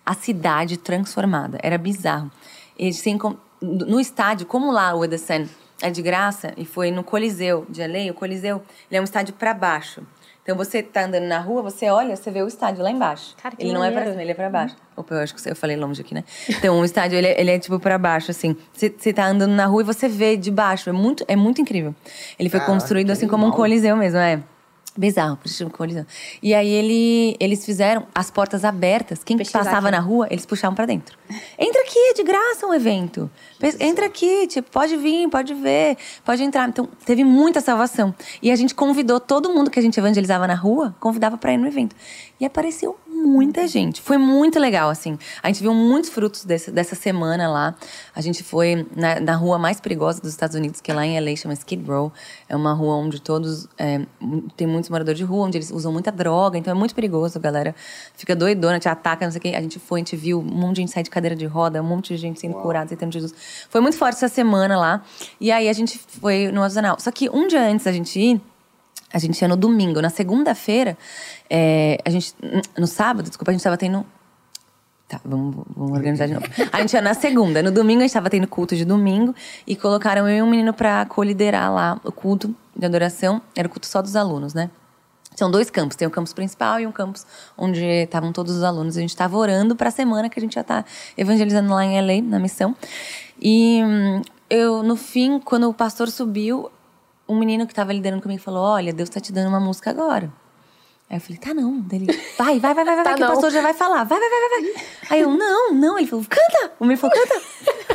a 0.06 0.14
cidade 0.14 0.78
transformada. 0.78 1.58
Era 1.64 1.78
bizarro. 1.78 2.30
E, 2.78 2.90
assim, 2.90 3.18
no 3.62 4.00
estádio, 4.00 4.46
como 4.46 4.72
lá 4.72 4.94
o 4.94 5.04
Edesen 5.04 5.50
é 5.82 5.90
de 5.90 6.02
graça, 6.02 6.54
e 6.56 6.66
foi 6.66 6.92
no 6.92 7.04
Coliseu 7.04 7.66
de 7.70 7.86
LA, 7.86 8.12
o 8.12 8.14
Coliseu 8.14 8.62
ele 8.90 8.98
é 8.98 9.02
um 9.02 9.04
estádio 9.04 9.34
para 9.34 9.54
baixo. 9.54 10.02
Então 10.46 10.56
você 10.56 10.84
tá 10.84 11.06
andando 11.06 11.26
na 11.26 11.40
rua, 11.40 11.64
você 11.64 11.90
olha, 11.90 12.16
você 12.16 12.30
vê 12.30 12.44
o 12.44 12.48
estádio 12.48 12.84
lá 12.84 12.92
embaixo. 12.92 13.36
Cara, 13.42 13.56
ele 13.58 13.74
não 13.74 13.84
é 13.84 13.90
pra 13.90 14.06
cima, 14.06 14.22
ele 14.22 14.30
é 14.30 14.34
pra 14.36 14.48
baixo. 14.48 14.76
Uhum. 14.76 15.02
Opa, 15.02 15.16
eu 15.16 15.22
acho 15.22 15.34
que 15.34 15.50
eu 15.50 15.56
falei 15.56 15.76
longe 15.76 16.02
aqui, 16.02 16.14
né? 16.14 16.24
Então, 16.48 16.80
o 16.80 16.86
estádio, 16.86 17.18
ele 17.18 17.26
é, 17.26 17.42
ele 17.42 17.50
é 17.50 17.58
tipo 17.58 17.80
pra 17.80 17.98
baixo, 17.98 18.30
assim. 18.30 18.56
Você, 18.72 18.94
você 18.96 19.12
tá 19.12 19.26
andando 19.26 19.54
na 19.54 19.66
rua 19.66 19.82
e 19.82 19.84
você 19.84 20.08
vê 20.08 20.38
de 20.38 20.52
baixo. 20.52 20.88
É 20.88 20.94
muito, 20.94 21.26
é 21.28 21.36
muito 21.36 21.60
incrível. 21.62 21.96
Ele 22.38 22.48
foi 22.48 22.60
construído 22.60 23.10
assim 23.10 23.28
como 23.28 23.48
um 23.48 23.52
coliseu 23.52 23.98
mesmo, 23.98 24.20
é. 24.20 24.40
Bizarro. 24.98 25.38
E 26.42 26.54
aí 26.54 26.70
ele, 26.70 27.36
eles 27.40 27.66
fizeram 27.66 28.08
as 28.16 28.32
portas 28.32 28.64
abertas. 28.64 29.24
Quem 29.24 29.38
passava 29.38 29.88
aqui. 29.88 29.92
na 29.92 30.00
rua, 30.00 30.28
eles 30.32 30.46
puxavam 30.46 30.74
para 30.74 30.86
dentro. 30.86 31.18
Entra 31.60 31.82
aqui, 31.82 32.00
é 32.00 32.14
de 32.14 32.24
graça 32.24 32.66
um 32.66 32.74
evento. 32.74 33.30
Entra 33.80 34.06
aqui, 34.06 34.48
tipo, 34.48 34.70
pode 34.72 34.96
vir, 34.96 35.30
pode 35.30 35.54
ver, 35.54 35.98
pode 36.24 36.44
entrar. 36.44 36.70
Então, 36.70 36.88
teve 37.06 37.24
muita 37.26 37.60
salvação. 37.60 38.16
E 38.42 38.52
a 38.52 38.56
gente 38.56 38.74
convidou 38.74 39.20
todo 39.20 39.54
mundo 39.54 39.70
que 39.70 39.80
a 39.80 39.82
gente 39.82 40.00
evangelizava 40.00 40.48
na 40.48 40.56
rua, 40.56 40.96
convidava 41.00 41.38
para 41.38 41.54
ir 41.54 41.58
no 41.58 41.68
evento. 41.68 41.96
E 42.40 42.46
apareceu 42.46 42.98
muita 43.26 43.68
gente. 43.68 44.02
Foi 44.02 44.18
muito 44.18 44.60
legal, 44.60 44.90
assim. 44.90 45.18
A 45.42 45.48
gente 45.48 45.62
viu 45.62 45.74
muitos 45.74 46.10
frutos 46.10 46.46
desse, 46.46 46.72
dessa 46.72 46.96
semana 46.96 47.50
lá. 47.50 47.76
A 48.16 48.22
gente 48.22 48.44
foi 48.44 48.86
na, 48.96 49.20
na, 49.20 49.36
rua 49.36 49.58
mais 49.58 49.80
perigosa 49.80 50.22
dos 50.22 50.32
Estados 50.32 50.56
Unidos, 50.56 50.82
que 50.82 50.92
é 50.92 50.94
lá 50.94 51.06
em 51.06 51.20
LA, 51.20 51.36
chama 51.36 51.54
Skid 51.54 51.84
Row. 51.86 52.12
É 52.48 52.56
uma 52.56 52.74
rua 52.74 52.96
onde 52.96 53.22
todos. 53.22 53.68
É, 53.78 54.02
tem 54.56 54.68
muitos 54.68 54.90
moradores 54.90 55.18
de 55.18 55.26
rua, 55.26 55.46
onde 55.46 55.58
eles 55.58 55.72
usam 55.72 55.92
muita 55.92 56.12
droga, 56.12 56.58
então 56.58 56.72
é 56.72 56.76
muito 56.76 56.96
perigoso, 56.96 57.40
galera 57.40 57.76
fica 58.16 58.36
doidona, 58.36 58.80
te 58.80 58.90
ataca, 58.90 59.26
não 59.26 59.32
sei 59.32 59.40
o 59.40 59.42
quê. 59.42 59.54
A 59.56 59.62
gente 59.62 59.80
foi, 59.80 60.00
a 60.00 60.04
gente 60.04 60.16
viu 60.16 60.40
um 60.40 60.44
monte 60.44 60.76
de 60.76 60.82
gente 60.82 60.92
sair 60.92 61.04
de 61.04 61.10
cadeira 61.10 61.36
de 61.36 61.46
roda, 61.46 61.82
um 61.82 61.86
monte 61.86 62.10
de 62.10 62.18
gente 62.18 62.40
sendo 62.40 62.56
curada, 62.56 62.86
aceitando 62.86 63.12
Jesus. 63.12 63.34
Foi 63.70 63.82
muito 63.82 63.98
forte 63.98 64.16
essa 64.16 64.28
semana 64.28 64.78
lá. 64.78 65.04
E 65.40 65.52
aí 65.52 65.70
a 65.70 65.74
gente 65.74 65.98
foi 65.98 66.52
no 66.52 66.64
Azanal. 66.64 66.98
Só 67.00 67.12
que 67.12 67.30
um 67.30 67.48
dia 67.48 67.62
antes 67.68 67.86
da 67.86 67.92
gente 67.92 68.20
ir, 68.20 68.42
a 69.12 69.20
gente 69.20 69.42
ia 69.42 69.48
no 69.48 69.56
domingo. 69.56 70.02
Na 70.02 70.10
segunda-feira, 70.10 70.98
é, 71.50 71.98
a 72.06 72.10
gente. 72.10 72.34
No 72.78 72.88
sábado, 72.88 73.28
desculpa, 73.28 73.52
a 73.52 73.54
gente 73.54 73.64
tava 73.64 73.78
tendo. 73.78 74.06
Tá, 75.08 75.22
vamos, 75.24 75.64
vamos 75.76 75.92
organizar 75.94 76.28
de 76.28 76.34
novo. 76.34 76.46
A 76.72 76.82
gente 76.82 76.94
ia 76.94 77.02
na 77.02 77.14
segunda. 77.14 77.62
No 77.62 77.72
domingo, 77.72 78.00
a 78.00 78.04
gente 78.04 78.14
tava 78.14 78.30
tendo 78.30 78.48
culto 78.48 78.76
de 78.76 78.84
domingo. 78.84 79.36
E 79.66 79.76
colocaram 79.76 80.28
eu 80.28 80.38
e 80.38 80.42
um 80.42 80.50
menino 80.50 80.74
pra 80.74 81.06
coliderar 81.06 81.72
lá 81.74 82.00
o 82.04 82.12
culto 82.12 82.56
de 82.76 82.86
adoração. 82.86 83.42
Era 83.56 83.68
o 83.68 83.72
culto 83.72 83.88
só 83.88 84.02
dos 84.02 84.16
alunos, 84.16 84.54
né? 84.54 84.70
São 85.36 85.52
dois 85.52 85.70
campos. 85.70 85.96
Tem 85.96 86.08
o 86.08 86.12
campus 86.12 86.34
principal 86.34 86.80
e 86.80 86.88
um 86.88 86.92
campus 86.92 87.26
onde 87.58 87.84
estavam 87.84 88.32
todos 88.32 88.56
os 88.56 88.64
alunos. 88.64 88.98
A 88.98 89.02
gente 89.02 89.10
estava 89.10 89.38
orando 89.38 89.76
para 89.76 89.90
a 89.90 89.92
semana 89.92 90.30
que 90.30 90.40
a 90.40 90.42
gente 90.42 90.56
já 90.56 90.62
está 90.62 90.84
evangelizando 91.18 91.74
lá 91.74 91.86
em 91.86 92.02
LA, 92.02 92.22
na 92.24 92.40
missão. 92.40 92.76
E 93.40 93.82
hum, 93.84 94.22
eu, 94.50 94.82
no 94.82 94.96
fim, 94.96 95.40
quando 95.40 95.70
o 95.70 95.74
pastor 95.74 96.10
subiu, 96.10 96.72
um 97.28 97.38
menino 97.38 97.66
que 97.66 97.72
estava 97.72 97.92
liderando 97.94 98.22
comigo 98.22 98.42
falou: 98.42 98.64
Olha, 98.64 98.94
Deus 98.94 99.10
está 99.10 99.20
te 99.20 99.32
dando 99.32 99.50
uma 99.50 99.60
música 99.60 99.90
agora. 99.90 100.32
Aí 101.08 101.18
eu 101.18 101.22
falei, 101.22 101.38
tá 101.38 101.54
não. 101.54 101.80
Dele, 101.82 102.08
vai, 102.38 102.60
vai, 102.60 102.74
vai, 102.74 102.84
vai, 102.84 102.96
vai, 102.96 103.04
tá 103.04 103.14
que 103.14 103.20
não. 103.20 103.28
o 103.28 103.32
pastor 103.34 103.52
já 103.52 103.62
vai 103.62 103.74
falar. 103.74 104.04
Vai, 104.06 104.20
vai, 104.20 104.28
vai, 104.28 104.40
vai, 104.40 104.74
vai. 104.74 104.84
Aí 105.12 105.22
eu, 105.22 105.30
não, 105.30 105.72
não. 105.74 106.00
Ele 106.00 106.08
falou, 106.08 106.26
canta. 106.28 106.74
O 106.80 106.84
menino 106.84 107.00
falou, 107.00 107.16
canta. 107.16 107.42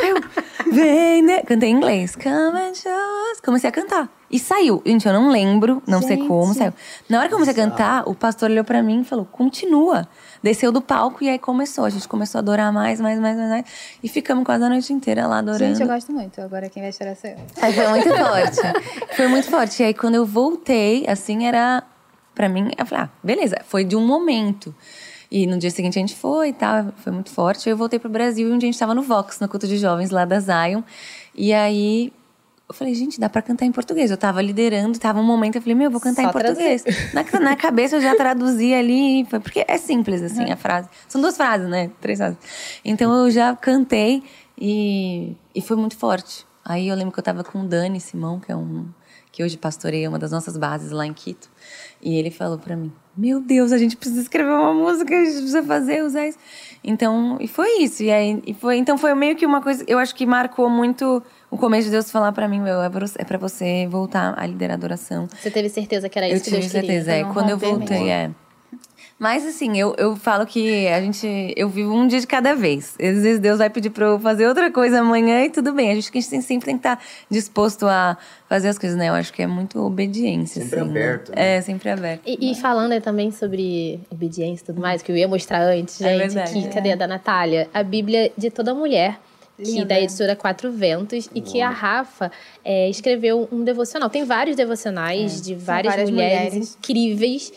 Aí 0.01 0.11
eu, 0.11 0.73
vem, 0.73 1.23
né? 1.23 1.43
Cantei 1.43 1.71
em 1.71 1.73
inglês. 1.75 2.15
Come 2.15 2.61
and 2.61 2.75
show 2.75 2.93
us. 3.33 3.41
Comecei 3.41 3.69
a 3.69 3.73
cantar. 3.73 4.09
E 4.31 4.39
saiu. 4.39 4.81
Gente, 4.87 5.09
eu 5.09 5.13
não 5.13 5.29
lembro, 5.29 5.83
não 5.89 6.01
Gente. 6.01 6.19
sei 6.19 6.29
como, 6.29 6.55
saiu. 6.55 6.73
Na 7.09 7.19
hora 7.19 7.29
que 7.29 7.35
eu 7.35 7.39
comecei 7.39 7.61
a 7.61 7.69
cantar, 7.69 8.09
o 8.09 8.15
pastor 8.15 8.49
olhou 8.49 8.63
pra 8.65 8.81
mim 8.81 9.01
e 9.01 9.05
falou, 9.05 9.25
continua. 9.25 10.07
Desceu 10.43 10.73
do 10.73 10.81
palco 10.81 11.23
e 11.23 11.29
aí 11.29 11.39
começou. 11.39 11.85
A 11.85 11.91
gente 11.91 12.09
começou 12.09 12.39
a 12.39 12.41
adorar 12.41 12.73
mais, 12.73 13.01
mais, 13.01 13.19
mais, 13.21 13.37
mais, 13.37 13.49
mais. 13.49 13.65
E 14.03 14.09
ficamos 14.09 14.45
quase 14.45 14.65
a 14.65 14.69
noite 14.69 14.93
inteira 14.93 15.27
lá 15.27 15.39
adorando. 15.39 15.75
Gente, 15.75 15.83
eu 15.83 15.87
gosto 15.87 16.13
muito. 16.13 16.41
Agora 16.41 16.69
quem 16.69 16.83
vai 16.83 16.93
chorar 16.93 17.17
sou 17.17 17.31
eu. 17.31 17.37
Aí 17.61 17.73
foi 17.73 17.89
muito 17.89 18.09
forte. 18.09 19.17
Foi 19.17 19.29
muito 19.29 19.51
forte. 19.51 19.83
E 19.83 19.87
aí 19.87 19.95
quando 19.95 20.15
eu 20.15 20.25
voltei, 20.25 21.05
assim, 21.07 21.47
era 21.47 21.83
para 22.35 22.49
mim, 22.49 22.71
eu 22.79 22.87
falei, 22.87 23.05
ah, 23.05 23.11
beleza, 23.23 23.57
foi 23.67 23.85
de 23.85 23.95
um 23.97 24.07
momento. 24.07 24.75
E 25.31 25.47
no 25.47 25.59
dia 25.59 25.71
seguinte 25.71 25.99
a 25.99 26.01
gente 26.01 26.17
foi 26.17 26.49
e 26.49 26.53
tal, 26.53 26.93
foi 26.97 27.13
muito 27.13 27.31
forte. 27.31 27.69
Eu 27.69 27.77
voltei 27.77 27.99
pro 27.99 28.09
Brasil 28.09 28.49
e 28.49 28.53
um 28.53 28.59
dia 28.59 28.69
a 28.69 28.73
gente 28.73 28.79
tava 28.79 28.95
no 28.95 29.03
Vox, 29.03 29.39
no 29.41 29.49
culto 29.49 29.69
de 29.69 29.77
jovens 29.77 30.11
lá 30.11 30.25
da 30.25 30.41
Zion. 30.41 30.83
E 31.35 31.53
aí 31.53 32.13
eu 32.71 32.75
falei, 32.75 32.95
gente, 32.95 33.19
dá 33.19 33.29
para 33.29 33.43
cantar 33.43 33.67
em 33.67 33.73
português. 33.73 34.13
Eu 34.13 34.17
tava 34.17 34.41
liderando, 34.41 34.97
tava 34.97 35.19
um 35.19 35.25
momento, 35.25 35.57
eu 35.57 35.61
falei, 35.61 35.75
meu, 35.75 35.87
eu 35.87 35.91
vou 35.91 36.01
cantar 36.01 36.23
Só 36.23 36.29
em 36.29 36.33
português. 36.33 36.85
Na, 37.13 37.41
na, 37.41 37.57
cabeça 37.57 37.97
eu 37.97 38.01
já 38.01 38.15
traduzi 38.15 38.73
ali, 38.73 39.25
porque 39.25 39.65
é 39.67 39.77
simples 39.77 40.23
assim 40.23 40.45
é. 40.45 40.53
a 40.53 40.57
frase. 40.57 40.89
São 41.09 41.21
duas 41.21 41.37
frases, 41.37 41.69
né? 41.69 41.91
Três 42.01 42.21
frases. 42.21 42.39
Então 42.85 43.13
eu 43.25 43.31
já 43.31 43.57
cantei 43.57 44.23
e, 44.57 45.37
e 45.53 45.61
foi 45.61 45.77
muito 45.77 45.97
forte. 45.97 46.47
Aí 46.65 46.87
eu 46.87 46.95
lembro 46.95 47.13
que 47.13 47.19
eu 47.19 47.25
tava 47.25 47.43
com 47.43 47.61
o 47.63 47.67
Dani 47.67 47.99
Simão, 47.99 48.39
que 48.39 48.53
é 48.53 48.57
um 48.57 48.87
que 49.33 49.45
hoje 49.45 49.57
pastoreia 49.57 50.09
uma 50.09 50.19
das 50.19 50.33
nossas 50.33 50.57
bases 50.57 50.91
lá 50.91 51.07
em 51.07 51.13
Quito. 51.13 51.49
E 52.03 52.17
ele 52.17 52.31
falou 52.31 52.59
para 52.59 52.77
mim: 52.77 52.93
Meu 53.17 53.41
Deus, 53.41 53.73
a 53.73 53.79
gente 53.79 53.97
precisa 53.97 54.21
escrever 54.21 54.53
uma 54.53 54.73
música, 54.73 55.15
a 55.15 55.25
gente 55.25 55.35
precisa 55.35 55.63
fazer, 55.63 56.03
usar 56.05 56.27
isso. 56.27 56.39
Então, 56.83 57.37
e 57.41 57.49
foi 57.49 57.83
isso. 57.83 58.03
E 58.03 58.11
aí, 58.11 58.43
e 58.47 58.55
foi, 58.55 58.77
então 58.77 58.97
foi 58.97 59.15
meio 59.15 59.37
que 59.37 59.47
uma 59.47 59.61
coisa, 59.61 59.85
eu 59.87 59.99
acho 59.99 60.15
que 60.15 60.27
marcou 60.27 60.69
muito 60.69 61.23
o 61.51 61.59
começo 61.59 61.85
de 61.85 61.91
Deus 61.91 62.11
falar 62.11 62.33
para 62.33 62.47
mim: 62.47 62.61
Meu, 62.61 62.81
é 62.81 62.89
para 62.89 63.07
é 63.35 63.39
você 63.39 63.87
voltar 63.89 64.35
a 64.39 64.47
liderar 64.47 64.75
a 64.75 64.79
adoração. 64.79 65.29
Você 65.41 65.51
teve 65.51 65.69
certeza 65.69 66.09
que 66.09 66.19
era 66.19 66.29
isso 66.29 66.37
eu 66.37 66.45
que 66.45 66.51
Deus 66.51 66.67
queria? 66.67 66.79
Eu 66.79 66.83
tive 66.83 67.05
certeza, 67.05 67.13
é. 67.13 67.33
Quando 67.33 67.51
eu 67.51 67.59
voltei, 67.59 68.05
mesmo. 68.05 68.11
é. 68.11 68.31
Mas 69.21 69.45
assim, 69.45 69.79
eu, 69.79 69.95
eu 69.99 70.17
falo 70.17 70.47
que 70.47 70.89
a 70.89 70.99
gente. 70.99 71.53
Eu 71.55 71.69
vivo 71.69 71.93
um 71.93 72.07
dia 72.07 72.19
de 72.19 72.27
cada 72.27 72.55
vez. 72.55 72.95
Às 72.99 73.23
vezes 73.23 73.39
Deus 73.39 73.59
vai 73.59 73.69
pedir 73.69 73.91
pra 73.91 74.07
eu 74.07 74.19
fazer 74.19 74.49
outra 74.49 74.71
coisa 74.71 75.01
amanhã 75.01 75.45
e 75.45 75.51
tudo 75.51 75.75
bem. 75.75 75.91
A 75.91 75.95
gente, 75.95 76.09
a 76.09 76.21
gente 76.21 76.43
sempre 76.43 76.65
tem 76.65 76.75
que 76.77 76.79
estar 76.79 76.99
disposto 77.29 77.87
a 77.87 78.17
fazer 78.49 78.69
as 78.69 78.79
coisas, 78.79 78.97
né? 78.97 79.11
Eu 79.11 79.13
acho 79.13 79.31
que 79.31 79.43
é 79.43 79.47
muito 79.47 79.79
obediência. 79.79 80.63
Sempre 80.63 80.81
assim, 80.81 80.89
aberto. 80.89 81.29
Né? 81.37 81.57
É, 81.57 81.61
sempre 81.61 81.91
aberto. 81.91 82.23
E, 82.25 82.51
e 82.51 82.55
falando 82.55 82.99
também 83.03 83.31
sobre 83.31 84.01
obediência 84.11 84.63
e 84.63 84.67
tudo 84.67 84.81
mais, 84.81 85.03
que 85.03 85.13
eu 85.13 85.17
ia 85.17 85.29
mostrar 85.29 85.61
antes, 85.65 86.01
é 86.01 86.17
gente, 86.17 86.19
verdade, 86.19 86.53
que, 86.55 86.67
é. 86.67 86.71
cadê 86.71 86.93
a 86.93 86.97
da 86.97 87.07
Natália? 87.07 87.69
A 87.75 87.83
Bíblia 87.83 88.33
de 88.39 88.51
toda 88.51 88.73
mulher 88.75 89.21
que 89.65 89.85
da 89.85 90.01
editora 90.01 90.35
Quatro 90.35 90.71
Ventos 90.73 91.29
e 91.35 91.41
que 91.41 91.61
a 91.61 91.71
Rafa 91.71 92.31
é, 92.65 92.89
escreveu 92.89 93.49
um 93.53 93.63
devocional. 93.65 94.09
Tem 94.09 94.25
vários 94.25 94.57
devocionais 94.57 95.41
é. 95.41 95.43
de 95.43 95.55
várias, 95.55 95.95
várias 95.95 96.11
mulheres, 96.11 96.53
mulheres, 96.53 96.77
incríveis 96.77 97.53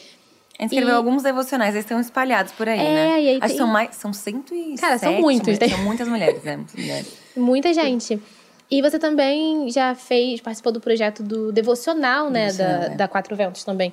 a 0.60 0.64
gente 0.64 0.74
escreveu 0.74 0.94
e... 0.94 0.98
alguns 0.98 1.24
devocionais, 1.24 1.74
eles 1.74 1.86
estão 1.86 2.00
espalhados 2.00 2.52
por 2.54 2.70
aí, 2.70 2.80
é, 2.80 2.84
né? 2.84 3.22
E 3.22 3.30
aí 3.30 3.40
Acho 3.42 3.54
que 3.54 3.58
são 3.58 3.68
mais. 3.68 3.96
São 3.96 4.14
107. 4.14 4.80
Cara, 4.80 4.98
são 5.00 5.14
muitos. 5.20 5.58
São 5.58 5.84
muitas 5.84 6.08
mulheres, 6.08 6.44
né? 6.44 6.58
Muitas 6.58 6.76
mulheres. 6.76 7.18
Muita 7.36 7.74
gente. 7.74 8.22
E 8.70 8.82
você 8.82 9.00
também 9.00 9.70
já 9.70 9.96
fez, 9.96 10.42
participou 10.42 10.72
do 10.72 10.80
projeto 10.80 11.24
do 11.24 11.52
devocional, 11.52 12.30
né? 12.30 12.52
Da, 12.54 12.64
é. 12.64 12.90
da 12.90 13.08
Quatro 13.08 13.36
Ventos 13.36 13.64
também. 13.64 13.92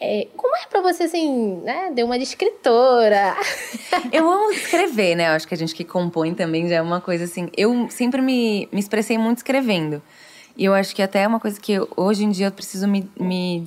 É, 0.00 0.28
como 0.36 0.56
é 0.56 0.66
pra 0.66 0.80
você, 0.80 1.02
assim, 1.04 1.56
né? 1.62 1.90
Deu 1.94 2.06
uma 2.06 2.16
de 2.16 2.24
escritora. 2.24 3.36
Eu 4.10 4.30
amo 4.30 4.50
escrever, 4.50 5.14
né? 5.14 5.28
Eu 5.28 5.32
acho 5.32 5.46
que 5.46 5.52
a 5.54 5.56
gente 5.56 5.74
que 5.74 5.84
compõe 5.84 6.34
também 6.34 6.66
já 6.68 6.76
é 6.76 6.82
uma 6.82 7.00
coisa 7.02 7.24
assim. 7.24 7.50
Eu 7.56 7.88
sempre 7.90 8.22
me, 8.22 8.66
me 8.72 8.80
expressei 8.80 9.18
muito 9.18 9.38
escrevendo. 9.38 10.00
E 10.56 10.64
eu 10.64 10.72
acho 10.74 10.94
que 10.96 11.02
até 11.02 11.20
é 11.22 11.28
uma 11.28 11.38
coisa 11.40 11.60
que 11.60 11.72
eu- 11.72 11.88
hoje 11.96 12.24
em 12.24 12.30
dia 12.30 12.46
eu 12.46 12.52
preciso 12.52 12.88
me. 12.88 13.08
me, 13.18 13.66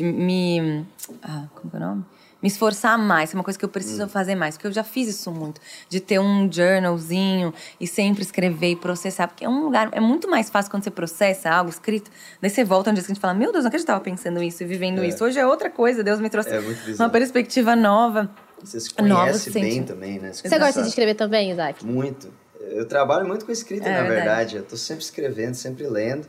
me 0.00 0.86
ah, 1.22 1.44
como 1.54 1.70
é 1.72 1.76
o 1.76 1.80
nome? 1.80 2.04
Me 2.42 2.48
esforçar 2.48 2.96
mais. 2.98 3.32
É 3.32 3.36
uma 3.36 3.44
coisa 3.44 3.58
que 3.58 3.64
eu 3.64 3.68
preciso 3.68 4.08
fazer 4.08 4.34
mais. 4.34 4.54
Porque 4.56 4.66
eu 4.68 4.72
já 4.72 4.82
fiz 4.82 5.08
isso 5.08 5.30
muito. 5.30 5.60
De 5.88 6.00
ter 6.00 6.18
um 6.18 6.50
journalzinho 6.50 7.52
e 7.78 7.86
sempre 7.86 8.22
escrever 8.22 8.70
e 8.72 8.76
processar. 8.76 9.28
Porque 9.28 9.44
é 9.44 9.48
um 9.48 9.62
lugar. 9.62 9.90
É 9.92 10.00
muito 10.00 10.28
mais 10.28 10.48
fácil 10.48 10.70
quando 10.70 10.84
você 10.84 10.90
processa 10.90 11.50
algo 11.50 11.70
escrito. 11.70 12.10
Daí 12.40 12.50
você 12.50 12.64
volta 12.64 12.90
um 12.90 12.94
dia 12.94 13.02
seguinte 13.02 13.18
e 13.18 13.20
fala: 13.20 13.34
Meu 13.34 13.52
Deus, 13.52 13.64
não 13.64 13.68
acredito 13.68 13.86
que 13.86 13.90
eu 13.90 13.94
tava 13.94 14.04
pensando 14.04 14.42
isso 14.42 14.62
e 14.62 14.66
vivendo 14.66 15.02
É. 15.02 15.08
isso. 15.08 15.22
Hoje 15.24 15.38
é 15.38 15.46
outra 15.46 15.68
coisa. 15.70 16.02
Deus 16.02 16.18
me 16.20 16.30
trouxe 16.30 16.48
É 16.50 16.60
uma 16.98 17.10
perspectiva 17.10 17.76
nova. 17.76 18.30
Você 18.62 18.78
se 18.80 18.92
conhece 18.92 19.50
bem 19.50 19.62
sentimentos. 19.64 19.88
também, 19.94 20.18
né? 20.18 20.32
Você 20.32 20.58
gosta 20.58 20.82
de 20.82 20.88
escrever 20.88 21.14
também, 21.14 21.50
Isaac? 21.50 21.84
Muito. 21.84 22.28
Eu 22.60 22.86
trabalho 22.86 23.26
muito 23.26 23.44
com 23.46 23.52
escrita, 23.52 23.88
É 23.88 23.90
na 23.90 24.02
verdade. 24.02 24.16
verdade. 24.16 24.56
Eu 24.56 24.62
tô 24.64 24.76
sempre 24.76 25.02
escrevendo, 25.02 25.54
sempre 25.54 25.86
lendo. 25.86 26.26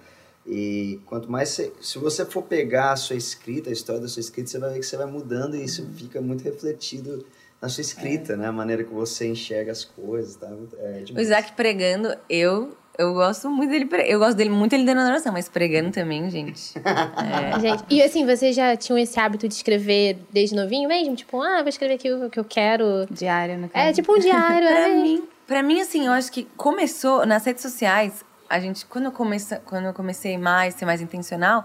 E 0.54 1.00
quanto 1.06 1.32
mais 1.32 1.48
você, 1.48 1.72
se 1.80 1.98
você 1.98 2.26
for 2.26 2.42
pegar 2.44 2.92
a 2.92 2.96
sua 2.98 3.16
escrita, 3.16 3.70
a 3.70 3.74
história 3.74 4.02
da 4.02 4.10
sua 4.10 4.20
escrita, 4.20 4.50
você 4.50 4.60
vai 4.60 4.74
ver 4.74 4.80
que 4.80 4.86
você 4.86 4.98
vai 4.98 5.06
mudando 5.06 5.56
e 5.56 5.64
isso 5.64 5.88
fica 5.96 6.22
muito 6.22 6.44
refletido 6.44 7.26
na 7.62 7.70
sua 7.70 7.80
escrita, 7.80 8.36
né? 8.36 8.48
A 8.48 8.52
maneira 8.52 8.84
que 8.84 8.94
você 8.94 9.28
enxerga 9.28 9.72
as 9.72 9.86
coisas, 9.86 10.36
tá? 10.36 10.50
É 10.80 11.04
O. 11.16 11.22
Isaac 11.22 11.54
pregando, 11.54 12.14
eu, 12.30 12.76
eu 12.98 13.14
gosto 13.14 13.50
muito 13.50 13.70
dele. 13.70 13.88
Eu 14.06 14.20
gosto 14.20 14.36
dele 14.36 14.50
muito 14.50 14.74
ele 14.74 14.84
dando 14.84 15.00
oração, 15.00 15.32
mas 15.32 15.48
pregando 15.48 15.90
também, 15.92 16.30
gente. 16.30 16.74
É. 16.84 17.60
Gente, 17.60 17.84
e 17.90 18.02
assim, 18.02 18.26
vocês 18.26 18.54
já 18.54 18.76
tinham 18.76 18.98
esse 18.98 19.18
hábito 19.18 19.48
de 19.48 19.54
escrever 19.54 20.18
desde 20.34 20.54
novinho 20.54 20.90
mesmo? 20.90 21.16
Tipo, 21.16 21.42
ah, 21.42 21.62
vou 21.62 21.70
escrever 21.70 21.94
aqui 21.94 22.12
o 22.12 22.30
que 22.30 22.40
eu 22.40 22.44
quero. 22.44 23.06
Diário, 23.10 23.58
no 23.58 23.70
caso. 23.70 23.88
É 23.88 23.94
tipo 23.94 24.14
um 24.14 24.20
diário, 24.20 24.68
Pra 24.68 24.90
é. 24.90 24.96
mim, 24.96 25.24
pra 25.48 25.64
mim, 25.64 25.80
assim, 25.80 26.08
eu 26.08 26.12
acho 26.12 26.30
que 26.30 26.46
começou 26.58 27.26
nas 27.26 27.46
redes 27.46 27.62
sociais. 27.62 28.26
A 28.52 28.60
gente, 28.60 28.86
quando 28.86 29.06
eu, 29.06 29.12
comece, 29.12 29.60
quando 29.66 29.86
eu 29.86 29.94
comecei 29.94 30.38
mais, 30.38 30.76
ser 30.76 30.86
mais 30.86 31.02
intencional, 31.02 31.64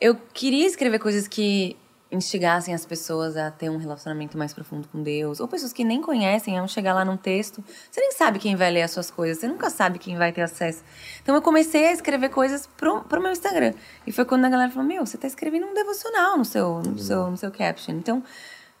eu 0.00 0.16
queria 0.32 0.66
escrever 0.66 0.98
coisas 0.98 1.26
que 1.26 1.76
instigassem 2.12 2.74
as 2.74 2.84
pessoas 2.84 3.36
a 3.36 3.50
ter 3.50 3.70
um 3.70 3.78
relacionamento 3.78 4.36
mais 4.36 4.52
profundo 4.52 4.86
com 4.86 5.02
Deus. 5.02 5.40
Ou 5.40 5.48
pessoas 5.48 5.72
que 5.72 5.82
nem 5.82 6.00
conhecem, 6.00 6.56
vão 6.56 6.68
chegar 6.68 6.92
lá 6.94 7.04
num 7.04 7.16
texto. 7.16 7.64
Você 7.90 8.00
nem 8.00 8.12
sabe 8.12 8.38
quem 8.38 8.54
vai 8.54 8.70
ler 8.70 8.82
as 8.82 8.90
suas 8.90 9.10
coisas, 9.10 9.38
você 9.38 9.48
nunca 9.48 9.70
sabe 9.70 9.98
quem 9.98 10.16
vai 10.16 10.30
ter 10.30 10.42
acesso. 10.42 10.84
Então 11.22 11.34
eu 11.34 11.42
comecei 11.42 11.86
a 11.86 11.92
escrever 11.92 12.28
coisas 12.28 12.68
pro, 12.76 13.00
pro 13.00 13.20
meu 13.20 13.32
Instagram. 13.32 13.72
E 14.06 14.12
foi 14.12 14.24
quando 14.24 14.44
a 14.44 14.48
galera 14.48 14.70
falou: 14.70 14.86
Meu, 14.86 15.04
você 15.04 15.16
tá 15.16 15.26
escrevendo 15.26 15.66
um 15.66 15.74
devocional 15.74 16.36
no 16.36 16.44
seu, 16.44 16.82
no 16.82 16.98
seu, 16.98 17.30
no 17.30 17.36
seu 17.36 17.50
caption. 17.50 17.94
Então. 17.94 18.22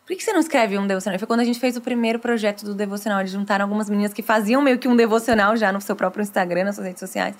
Por 0.06 0.16
que 0.16 0.22
você 0.22 0.32
não 0.32 0.40
escreve 0.40 0.76
um 0.76 0.86
devocional? 0.86 1.18
Foi 1.18 1.28
quando 1.28 1.40
a 1.40 1.44
gente 1.44 1.60
fez 1.60 1.76
o 1.76 1.80
primeiro 1.80 2.18
projeto 2.18 2.64
do 2.64 2.74
devocional. 2.74 3.20
Eles 3.20 3.30
juntaram 3.30 3.64
algumas 3.64 3.88
meninas 3.88 4.12
que 4.12 4.22
faziam 4.22 4.60
meio 4.60 4.78
que 4.78 4.88
um 4.88 4.96
devocional 4.96 5.56
já 5.56 5.70
no 5.70 5.80
seu 5.80 5.94
próprio 5.94 6.22
Instagram, 6.22 6.64
nas 6.64 6.74
suas 6.74 6.88
redes 6.88 7.00
sociais. 7.00 7.36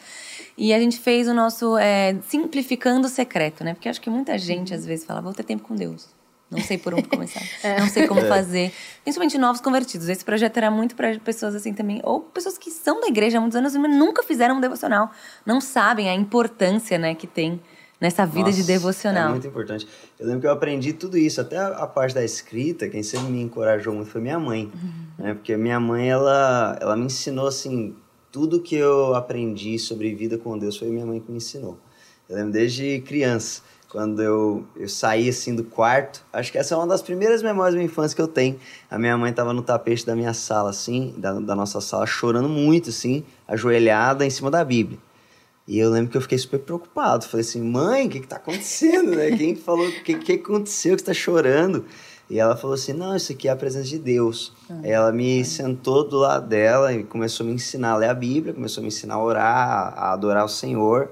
E 0.57 0.73
a 0.73 0.79
gente 0.79 0.99
fez 1.01 1.27
o 1.27 1.35
nosso 1.35 1.77
é, 1.77 2.17
Simplificando 2.29 3.09
o 3.09 3.11
Secreto, 3.11 3.65
né? 3.65 3.75
Porque 3.75 3.89
acho 3.89 4.01
que 4.01 4.09
muita 4.09 4.39
gente, 4.39 4.73
às 4.73 4.87
vezes, 4.87 5.05
fala, 5.05 5.21
vou 5.21 5.33
ter 5.33 5.43
tempo 5.43 5.65
com 5.65 5.75
Deus. 5.75 6.09
Não 6.53 6.61
sei 6.61 6.77
por 6.77 6.95
onde 6.95 7.09
começar. 7.09 7.41
Não 7.81 7.89
sei 7.89 8.07
como 8.07 8.21
fazer. 8.27 8.73
Principalmente 9.03 9.39
novos 9.39 9.61
convertidos. 9.61 10.09
Esse 10.09 10.25
projeto 10.25 10.59
era 10.59 10.71
muito 10.71 10.95
para 10.95 11.19
pessoas 11.19 11.55
assim 11.55 11.73
também. 11.73 12.01
Ou 12.05 12.21
pessoas 12.21 12.59
que 12.59 12.71
são 12.71 13.01
da 13.01 13.09
igreja 13.09 13.39
há 13.39 13.41
muitos 13.41 13.57
anos, 13.57 13.75
mas 13.75 13.97
nunca 13.97 14.23
fizeram 14.23 14.57
um 14.57 14.61
devocional. 14.61 15.11
Não 15.47 15.61
sabem 15.61 16.11
a 16.11 16.15
importância 16.15 16.99
né, 16.99 17.15
que 17.15 17.27
tem 17.27 17.61
nessa 18.03 18.27
vida 18.27 18.51
de 18.51 18.59
Nossa, 18.59 18.73
devocional. 18.73 19.29
É 19.29 19.31
muito 19.31 19.47
importante. 19.47 19.87
Eu 20.19 20.27
lembro 20.27 20.41
que 20.41 20.47
eu 20.49 20.51
aprendi 20.51 20.93
tudo 20.93 21.17
isso, 21.17 21.41
até 21.41 21.57
a, 21.57 21.69
a 21.69 21.87
parte 21.87 22.13
da 22.13 22.25
escrita, 22.25 22.89
quem 22.89 23.01
sempre 23.01 23.31
me 23.31 23.41
encorajou 23.41 23.95
muito 23.95 24.11
foi 24.11 24.21
minha 24.21 24.41
mãe. 24.41 24.73
Uhum. 24.75 25.25
Né? 25.25 25.35
Porque 25.35 25.57
minha 25.57 25.79
mãe, 25.79 26.11
ela, 26.11 26.77
ela 26.81 26.97
me 26.97 27.05
ensinou, 27.05 27.47
assim, 27.47 27.95
tudo 28.33 28.61
que 28.61 28.75
eu 28.75 29.15
aprendi 29.15 29.79
sobre 29.79 30.13
vida 30.17 30.37
com 30.37 30.59
Deus 30.59 30.77
foi 30.77 30.89
minha 30.89 31.07
mãe 31.07 31.21
que 31.21 31.31
me 31.31 31.37
ensinou. 31.37 31.79
Eu 32.29 32.35
lembro 32.35 32.53
desde 32.53 33.01
criança, 33.03 33.63
quando 33.89 34.21
eu, 34.21 34.67
eu 34.75 34.89
saí, 34.89 35.29
assim, 35.29 35.55
do 35.55 35.63
quarto, 35.63 36.25
acho 36.33 36.51
que 36.51 36.59
essa 36.59 36.75
é 36.75 36.77
uma 36.77 36.89
das 36.89 37.03
primeiras 37.03 37.41
memórias 37.41 37.75
da 37.75 37.79
minha 37.79 37.87
infância 37.87 38.17
que 38.17 38.23
eu 38.23 38.27
tenho. 38.27 38.59
A 38.91 38.99
minha 38.99 39.17
mãe 39.17 39.31
estava 39.31 39.53
no 39.53 39.63
tapete 39.63 40.05
da 40.05 40.17
minha 40.17 40.35
sala, 40.35 40.71
assim, 40.71 41.15
da, 41.17 41.35
da 41.35 41.55
nossa 41.55 41.81
sala, 41.81 42.05
chorando 42.05 42.49
muito, 42.49 42.91
assim, 42.91 43.23
ajoelhada 43.47 44.27
em 44.27 44.31
cima 44.31 44.51
da 44.51 44.65
Bíblia. 44.65 44.99
E 45.67 45.79
eu 45.79 45.91
lembro 45.91 46.11
que 46.11 46.17
eu 46.17 46.21
fiquei 46.21 46.39
super 46.39 46.59
preocupado. 46.59 47.25
Falei 47.25 47.47
assim, 47.47 47.63
mãe, 47.63 48.07
o 48.07 48.11
que 48.11 48.21
que 48.21 48.27
tá 48.27 48.37
acontecendo, 48.37 49.15
né? 49.15 49.31
Quem 49.37 49.55
falou, 49.55 49.87
o 49.87 50.03
que, 50.03 50.15
que 50.19 50.33
aconteceu 50.33 50.97
que 50.97 51.03
você 51.03 51.07
tá 51.07 51.15
chorando? 51.15 51.85
E 52.29 52.39
ela 52.39 52.57
falou 52.57 52.75
assim, 52.75 52.93
não, 52.93 53.15
isso 53.15 53.31
aqui 53.31 53.47
é 53.47 53.51
a 53.51 53.57
presença 53.57 53.89
de 53.89 53.99
Deus. 53.99 54.53
Aí 54.83 54.91
ela 54.91 55.13
me 55.13 55.45
sentou 55.45 56.03
do 56.09 56.17
lado 56.19 56.49
dela 56.49 56.93
e 56.93 57.05
começou 57.05 57.45
a 57.45 57.49
me 57.49 57.55
ensinar 57.55 57.91
a 57.91 57.97
ler 57.97 58.09
a 58.09 58.15
Bíblia, 58.15 58.55
começou 58.55 58.81
a 58.81 58.83
me 58.83 58.89
ensinar 58.89 59.15
a 59.15 59.23
orar, 59.23 59.95
a 59.97 60.13
adorar 60.13 60.45
o 60.45 60.49
Senhor. 60.49 61.11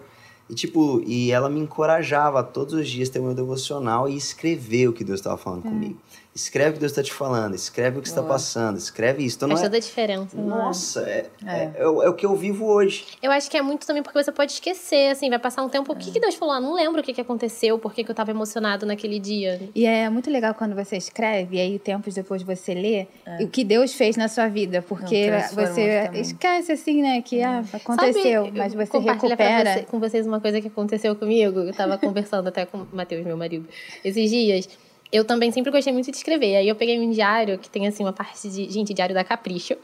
E 0.49 0.55
tipo, 0.55 1.01
e 1.07 1.31
ela 1.31 1.49
me 1.49 1.61
encorajava 1.61 2.43
todos 2.43 2.75
os 2.75 2.89
dias 2.89 3.09
ter 3.09 3.21
o 3.21 3.23
meu 3.23 3.35
devocional 3.35 4.09
e 4.09 4.17
escrever 4.17 4.89
o 4.89 4.93
que 4.93 5.05
Deus 5.05 5.21
estava 5.21 5.37
falando 5.37 5.63
comigo. 5.63 5.99
Escreve 6.33 6.71
o 6.71 6.73
que 6.75 6.79
Deus 6.81 6.93
está 6.93 7.03
te 7.03 7.13
falando, 7.13 7.57
escreve 7.57 7.99
o 7.99 8.03
que 8.03 8.07
está 8.07 8.23
passando, 8.23 8.79
escreve 8.79 9.25
isso. 9.25 9.37
Então, 9.37 9.49
não 9.49 9.57
Faz 9.57 9.65
é- 9.65 9.69
toda 9.69 9.77
a 9.79 9.81
diferença. 9.81 10.37
né? 10.37 10.43
Nossa, 10.45 11.01
é, 11.03 11.27
é. 11.45 11.71
é 11.79 11.89
o- 11.89 12.03
é 12.05 12.09
o 12.09 12.15
que 12.15 12.25
eu 12.25 12.37
vivo 12.37 12.67
hoje. 12.67 13.05
Eu 13.21 13.33
acho 13.33 13.51
que 13.51 13.57
é 13.57 13.63
muito 13.63 13.85
também 13.85 14.01
porque 14.01 14.23
você 14.23 14.31
pode 14.31 14.53
esquecer, 14.53 15.11
assim, 15.11 15.29
vai 15.29 15.41
passar 15.41 15.63
um 15.65 15.69
tempo. 15.69 15.93
O 15.93 15.97
que, 15.97 16.13
que 16.13 16.21
Deus 16.21 16.37
falou? 16.37 16.55
Ah, 16.55 16.61
não 16.61 16.73
lembro 16.73 17.01
o 17.01 17.05
que, 17.05 17.13
que 17.13 17.21
aconteceu, 17.21 17.81
por 17.81 17.93
que, 17.93 18.05
que 18.05 18.11
eu 18.13 18.15
tava 18.15 18.31
emocionado 18.31 18.87
naquele 18.87 19.19
dia. 19.19 19.61
E 19.75 19.85
é 19.85 20.09
muito 20.09 20.31
legal 20.31 20.55
quando 20.55 20.73
você 20.77 20.97
escreve 20.97 21.57
e 21.57 21.61
aí 21.61 21.79
tempos 21.81 22.15
depois 22.15 22.45
você 22.45 22.75
lê 22.75 23.09
o 23.43 23.49
que 23.49 23.65
Deus 23.65 23.93
fez 23.95 24.17
na 24.17 24.29
sua 24.29 24.47
vida, 24.47 24.83
porque 24.83 25.29
Não, 25.29 25.41
você 25.49 26.05
também. 26.07 26.21
esquece 26.23 26.71
assim, 26.71 27.03
né, 27.03 27.23
que 27.23 27.43
ah, 27.43 27.65
aconteceu, 27.73 28.45
Sabe, 28.45 28.57
mas 28.59 28.73
eu 28.73 28.79
você 28.87 28.99
recupera. 28.99 29.73
você- 29.75 29.83
com 29.83 29.99
vocês 29.99 30.27
uma 30.29 30.41
coisa 30.41 30.61
que 30.61 30.69
aconteceu 30.69 31.17
comigo. 31.17 31.59
Eu 31.59 31.75
tava 31.75 31.99
conversando 31.99 32.47
até 32.47 32.65
com 32.65 32.79
o 32.83 32.89
Matheus, 32.93 33.25
meu 33.27 33.37
marido, 33.37 33.67
esses 34.05 34.31
dias. 34.31 34.69
Eu 35.13 35.25
também 35.25 35.51
sempre 35.51 35.71
gostei 35.73 35.93
muito 35.93 36.11
de 36.11 36.17
escrever. 36.17 36.57
Aí 36.57 36.69
eu 36.69 36.77
peguei 36.77 36.99
um 36.99 37.11
diário 37.11 37.59
que 37.59 37.69
tem, 37.69 37.87
assim, 37.87 38.05
uma 38.05 38.13
parte 38.13 38.49
de... 38.49 38.71
Gente, 38.71 38.95
diário 38.95 39.15
da 39.15 39.25
Capricho. 39.25 39.77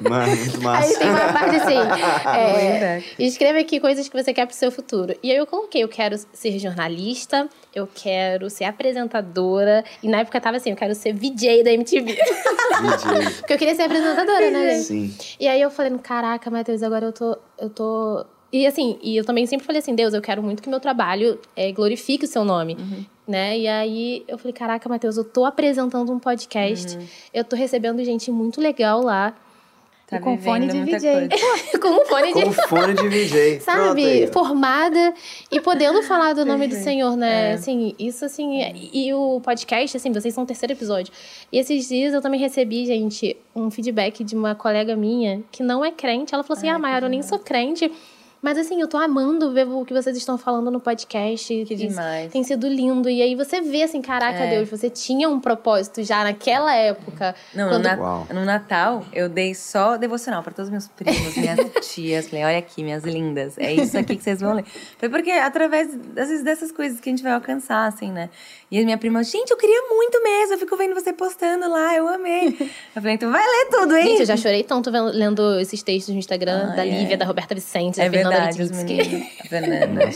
Mano, 0.00 0.34
muito 0.36 0.56
Aí 0.56 0.62
massa. 0.62 0.98
tem 0.98 1.10
uma 1.10 1.32
parte 1.32 1.56
assim, 1.56 1.76
é, 2.28 2.70
Verdade. 2.72 3.04
escreva 3.18 3.58
aqui 3.58 3.78
coisas 3.78 4.08
que 4.08 4.22
você 4.22 4.32
quer 4.32 4.46
pro 4.46 4.54
seu 4.54 4.70
futuro. 4.70 5.14
E 5.22 5.30
aí 5.30 5.36
eu 5.36 5.46
coloquei, 5.46 5.82
eu 5.82 5.88
quero 5.88 6.16
ser 6.32 6.58
jornalista, 6.58 7.48
eu 7.74 7.88
quero 7.92 8.48
ser 8.50 8.64
apresentadora. 8.64 9.84
E 10.02 10.08
na 10.08 10.20
época 10.20 10.40
tava 10.40 10.56
assim, 10.56 10.70
eu 10.70 10.76
quero 10.76 10.94
ser 10.94 11.12
VJ 11.12 11.62
da 11.62 11.72
MTV. 11.72 12.12
DJ. 12.12 12.22
Porque 13.38 13.52
eu 13.52 13.58
queria 13.58 13.74
ser 13.74 13.82
apresentadora, 13.82 14.50
né, 14.50 14.70
gente? 14.70 14.84
Sim. 14.84 15.14
E 15.38 15.46
aí 15.46 15.60
eu 15.60 15.70
falei, 15.70 15.92
caraca, 15.98 16.50
Matheus, 16.50 16.82
agora 16.82 17.06
eu 17.06 17.12
tô. 17.12 17.36
Eu 17.58 17.70
tô. 17.70 18.24
E 18.52 18.66
assim, 18.66 18.98
e 19.02 19.16
eu 19.16 19.24
também 19.24 19.46
sempre 19.46 19.64
falei 19.64 19.80
assim, 19.80 19.94
Deus, 19.94 20.12
eu 20.12 20.20
quero 20.20 20.42
muito 20.42 20.62
que 20.62 20.68
meu 20.68 20.78
trabalho 20.80 21.38
é, 21.56 21.72
glorifique 21.72 22.26
o 22.26 22.28
seu 22.28 22.44
nome. 22.44 22.76
Né? 23.32 23.60
E 23.60 23.66
aí 23.66 24.24
eu 24.28 24.36
falei, 24.36 24.52
caraca, 24.52 24.86
Matheus, 24.90 25.16
eu 25.16 25.24
tô 25.24 25.46
apresentando 25.46 26.12
um 26.12 26.18
podcast. 26.18 26.98
Eu 27.32 27.42
tô 27.42 27.56
recebendo 27.56 28.04
gente 28.04 28.30
muito 28.30 28.60
legal 28.60 29.00
lá. 29.02 29.34
Tá 30.06 30.18
E 30.18 30.20
com 30.20 30.36
fone 30.36 30.66
de 30.66 30.82
VJ. 30.82 31.30
com 31.80 31.88
um 31.88 32.04
fone 32.04 32.34
de. 32.34 32.44
Com 32.44 32.52
fone 32.52 32.92
de 32.92 33.08
VJ. 33.08 33.60
Sabe, 33.64 34.26
formada 34.26 35.14
e 35.50 35.58
podendo 35.62 36.02
falar 36.02 36.34
do 36.34 36.44
nome 36.44 36.68
do. 36.68 36.74
Senhor, 36.74 37.16
né? 37.16 37.52
É. 37.52 37.54
Assim, 37.54 37.94
isso 37.98 38.22
assim. 38.26 38.60
E, 38.60 39.06
e 39.06 39.14
o 39.14 39.40
podcast, 39.40 39.96
assim, 39.96 40.12
vocês 40.12 40.34
são 40.34 40.44
o 40.44 40.46
terceiro 40.46 40.74
episódio. 40.74 41.10
E 41.50 41.58
esses 41.58 41.88
dias 41.88 42.12
eu 42.12 42.20
também 42.20 42.38
recebi, 42.38 42.84
gente, 42.84 43.34
um 43.56 43.70
feedback 43.70 44.22
de 44.22 44.36
uma 44.36 44.54
colega 44.54 44.94
minha 44.94 45.42
que 45.50 45.62
não 45.62 45.82
é 45.82 45.90
crente. 45.90 46.34
Ela 46.34 46.42
falou 46.42 46.58
assim: 46.58 46.68
Ah, 46.68 46.78
Mayara, 46.78 47.06
eu 47.06 47.10
nem 47.10 47.22
sou 47.22 47.38
crente. 47.38 47.90
Mas 48.42 48.58
assim, 48.58 48.80
eu 48.80 48.88
tô 48.88 48.96
amando 48.96 49.52
ver 49.52 49.68
o 49.68 49.84
que 49.84 49.94
vocês 49.94 50.16
estão 50.16 50.36
falando 50.36 50.68
no 50.68 50.80
podcast. 50.80 51.64
Que 51.64 51.74
demais. 51.76 52.32
Tem 52.32 52.42
sido 52.42 52.66
lindo. 52.66 53.08
E 53.08 53.22
aí 53.22 53.36
você 53.36 53.60
vê 53.60 53.84
assim, 53.84 54.02
caraca, 54.02 54.40
É. 54.40 54.50
Deus, 54.56 54.68
você 54.68 54.90
tinha 54.90 55.28
um 55.28 55.38
propósito 55.38 56.02
já 56.02 56.24
naquela 56.24 56.74
época. 56.74 57.36
Não, 57.54 57.68
quando- 57.68 57.84
no, 57.84 57.96
Na- 57.96 58.02
Uau. 58.02 58.26
no 58.34 58.44
Natal 58.44 59.04
eu 59.12 59.28
dei 59.28 59.54
só 59.54 59.96
devocional 59.96 60.42
para 60.42 60.52
todos 60.52 60.66
os 60.66 60.72
meus 60.72 60.88
primos, 60.88 61.36
minhas 61.36 61.56
tias. 61.88 62.28
Falei, 62.28 62.44
olha 62.44 62.58
aqui, 62.58 62.82
minhas 62.82 63.04
lindas, 63.04 63.56
é 63.58 63.72
isso 63.74 63.96
aqui 63.96 64.16
que 64.16 64.24
vocês 64.24 64.40
vão 64.40 64.54
ler. 64.54 64.64
Foi 64.98 65.08
porque 65.08 65.30
através, 65.30 65.88
às 65.94 66.28
vezes, 66.28 66.42
dessas 66.42 66.72
coisas 66.72 66.98
que 66.98 67.08
a 67.08 67.12
gente 67.12 67.22
vai 67.22 67.32
alcançar, 67.34 67.86
assim, 67.86 68.10
né? 68.10 68.28
E 68.72 68.80
a 68.80 68.84
minha 68.84 68.98
prima, 68.98 69.22
gente, 69.22 69.50
eu 69.52 69.56
queria 69.56 69.82
muito 69.88 70.20
mesmo, 70.22 70.54
eu 70.54 70.58
fico 70.58 70.76
vendo 70.76 70.94
você 70.94 71.12
postando 71.12 71.68
lá, 71.70 71.94
eu 71.94 72.08
amei. 72.08 72.48
Eu 72.58 73.00
falei, 73.02 73.14
então 73.14 73.30
vai 73.30 73.40
ler 73.46 73.68
tudo, 73.70 73.94
hein? 73.96 74.06
Gente, 74.08 74.20
eu 74.20 74.26
já 74.26 74.36
chorei 74.36 74.64
tanto 74.64 74.90
vendo- 74.90 75.12
lendo 75.12 75.60
esses 75.60 75.80
textos 75.82 76.12
no 76.12 76.18
Instagram 76.18 76.70
Ai, 76.70 76.76
da 76.76 76.84
Lívia, 76.84 77.14
é. 77.14 77.16
da 77.16 77.24
Roberta 77.24 77.54
Vicente, 77.54 78.00
É 78.00 78.06
da 78.06 78.10
Fernanda 78.10 78.31
verdade, 78.32 78.62
os 78.62 78.70
meninos. 78.70 79.28
Fernanda. 79.48 80.10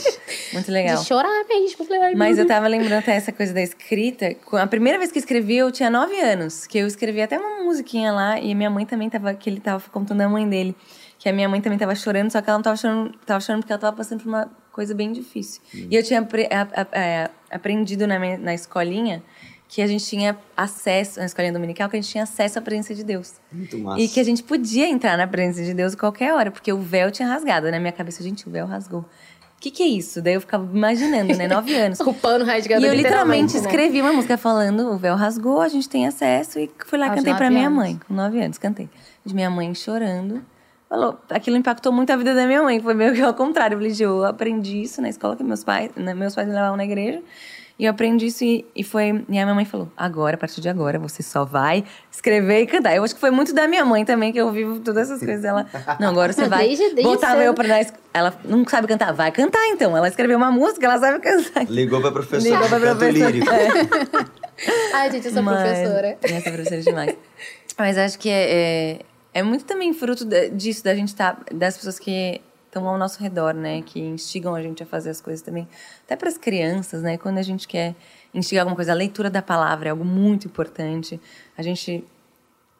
Muito 0.53 0.71
legal. 0.71 0.97
De 0.97 1.05
chorar 1.05 1.43
mesmo. 1.47 1.85
Mas 2.15 2.37
eu 2.37 2.45
tava 2.47 2.67
lembrando 2.67 2.93
até 2.99 3.15
essa 3.15 3.31
coisa 3.31 3.53
da 3.53 3.61
escrita. 3.61 4.35
A 4.53 4.67
primeira 4.67 4.97
vez 4.97 5.11
que 5.11 5.17
eu 5.17 5.21
escrevi, 5.21 5.57
eu 5.57 5.71
tinha 5.71 5.89
nove 5.89 6.19
anos. 6.19 6.65
Que 6.67 6.77
eu 6.79 6.87
escrevi 6.87 7.21
até 7.21 7.37
uma 7.37 7.63
musiquinha 7.63 8.11
lá. 8.11 8.39
E 8.39 8.51
a 8.51 8.55
minha 8.55 8.69
mãe 8.69 8.85
também 8.85 9.09
tava... 9.09 9.33
Que 9.33 9.49
ele 9.49 9.59
tava 9.59 9.83
contando 9.91 10.21
a 10.21 10.29
mãe 10.29 10.47
dele. 10.47 10.75
Que 11.19 11.29
a 11.29 11.33
minha 11.33 11.47
mãe 11.49 11.61
também 11.61 11.77
tava 11.77 11.95
chorando. 11.95 12.31
Só 12.31 12.41
que 12.41 12.49
ela 12.49 12.57
não 12.57 12.63
tava 12.63 12.77
chorando, 12.77 13.11
tava 13.25 13.39
chorando 13.39 13.61
porque 13.61 13.73
ela 13.73 13.79
tava 13.81 13.95
passando 13.95 14.21
por 14.23 14.29
uma 14.29 14.49
coisa 14.71 14.93
bem 14.93 15.11
difícil. 15.11 15.61
E 15.73 15.95
eu 15.95 16.03
tinha 16.03 16.19
apre- 16.19 16.47
a- 16.51 16.67
a- 16.81 16.87
é, 16.99 17.29
aprendido 17.51 18.05
na, 18.07 18.19
minha- 18.19 18.37
na 18.37 18.53
escolinha 18.53 19.23
que 19.69 19.81
a 19.81 19.87
gente 19.87 20.05
tinha 20.05 20.37
acesso, 20.55 21.19
na 21.19 21.25
escolinha 21.25 21.51
dominical, 21.51 21.89
que 21.89 21.97
a 21.97 22.01
gente 22.01 22.09
tinha 22.09 22.23
acesso 22.23 22.57
à 22.57 22.61
presença 22.61 22.95
de 22.95 23.03
Deus. 23.03 23.33
Muito 23.51 23.77
massa. 23.77 23.99
E 24.01 24.07
que 24.07 24.19
a 24.19 24.23
gente 24.23 24.41
podia 24.43 24.87
entrar 24.87 25.17
na 25.17 25.27
presença 25.27 25.63
de 25.63 25.73
Deus 25.73 25.93
a 25.93 25.97
qualquer 25.97 26.33
hora, 26.33 26.51
porque 26.51 26.71
o 26.71 26.79
véu 26.79 27.11
tinha 27.11 27.27
rasgado. 27.27 27.69
Na 27.69 27.79
minha 27.79 27.91
cabeça, 27.91 28.23
gente, 28.23 28.47
o 28.47 28.51
véu 28.51 28.65
rasgou. 28.65 29.01
O 29.01 29.59
que, 29.59 29.71
que 29.71 29.81
é 29.83 29.87
isso? 29.87 30.21
Daí 30.21 30.35
eu 30.35 30.41
ficava 30.41 30.63
imaginando, 30.63 31.35
né? 31.35 31.47
Nove 31.47 31.73
anos. 31.75 31.99
O 31.99 32.13
pano 32.13 32.45
rasgado 32.45 32.85
E 32.85 32.87
eu 32.87 32.93
literalmente 32.93 33.55
né? 33.55 33.59
escrevi 33.59 34.01
uma 34.01 34.13
música 34.13 34.37
falando, 34.37 34.91
o 34.91 34.97
véu 34.97 35.15
rasgou, 35.15 35.59
a 35.61 35.67
gente 35.67 35.89
tem 35.89 36.07
acesso. 36.07 36.59
E 36.59 36.69
fui 36.85 36.97
lá, 36.97 37.07
Aos 37.07 37.15
cantei 37.15 37.33
pra 37.33 37.49
minha 37.49 37.65
anos. 37.67 37.77
mãe, 37.77 37.99
com 38.07 38.13
nove 38.13 38.39
anos, 38.39 38.57
cantei. 38.57 38.87
De 39.25 39.33
minha 39.33 39.49
mãe 39.49 39.73
chorando. 39.73 40.45
Falou, 40.87 41.19
aquilo 41.29 41.57
impactou 41.57 41.91
muito 41.91 42.11
a 42.11 42.15
vida 42.15 42.33
da 42.33 42.45
minha 42.45 42.63
mãe. 42.63 42.79
Foi 42.79 42.93
meio 42.93 43.13
que 43.13 43.21
ao 43.21 43.33
contrário. 43.33 43.73
Eu 43.75 43.79
falei, 43.79 43.93
"Gil, 43.93 44.09
eu 44.19 44.25
aprendi 44.25 44.83
isso 44.83 45.01
na 45.01 45.09
escola 45.09 45.35
que 45.35 45.43
meus 45.43 45.63
pais, 45.63 45.91
né, 45.97 46.13
meus 46.13 46.33
pais 46.33 46.47
me 46.47 46.53
levavam 46.53 46.77
na 46.77 46.85
igreja. 46.85 47.21
E 47.79 47.85
eu 47.85 47.91
aprendi 47.91 48.25
isso 48.25 48.43
e, 48.43 48.65
e 48.75 48.83
foi. 48.83 49.23
E 49.29 49.37
a 49.37 49.43
minha 49.43 49.53
mãe 49.53 49.63
falou: 49.65 49.87
agora, 49.95 50.35
a 50.35 50.37
partir 50.39 50.59
de 50.61 50.67
agora, 50.67 50.97
você 50.97 51.21
só 51.21 51.45
vai 51.45 51.83
escrever 52.11 52.61
e 52.61 52.65
cantar. 52.65 52.95
Eu 52.95 53.03
acho 53.03 53.13
que 53.13 53.21
foi 53.21 53.29
muito 53.29 53.53
da 53.53 53.67
minha 53.67 53.85
mãe 53.85 54.03
também, 54.03 54.33
que 54.33 54.39
eu 54.39 54.51
vivo 54.51 54.79
todas 54.79 55.09
essas 55.11 55.23
coisas. 55.23 55.45
Ela, 55.45 55.65
não, 55.99 56.09
agora 56.09 56.33
você 56.33 56.45
vai 56.49 56.67
desde- 56.67 56.85
desde 56.95 57.03
botar 57.03 57.29
cedo. 57.31 57.39
meu 57.39 57.53
pra 57.53 57.67
nós. 57.67 57.93
Ela 58.13 58.33
não 58.45 58.65
sabe 58.67 58.87
cantar, 58.87 59.13
vai 59.13 59.31
cantar 59.31 59.63
então. 59.67 59.95
Ela 59.95 60.07
escreveu 60.07 60.37
uma 60.37 60.49
música, 60.51 60.85
ela 60.87 60.97
sabe 60.97 61.19
cantar. 61.19 61.65
Ligou 61.69 62.01
pra 62.01 62.11
professora 62.11 62.41
Ligou 62.55 62.67
pra 62.67 62.79
professora. 62.79 63.11
lírico. 63.31 63.51
Ai, 64.93 65.11
gente, 65.11 65.27
eu 65.27 65.33
sou 65.33 65.43
Mas- 65.43 65.61
professora. 65.61 66.17
É, 66.21 66.41
sou 66.41 66.51
professora 66.51 66.81
demais. 66.81 67.15
Mas 67.77 67.97
acho 67.97 68.17
que 68.17 68.27
é, 68.29 68.51
é, 68.51 68.99
é 69.35 69.43
muito 69.43 69.65
também 69.65 69.93
fruto 69.93 70.25
disso, 70.51 70.83
da 70.83 70.95
gente 70.95 71.09
estar, 71.09 71.39
das 71.53 71.77
pessoas 71.77 71.99
que 71.99 72.41
estão 72.77 72.87
ao 72.87 72.97
nosso 72.97 73.21
redor, 73.21 73.53
né? 73.53 73.81
Que 73.81 73.99
instigam 73.99 74.53
a 74.55 74.61
gente 74.61 74.83
a 74.83 74.85
fazer 74.85 75.09
as 75.09 75.19
coisas 75.21 75.41
também. 75.41 75.67
Até 76.05 76.15
para 76.15 76.29
as 76.29 76.37
crianças, 76.37 77.01
né? 77.01 77.17
Quando 77.17 77.37
a 77.37 77.41
gente 77.41 77.67
quer 77.67 77.95
instigar 78.33 78.63
alguma 78.63 78.75
coisa, 78.75 78.91
a 78.91 78.95
leitura 78.95 79.29
da 79.29 79.41
palavra 79.41 79.89
é 79.89 79.91
algo 79.91 80.05
muito 80.05 80.47
importante. 80.47 81.19
A 81.57 81.61
gente, 81.61 82.03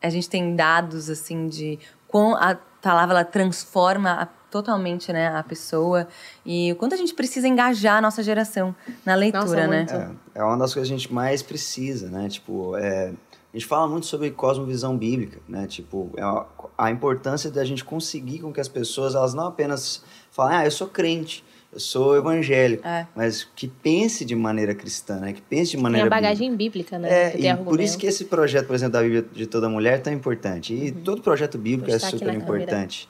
a 0.02 0.10
gente 0.10 0.30
tem 0.30 0.56
dados, 0.56 1.10
assim, 1.10 1.48
de 1.48 1.80
quão 2.08 2.36
a 2.36 2.56
palavra 2.82 3.16
ela 3.16 3.26
transforma 3.26 4.12
a- 4.22 4.28
totalmente 4.50 5.12
né, 5.12 5.28
a 5.28 5.44
pessoa 5.44 6.08
e 6.46 6.72
o 6.72 6.76
quanto 6.78 6.94
a 6.94 6.98
gente 6.98 7.14
precisa 7.14 7.48
engajar 7.50 7.98
a 7.98 8.02
nossa 8.02 8.24
geração 8.24 8.74
na 9.06 9.14
leitura, 9.14 9.68
né? 9.68 9.78
muito. 9.80 9.94
É, 9.94 10.40
é 10.40 10.44
uma 10.44 10.58
das 10.58 10.74
coisas 10.74 10.90
que 10.90 10.96
a 10.96 10.98
gente 10.98 11.14
mais 11.14 11.42
precisa, 11.44 12.10
né? 12.10 12.30
Tipo, 12.30 12.78
é, 12.78 13.12
a 13.54 13.58
gente 13.58 13.66
fala 13.68 13.88
muito 13.88 14.06
sobre 14.06 14.30
cosmovisão 14.32 14.96
bíblica, 14.98 15.40
né? 15.48 15.66
Tipo, 15.68 16.12
é 16.18 16.22
a, 16.22 16.46
a 16.78 16.92
importância 16.92 17.50
da 17.50 17.64
gente 17.66 17.84
conseguir 17.84 18.40
com 18.40 18.52
que 18.54 18.60
as 18.60 18.68
pessoas, 18.68 19.16
elas 19.16 19.34
não 19.34 19.48
apenas 19.48 20.04
falem, 20.32 20.58
ah, 20.58 20.66
eu 20.66 20.72
sou 20.72 20.88
crente, 20.88 21.44
eu 21.72 21.80
sou 21.80 22.16
evangélico, 22.16 22.86
É. 22.88 23.08
mas 23.16 23.44
que 23.56 23.68
pense 23.68 24.24
de 24.26 24.36
maneira 24.36 24.76
cristã, 24.76 25.20
né? 25.20 25.34
Que 25.34 25.42
pense 25.42 25.72
de 25.72 25.78
Tem 25.78 25.84
maneira 25.84 26.08
a 26.08 26.10
bíblica. 26.10 26.22
bagagem 26.28 26.56
bíblica, 26.56 27.00
né? 27.00 27.10
É, 27.10 27.38
e 27.38 27.42
tem 27.42 27.56
por 27.58 27.80
isso 27.80 27.98
que 27.98 28.06
esse 28.06 28.26
projeto, 28.26 28.68
por 28.68 28.76
exemplo, 28.76 28.94
da 28.94 29.02
Bíblia 29.02 29.26
de 29.34 29.48
toda 29.48 29.68
mulher 29.70 29.96
é 29.96 29.98
tão 30.02 30.14
importante. 30.14 30.74
E 30.74 30.92
todo 30.92 31.22
projeto 31.22 31.58
bíblico 31.58 31.90
é 31.92 32.00
super 32.00 32.20
câmera. 32.20 32.38
importante. 32.38 33.10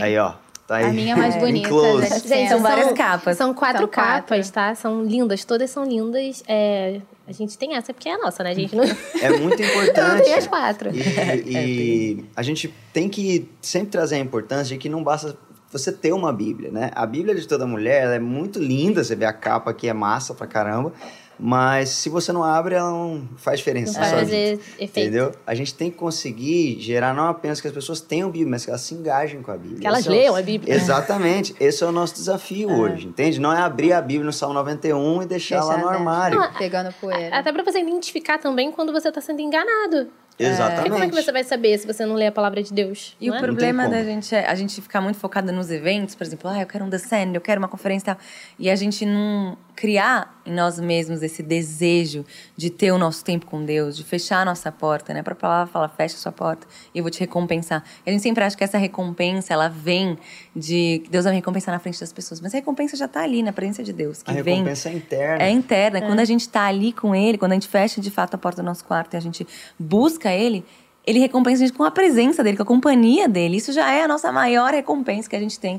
Aí, 0.00 0.16
ó, 0.18 0.34
tá 0.66 0.76
aí. 0.76 0.84
A 0.86 0.92
minha 0.92 1.16
mais 1.16 1.36
Em 1.36 1.40
bonita, 1.40 1.68
close. 1.68 2.08
da 2.10 2.18
Gente, 2.18 2.48
São 2.48 2.60
várias 2.60 2.92
capas. 2.92 3.36
São 3.36 3.54
quatro 3.54 3.78
São 3.82 3.88
quatro. 3.88 4.12
capas, 4.28 4.50
tá? 4.50 4.74
São 4.74 5.02
lindas, 5.04 5.44
todas 5.44 5.70
são 5.70 5.84
lindas. 5.84 6.42
É, 6.48 7.00
a 7.26 7.32
gente 7.32 7.56
tem 7.58 7.74
essa 7.76 7.92
porque 7.94 8.08
é 8.08 8.14
a 8.14 8.18
nossa, 8.18 8.42
né? 8.44 8.50
A 8.50 8.54
gente 8.54 8.74
não, 8.76 8.84
É 9.20 9.30
muito 9.38 9.60
importante. 9.62 10.24
tem 10.24 10.34
as 10.34 10.46
quatro. 10.46 10.90
E, 10.94 11.00
e 11.46 12.24
a 12.36 12.42
gente 12.42 12.72
tem 12.92 13.08
que 13.08 13.48
sempre 13.60 13.88
trazer 13.88 14.16
a 14.16 14.18
importância 14.18 14.64
de 14.74 14.78
que 14.78 14.88
não 14.88 15.02
basta 15.02 15.36
você 15.70 15.90
ter 15.90 16.12
uma 16.12 16.32
Bíblia, 16.32 16.70
né? 16.70 16.90
A 16.94 17.04
Bíblia 17.04 17.34
de 17.34 17.48
toda 17.48 17.66
mulher 17.66 18.04
ela 18.04 18.14
é 18.14 18.20
muito 18.20 18.60
linda, 18.60 19.02
você 19.02 19.16
vê 19.16 19.24
a 19.24 19.32
capa 19.32 19.72
aqui 19.72 19.88
é 19.88 19.92
massa 19.92 20.32
pra 20.32 20.46
caramba, 20.46 20.92
mas 21.38 21.88
se 21.90 22.08
você 22.08 22.32
não 22.32 22.42
abre, 22.44 22.74
ela 22.74 22.90
não 22.90 23.28
faz 23.36 23.58
diferença 23.58 23.98
Não 24.00 24.24
vida. 24.24 24.36
efeito. 24.78 24.80
Entendeu? 24.80 25.32
A 25.46 25.54
gente 25.54 25.74
tem 25.74 25.90
que 25.90 25.96
conseguir 25.96 26.78
gerar 26.80 27.12
não 27.14 27.26
apenas 27.28 27.60
que 27.60 27.66
as 27.66 27.72
pessoas 27.72 28.00
tenham 28.00 28.30
Bíblia, 28.30 28.50
mas 28.50 28.64
que 28.64 28.70
elas 28.70 28.80
se 28.82 28.94
engajem 28.94 29.42
com 29.42 29.50
a 29.50 29.56
Bíblia. 29.56 29.80
Que 29.80 29.86
elas 29.86 30.00
Esse 30.00 30.08
é 30.08 30.12
o- 30.12 30.14
leiam 30.14 30.36
a 30.36 30.42
Bíblia. 30.42 30.74
Exatamente. 30.74 31.54
Esse 31.60 31.82
é 31.82 31.86
o 31.86 31.92
nosso 31.92 32.14
desafio 32.14 32.70
hoje, 32.70 33.06
entende? 33.06 33.40
Não 33.40 33.52
é 33.52 33.58
abrir 33.60 33.92
a 33.92 34.00
Bíblia 34.00 34.24
no 34.24 34.32
Salmo 34.32 34.54
91 34.54 35.22
e 35.22 35.26
deixar, 35.26 35.62
lá 35.64 35.76
no 35.76 35.82
Deixar, 35.84 35.90
né? 35.90 35.96
armário. 35.98 36.50
Pegando 36.58 36.92
poeira. 37.00 37.36
Até 37.36 37.52
pra 37.52 37.62
você 37.62 37.80
identificar 37.80 38.38
também 38.38 38.70
quando 38.72 38.92
você 38.92 39.10
tá 39.10 39.20
sendo 39.20 39.40
enganado. 39.40 40.08
Exatamente. 40.36 40.76
Porque 40.76 40.90
como 40.90 41.04
é 41.04 41.08
que 41.08 41.14
você 41.14 41.30
vai 41.30 41.44
saber 41.44 41.78
se 41.78 41.86
você 41.86 42.04
não 42.04 42.16
lê 42.16 42.26
a 42.26 42.32
palavra 42.32 42.60
de 42.60 42.72
Deus? 42.72 43.16
E 43.20 43.28
não 43.28 43.34
o 43.34 43.38
é? 43.38 43.40
problema 43.40 43.84
Não 43.84 43.90
da 43.92 44.02
gente 44.02 44.34
é 44.34 44.44
a 44.48 44.54
gente 44.56 44.82
ficar 44.82 45.00
muito 45.00 45.16
focada 45.16 45.52
nos 45.52 45.70
eventos, 45.70 46.16
por 46.16 46.24
exemplo, 46.26 46.50
ah, 46.50 46.60
eu 46.60 46.66
quero 46.66 46.84
um 46.84 46.88
descend, 46.88 47.32
eu 47.36 47.40
quero 47.40 47.60
uma 47.60 47.68
conferência 47.68 48.02
e 48.02 48.06
tal. 48.06 48.16
E 48.58 48.68
a 48.68 48.74
gente 48.74 49.06
não 49.06 49.56
criar 49.74 50.40
em 50.46 50.52
nós 50.52 50.78
mesmos 50.78 51.22
esse 51.22 51.42
desejo 51.42 52.24
de 52.56 52.70
ter 52.70 52.92
o 52.92 52.98
nosso 52.98 53.24
tempo 53.24 53.46
com 53.46 53.64
Deus, 53.64 53.96
de 53.96 54.04
fechar 54.04 54.40
a 54.42 54.44
nossa 54.44 54.70
porta, 54.70 55.12
né? 55.12 55.22
Para 55.22 55.32
a 55.32 55.36
palavra 55.36 55.72
fala, 55.72 55.88
fecha 55.88 56.14
a 56.14 56.18
sua 56.18 56.32
porta 56.32 56.66
e 56.94 56.98
eu 56.98 57.04
vou 57.04 57.10
te 57.10 57.18
recompensar. 57.20 57.82
E 58.06 58.10
a 58.10 58.12
gente 58.12 58.22
sempre 58.22 58.44
acha 58.44 58.56
que 58.56 58.62
essa 58.62 58.78
recompensa, 58.78 59.52
ela 59.52 59.68
vem 59.68 60.16
de 60.54 61.00
que 61.04 61.10
Deus 61.10 61.24
vai 61.24 61.32
me 61.32 61.38
recompensar 61.38 61.74
na 61.74 61.78
frente 61.80 61.98
das 61.98 62.12
pessoas, 62.12 62.40
mas 62.40 62.54
a 62.54 62.58
recompensa 62.58 62.96
já 62.96 63.08
tá 63.08 63.22
ali 63.22 63.42
na 63.42 63.52
presença 63.52 63.82
de 63.82 63.92
Deus, 63.92 64.22
que 64.22 64.30
A 64.30 64.42
vem 64.42 64.54
recompensa 64.56 64.88
é 64.88 64.92
interna. 64.92 65.44
é 65.44 65.50
interna. 65.50 66.02
Quando 66.02 66.20
a 66.20 66.24
gente 66.24 66.48
tá 66.48 66.66
ali 66.66 66.92
com 66.92 67.14
ele, 67.14 67.36
quando 67.38 67.52
a 67.52 67.54
gente 67.54 67.68
fecha 67.68 68.00
de 68.00 68.10
fato 68.10 68.34
a 68.34 68.38
porta 68.38 68.62
do 68.62 68.66
nosso 68.66 68.84
quarto 68.84 69.14
e 69.14 69.16
a 69.16 69.20
gente 69.20 69.46
busca 69.78 70.30
ele, 70.30 70.64
ele 71.06 71.18
recompensa 71.18 71.62
a 71.62 71.66
gente 71.66 71.76
com 71.76 71.84
a 71.84 71.90
presença 71.90 72.42
dele, 72.42 72.56
com 72.56 72.62
a 72.62 72.66
companhia 72.66 73.28
dele. 73.28 73.56
Isso 73.58 73.72
já 73.72 73.92
é 73.92 74.04
a 74.04 74.08
nossa 74.08 74.32
maior 74.32 74.72
recompensa 74.72 75.28
que 75.28 75.36
a 75.36 75.40
gente 75.40 75.60
tem. 75.60 75.78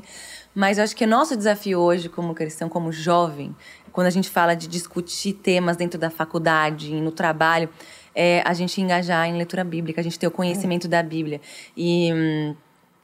Mas 0.54 0.78
eu 0.78 0.84
acho 0.84 0.94
que 0.96 1.04
o 1.04 1.08
nosso 1.08 1.36
desafio 1.36 1.80
hoje, 1.80 2.08
como 2.08 2.32
cristão, 2.32 2.68
como 2.68 2.90
jovem, 2.92 3.54
quando 3.96 4.08
a 4.08 4.10
gente 4.10 4.28
fala 4.28 4.54
de 4.54 4.68
discutir 4.68 5.32
temas 5.32 5.74
dentro 5.74 5.98
da 5.98 6.10
faculdade, 6.10 6.92
no 7.00 7.10
trabalho, 7.10 7.70
é 8.14 8.42
a 8.44 8.52
gente 8.52 8.78
engajar 8.78 9.26
em 9.26 9.34
leitura 9.34 9.64
bíblica, 9.64 10.02
a 10.02 10.04
gente 10.04 10.18
ter 10.18 10.26
o 10.26 10.30
conhecimento 10.30 10.86
da 10.86 11.02
Bíblia. 11.02 11.40
E. 11.74 12.12
hum, 12.12 12.54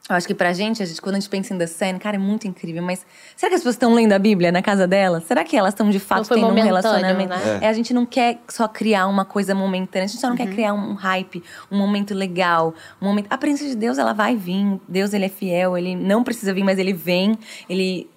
eu 0.09 0.17
acho 0.17 0.27
que 0.27 0.35
pra 0.35 0.51
gente, 0.51 0.83
a 0.83 0.85
gente, 0.85 1.01
quando 1.01 1.15
a 1.15 1.19
gente 1.19 1.29
pensa 1.29 1.53
em 1.53 1.57
The 1.57 1.65
Sun, 1.65 1.97
cara, 1.97 2.17
é 2.17 2.19
muito 2.19 2.45
incrível. 2.45 2.83
Mas 2.83 3.05
será 3.37 3.49
que 3.49 3.55
as 3.55 3.61
pessoas 3.61 3.75
estão 3.75 3.93
lendo 3.93 4.11
a 4.11 4.19
Bíblia 4.19 4.51
na 4.51 4.61
casa 4.61 4.85
delas? 4.85 5.23
Será 5.23 5.45
que 5.45 5.55
elas 5.55 5.73
estão 5.73 5.89
de 5.89 5.97
fato 5.97 6.27
tendo 6.27 6.45
um 6.47 6.53
relacionamento? 6.53 7.29
né? 7.29 7.59
É, 7.61 7.67
a 7.69 7.73
gente 7.73 7.93
não 7.93 8.05
quer 8.05 8.39
só 8.49 8.67
criar 8.67 9.07
uma 9.07 9.23
coisa 9.23 9.55
momentânea, 9.55 10.03
a 10.03 10.07
gente 10.07 10.19
só 10.19 10.27
não 10.29 10.35
quer 10.35 10.47
Uhum. 10.47 10.53
criar 10.53 10.73
um 10.73 10.93
hype, 10.93 11.41
um 11.71 11.77
momento 11.77 12.13
legal, 12.13 12.75
um 13.01 13.05
momento. 13.05 13.27
A 13.31 13.37
presença 13.37 13.65
de 13.65 13.77
Deus, 13.77 13.97
ela 13.97 14.11
vai 14.13 14.35
vir. 14.35 14.77
Deus, 14.89 15.13
ele 15.13 15.25
é 15.25 15.29
fiel, 15.29 15.77
ele 15.77 15.95
não 15.95 16.21
precisa 16.21 16.53
vir, 16.53 16.63
mas 16.65 16.77
ele 16.77 16.93
vem. 16.93 17.37
Ele 17.69 18.09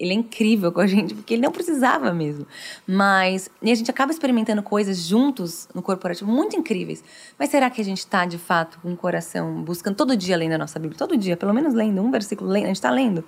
ele 0.00 0.12
é 0.12 0.14
incrível 0.14 0.72
com 0.72 0.80
a 0.80 0.86
gente, 0.86 1.14
porque 1.14 1.34
ele 1.34 1.42
não 1.42 1.52
precisava 1.52 2.10
mesmo. 2.10 2.46
Mas. 2.86 3.50
E 3.60 3.70
a 3.70 3.74
gente 3.74 3.90
acaba 3.90 4.10
experimentando 4.10 4.62
coisas 4.62 4.98
juntos 4.98 5.68
no 5.74 5.82
corporativo 5.82 6.30
muito 6.30 6.56
incríveis. 6.56 7.04
Mas 7.38 7.50
será 7.50 7.68
que 7.68 7.82
a 7.82 7.84
gente 7.84 7.98
está, 7.98 8.24
de 8.24 8.38
fato, 8.38 8.78
com 8.80 8.90
o 8.92 8.96
coração 8.96 9.62
buscando 9.62 9.94
todo 9.94 10.16
dia 10.16 10.38
lendo 10.38 10.52
a 10.52 10.58
nossa 10.58 10.78
Bíblia? 10.78 10.96
Todo 10.98 11.18
dia, 11.18 11.36
pelo 11.36 11.52
menos 11.52 11.74
lendo 11.74 12.00
um 12.00 12.10
versículo, 12.10 12.48
lendo, 12.50 12.64
a 12.64 12.68
gente 12.68 12.76
está 12.76 12.90
lendo. 12.90 13.22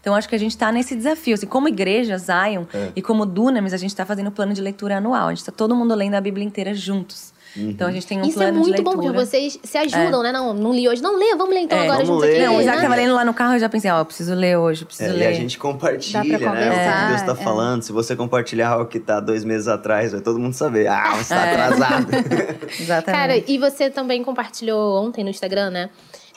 Então, 0.00 0.14
acho 0.14 0.26
que 0.28 0.34
a 0.34 0.38
gente 0.38 0.52
está 0.52 0.72
nesse 0.72 0.96
desafio. 0.96 1.34
Assim, 1.34 1.46
como 1.46 1.68
igreja, 1.68 2.16
Zion, 2.16 2.64
É. 2.72 2.92
e 2.96 3.02
como 3.02 3.26
Dunamis, 3.26 3.74
a 3.74 3.76
gente 3.76 3.90
está 3.90 4.06
fazendo 4.06 4.28
o 4.28 4.32
plano 4.32 4.54
de 4.54 4.62
leitura 4.62 4.96
anual. 4.96 5.28
A 5.28 5.30
gente 5.30 5.40
está 5.40 5.52
todo 5.52 5.74
mundo 5.76 5.94
lendo 5.94 6.14
a 6.14 6.20
Bíblia 6.22 6.44
inteira 6.46 6.74
juntos. 6.74 7.33
Então, 7.56 7.86
a 7.88 7.92
gente 7.92 8.06
tem 8.06 8.18
um 8.20 8.24
Isso 8.24 8.42
é 8.42 8.46
plano 8.46 8.62
de 8.62 8.68
muito 8.68 8.82
bom, 8.82 8.92
porque 8.94 9.10
vocês 9.12 9.58
se 9.62 9.78
ajudam, 9.78 10.22
né? 10.22 10.32
Não, 10.32 10.52
não 10.52 10.72
li 10.72 10.88
hoje. 10.88 11.00
Não 11.02 11.16
lê, 11.18 11.34
vamos 11.36 11.54
ler 11.54 11.60
então 11.60 11.78
É, 11.78 11.82
agora 11.82 12.04
vamos 12.04 12.08
juntos 12.08 12.24
ler. 12.28 12.36
aqui. 12.36 12.46
Não, 12.46 12.56
o 12.56 12.60
Isaac 12.60 12.76
né? 12.76 12.82
tava 12.82 12.94
lendo 12.96 13.14
lá 13.14 13.24
no 13.24 13.32
carro, 13.34 13.54
eu 13.54 13.58
já 13.60 13.68
pensei, 13.68 13.90
ó, 13.90 13.98
eu 14.00 14.04
preciso 14.04 14.34
ler 14.34 14.56
hoje, 14.58 14.82
eu 14.82 14.86
preciso 14.86 15.10
É, 15.10 15.14
e 15.14 15.18
ler. 15.18 15.26
a 15.28 15.32
gente 15.32 15.56
compartilha, 15.58 16.22
Dá 16.38 16.38
pra 16.38 16.52
né? 16.52 16.70
O 16.70 16.72
que 17.02 17.08
Deus 17.08 17.20
está 17.20 17.32
é. 17.32 17.44
falando. 17.44 17.82
Se 17.82 17.92
você 17.92 18.16
compartilhar 18.16 18.70
algo 18.70 18.86
que 18.86 18.98
tá 18.98 19.20
dois 19.20 19.44
meses 19.44 19.68
atrás, 19.68 20.12
vai 20.12 20.20
todo 20.20 20.38
mundo 20.38 20.54
saber. 20.54 20.88
Ah, 20.88 21.14
você 21.16 21.34
tá 21.34 21.46
É. 21.46 21.52
atrasado. 21.52 22.06
Exatamente. 22.80 23.20
Cara, 23.20 23.36
e 23.36 23.58
você 23.58 23.88
também 23.90 24.22
compartilhou 24.24 25.04
ontem 25.04 25.22
no 25.22 25.30
Instagram, 25.30 25.70
né? 25.70 25.90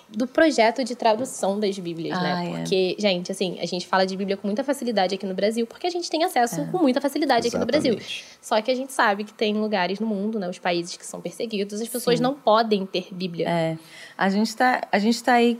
Do 0.09 0.25
projeto 0.25 0.85
de 0.85 0.95
tradução 0.95 1.59
das 1.59 1.77
Bíblias, 1.77 2.17
Ah, 2.17 2.21
né? 2.21 2.49
é. 2.49 2.57
Porque, 2.57 2.95
gente, 2.97 3.29
assim, 3.31 3.57
a 3.59 3.65
gente 3.65 3.85
fala 3.85 4.05
de 4.05 4.15
Bíblia 4.15 4.37
com 4.37 4.47
muita 4.47 4.63
facilidade 4.63 5.13
aqui 5.13 5.25
no 5.25 5.33
Brasil, 5.33 5.67
porque 5.67 5.85
a 5.85 5.89
gente 5.89 6.09
tem 6.09 6.23
acesso 6.23 6.65
com 6.67 6.77
muita 6.77 7.01
facilidade 7.01 7.47
aqui 7.49 7.57
no 7.57 7.65
Brasil. 7.65 7.91
Exatamente. 7.93 8.25
Só 8.41 8.61
que 8.61 8.71
a 8.71 8.75
gente 8.75 8.93
sabe 8.93 9.25
que 9.25 9.33
tem 9.33 9.53
lugares 9.53 9.99
no 9.99 10.07
mundo, 10.07 10.39
né? 10.39 10.47
Os 10.49 10.59
países 10.59 10.95
que 10.95 11.05
são 11.05 11.19
perseguidos, 11.19 11.81
as 11.81 11.87
pessoas 11.89 12.21
não 12.21 12.33
podem 12.33 12.85
ter 12.85 13.07
Bíblia. 13.11 13.49
É. 13.49 13.77
A 14.17 14.29
gente 14.29 14.55
tá, 14.55 14.87
a 14.91 14.97
gente 14.97 15.21
tá 15.21 15.33
aí. 15.33 15.59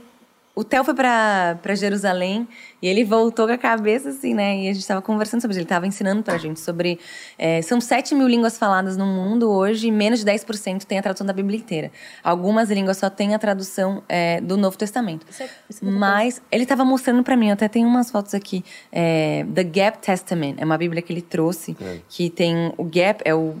O 0.58 0.64
Theo 0.64 0.82
foi 0.82 0.94
pra, 0.94 1.56
pra 1.62 1.74
Jerusalém 1.74 2.48
e 2.82 2.88
ele 2.88 3.04
voltou 3.04 3.46
com 3.46 3.52
a 3.52 3.58
cabeça 3.58 4.08
assim, 4.08 4.34
né? 4.34 4.56
E 4.64 4.68
a 4.68 4.72
gente 4.72 4.84
tava 4.86 5.00
conversando 5.00 5.40
sobre 5.40 5.52
isso. 5.52 5.60
Ele 5.60 5.68
tava 5.68 5.86
ensinando 5.86 6.22
pra 6.22 6.36
gente 6.36 6.58
sobre. 6.58 6.98
é, 7.38 7.62
são 7.62 7.80
7 7.80 8.14
mil 8.14 8.26
línguas 8.26 8.58
faladas 8.58 8.96
no 8.96 9.06
mundo 9.06 9.48
hoje 9.50 9.86
e 9.86 9.92
menos 9.92 10.18
de 10.24 10.26
10% 10.26 10.84
tem 10.84 10.98
a 10.98 11.02
tradução 11.02 11.26
da 11.26 11.32
Bíblia 11.32 11.58
inteira. 11.58 11.92
Algumas 12.24 12.70
línguas 12.70 12.96
só 12.96 13.08
têm 13.08 13.34
a 13.34 13.38
tradução 13.38 14.02
é, 14.08 14.40
do 14.40 14.56
Novo 14.56 14.76
Testamento. 14.76 15.24
Isso 15.30 15.42
é- 15.44 15.48
isso 15.70 15.84
é 15.86 15.90
Mas 15.90 16.42
ele 16.50 16.64
estava 16.64 16.84
mostrando 16.84 17.22
para 17.22 17.36
mim, 17.36 17.48
eu 17.48 17.52
até 17.54 17.68
tenho 17.68 17.86
umas 17.86 18.10
fotos 18.10 18.34
aqui. 18.34 18.64
é, 18.90 19.46
The 19.54 19.62
Gap 19.64 19.98
Testament 19.98 20.56
é 20.58 20.64
uma 20.64 20.76
Bíblia 20.78 21.02
que 21.02 21.12
ele 21.12 21.22
trouxe, 21.22 21.76
É. 21.80 21.98
que 22.08 22.28
tem 22.30 22.72
o 22.76 22.84
gap 22.84 23.22
é 23.24 23.34
o 23.34 23.54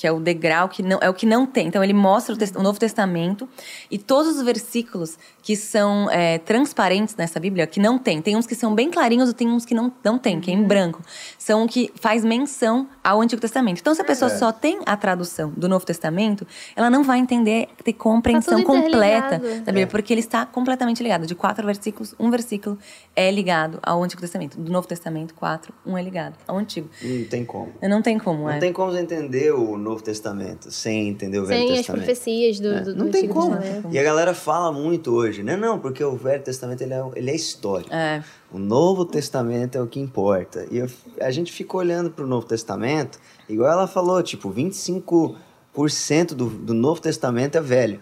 que 0.00 0.06
é 0.06 0.12
o 0.12 0.18
degrau 0.18 0.66
que 0.66 0.82
não 0.82 0.98
é 1.02 1.10
o 1.10 1.12
que 1.12 1.26
não 1.26 1.44
tem. 1.44 1.66
Então 1.66 1.84
ele 1.84 1.92
mostra 1.92 2.34
o, 2.34 2.58
o 2.58 2.62
Novo 2.62 2.78
Testamento 2.78 3.46
e 3.90 3.98
todos 3.98 4.34
os 4.34 4.42
versículos 4.42 5.18
que 5.42 5.54
são 5.54 6.10
é, 6.10 6.38
transparentes 6.38 7.14
nessa 7.16 7.38
Bíblia, 7.38 7.66
que 7.66 7.78
não 7.78 7.98
tem. 7.98 8.22
Tem 8.22 8.34
uns 8.34 8.46
que 8.46 8.54
são 8.54 8.74
bem 8.74 8.90
clarinhos 8.90 9.28
e 9.28 9.34
tem 9.34 9.48
uns 9.48 9.66
que 9.66 9.74
não, 9.74 9.92
não 10.02 10.18
tem, 10.18 10.40
que 10.40 10.50
é 10.50 10.54
em 10.54 10.62
branco. 10.62 11.02
São 11.42 11.64
o 11.64 11.66
que 11.66 11.90
faz 11.94 12.22
menção 12.22 12.86
ao 13.02 13.18
Antigo 13.22 13.40
Testamento. 13.40 13.80
Então, 13.80 13.94
se 13.94 14.02
a 14.02 14.04
pessoa 14.04 14.28
só 14.28 14.52
tem 14.52 14.78
a 14.84 14.94
tradução 14.94 15.48
do 15.56 15.70
Novo 15.70 15.86
Testamento, 15.86 16.46
ela 16.76 16.90
não 16.90 17.02
vai 17.02 17.18
entender, 17.18 17.66
ter 17.82 17.94
compreensão 17.94 18.58
Tá 18.60 18.64
completa 18.66 19.38
da 19.38 19.72
Bíblia, 19.72 19.86
porque 19.86 20.12
ele 20.12 20.20
está 20.20 20.44
completamente 20.44 21.02
ligado. 21.02 21.26
De 21.26 21.34
quatro 21.34 21.64
versículos, 21.64 22.14
um 22.20 22.30
versículo 22.30 22.78
é 23.16 23.30
ligado 23.30 23.78
ao 23.82 24.02
Antigo 24.02 24.20
Testamento. 24.20 24.58
Do 24.60 24.70
Novo 24.70 24.86
Testamento, 24.86 25.32
quatro, 25.32 25.72
um 25.86 25.96
é 25.96 26.02
ligado 26.02 26.34
ao 26.46 26.58
Antigo. 26.58 26.90
Não 27.02 27.24
tem 27.24 27.44
como. 27.46 27.72
Não 27.80 28.02
tem 28.02 28.18
como, 28.18 28.42
Não 28.42 28.50
é. 28.50 28.58
tem 28.58 28.70
como 28.70 28.92
você 28.92 29.00
entender 29.00 29.50
o 29.54 29.78
Novo 29.78 30.02
Testamento 30.02 30.70
sem 30.70 31.08
entender 31.08 31.38
o 31.38 31.46
Velho 31.46 31.60
Sem 31.60 31.70
as 31.70 31.76
Testamento. 31.78 32.04
profecias 32.04 32.60
do, 32.60 32.68
É, 32.68 32.80
do, 32.82 32.94
do 32.94 33.04
não 33.04 33.10
tem 33.10 33.26
como. 33.26 33.56
Testamento. 33.56 33.88
E 33.90 33.98
a 33.98 34.02
galera 34.02 34.34
fala 34.34 34.70
muito 34.70 35.10
hoje, 35.14 35.42
né? 35.42 35.56
Não, 35.56 35.78
porque 35.78 36.04
o 36.04 36.16
Velho 36.16 36.42
Testamento 36.42 36.82
ele 36.82 36.92
é, 36.92 37.02
ele 37.16 37.30
é 37.30 37.34
história. 37.34 37.86
É. 37.90 38.22
O 38.52 38.58
Novo 38.58 39.04
Testamento 39.04 39.76
é 39.78 39.82
o 39.82 39.86
que 39.86 40.00
importa. 40.00 40.66
E 40.70 40.78
eu- 40.78 40.88
a 41.20 41.30
gente 41.30 41.52
fica 41.52 41.76
olhando 41.76 42.10
para 42.10 42.24
o 42.24 42.28
Novo 42.28 42.46
Testamento, 42.46 43.18
igual 43.48 43.70
ela 43.70 43.86
falou, 43.86 44.22
tipo, 44.22 44.50
25% 44.50 46.34
do, 46.34 46.46
do 46.46 46.74
Novo 46.74 47.00
Testamento 47.00 47.56
é 47.56 47.60
velho. 47.60 48.00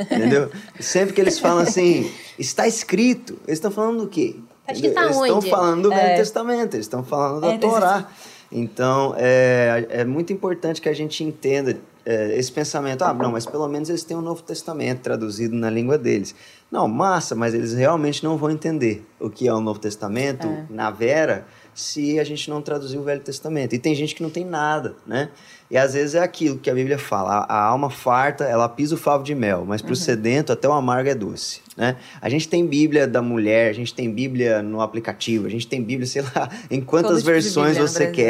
Entendeu? 0.00 0.50
Sempre 0.80 1.14
que 1.14 1.20
eles 1.20 1.38
falam 1.38 1.62
assim, 1.62 2.10
está 2.38 2.66
escrito, 2.66 3.34
eles 3.46 3.58
estão 3.58 3.70
falando 3.70 4.00
do 4.02 4.08
quê? 4.08 4.36
Tá 4.66 4.72
escrito 4.72 4.98
Eles 4.98 5.16
estão 5.16 5.42
falando 5.42 5.82
do 5.84 5.92
É. 5.92 5.96
Velho 5.96 6.16
Testamento, 6.16 6.74
eles 6.74 6.86
estão 6.86 7.02
falando 7.04 7.40
da 7.40 7.52
É, 7.54 7.58
Torá. 7.58 8.08
Então, 8.52 9.14
é, 9.16 9.86
é 9.90 10.04
muito 10.04 10.32
importante 10.32 10.80
que 10.80 10.88
a 10.88 10.92
gente 10.94 11.22
entenda 11.22 11.78
é, 12.04 12.36
esse 12.38 12.50
pensamento. 12.50 13.02
Ah, 13.02 13.12
não, 13.12 13.32
mas 13.32 13.46
pelo 13.46 13.68
menos 13.68 13.88
eles 13.88 14.04
têm 14.04 14.16
o 14.16 14.22
Novo 14.22 14.42
Testamento 14.42 15.00
traduzido 15.00 15.54
na 15.54 15.70
língua 15.70 15.98
deles. 15.98 16.34
Não, 16.70 16.86
massa, 16.86 17.34
mas 17.34 17.52
eles 17.52 17.74
realmente 17.74 18.22
não 18.22 18.36
vão 18.36 18.50
entender 18.50 19.04
o 19.18 19.28
que 19.28 19.48
é 19.48 19.52
o 19.52 19.60
Novo 19.60 19.80
Testamento 19.80 20.46
na 20.70 20.90
Vera 20.90 21.46
se 21.74 22.18
a 22.18 22.24
gente 22.24 22.48
não 22.50 22.60
traduzir 22.62 22.98
o 22.98 23.02
Velho 23.02 23.20
Testamento. 23.20 23.74
E 23.74 23.78
tem 23.78 23.94
gente 23.94 24.14
que 24.14 24.22
não 24.22 24.30
tem 24.30 24.44
nada, 24.44 24.94
né? 25.06 25.30
E 25.70 25.76
às 25.76 25.94
vezes 25.94 26.14
é 26.14 26.20
aquilo 26.20 26.58
que 26.58 26.68
a 26.68 26.74
Bíblia 26.74 26.98
fala: 26.98 27.46
a, 27.48 27.64
alma 27.64 27.90
farta, 27.90 28.44
ela 28.44 28.68
pisa 28.68 28.94
o 28.94 28.98
favo 28.98 29.22
de 29.22 29.34
mel, 29.34 29.64
mas 29.66 29.80
para 29.80 29.92
o 29.92 29.96
sedento 29.96 30.52
até 30.52 30.68
o 30.68 30.72
amargo 30.72 31.08
é 31.08 31.14
doce, 31.14 31.60
né? 31.76 31.96
A 32.20 32.28
gente 32.28 32.48
tem 32.48 32.66
Bíblia 32.66 33.06
da 33.06 33.22
mulher, 33.22 33.70
a 33.70 33.72
gente 33.72 33.94
tem 33.94 34.10
Bíblia 34.10 34.62
no 34.62 34.80
aplicativo, 34.80 35.46
a 35.46 35.50
gente 35.50 35.66
tem 35.66 35.82
Bíblia, 35.82 36.06
sei 36.06 36.22
lá, 36.22 36.50
em 36.70 36.80
quantas 36.80 37.10
Todo 37.10 37.18
tipo 37.18 37.30
versões 37.30 37.68
Bíblia 37.70 37.88
você 37.88 38.06
Brasil. 38.06 38.24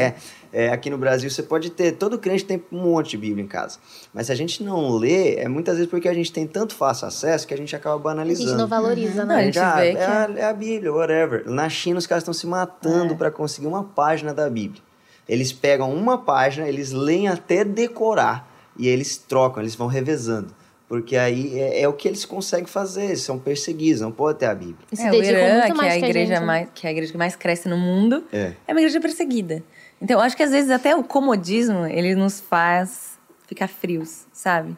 É, 0.53 0.69
aqui 0.71 0.91
no 0.91 0.99
Brasil 0.99 1.31
você 1.31 1.43
pode 1.45 1.71
ter, 1.71 1.93
todo 1.93 2.19
crente 2.19 2.45
tem 2.45 2.61
um 2.73 2.79
monte 2.83 3.11
de 3.11 3.19
Bíblia 3.19 3.45
em 3.45 3.47
casa. 3.47 3.79
Mas 4.13 4.27
se 4.27 4.33
a 4.33 4.35
gente 4.35 4.63
não 4.65 4.91
lê, 4.97 5.37
é 5.37 5.49
muitas 5.49 5.77
vezes 5.77 5.89
porque 5.91 6.09
a 6.09 6.15
gente 6.15 6.33
tem 6.33 6.47
tanto 6.47 6.75
fácil 6.75 7.07
acesso 7.07 7.47
que 7.47 7.55
a 7.55 7.57
gente 7.57 7.75
acaba 7.77 7.95
A 7.95 7.99
banalizando. 7.99 8.49
gente 8.51 8.59
não 8.59 8.67
valoriza, 8.67 9.25
Não, 9.25 9.35
a 9.35 9.39
né? 9.39 9.45
gente 9.45 9.59
Ah, 9.61 9.77
vê 9.77 9.89
é, 9.91 9.95
que 9.95 10.01
a, 10.03 10.31
é 10.39 10.45
a 10.45 10.53
Bíblia, 10.53 10.93
whatever. 10.93 11.49
Na 11.49 11.69
China, 11.69 11.99
os 11.99 12.07
caras 12.07 12.23
estão 12.23 12.35
se 12.35 12.47
matando 12.49 13.15
É. 13.15 13.17
para 13.17 13.31
conseguir 13.31 13.69
uma 13.69 13.85
página 13.85 14.35
da 14.35 14.51
Bíblia. 14.51 14.83
Eles 15.29 15.53
pegam 15.53 15.95
uma 15.95 16.19
página, 16.19 16.69
eles 16.69 16.91
leem 16.91 17.29
até 17.29 17.65
decorar 17.65 18.51
e 18.77 18.89
eles 18.89 19.17
trocam, 19.17 19.63
eles 19.63 19.77
vão 19.77 19.87
revezando. 19.87 20.53
Porque 20.89 21.17
aí 21.17 21.57
é, 21.57 21.83
é 21.83 21.89
o 21.89 21.93
que 21.93 22.09
eles 22.09 22.25
conseguem 22.25 22.67
fazer, 22.67 23.05
eles 23.05 23.21
são 23.23 23.39
perseguidos, 23.39 24.01
não 24.01 24.11
pode 24.11 24.41
ter 24.41 24.47
a 24.47 24.55
Bíblia. 24.57 24.79
E 24.93 25.01
É, 25.01 25.11
o 25.13 25.15
Irã, 25.15 25.23
que 25.23 25.31
é 25.31 25.69
a 25.69 25.73
que 25.73 25.85
a 25.85 25.97
igreja 25.99 26.19
gente, 26.35 26.41
né? 26.41 26.47
mais, 26.47 26.69
que 26.75 26.85
é 26.85 26.89
a 26.89 26.93
igreja 26.93 27.13
que 27.13 27.19
mais 27.19 27.37
cresce 27.37 27.69
no 27.69 27.77
mundo, 27.79 28.25
É. 28.33 28.55
é 28.67 28.73
uma 28.73 28.81
igreja 28.81 29.01
perseguida. 29.01 29.63
Então, 30.01 30.19
eu 30.19 30.21
acho 30.23 30.37
que 30.37 30.43
às 30.43 30.51
vezes 30.51 30.71
até 30.71 30.97
o 30.97 31.05
comodismo, 31.05 31.87
ele 31.87 32.15
nos 32.15 32.41
faz 32.41 33.19
ficar 33.47 33.69
frios, 33.69 34.27
sabe? 34.33 34.77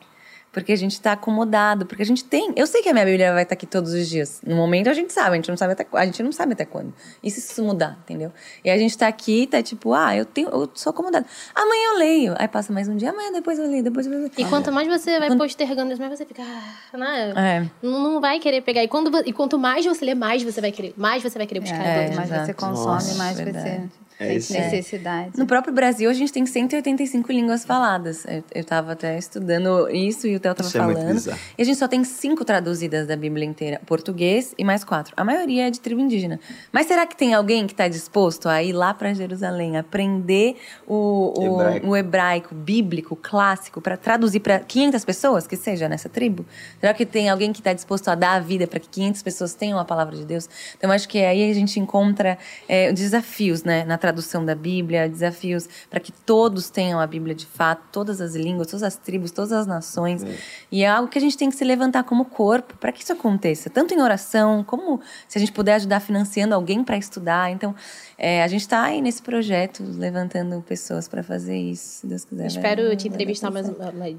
Porque 0.53 0.71
a 0.71 0.77
gente 0.77 1.01
tá 1.01 1.13
acomodado, 1.13 1.87
porque 1.87 2.03
a 2.03 2.07
gente 2.07 2.23
tem. 2.25 2.53
Eu 2.55 2.67
sei 2.67 2.83
que 2.83 2.89
a 2.91 2.93
minha 2.93 3.07
Bíblia 3.07 3.33
vai 3.33 3.43
estar 3.43 3.55
aqui 3.55 3.65
todos 3.65 3.95
os 3.95 4.07
dias. 4.07 4.43
No 4.47 4.55
momento 4.55 4.91
a 4.91 4.93
gente 4.93 5.11
sabe, 5.11 5.31
a 5.31 5.35
gente 5.37 5.49
não 5.49 5.57
sabe 5.57 5.73
até, 5.73 5.87
a 5.91 6.05
gente 6.05 6.23
não 6.23 6.31
sabe 6.31 6.53
até 6.53 6.67
quando. 6.67 6.93
E 7.23 7.31
se 7.31 7.39
isso 7.41 7.65
mudar, 7.65 7.99
entendeu? 8.05 8.31
E 8.63 8.69
a 8.69 8.77
gente 8.77 8.97
tá 8.99 9.09
aqui, 9.09 9.47
tá 9.47 9.63
tipo, 9.63 9.95
ah, 9.95 10.15
eu 10.15 10.27
tenho, 10.27 10.51
eu 10.51 10.71
sou 10.75 10.91
acomodado. 10.91 11.25
Amanhã 11.55 11.93
eu 11.93 11.99
leio. 11.99 12.35
Aí 12.37 12.47
passa 12.49 12.71
mais 12.71 12.87
um 12.87 12.97
dia, 12.97 13.11
amanhã 13.11 13.33
depois 13.33 13.59
eu 13.59 13.67
leio, 13.67 13.83
depois 13.83 14.07
eu 14.07 14.13
leio. 14.13 14.31
E 14.37 14.45
quanto 14.45 14.71
mais 14.71 14.87
você 14.87 15.19
vai 15.19 15.35
postergando 15.35 15.91
isso, 15.91 16.03
mais 16.03 16.19
você 16.19 16.27
fica. 16.27 16.43
ah, 16.43 16.99
né? 16.99 17.33
É. 17.35 17.71
Não, 17.83 17.99
não 18.03 18.21
vai 18.21 18.39
querer 18.39 18.61
pegar. 18.61 18.85
E, 18.85 18.89
quando, 18.89 19.27
e 19.27 19.33
quanto 19.33 19.59
mais 19.59 19.87
você 19.87 20.05
lê, 20.05 20.15
mais 20.15 20.43
você 20.43 20.61
vai 20.61 20.71
querer. 20.71 20.93
Mais 20.99 21.23
você 21.23 21.39
vai 21.39 21.47
querer 21.47 21.61
buscar. 21.61 21.83
É, 21.83 22.05
quanto 22.05 22.17
mais 22.17 22.31
exato. 22.31 22.47
você 22.47 22.53
consome, 22.55 22.87
Nossa, 22.87 23.15
mais 23.15 23.37
verdade. 23.39 23.71
você 23.71 24.02
É 24.23 24.35
isso 24.35 24.53
necessidade. 24.53 25.33
No 25.37 25.47
próprio 25.47 25.73
Brasil, 25.73 26.09
a 26.09 26.13
gente 26.13 26.33
tem 26.33 26.45
185 26.47 27.31
línguas 27.33 27.65
faladas. 27.65 28.25
Eu, 28.27 28.45
eu 28.55 28.65
tava 28.65 28.93
até 28.93 29.19
estudando 29.19 29.89
isso 29.91 30.27
e 30.27 30.37
o 30.37 30.41
Theo 30.41 30.55
tava 30.55 30.69
Isso 30.69 30.79
é 30.79 30.83
muito 30.83 30.99
falando. 30.99 31.15
bizarro. 31.15 31.39
e 31.59 31.63
a 31.63 31.65
gente 31.65 31.79
só 31.79 31.89
tem 31.89 32.05
cinco 32.05 32.45
traduzidas 32.45 33.07
da 33.07 33.17
Bíblia 33.17 33.45
inteira. 33.47 33.81
Português 33.87 34.55
e 34.57 34.65
mais 34.65 34.85
quatro. 34.85 35.13
A 35.17 35.25
maioria 35.25 35.69
é 35.69 35.71
de 35.71 35.81
tribo 35.81 36.01
indígena. 36.01 36.39
Mas 36.71 36.87
será 36.87 37.07
que 37.07 37.17
tem 37.17 37.35
alguém 37.35 37.67
que 37.67 37.73
está 37.73 37.89
disposto 37.89 38.49
a 38.49 38.63
ir 38.63 38.73
lá 38.73 38.95
para 38.95 39.13
Jerusalém, 39.15 39.77
aprender 39.77 40.57
o, 40.87 41.33
o, 41.37 41.61
Hebraico. 41.61 41.87
o 41.87 41.97
hebraico 41.97 42.55
bíblico, 42.55 43.17
clássico, 43.17 43.81
para 43.81 43.97
traduzir 43.97 44.41
para 44.41 44.61
500 44.61 45.05
pessoas, 45.05 45.47
que 45.47 45.57
seja 45.57 45.89
nessa 45.89 46.09
tribo? 46.09 46.45
Será 46.81 46.95
que 46.95 47.05
tem 47.05 47.29
alguém 47.29 47.53
que 47.53 47.61
está 47.61 47.73
disposto 47.73 48.09
a 48.09 48.15
dar 48.15 48.35
a 48.35 48.41
vida 48.41 48.67
para 48.67 48.81
que 48.81 48.89
500 48.89 49.23
pessoas 49.23 49.55
tenham 49.55 49.79
a 49.79 49.85
palavra 49.85 50.17
de 50.17 50.25
Deus? 50.25 50.49
Então, 50.77 50.91
acho 50.91 51.09
que 51.09 51.19
aí 51.19 51.51
a 51.51 51.55
gente 51.55 51.79
encontra 51.79 52.39
é, 52.69 52.93
desafios 52.93 53.65
né, 53.65 53.85
na 53.85 53.99
tradução 53.99 54.12
da 54.45 54.55
Bíblia, 54.55 55.09
desafios 55.09 55.69
para 55.89 56.01
que 56.01 56.13
todos 56.13 56.71
tenham 56.71 57.01
a 57.01 57.07
Bíblia 57.07 57.35
de 57.35 57.47
fato, 57.47 57.83
todas 57.91 58.21
as 58.21 58.35
línguas, 58.35 58.67
todas 58.69 58.83
as 58.83 58.97
tribos, 58.97 59.31
todas 59.31 59.53
as 59.53 59.67
nações. 59.67 60.25
E 60.71 60.83
é 60.83 60.89
algo 60.89 61.09
que 61.09 61.19
a 61.19 61.21
gente 61.21 61.37
tem 61.37 61.49
que 61.49 61.57
se 61.57 61.65
levantar 61.65 62.05
como 62.05 62.25
corpo 62.25 62.77
para 62.77 62.93
que 62.93 63.03
isso 63.03 63.13
aconteça, 63.13 63.71
tanto 63.71 63.95
em 63.95 64.01
oração, 64.01 64.65
como 64.65 65.01
se 65.29 65.39
a 65.39 65.41
gente 65.41 65.53
puder 65.53 65.75
ajudar 65.75 66.01
financiando 66.01 66.55
alguém 66.55 66.83
para 66.85 66.97
estudar. 66.97 67.51
Então, 67.51 67.75
é, 68.25 68.41
a 68.41 68.47
gente 68.47 68.61
está 68.61 68.85
aí 68.85 69.03
nesse 69.03 69.21
projeto, 69.21 69.83
levantando 69.83 70.63
pessoas 70.63 71.09
para 71.09 71.25
fazer 71.25 71.57
isso, 71.57 71.83
se 71.83 72.07
Deus 72.07 72.25
quiser. 72.25 72.47
Espero 72.47 72.87
vai 72.87 72.97
te 72.97 73.09
entrevistar 73.09 73.51
mais, 73.51 73.69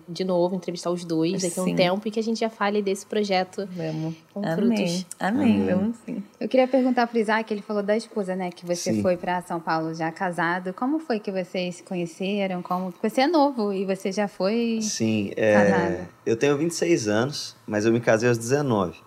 de 0.09 0.23
novo, 0.25 0.53
entrevistar 0.53 0.91
os 0.91 1.05
dois 1.05 1.41
daqui 1.41 1.57
a 1.57 1.63
um 1.63 1.73
tempo 1.73 2.05
e 2.05 2.11
que 2.11 2.19
a 2.19 2.23
gente 2.23 2.37
já 2.37 2.49
fale 2.49 2.81
desse 2.81 3.05
projeto. 3.05 3.65
Vamos. 3.71 4.13
Com 4.33 4.45
Amém. 4.45 4.55
frutos. 4.75 5.05
Amém. 5.17 5.65
Vamos 5.65 5.97
sim. 6.05 6.21
Eu 6.37 6.49
queria 6.49 6.67
perguntar 6.67 7.07
pro 7.07 7.17
Isaac, 7.17 7.53
ele 7.53 7.61
falou 7.61 7.81
da 7.81 7.95
esposa, 7.95 8.35
né? 8.35 8.51
Que 8.51 8.65
você 8.65 8.91
Sim. 8.91 9.01
foi 9.01 9.15
para 9.15 9.41
São 9.41 9.61
Paulo 9.61 9.93
já 9.93 10.11
casado. 10.11 10.73
Como 10.73 10.99
foi 10.99 11.21
que 11.21 11.31
vocês 11.31 11.75
se 11.75 11.83
conheceram? 11.83 12.61
Como 12.61 12.93
você 13.01 13.21
é 13.21 13.27
novo 13.27 13.71
e 13.71 13.85
você 13.85 14.11
já 14.11 14.27
foi 14.27 14.79
Sim, 14.81 15.31
é, 15.37 15.53
casado? 15.53 16.07
eu 16.25 16.35
tenho 16.35 16.57
26 16.57 17.07
anos, 17.07 17.55
mas 17.65 17.85
eu 17.85 17.93
me 17.93 18.01
casei 18.01 18.27
aos 18.27 18.37
19. 18.37 18.99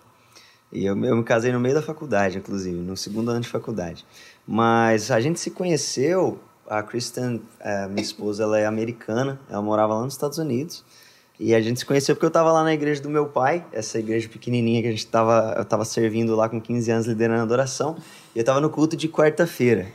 E 0.71 0.85
eu, 0.85 0.97
eu 1.05 1.15
me 1.15 1.23
casei 1.23 1.51
no 1.51 1.59
meio 1.59 1.75
da 1.75 1.81
faculdade, 1.81 2.39
inclusive, 2.39 2.75
no 2.75 2.97
segundo 2.97 3.29
ano 3.29 3.41
de 3.41 3.47
faculdade. 3.47 4.03
Mas 4.47 5.11
a 5.11 5.19
gente 5.19 5.39
se 5.41 5.51
conheceu, 5.51 6.39
a 6.69 6.81
Kristen, 6.81 7.41
é, 7.59 7.85
minha 7.87 8.01
esposa, 8.01 8.43
ela 8.43 8.57
é 8.57 8.65
americana, 8.65 9.39
ela 9.49 9.61
morava 9.61 9.93
lá 9.93 10.03
nos 10.03 10.13
Estados 10.13 10.37
Unidos. 10.37 10.85
E 11.39 11.53
a 11.53 11.61
gente 11.61 11.79
se 11.79 11.85
conheceu 11.85 12.15
porque 12.15 12.25
eu 12.25 12.29
estava 12.29 12.51
lá 12.51 12.63
na 12.63 12.73
igreja 12.73 12.99
do 12.99 13.09
meu 13.09 13.27
pai, 13.27 13.63
essa 13.71 13.99
igreja 13.99 14.27
pequenininha 14.27 14.81
que 14.81 14.87
a 14.87 14.91
gente 14.91 15.05
tava, 15.05 15.53
eu 15.55 15.61
estava 15.61 15.85
servindo 15.85 16.35
lá 16.35 16.49
com 16.49 16.59
15 16.59 16.89
anos, 16.89 17.05
liderando 17.05 17.41
a 17.41 17.43
adoração. 17.43 17.95
E 18.33 18.39
eu 18.39 18.41
estava 18.41 18.59
no 18.59 18.71
culto 18.71 18.97
de 18.97 19.07
quarta-feira. 19.07 19.87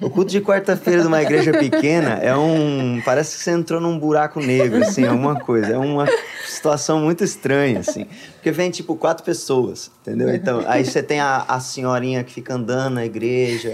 O 0.00 0.08
culto 0.08 0.30
de 0.30 0.40
quarta-feira 0.40 1.02
de 1.02 1.06
uma 1.06 1.22
igreja 1.22 1.52
pequena 1.52 2.14
é 2.14 2.34
um. 2.34 3.00
Parece 3.04 3.36
que 3.36 3.42
você 3.42 3.50
entrou 3.50 3.78
num 3.78 3.98
buraco 3.98 4.40
negro, 4.40 4.82
assim, 4.82 5.04
alguma 5.04 5.38
coisa. 5.38 5.68
É 5.68 5.78
uma 5.78 6.06
situação 6.46 7.00
muito 7.00 7.22
estranha, 7.22 7.80
assim. 7.80 8.06
Porque 8.34 8.50
vem, 8.50 8.70
tipo, 8.70 8.96
quatro 8.96 9.24
pessoas, 9.24 9.90
entendeu? 10.00 10.34
Então, 10.34 10.62
aí 10.66 10.84
você 10.84 11.02
tem 11.02 11.20
a, 11.20 11.44
a 11.48 11.60
senhorinha 11.60 12.24
que 12.24 12.32
fica 12.32 12.54
andando 12.54 12.94
na 12.94 13.04
igreja. 13.04 13.72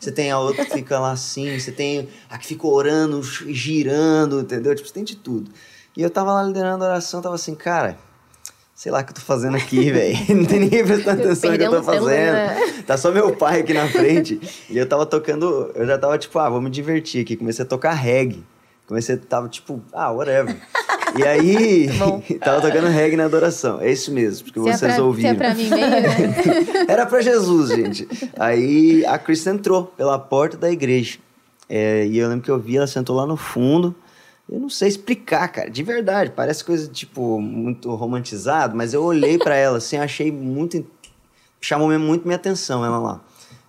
Você 0.00 0.12
tem 0.12 0.30
a 0.30 0.38
outra 0.38 0.64
que 0.64 0.72
fica 0.72 0.98
lá 0.98 1.12
assim, 1.12 1.58
você 1.58 1.72
tem 1.72 2.08
a 2.30 2.38
que 2.38 2.46
fica 2.46 2.66
orando, 2.66 3.22
girando, 3.22 4.40
entendeu? 4.40 4.74
Tipo, 4.74 4.88
você 4.88 4.94
tem 4.94 5.04
de 5.04 5.16
tudo. 5.16 5.50
E 5.96 6.02
eu 6.02 6.10
tava 6.10 6.32
lá 6.32 6.42
liderando 6.42 6.84
a 6.84 6.88
oração, 6.88 7.22
tava 7.22 7.34
assim, 7.36 7.54
cara, 7.54 7.96
sei 8.74 8.90
lá 8.90 9.00
o 9.00 9.04
que 9.04 9.10
eu 9.10 9.14
tô 9.14 9.20
fazendo 9.20 9.56
aqui, 9.56 9.90
velho. 9.92 10.16
Não 10.36 10.44
tem 10.44 10.60
ninguém 10.60 10.84
prestando 10.84 11.22
atenção 11.22 11.52
no 11.52 11.58
que 11.58 11.64
eu 11.64 11.70
tô 11.70 11.76
né? 11.78 11.82
fazendo. 11.82 12.82
Tá 12.84 12.96
só 12.96 13.12
meu 13.12 13.34
pai 13.36 13.60
aqui 13.60 13.72
na 13.72 13.88
frente. 13.88 14.40
e 14.68 14.76
eu 14.76 14.86
tava 14.88 15.06
tocando, 15.06 15.70
eu 15.74 15.86
já 15.86 15.96
tava 15.98 16.18
tipo, 16.18 16.38
ah, 16.38 16.48
vou 16.50 16.60
me 16.60 16.70
divertir 16.70 17.22
aqui. 17.22 17.36
Comecei 17.36 17.64
a 17.64 17.68
tocar 17.68 17.92
reggae. 17.92 18.42
Comecei, 18.86 19.16
tava 19.16 19.48
tipo, 19.48 19.80
ah, 19.92 20.10
whatever. 20.10 20.56
E 21.16 21.22
aí, 21.24 21.88
tava 22.42 22.60
tocando 22.60 22.88
reggae 22.88 23.16
na 23.16 23.24
adoração. 23.26 23.80
É 23.80 23.90
isso 23.90 24.12
mesmo, 24.12 24.44
porque 24.46 24.60
Se 24.60 24.68
é 24.68 24.76
vocês 24.76 24.94
pra- 24.96 25.04
ouviram. 25.04 25.30
Se 25.30 25.36
é 25.36 25.38
pra 25.38 25.54
mim 25.54 25.70
mesmo, 25.70 25.90
né? 25.90 26.84
Era 26.88 27.06
pra 27.06 27.20
Jesus, 27.22 27.70
gente. 27.70 28.08
Aí 28.38 29.06
a 29.06 29.16
Kristen 29.16 29.54
entrou 29.54 29.84
pela 29.84 30.18
porta 30.18 30.56
da 30.56 30.70
igreja. 30.70 31.18
É, 31.68 32.04
e 32.04 32.18
eu 32.18 32.28
lembro 32.28 32.44
que 32.44 32.50
eu 32.50 32.58
vi, 32.58 32.76
ela 32.76 32.86
sentou 32.86 33.16
lá 33.16 33.24
no 33.26 33.36
fundo. 33.36 33.94
Eu 34.50 34.60
não 34.60 34.68
sei 34.68 34.88
explicar, 34.88 35.48
cara, 35.48 35.70
de 35.70 35.82
verdade. 35.82 36.30
Parece 36.36 36.62
coisa, 36.64 36.86
tipo, 36.86 37.40
muito 37.40 37.92
romantizado, 37.94 38.76
mas 38.76 38.92
eu 38.92 39.02
olhei 39.02 39.38
pra 39.38 39.54
ela, 39.56 39.78
assim, 39.78 39.96
achei 39.96 40.30
muito. 40.30 40.84
Chamou 41.60 41.88
mesmo 41.88 42.04
muito 42.06 42.24
minha 42.26 42.36
atenção 42.36 42.84
ela 42.84 42.98
lá. 42.98 43.20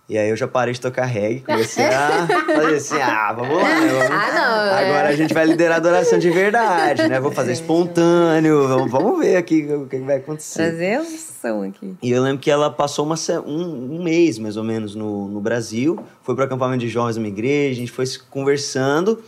E 0.08 0.16
aí 0.16 0.28
eu 0.28 0.36
já 0.36 0.46
parei 0.46 0.72
de 0.72 0.80
tocar 0.80 1.04
reggae, 1.06 1.40
comecei 1.40 1.84
a 1.86 2.28
fazer 2.28 2.76
assim, 2.76 3.00
ah, 3.02 3.32
vamos 3.32 3.56
lá, 3.60 3.80
né? 3.80 3.86
Vamos- 3.88 4.10
Ah, 4.10 4.32
não, 4.32 4.62
é. 4.78 4.84
Agora 4.84 5.08
a 5.08 5.16
gente 5.16 5.34
vai 5.34 5.44
liderar 5.46 5.74
a 5.74 5.76
adoração 5.78 6.16
de 6.16 6.30
verdade, 6.30 7.08
né? 7.08 7.18
Vou 7.18 7.32
fazer 7.32 7.50
espontâneo, 7.52 8.68
vamos, 8.68 8.88
vamos 8.92 9.18
ver 9.18 9.36
aqui 9.36 9.66
o 9.74 9.86
que 9.86 9.98
vai 9.98 10.18
acontecer. 10.18 10.58
Trazer 10.62 11.00
o 11.00 11.04
som 11.04 11.64
aqui. 11.64 11.96
E 12.00 12.10
eu 12.12 12.22
lembro 12.22 12.38
que 12.38 12.48
ela 12.50 12.70
passou 12.70 13.04
uma, 13.04 13.16
um, 13.44 13.96
um 13.96 14.02
mês, 14.04 14.38
mais 14.38 14.56
ou 14.56 14.62
menos, 14.62 14.94
no, 14.94 15.26
no 15.26 15.40
Brasil. 15.40 15.98
Foi 16.22 16.36
para 16.36 16.42
o 16.42 16.46
acampamento 16.46 16.80
de 16.80 16.88
jovens 16.88 17.16
minha 17.18 17.28
igreja, 17.32 17.72
a 17.72 17.80
gente 17.80 17.90
foi 17.90 18.06
se 18.06 18.20
conversando, 18.20 19.20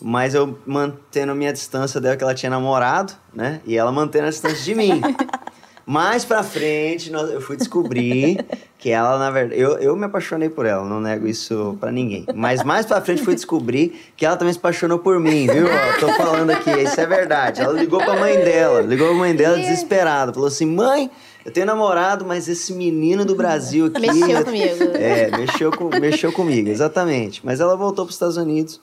mas 0.00 0.34
eu 0.34 0.58
mantendo 0.66 1.32
a 1.32 1.34
minha 1.34 1.52
distância 1.52 2.00
dela, 2.00 2.16
que 2.16 2.22
ela 2.24 2.34
tinha 2.34 2.50
namorado, 2.50 3.12
né? 3.32 3.60
E 3.66 3.76
ela 3.76 3.90
mantendo 3.92 4.26
a 4.26 4.30
distância 4.30 4.62
de 4.62 4.74
mim. 4.74 5.00
Mais 5.86 6.24
pra 6.24 6.42
frente, 6.42 7.10
nós- 7.10 7.30
eu 7.30 7.42
fui 7.42 7.56
descobrir 7.58 8.42
que 8.78 8.88
ela, 8.88 9.18
na 9.18 9.30
verdade... 9.30 9.60
Eu, 9.60 9.72
eu 9.78 9.94
me 9.94 10.06
apaixonei 10.06 10.48
por 10.48 10.64
ela, 10.64 10.82
não 10.82 10.98
nego 10.98 11.26
isso 11.26 11.76
pra 11.78 11.92
ninguém. 11.92 12.24
Mas 12.34 12.62
mais 12.62 12.86
pra 12.86 13.02
frente 13.02 13.22
fui 13.22 13.34
descobrir 13.34 14.00
que 14.16 14.24
ela 14.24 14.34
também 14.34 14.52
se 14.54 14.58
apaixonou 14.58 14.98
por 14.98 15.20
mim, 15.20 15.46
viu? 15.46 15.66
Ó, 15.66 16.00
tô 16.00 16.10
falando 16.14 16.50
aqui, 16.50 16.70
isso 16.70 16.98
é 16.98 17.04
verdade. 17.06 17.60
Ela 17.60 17.78
ligou 17.78 18.02
pra 18.02 18.18
mãe 18.18 18.34
dela, 18.36 18.80
ligou 18.80 19.08
pra 19.08 19.16
mãe 19.16 19.36
dela 19.36 19.58
desesperada. 19.58 20.32
Falou 20.32 20.48
assim, 20.48 20.64
mãe, 20.64 21.10
eu 21.44 21.52
tenho 21.52 21.66
namorado, 21.66 22.24
mas 22.24 22.48
esse 22.48 22.72
menino 22.72 23.22
do 23.26 23.34
Brasil 23.34 23.86
aqui... 23.86 24.00
Mexeu 24.00 24.42
comigo. 24.42 24.84
É, 24.94 25.30
mexeu, 25.36 25.70
com, 25.70 25.90
mexeu 26.00 26.32
comigo, 26.32 26.70
exatamente. 26.70 27.42
Mas 27.44 27.60
ela 27.60 27.76
voltou 27.76 28.06
para 28.06 28.10
os 28.10 28.14
Estados 28.14 28.38
Unidos 28.38 28.80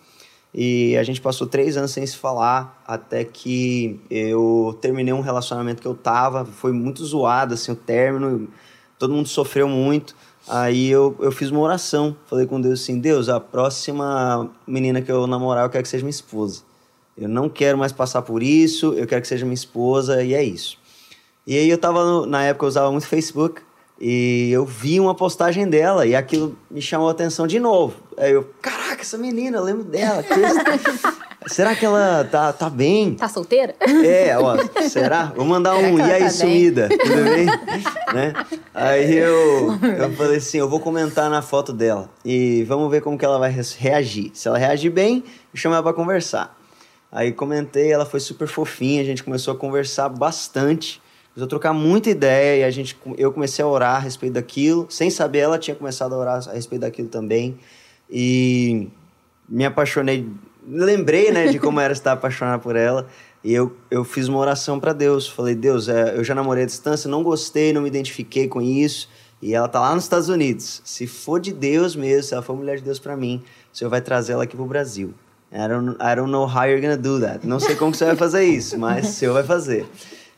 e 0.54 0.98
a 0.98 1.04
gente 1.04 1.22
passou 1.22 1.48
três 1.48 1.78
anos 1.78 1.92
sem 1.92 2.06
se 2.06 2.18
falar 2.18 2.82
até 2.86 3.24
que 3.24 4.00
eu 4.10 4.78
terminei 4.82 5.14
um 5.14 5.22
relacionamento 5.22 5.82
que 5.82 5.88
eu 5.88 5.96
tava. 5.96 6.44
Foi 6.46 6.72
muito 6.72 7.06
zoado, 7.06 7.54
assim, 7.54 7.72
o 7.72 7.76
término. 7.76 8.48
Todo 9.00 9.14
mundo 9.14 9.28
sofreu 9.30 9.68
muito. 9.70 10.16
Aí 10.48 10.90
eu, 10.90 11.16
eu 11.20 11.32
fiz 11.32 11.50
uma 11.52 11.62
oração. 11.62 12.16
Falei 12.28 12.46
com 12.46 12.60
Deus 12.60 12.82
assim, 12.82 13.00
Deus, 13.00 13.30
a 13.30 13.40
próxima 13.40 14.50
menina 14.68 15.02
que 15.02 15.12
eu 15.12 15.26
namorar, 15.26 15.66
eu 15.66 15.70
quero 15.70 15.84
que 15.84 15.90
seja 15.90 16.04
minha 16.04 16.10
esposa. 16.12 16.64
Eu 17.18 17.30
não 17.30 17.48
quero 17.48 17.78
mais 17.78 17.92
passar 17.92 18.22
por 18.22 18.42
isso, 18.44 18.94
eu 18.94 19.06
quero 19.08 19.22
que 19.22 19.28
seja 19.28 19.46
minha 19.46 19.54
esposa 19.54 20.24
e 20.24 20.34
é 20.34 20.44
isso. 20.44 20.78
E 21.48 21.58
aí 21.58 21.70
eu 21.70 21.78
tava, 21.78 22.04
no- 22.04 22.26
na 22.26 22.44
época 22.44 22.66
eu 22.66 22.70
usava 22.70 22.92
muito 22.92 23.08
Facebook, 23.08 23.62
e 24.00 24.50
eu 24.52 24.66
vi 24.66 25.00
uma 25.00 25.14
postagem 25.14 25.68
dela, 25.70 26.06
e 26.08 26.16
aquilo 26.16 26.58
me 26.70 26.82
chamou 26.82 27.08
a 27.08 27.12
atenção 27.12 27.46
de 27.46 27.60
novo. 27.60 27.96
Aí 28.18 28.32
eu, 28.32 28.50
caraca, 29.02 29.04
essa 29.04 29.18
menina, 29.18 29.58
eu 29.58 29.64
lembro 29.64 29.84
dela. 29.84 30.24
Será 31.48 31.76
que 31.76 31.84
ela 31.84 32.24
tá, 32.24 32.54
tá 32.54 32.70
bem? 32.70 33.16
Tá 33.16 33.28
solteira? 33.28 33.76
É, 34.06 34.38
ó, 34.38 34.58
será? 34.88 35.34
Vou 35.36 35.44
mandar 35.44 35.76
Será 35.76 35.88
um 35.88 35.98
e 35.98 36.02
aí, 36.04 36.20
tá 36.20 36.20
bem? 36.20 36.30
sumida, 36.30 36.88
tudo 36.88 37.24
bem? 37.24 37.46
né? 38.14 38.34
Aí 38.72 39.18
eu, 39.18 39.72
eu 39.98 40.14
falei 40.14 40.38
assim, 40.38 40.60
eu 40.60 40.70
vou 40.70 40.80
comentar 40.80 41.32
na 41.32 41.42
foto 41.42 41.74
dela 41.74 42.12
e 42.24 42.64
vamos 42.66 42.92
ver 42.92 43.02
como 43.02 43.18
que 43.18 43.26
ela 43.26 43.40
vai 43.40 43.52
reagir. 43.52 44.30
Se 44.36 44.48
ela 44.48 44.60
reagir 44.60 44.92
bem, 44.92 45.24
eu 45.52 45.60
chamo 45.60 45.74
ela 45.74 45.84
pra 45.84 45.94
conversar. 45.94 46.56
Aí 47.12 47.32
comentei, 47.32 47.92
ela 47.92 48.06
foi 48.06 48.20
super 48.20 48.48
fofinha, 48.48 49.02
a 49.02 49.06
gente 49.06 49.24
começou 49.24 49.56
a 49.56 49.58
conversar 49.58 50.10
bastante, 50.10 51.02
começou 51.34 51.48
a 51.48 51.50
trocar 51.50 51.74
muita 51.74 52.12
ideia 52.12 52.62
e 52.62 52.64
a 52.64 52.70
gente, 52.70 52.96
eu 53.18 53.34
comecei 53.34 53.66
a 53.66 53.68
orar 53.68 53.96
a 53.96 54.00
respeito 54.00 54.34
daquilo, 54.34 54.86
sem 54.92 55.10
saber, 55.10 55.40
ela 55.40 55.58
tinha 55.58 55.76
começado 55.76 56.14
a 56.14 56.18
orar 56.20 56.48
a 56.48 56.54
respeito 56.54 56.82
daquilo 56.82 57.08
também. 57.08 57.58
E 58.12 58.90
me 59.48 59.66
apaixonei, 59.66 60.28
lembrei, 60.68 61.32
né, 61.32 61.48
de 61.48 61.58
como 61.60 61.80
era 61.80 61.94
estar 61.94 62.12
apaixonado 62.12 62.62
por 62.62 62.76
ela. 62.76 63.08
E 63.44 63.54
eu, 63.54 63.76
eu 63.90 64.04
fiz 64.04 64.28
uma 64.28 64.38
oração 64.38 64.80
para 64.80 64.94
Deus. 64.94 65.28
Falei, 65.28 65.56
Deus, 65.56 65.88
é, 65.88 66.18
eu 66.18 66.24
já 66.24 66.36
namorei 66.36 66.64
à 66.64 66.68
distância, 66.68 67.10
não 67.10 67.24
gostei, 67.24 67.74
não 67.74 67.82
me 67.82 67.88
identifiquei 67.88 68.48
com 68.48 68.62
isso. 68.62 69.10
E 69.42 69.56
ela 69.56 69.68
tá 69.68 69.80
lá 69.80 69.96
nos 69.96 70.04
Estados 70.04 70.30
Unidos. 70.30 70.82
Se 70.86 71.08
for 71.08 71.40
de 71.40 71.52
Deus 71.52 71.96
mesmo, 71.96 72.24
se 72.24 72.34
ela 72.34 72.44
for 72.44 72.56
mulher 72.56 72.78
de 72.78 72.84
Deus 72.84 73.00
para 73.00 73.18
mim, 73.18 73.42
o 73.74 73.78
Senhor 73.78 73.90
vai 73.90 74.02
trazer 74.02 74.34
ela 74.34 74.44
aqui 74.44 74.56
pro 74.56 74.66
Brasil. 74.66 75.14
I 75.52 75.68
don't, 75.68 75.98
I 76.00 76.16
don't 76.16 76.32
know 76.32 76.46
how 76.46 76.66
you're 76.66 76.80
gonna 76.80 76.96
do 76.96 77.20
that. 77.20 77.46
Não 77.46 77.60
sei 77.60 77.76
como 77.76 77.92
que 77.92 77.98
você 77.98 78.06
vai 78.06 78.16
fazer 78.16 78.44
isso, 78.44 78.78
mas 78.78 79.10
o 79.10 79.12
Senhor 79.12 79.34
vai 79.34 79.44
fazer. 79.44 79.86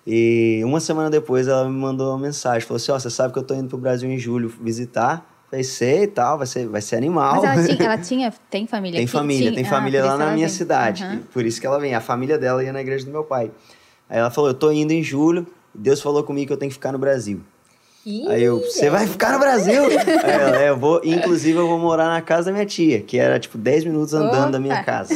E 0.07 0.61
uma 0.65 0.79
semana 0.79 1.09
depois 1.09 1.47
ela 1.47 1.65
me 1.65 1.75
mandou 1.75 2.09
uma 2.11 2.17
mensagem. 2.17 2.67
Falou 2.67 2.77
assim, 2.77 2.91
ó, 2.91 2.99
você 2.99 3.09
sabe 3.09 3.33
que 3.33 3.39
eu 3.39 3.43
tô 3.43 3.53
indo 3.53 3.67
pro 3.67 3.77
Brasil 3.77 4.09
em 4.09 4.17
julho 4.17 4.49
visitar? 4.61 5.32
Falei, 5.53 5.63
sei 5.63 6.03
e 6.03 6.07
tal, 6.07 6.35
vai 6.39 6.47
ser, 6.47 6.67
vai 6.67 6.81
ser 6.81 6.95
animal. 6.95 7.35
Mas 7.35 7.43
ela 7.43 7.61
tinha, 7.77 7.85
ela 7.85 7.97
tinha- 7.99 8.33
tem 8.49 8.65
família 8.65 8.97
Tem 8.97 9.03
aqui? 9.03 9.11
família, 9.13 9.51
Tinha? 9.51 9.53
tem 9.53 9.63
Ah, 9.63 9.69
família 9.69 10.01
por 10.01 10.07
lá 10.07 10.17
na 10.17 10.31
minha 10.31 10.47
vem. 10.47 10.55
cidade. 10.55 11.03
Aham. 11.03 11.19
Por 11.31 11.45
isso 11.45 11.61
que 11.61 11.67
ela 11.67 11.79
vem. 11.79 11.93
A 11.93 12.01
família 12.01 12.39
dela 12.39 12.63
ia 12.63 12.73
na 12.73 12.81
igreja 12.81 13.05
do 13.05 13.11
meu 13.11 13.23
pai. 13.23 13.51
Aí 14.09 14.17
ela 14.17 14.31
falou: 14.31 14.49
Eu 14.49 14.55
tô 14.55 14.71
indo 14.71 14.91
em 14.91 15.03
julho. 15.03 15.45
Deus 15.75 16.01
falou 16.01 16.23
comigo 16.23 16.47
que 16.47 16.53
eu 16.53 16.57
tenho 16.57 16.69
que 16.71 16.73
ficar 16.73 16.91
no 16.91 16.97
Brasil. 16.97 17.41
Ih, 18.03 18.27
Aí 18.29 18.41
eu, 18.43 18.59
você 18.61 18.89
vai 18.89 19.05
ficar 19.07 19.31
no 19.33 19.39
Brasil? 19.39 19.83
Aí 20.23 20.31
ela, 20.31 20.59
é, 20.59 20.69
eu 20.71 20.77
vou, 20.77 20.99
inclusive 21.03 21.57
eu 21.57 21.67
vou 21.67 21.77
morar 21.79 22.07
na 22.09 22.21
casa 22.21 22.45
da 22.47 22.51
minha 22.51 22.65
tia, 22.65 22.99
que 23.01 23.17
era 23.19 23.39
tipo 23.39 23.57
10 23.59 23.85
minutos 23.85 24.13
andando 24.15 24.51
da 24.53 24.59
minha 24.59 24.73
Opa! 24.73 24.83
casa. 24.83 25.13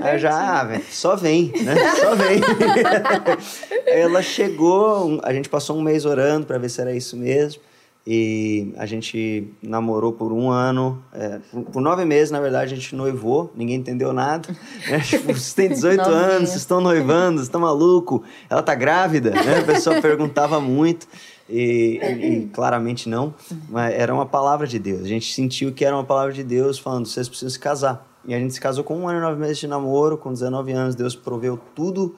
Aí 0.00 0.14
eu 0.14 0.18
já, 0.18 0.60
ah, 0.60 0.64
velho, 0.64 0.82
só 0.90 1.14
vem, 1.14 1.52
né? 1.62 1.74
Só 2.00 2.14
vem. 2.16 2.40
Aí 3.86 4.00
ela 4.00 4.22
chegou, 4.22 5.20
a 5.22 5.32
gente 5.32 5.48
passou 5.50 5.76
um 5.76 5.82
mês 5.82 6.04
orando 6.06 6.46
pra 6.46 6.56
ver 6.58 6.68
se 6.70 6.80
era 6.80 6.92
isso 6.94 7.16
mesmo. 7.18 7.60
E 8.06 8.72
a 8.78 8.86
gente 8.86 9.52
namorou 9.62 10.12
por 10.14 10.32
um 10.32 10.50
ano, 10.50 11.02
é, 11.12 11.40
por, 11.50 11.62
por 11.64 11.82
nove 11.82 12.06
meses, 12.06 12.30
na 12.30 12.40
verdade, 12.40 12.72
a 12.72 12.76
gente 12.76 12.94
noivou, 12.94 13.52
ninguém 13.54 13.76
entendeu 13.76 14.14
nada. 14.14 14.48
Né? 14.88 14.98
Tipo, 15.04 15.26
vocês 15.26 15.52
têm 15.52 15.68
18 15.68 15.98
Novinha. 15.98 16.16
anos, 16.16 16.48
vocês 16.48 16.60
estão 16.62 16.80
noivando, 16.80 17.34
vocês 17.36 17.48
estão 17.48 17.60
maluco, 17.60 18.22
ela 18.48 18.62
tá 18.62 18.74
grávida, 18.74 19.30
né? 19.32 19.58
A 19.58 19.64
pessoa 19.64 20.00
perguntava 20.02 20.58
muito. 20.58 21.06
E, 21.50 21.98
e- 22.02 22.26
e 22.42 22.46
claramente 22.48 23.08
não, 23.08 23.34
mas 23.70 23.94
era 23.94 24.12
uma 24.12 24.26
palavra 24.26 24.66
de 24.66 24.78
Deus. 24.78 25.02
A 25.02 25.08
gente 25.08 25.32
sentiu 25.34 25.72
que 25.72 25.82
era 25.84 25.94
uma 25.96 26.04
palavra 26.04 26.32
de 26.32 26.44
Deus 26.44 26.78
falando: 26.78 27.06
vocês 27.06 27.26
precisam 27.28 27.50
se 27.50 27.58
casar. 27.58 28.06
E 28.26 28.34
a 28.34 28.38
gente 28.38 28.52
se 28.52 28.60
casou 28.60 28.84
com 28.84 28.98
um 28.98 29.08
ano 29.08 29.18
e 29.18 29.22
nove 29.22 29.40
meses 29.40 29.56
de 29.58 29.66
namoro, 29.66 30.18
com 30.18 30.30
19 30.32 30.72
anos. 30.72 30.94
Deus 30.94 31.14
proveu 31.14 31.58
tudo 31.74 32.14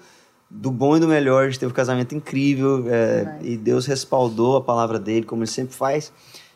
do 0.51 0.70
bom 0.70 0.97
e 0.97 1.01
do 1.01 1.06
melhor. 1.06 1.44
A 1.44 1.47
gente 1.48 1.60
teve 1.60 1.70
um 1.70 1.74
casamento 1.74 2.14
incrível 2.14 2.85
é, 2.89 3.39
e 3.40 3.56
Deus 3.56 3.86
respaldou 3.86 4.56
a 4.56 4.60
palavra 4.60 4.98
dele, 4.98 5.24
como 5.24 5.43
ele 5.43 5.51
sempre 5.51 5.74
faz. 5.74 6.12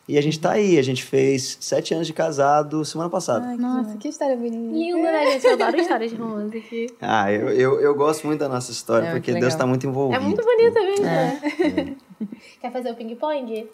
E 0.07 0.19
a 0.19 0.21
gente 0.21 0.39
tá 0.39 0.51
aí. 0.51 0.77
A 0.77 0.83
gente 0.83 1.03
fez 1.03 1.57
sete 1.59 1.93
anos 1.93 2.05
de 2.05 2.13
casado 2.13 2.85
semana 2.85 3.09
passada. 3.09 3.55
Nossa, 3.55 3.97
que 3.97 4.07
história 4.07 4.35
bonita. 4.35 4.75
Lindo, 4.75 4.99
né, 4.99 5.31
gente? 5.31 5.47
Eu 5.47 5.53
adoro 5.53 5.77
histórias 5.77 6.11
de 6.11 6.17
romance 6.17 6.57
aqui. 6.57 6.87
Ah, 7.01 7.31
eu, 7.31 7.49
eu, 7.49 7.79
eu 7.81 7.95
gosto 7.95 8.27
muito 8.27 8.39
da 8.39 8.49
nossa 8.49 8.71
história, 8.71 9.07
É, 9.07 9.11
porque 9.11 9.33
Deus 9.33 9.55
tá 9.55 9.65
muito 9.65 9.87
envolvido. 9.87 10.21
É 10.21 10.23
muito 10.23 10.43
bonita 10.43 10.79
mesmo, 10.79 11.05
né? 11.05 11.95
Quer 12.61 12.71
fazer 12.71 12.91
o 12.91 12.95
ping-pong? 12.95 13.67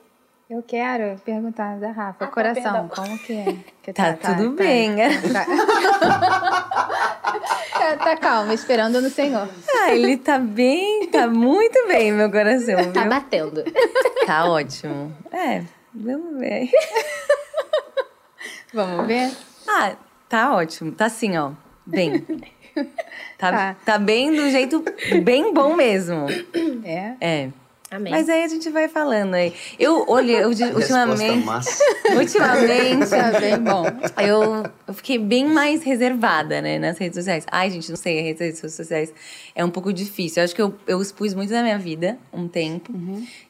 Eu 0.51 0.61
quero 0.61 1.17
perguntar 1.23 1.79
da 1.79 1.91
Rafa. 1.91 2.25
Ah, 2.25 2.27
tá, 2.27 2.27
coração, 2.27 2.63
perdão. 2.63 2.87
como 2.89 3.17
que 3.19 3.31
é? 3.31 3.55
Que 3.81 3.93
Tá 3.93 4.11
tudo 4.13 4.51
bem, 4.51 4.91
né? 4.91 5.09
Tá, 5.31 5.45
tá, 7.79 7.95
tá 7.95 8.17
calma, 8.19 8.53
esperando 8.53 8.99
no 9.01 9.09
Senhor. 9.09 9.47
Ah, 9.73 9.95
ele 9.95 10.17
tá 10.17 10.37
bem, 10.37 11.07
tá 11.07 11.27
muito 11.29 11.87
bem, 11.87 12.11
meu 12.11 12.29
coração, 12.29 12.75
viu? 12.75 12.91
Tá 12.91 13.05
batendo. 13.05 13.63
Tá 14.25 14.43
ótimo. 14.45 15.15
É, 15.31 15.63
vamos 15.95 16.37
ver. 16.37 16.69
Vamos 18.73 19.05
ver? 19.07 19.31
Ah, 19.67 19.95
tá 20.29 20.53
ótimo. 20.55 20.91
Tá 20.93 21.05
assim, 21.05 21.37
ó. 21.37 21.51
Bem. 21.85 22.19
Tá, 23.37 23.51
Tá. 23.51 23.75
tá 23.85 23.97
bem 23.97 24.33
do 24.33 24.49
jeito 24.49 24.83
bem 25.23 25.53
bom 25.53 25.75
mesmo. 25.75 26.25
É. 26.85 27.15
É. 27.19 27.49
Amém. 27.91 28.09
Mas 28.09 28.29
aí 28.29 28.43
a 28.43 28.47
gente 28.47 28.69
vai 28.69 28.87
falando 28.87 29.33
aí. 29.33 29.53
Eu 29.77 30.05
olhei, 30.07 30.41
eu, 30.41 30.47
ultimamente, 30.47 31.45
massa. 31.45 31.83
ultimamente, 32.15 33.09
bem 33.37 33.59
bom. 33.59 33.83
eu, 34.25 34.63
eu 34.87 34.93
fiquei 34.93 35.19
bem 35.19 35.45
mais 35.45 35.83
reservada, 35.83 36.61
né, 36.61 36.79
nas 36.79 36.97
redes 36.97 37.17
sociais. 37.17 37.45
Ai, 37.51 37.69
gente, 37.69 37.89
não 37.89 37.97
sei, 37.97 38.31
as 38.31 38.39
redes 38.39 38.59
sociais 38.73 39.13
é 39.53 39.65
um 39.65 39.69
pouco 39.69 39.91
difícil. 39.91 40.39
Eu 40.39 40.45
acho 40.45 40.55
que 40.55 40.61
eu, 40.61 40.73
eu 40.87 41.01
expus 41.01 41.33
muito 41.33 41.49
da 41.49 41.61
minha 41.61 41.77
vida 41.77 42.17
um 42.31 42.47
tempo. 42.47 42.93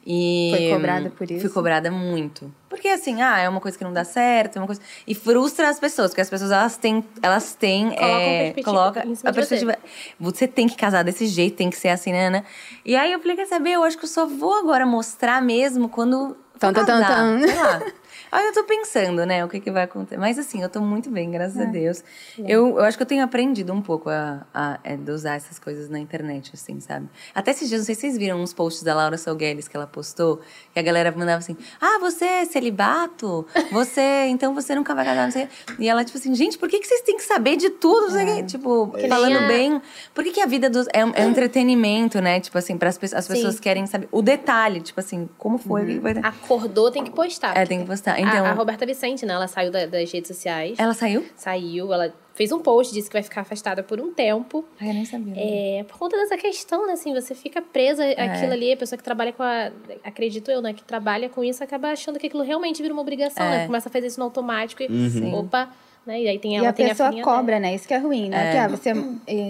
E 0.04 0.50
Foi 0.50 0.70
cobrada 0.70 1.10
por 1.10 1.30
isso? 1.30 1.40
Fui 1.42 1.50
cobrada 1.50 1.90
muito. 1.92 2.52
Porque 2.72 2.88
assim, 2.88 3.20
ah, 3.20 3.38
é 3.38 3.46
uma 3.46 3.60
coisa 3.60 3.76
que 3.76 3.84
não 3.84 3.92
dá 3.92 4.02
certo, 4.02 4.56
é 4.56 4.58
uma 4.58 4.66
coisa. 4.66 4.80
E 5.06 5.14
frustra 5.14 5.68
as 5.68 5.78
pessoas, 5.78 6.10
porque 6.10 6.22
as 6.22 6.30
pessoas 6.30 6.50
elas 6.50 6.78
têm. 6.78 7.04
Elas 7.20 7.54
têm. 7.54 7.90
Colocam 7.90 8.08
é, 8.08 8.38
perspectiva 8.38 8.64
coloca 8.64 9.06
em 9.06 9.14
cima 9.14 9.28
a 9.28 9.30
de 9.30 9.36
perspectiva. 9.36 9.78
Você 10.18 10.48
tem 10.48 10.66
que 10.66 10.74
casar 10.74 11.04
desse 11.04 11.26
jeito, 11.26 11.54
tem 11.54 11.68
que 11.68 11.76
ser 11.76 11.90
assim, 11.90 12.12
né? 12.12 12.30
né? 12.30 12.44
E 12.82 12.96
aí 12.96 13.12
eu 13.12 13.20
falei, 13.20 13.36
quer 13.36 13.46
saber? 13.46 13.72
Eu 13.72 13.84
acho 13.84 13.98
que 13.98 14.04
eu 14.04 14.08
só 14.08 14.24
vou 14.24 14.54
agora 14.54 14.86
mostrar 14.86 15.42
mesmo 15.42 15.86
quando. 15.86 16.34
tan, 16.58 16.72
tan, 16.72 16.86
casar. 16.86 17.08
tan. 17.08 17.40
Sei 17.46 17.54
lá. 17.54 17.82
Aí 18.32 18.46
eu 18.46 18.52
tô 18.54 18.64
pensando, 18.64 19.26
né, 19.26 19.44
o 19.44 19.48
que 19.48 19.60
que 19.60 19.70
vai 19.70 19.82
acontecer. 19.82 20.16
Mas 20.18 20.38
assim, 20.38 20.62
eu 20.62 20.68
tô 20.70 20.80
muito 20.80 21.10
bem, 21.10 21.30
graças 21.30 21.58
É. 21.58 21.62
a 21.64 21.66
Deus. 21.66 22.02
Eu, 22.38 22.78
eu 22.78 22.80
acho 22.80 22.96
que 22.96 23.02
eu 23.02 23.06
tenho 23.06 23.22
aprendido 23.22 23.72
um 23.74 23.82
pouco 23.82 24.08
a, 24.08 24.46
a, 24.54 24.78
é, 24.82 24.96
de 24.96 25.10
usar 25.10 25.34
essas 25.36 25.58
coisas 25.58 25.90
na 25.90 25.98
internet, 25.98 26.50
assim, 26.54 26.80
sabe? 26.80 27.08
Até 27.34 27.50
esses 27.50 27.68
dias, 27.68 27.82
não 27.82 27.84
sei 27.86 27.94
se 27.94 28.00
vocês 28.00 28.16
viram 28.16 28.40
uns 28.40 28.54
posts 28.54 28.82
da 28.82 28.94
Laura 28.94 29.18
Salgueires 29.18 29.68
que 29.68 29.76
ela 29.76 29.86
postou, 29.86 30.40
que 30.72 30.80
a 30.80 30.82
galera 30.82 31.12
mandava 31.14 31.38
assim, 31.40 31.54
ah, 31.78 31.98
você 32.00 32.24
é 32.24 32.44
celibato? 32.46 33.46
Você, 33.70 34.26
então 34.30 34.54
você 34.54 34.74
nunca 34.74 34.94
vai 34.94 35.04
casar, 35.04 35.24
não 35.24 35.30
sei. 35.30 35.44
o 35.44 35.48
quê." 35.48 35.74
E 35.80 35.88
ela, 35.88 36.02
tipo 36.02 36.16
assim, 36.16 36.34
gente, 36.34 36.56
por 36.56 36.70
que, 36.70 36.78
que 36.80 36.86
vocês 36.86 37.02
têm 37.02 37.18
que 37.18 37.22
saber 37.24 37.56
de 37.56 37.68
tudo? 37.68 38.16
É. 38.16 38.24
quê?" 38.36 38.42
Tipo, 38.44 38.94
falando 39.08 39.36
a- 39.44 39.46
bem. 39.46 39.80
Por 40.14 40.24
que, 40.24 40.30
que 40.32 40.40
a 40.40 40.46
vida 40.46 40.70
dos, 40.70 40.86
é, 40.94 41.04
um- 41.04 41.12
é 41.14 41.22
entretenimento, 41.24 42.18
né? 42.20 42.40
Tipo 42.40 42.56
assim, 42.56 42.78
para 42.78 42.88
as 42.88 42.96
pessoas, 42.96 43.18
as 43.18 43.24
Sim. 43.26 43.34
pessoas 43.34 43.60
querem 43.60 43.86
saber 43.86 44.08
o 44.10 44.22
detalhe, 44.22 44.80
tipo 44.80 44.98
assim, 45.00 45.28
como 45.36 45.58
foi, 45.58 45.98
dar. 46.00 46.24
Acordou, 46.26 46.90
tem 46.90 47.04
que 47.04 47.10
postar. 47.10 47.56
É, 47.56 47.66
tem 47.66 47.80
que 47.80 47.86
postar. 47.86 48.21
Então- 48.22 48.44
a, 48.46 48.50
a 48.50 48.52
Roberta 48.52 48.84
Vicente, 48.86 49.24
né? 49.26 49.34
Ela 49.34 49.46
saiu 49.48 49.70
da- 49.70 49.86
das 49.86 50.10
redes 50.12 50.28
sociais. 50.28 50.78
Ela 50.78 50.94
saiu? 50.94 51.24
Saiu, 51.36 51.92
ela 51.92 52.12
fez 52.34 52.50
um 52.50 52.60
post, 52.60 52.94
disse 52.94 53.08
que 53.08 53.12
vai 53.14 53.22
ficar 53.22 53.42
afastada 53.42 53.82
por 53.82 54.00
um 54.00 54.12
tempo. 54.12 54.64
Ai, 54.80 54.88
eu 54.90 54.94
nem 54.94 55.04
sabia. 55.04 55.34
É, 55.36 55.84
por 55.84 55.98
conta 55.98 56.16
dessa 56.16 56.36
questão, 56.36 56.86
né? 56.86 56.94
Assim, 56.94 57.12
você 57.12 57.34
fica 57.34 57.60
presa 57.60 58.02
àquilo 58.16 58.52
ali, 58.52 58.72
a 58.72 58.76
pessoa 58.76 58.96
que 58.96 59.04
trabalha 59.04 59.32
com 59.32 59.42
a. 59.42 59.70
Acredito 60.04 60.50
eu, 60.50 60.62
né? 60.62 60.72
Que 60.72 60.82
trabalha 60.82 61.28
com 61.28 61.44
isso, 61.44 61.62
acaba 61.62 61.88
achando 61.90 62.18
que 62.18 62.26
aquilo 62.26 62.42
realmente 62.42 62.80
vira 62.80 62.92
uma 62.94 63.02
obrigação, 63.02 63.44
É. 63.44 63.50
né? 63.58 63.66
Começa 63.66 63.88
a 63.88 63.92
fazer 63.92 64.06
isso 64.06 64.18
no 64.18 64.24
automático 64.24 64.82
e. 64.82 65.10
Sim. 65.10 65.32
Opa, 65.34 65.68
né? 66.06 66.22
E 66.22 66.28
aí 66.28 66.38
tem 66.38 66.54
E 66.54 66.56
ela, 66.56 66.70
a 66.70 66.72
tem 66.72 66.88
pessoa 66.88 67.08
filhinha 67.10 67.24
cobra, 67.24 67.60
né? 67.60 67.74
Isso 67.74 67.86
que 67.86 67.94
é 67.94 67.98
ruim, 67.98 68.28
né? 68.30 68.48
É. 68.48 68.52
Que, 68.52 68.58
ah, 68.58 68.68
você 68.68 68.92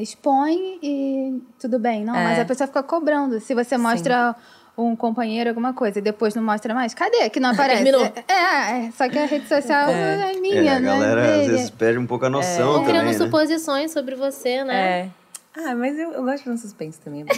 expõe 0.01 0.79
e 0.83 1.41
tudo 1.61 1.79
bem. 1.79 2.05
Não, 2.05 2.15
É. 2.17 2.25
mas 2.25 2.39
a 2.41 2.45
pessoa 2.45 2.67
fica 2.67 2.83
cobrando. 2.83 3.39
Se 3.41 3.55
você 3.55 3.77
mostra 3.79 4.35
um 4.77 4.97
companheiro, 4.97 5.51
alguma 5.51 5.73
coisa, 5.75 5.99
e 5.99 6.03
depois 6.03 6.35
não 6.35 6.43
mostra 6.43 6.73
mais, 6.75 6.95
cadê? 6.95 7.29
Que 7.31 7.39
não 7.41 7.51
aparece. 7.51 7.83
Terminou. 7.85 8.05
É, 8.29 8.87
é, 8.87 8.91
só 8.97 9.09
que 9.09 9.19
a 9.19 9.27
rede 9.27 9.47
social 9.49 9.89
é, 9.91 10.33
minha, 10.41 10.63
É, 10.73 10.77
a 10.77 10.81
né? 10.81 10.87
galera 10.87 11.41
às 11.41 11.47
vezes 11.47 11.71
perde 11.71 11.99
um 11.99 12.07
pouco 12.07 12.25
a 12.27 12.31
noção 12.31 12.65
Vão 12.73 12.73
também, 12.85 12.89
criando 13.01 13.07
né? 13.07 13.13
suposições 13.13 13.91
sobre 13.93 14.15
você, 14.15 14.65
né? 14.65 15.01
É. 15.01 15.09
Ah, 15.55 15.75
mas 15.75 15.99
eu, 15.99 16.13
eu 16.13 16.25
gosto 16.25 16.45
de 16.45 16.51
um 16.51 16.57
suspense 16.57 16.99
também. 17.01 17.25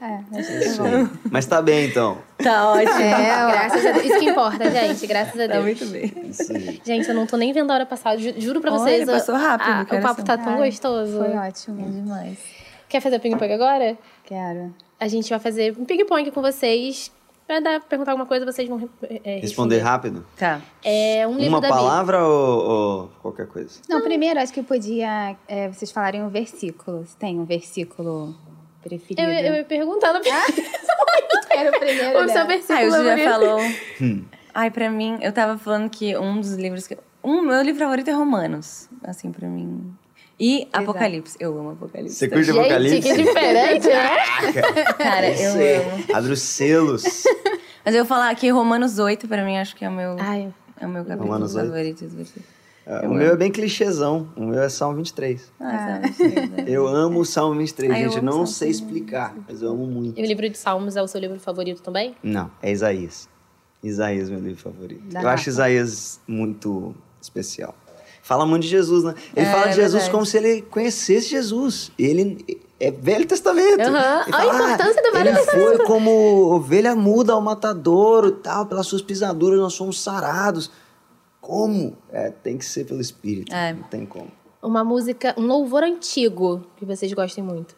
É, 0.00 0.18
tá 0.18 0.84
aí. 0.84 1.08
Mas 1.30 1.46
tá 1.46 1.62
bem, 1.62 1.86
então. 1.88 2.18
tá 2.36 2.72
ótimo. 2.72 2.90
É. 3.00 3.50
Graças 3.52 3.86
a 3.86 3.92
Deus. 3.92 4.04
Isso 4.04 4.18
que 4.18 4.24
importa, 4.28 4.70
gente. 4.70 5.06
Graças 5.06 5.40
a 5.40 5.46
Tá 5.48 5.52
Deus. 5.54 5.64
muito 5.64 5.86
bem. 5.86 6.12
Isso 6.28 6.52
aí. 6.52 6.78
Gente, 6.84 7.08
eu 7.08 7.14
não 7.14 7.26
tô 7.26 7.38
nem 7.38 7.54
vendo 7.54 7.70
a 7.70 7.74
hora 7.74 7.86
passar. 7.86 8.18
Ju- 8.18 8.34
Juro 8.36 8.60
pra 8.60 8.70
Olha, 8.72 8.80
vocês. 8.80 9.06
passou 9.08 9.34
a- 9.34 9.38
rápido, 9.38 9.94
a- 9.94 9.98
o 9.98 10.02
papo 10.02 10.22
tá 10.22 10.36
tão 10.36 10.60
Ai, 10.60 10.68
gostoso. 10.68 11.16
Foi 11.20 11.32
É 11.32 11.38
ótimo. 11.38 11.90
demais. 11.90 12.36
Quer 12.86 13.00
fazer 13.00 13.18
ping-pong 13.18 13.50
agora? 13.50 13.96
Quero. 14.24 14.74
A 15.04 15.08
gente 15.08 15.28
vai 15.28 15.38
fazer 15.38 15.76
um 15.78 15.84
ping-pong 15.84 16.30
com 16.30 16.40
vocês. 16.40 17.12
Vai 17.46 17.60
dar, 17.60 17.78
perguntar 17.78 18.12
alguma 18.12 18.24
coisa, 18.24 18.46
vocês 18.46 18.66
vão 18.66 18.88
é, 19.02 19.38
Responder 19.38 19.80
rápido? 19.80 20.24
Tá. 20.34 20.62
É 20.82 21.26
um 21.28 21.36
livro 21.36 21.50
Uma 21.50 21.60
da 21.60 21.68
palavra 21.68 22.26
ou, 22.26 22.70
ou 22.70 23.08
qualquer 23.20 23.46
coisa? 23.46 23.80
Não, 23.86 24.00
primeiro, 24.00 24.40
acho 24.40 24.50
que 24.50 24.62
podia 24.62 25.36
é, 25.46 25.68
vocês 25.68 25.92
falarem 25.92 26.22
um 26.22 26.30
versículo. 26.30 27.04
Se 27.04 27.14
tem 27.18 27.38
um 27.38 27.44
versículo 27.44 28.34
preferido. 28.82 29.20
Eu, 29.20 29.28
eu 29.28 29.54
ia 29.56 29.64
perguntar 29.64 30.14
no 30.14 30.20
Era 31.50 31.68
o 31.68 31.78
primeiro, 31.78 32.18
o 32.24 32.28
seu 32.30 32.46
versículo. 32.46 32.78
Ah, 32.78 32.82
o 32.82 32.90
Ju 32.90 33.04
já 33.04 33.18
favorito. 33.18 33.30
falou. 33.30 33.60
Ai, 34.54 34.70
pra 34.70 34.88
mim, 34.88 35.18
eu 35.20 35.32
tava 35.34 35.58
falando 35.58 35.90
que 35.90 36.16
um 36.16 36.40
dos 36.40 36.54
livros 36.54 36.86
que. 36.86 36.96
Um 37.22 37.42
meu 37.42 37.60
livro 37.60 37.82
favorito 37.84 38.08
é 38.08 38.14
Romanos. 38.14 38.88
Assim, 39.02 39.30
pra 39.30 39.46
mim. 39.48 39.94
E 40.38 40.68
Apocalipse. 40.72 41.36
Eu 41.38 41.56
amo 41.58 41.70
Apocalipse. 41.70 42.16
Você 42.16 42.28
curte 42.28 42.46
Gente, 42.46 42.58
Apocalipse? 42.58 43.00
que 43.00 43.22
diferente, 43.22 43.86
né? 43.86 44.16
Cara, 44.98 45.26
É 45.26 45.78
eu 45.78 45.92
amo. 45.92 46.04
Abre 46.12 46.32
os 46.32 46.40
selos. 46.42 47.04
Mas 47.84 47.94
eu 47.94 48.04
vou 48.04 48.08
falar 48.08 48.34
que 48.34 48.48
Romanos 48.48 48.98
8, 48.98 49.28
pra 49.28 49.44
mim, 49.44 49.56
acho 49.58 49.76
que 49.76 49.84
é 49.84 49.88
o 49.88 49.92
meu, 49.92 50.16
Ai, 50.18 50.52
é 50.80 50.86
o 50.86 50.88
meu 50.88 51.04
capítulo 51.04 51.26
Romanos 51.28 51.54
8. 51.54 51.66
favorito. 51.66 52.04
É, 52.86 53.06
o 53.06 53.14
meu 53.14 53.32
é 53.32 53.36
bem 53.36 53.50
clichêzão. 53.50 54.28
O 54.36 54.44
meu 54.46 54.60
é 54.62 54.68
Salmo 54.68 54.96
23. 54.96 55.52
Ah, 55.60 56.00
sabe? 56.02 56.70
Eu 56.70 56.86
amo 56.88 57.20
o 57.20 57.24
Salmo 57.24 57.58
23, 57.58 57.90
Ah, 57.92 57.94
gente. 57.94 58.04
Eu 58.06 58.12
amo 58.18 58.22
não 58.24 58.32
Salmo 58.32 58.46
sei 58.48 58.70
explicar, 58.70 59.34
mas 59.48 59.62
eu 59.62 59.70
amo 59.70 59.86
muito. 59.86 60.18
e 60.18 60.22
o 60.22 60.26
livro 60.26 60.48
de 60.48 60.58
Salmos 60.58 60.96
é 60.96 61.02
o 61.02 61.06
seu 61.08 61.20
livro 61.20 61.38
favorito 61.38 61.80
também? 61.82 62.14
Não, 62.22 62.50
é 62.62 62.72
Isaías. 62.72 63.28
Isaías, 63.82 64.28
meu 64.30 64.40
livro 64.40 64.60
favorito. 64.62 65.02
Da 65.12 65.22
eu 65.22 65.28
acho. 65.28 65.48
Isaías 65.48 66.20
muito 66.26 66.94
especial. 67.20 67.74
Fala 68.24 68.46
muito 68.46 68.62
de 68.62 68.68
Jesus, 68.68 69.04
né? 69.04 69.14
Ele 69.36 69.44
É, 69.46 69.52
fala 69.52 69.66
de 69.66 69.74
Jesus 69.74 69.92
verdade. 69.92 70.10
como 70.10 70.24
se 70.24 70.38
ele 70.38 70.62
conhecesse 70.62 71.28
Jesus. 71.28 71.92
Ele 71.98 72.42
é 72.80 72.90
Velho 72.90 73.26
Testamento. 73.26 73.82
Aham. 73.82 74.22
Ele 74.26 74.34
A 74.34 74.38
fala, 74.38 74.64
importância 74.64 75.02
do 75.02 75.12
Velho 75.12 75.28
Ele 75.28 75.38
foi 75.44 75.78
como 75.84 76.10
ovelha 76.54 76.96
muda 76.96 77.34
ao 77.34 77.40
matadouro 77.42 78.28
e 78.28 78.32
tal, 78.32 78.64
pelas 78.64 78.86
suas 78.86 79.02
pisaduras 79.02 79.60
nós 79.60 79.74
somos 79.74 80.00
sarados. 80.02 80.70
Como? 81.38 81.98
É, 82.10 82.30
tem 82.30 82.56
que 82.56 82.64
ser 82.64 82.86
pelo 82.86 83.02
Espírito. 83.02 83.54
É. 83.54 83.74
Não 83.74 83.82
tem 83.82 84.06
como. 84.06 84.32
Uma 84.62 84.82
música, 84.82 85.34
um 85.36 85.46
louvor 85.46 85.82
antigo 85.82 86.66
que 86.78 86.86
vocês 86.86 87.12
gostem 87.12 87.44
muito. 87.44 87.76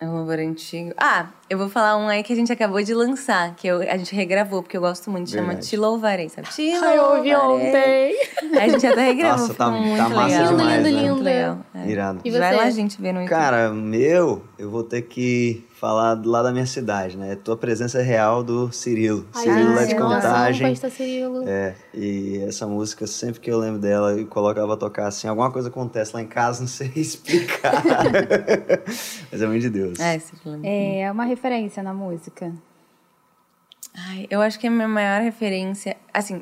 É 0.00 0.06
um 0.08 0.14
louvor 0.18 0.38
antigo. 0.38 0.92
Ah, 0.96 1.30
eu 1.52 1.58
vou 1.58 1.68
falar 1.68 1.98
um 1.98 2.08
aí 2.08 2.22
que 2.22 2.32
a 2.32 2.36
gente 2.36 2.50
acabou 2.50 2.82
de 2.82 2.94
lançar, 2.94 3.54
que 3.54 3.66
eu, 3.68 3.82
a 3.82 3.96
gente 3.98 4.14
regravou, 4.14 4.62
porque 4.62 4.74
eu 4.74 4.80
gosto 4.80 5.10
muito. 5.10 5.28
Chama 5.30 5.48
Verdade. 5.48 5.68
Te 5.68 5.76
Louvarei, 5.76 6.28
sabe? 6.30 6.48
Te 6.48 6.72
Ai, 6.72 6.96
eu 6.96 7.02
ouvi 7.16 7.34
Louvarei. 7.34 8.14
ontem. 8.14 8.32
A 8.62 8.68
gente 8.68 8.86
até 8.86 9.04
regravou, 9.04 9.38
Nossa, 9.48 9.54
tá- 9.54 9.66
ficou 9.66 9.80
muito 9.86 9.96
tá 9.98 10.08
massa 10.08 10.26
legal. 10.38 10.56
demais, 10.56 10.76
Lindo, 10.76 10.82
né? 10.96 11.02
lindo, 11.02 11.12
Muito 11.14 11.24
legal. 11.24 11.58
É. 11.74 11.88
Irado. 11.90 12.20
E 12.24 12.30
Vai 12.30 12.50
você? 12.50 12.56
lá, 12.56 12.70
gente, 12.70 13.00
ver 13.02 13.12
no 13.12 13.20
YouTube. 13.20 13.30
Cara, 13.30 13.70
meu, 13.70 14.42
eu 14.58 14.70
vou 14.70 14.82
ter 14.82 15.02
que 15.02 15.64
falar 15.78 16.14
do 16.14 16.30
lado 16.30 16.44
da 16.44 16.52
minha 16.52 16.66
cidade, 16.66 17.16
né? 17.16 17.34
Tua 17.42 17.56
presença 17.56 17.98
é 17.98 18.02
real 18.02 18.42
do 18.44 18.70
Cirilo. 18.70 19.26
Ai, 19.34 19.42
Cirilo 19.42 19.70
lá 19.74 19.80
gente, 19.80 19.88
de 19.88 19.94
nossa, 20.00 20.14
contagem. 20.28 20.68
Pastor 20.70 20.90
Cirilo. 20.90 21.48
É, 21.48 21.74
e 21.92 22.38
essa 22.46 22.66
música, 22.68 23.04
sempre 23.06 23.40
que 23.40 23.50
eu 23.50 23.58
lembro 23.58 23.80
dela 23.80 24.18
e 24.20 24.24
coloco 24.24 24.58
ela 24.58 24.68
pra 24.68 24.76
tocar 24.76 25.06
assim, 25.08 25.26
alguma 25.26 25.50
coisa 25.50 25.68
acontece 25.68 26.14
lá 26.14 26.22
em 26.22 26.26
casa, 26.26 26.60
não 26.62 26.68
sei 26.68 26.92
explicar. 26.94 27.82
Mas 29.32 29.42
é 29.42 29.46
muito 29.46 29.62
de 29.62 29.70
Deus. 29.70 29.98
É, 29.98 30.16
esse 30.16 30.36
filme. 30.36 30.60
É 30.68 31.10
uma 31.10 31.24
referência 31.42 31.82
na 31.82 31.92
música. 31.92 32.54
Ai, 33.94 34.28
eu 34.30 34.40
acho 34.40 34.60
que 34.60 34.66
a 34.68 34.70
minha 34.70 34.86
maior 34.86 35.20
referência, 35.20 35.96
assim, 36.14 36.40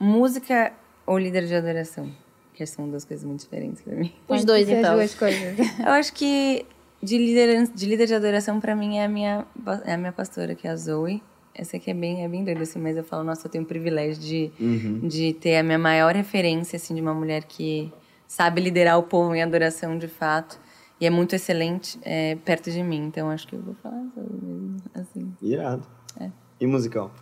música 0.00 0.72
ou 1.06 1.18
líder 1.18 1.46
de 1.46 1.54
adoração, 1.54 2.10
que 2.54 2.64
são 2.64 2.88
duas 2.88 3.04
coisas 3.04 3.24
muito 3.26 3.40
diferentes 3.40 3.82
pra 3.82 3.94
mim. 3.94 4.12
Os 4.26 4.44
dois, 4.46 4.66
então. 4.68 4.92
As 4.92 4.96
duas 4.96 5.14
coisas. 5.14 5.58
Eu 5.78 5.92
acho 5.92 6.14
que 6.14 6.64
de 7.02 7.18
líder, 7.18 7.68
de 7.68 7.86
líder 7.86 8.06
de 8.06 8.14
adoração 8.14 8.58
pra 8.58 8.74
mim 8.74 8.96
é 8.96 9.04
a 9.04 9.08
minha 9.08 9.46
é 9.84 9.92
a 9.92 9.98
minha 9.98 10.12
pastora, 10.12 10.54
que 10.54 10.66
é 10.66 10.70
a 10.70 10.76
Zoe. 10.76 11.22
Essa 11.54 11.76
aqui 11.76 11.90
é 11.90 11.94
bem 11.94 12.24
é 12.24 12.28
bem 12.28 12.42
doida 12.42 12.62
assim, 12.62 12.78
mas 12.78 12.96
eu 12.96 13.04
falo, 13.04 13.22
nossa, 13.24 13.46
eu 13.46 13.50
tenho 13.50 13.64
o 13.64 13.66
privilégio 13.66 14.22
de 14.22 14.50
de 15.06 15.34
ter 15.34 15.58
a 15.58 15.62
minha 15.62 15.78
maior 15.78 16.14
referência 16.14 16.76
assim 16.76 16.94
de 16.94 17.00
uma 17.00 17.14
mulher 17.14 17.44
que 17.44 17.92
sabe 18.26 18.60
liderar 18.60 18.98
o 18.98 19.02
povo 19.02 19.34
em 19.34 19.42
adoração 19.42 19.98
de 19.98 20.08
fato. 20.08 20.58
E 21.00 21.06
é 21.06 21.10
muito 21.10 21.34
excelente 21.34 21.98
é, 22.02 22.34
perto 22.36 22.70
de 22.70 22.82
mim, 22.82 23.06
então 23.06 23.30
acho 23.30 23.46
que 23.46 23.54
eu 23.54 23.62
vou 23.62 23.74
falar 23.74 24.02
mesmo, 24.16 24.76
assim. 24.94 25.32
Irado. 25.40 25.86
É. 26.18 26.30
E 26.60 26.66
musical? 26.66 27.12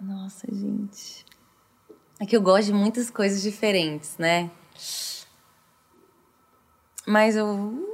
Nossa, 0.00 0.46
gente. 0.52 1.24
É 2.18 2.26
que 2.26 2.36
eu 2.36 2.42
gosto 2.42 2.66
de 2.66 2.72
muitas 2.72 3.10
coisas 3.10 3.42
diferentes, 3.42 4.16
né? 4.18 4.50
Mas 7.06 7.36
eu. 7.36 7.84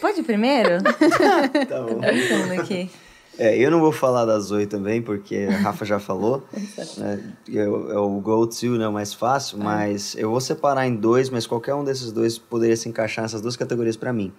Pode 0.00 0.20
ir 0.20 0.24
primeiro? 0.24 0.78
Tá 1.68 1.82
bom. 1.82 1.88
Tô 1.88 2.00
pensando 2.00 2.60
aqui. 2.60 2.90
É, 3.38 3.56
eu 3.58 3.70
não 3.70 3.80
vou 3.80 3.92
falar 3.92 4.24
da 4.24 4.38
Zoe 4.38 4.66
também, 4.66 5.02
porque 5.02 5.48
a 5.50 5.56
Rafa 5.58 5.84
já 5.84 5.98
falou. 5.98 6.44
né? 6.98 7.20
É, 7.52 7.58
é 7.60 7.68
o 7.98 8.20
go-to, 8.20 8.78
né? 8.78 8.86
O 8.86 8.92
mais 8.92 9.12
fácil. 9.12 9.58
Mas 9.58 10.14
eu 10.16 10.30
vou 10.30 10.40
separar 10.40 10.86
em 10.86 10.94
dois, 10.94 11.30
mas 11.30 11.46
qualquer 11.46 11.74
um 11.74 11.84
desses 11.84 12.12
dois 12.12 12.38
poderia 12.38 12.76
se 12.76 12.88
encaixar 12.88 13.22
nessas 13.22 13.40
duas 13.40 13.56
categorias 13.56 13.96
pra 13.96 14.12
mim. 14.12 14.32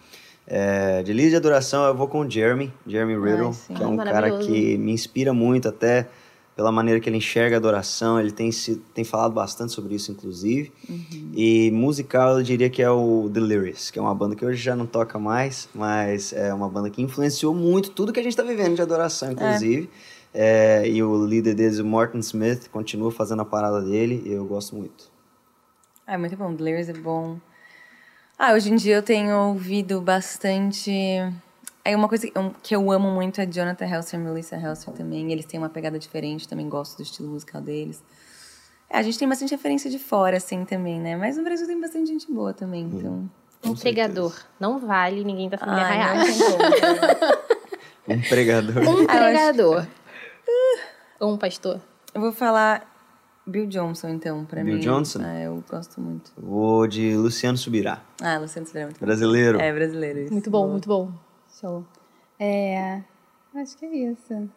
É, 0.47 1.01
de 1.01 1.11
líder 1.11 1.31
de 1.31 1.35
adoração, 1.37 1.85
eu 1.85 1.95
vou 1.95 2.07
com 2.07 2.19
o 2.19 2.29
Jeremy, 2.29 2.71
Jeremy 2.85 3.15
Riddle, 3.15 3.51
que 3.75 3.81
é 3.81 3.87
um 3.87 3.99
Ah, 3.99 4.03
cara 4.05 4.37
que 4.37 4.77
me 4.77 4.91
inspira 4.91 5.33
muito, 5.33 5.67
até 5.67 6.07
pela 6.55 6.71
maneira 6.71 6.99
que 6.99 7.09
ele 7.09 7.17
enxerga 7.17 7.55
a 7.55 7.59
adoração. 7.59 8.19
Ele 8.19 8.31
tem, 8.31 8.51
se, 8.51 8.77
tem 8.93 9.03
falado 9.03 9.33
bastante 9.33 9.73
sobre 9.73 9.95
isso, 9.95 10.11
inclusive. 10.11 10.71
E 11.35 11.69
musical, 11.71 12.37
eu 12.37 12.43
diria 12.43 12.69
que 12.69 12.81
é 12.81 12.89
o 12.89 13.29
The 13.33 13.39
Lyrics, 13.39 13.91
que 13.91 13.99
é 13.99 14.01
uma 14.01 14.15
banda 14.15 14.35
que 14.35 14.45
hoje 14.45 14.61
já 14.61 14.75
não 14.75 14.85
toca 14.85 15.19
mais, 15.19 15.67
mas 15.73 16.31
é 16.33 16.53
uma 16.53 16.69
banda 16.69 16.89
que 16.89 17.01
influenciou 17.01 17.53
muito 17.53 17.91
tudo 17.91 18.13
que 18.13 18.19
a 18.19 18.23
gente 18.23 18.31
está 18.31 18.43
vivendo 18.43 18.75
de 18.75 18.81
adoração, 18.81 19.31
inclusive. 19.31 19.89
É, 20.33 20.87
e 20.87 21.01
o 21.01 21.25
líder 21.25 21.55
deles, 21.55 21.79
o 21.79 21.85
Morton 21.85 22.19
Smith, 22.19 22.69
continua 22.69 23.11
fazendo 23.11 23.41
a 23.41 23.45
parada 23.45 23.81
dele 23.81 24.21
e 24.25 24.33
eu 24.33 24.45
gosto 24.45 24.75
muito. 24.75 25.09
Ah, 26.05 26.13
é 26.13 26.17
muito 26.17 26.35
bom. 26.35 26.53
Blair's 26.53 26.89
é 26.89 26.93
bom. 26.93 27.37
Ah, 28.37 28.53
hoje 28.53 28.69
em 28.69 28.75
dia 28.75 28.95
eu 28.95 29.03
tenho 29.03 29.33
ouvido 29.33 30.01
bastante. 30.01 30.91
Aí 31.85 31.93
uma 31.95 32.09
coisa 32.09 32.27
que 32.27 32.35
eu- 32.37 32.55
que 32.63 32.75
eu 32.75 32.91
amo 32.91 33.11
muito 33.11 33.39
é 33.39 33.45
Jonathan 33.45 33.85
Helser 33.85 34.19
e 34.19 34.23
Melissa 34.23 34.55
Helser 34.55 34.91
também. 34.93 35.31
Eles 35.31 35.45
têm 35.45 35.59
uma 35.59 35.69
pegada 35.69 35.99
diferente, 35.99 36.47
também 36.47 36.67
gosto 36.67 36.97
do 36.97 37.03
estilo 37.03 37.29
musical 37.29 37.61
deles. 37.61 38.03
É, 38.89 38.97
a 38.97 39.03
gente 39.03 39.17
tem 39.19 39.27
bastante 39.29 39.51
referência 39.51 39.89
de 39.89 39.99
fora, 39.99 40.37
assim, 40.37 40.65
também, 40.65 40.99
né? 40.99 41.15
Mas 41.15 41.37
no 41.37 41.43
Brasil 41.43 41.67
tem 41.67 41.79
bastante 41.79 42.07
gente 42.07 42.31
boa 42.31 42.53
também, 42.53 42.83
então... 42.83 43.29
Um 43.63 43.73
pregador. 43.75 44.35
Não 44.59 44.79
vale 44.79 45.23
ninguém 45.23 45.49
da 45.49 45.57
família 45.57 45.83
Ai, 45.85 46.01
Hayashi. 46.01 46.39
não 46.39 46.47
tem 46.47 46.51
como. 46.51 47.45
Um 48.07 48.21
pregador. 48.21 48.77
Um 48.87 49.03
Ah, 49.03 49.17
pregador. 49.17 49.87
Ou 51.19 51.33
um 51.33 51.37
pastor. 51.37 51.81
Eu 52.13 52.21
vou 52.21 52.31
falar 52.31 52.85
Bill 53.47 53.65
Johnson, 53.65 54.09
então, 54.09 54.45
pra 54.45 54.63
Bill 54.63 54.75
mim. 54.75 54.79
Johnson? 54.81 55.21
Ah, 55.23 55.39
eu 55.41 55.63
gosto 55.67 55.99
muito. 55.99 56.31
Vou 56.37 56.85
de 56.87 57.15
Luciano 57.15 57.57
Subirá, 57.57 58.01
Ah, 58.21 58.37
Luciano 58.37 58.67
Silveira 58.67 58.83
é 58.83 58.89
muito 58.91 58.99
bom. 58.99 59.05
brasileiro. 59.07 59.59
É, 59.59 59.73
brasileiro, 59.73 60.19
isso. 60.19 60.33
Muito 60.33 60.51
bom, 60.51 60.67
muito 60.67 60.87
bom. 60.87 61.11
Show. 61.59 61.85
É. 62.39 63.01
Acho 63.55 63.77
que 63.77 63.85
é 63.85 63.95
isso. 63.95 64.49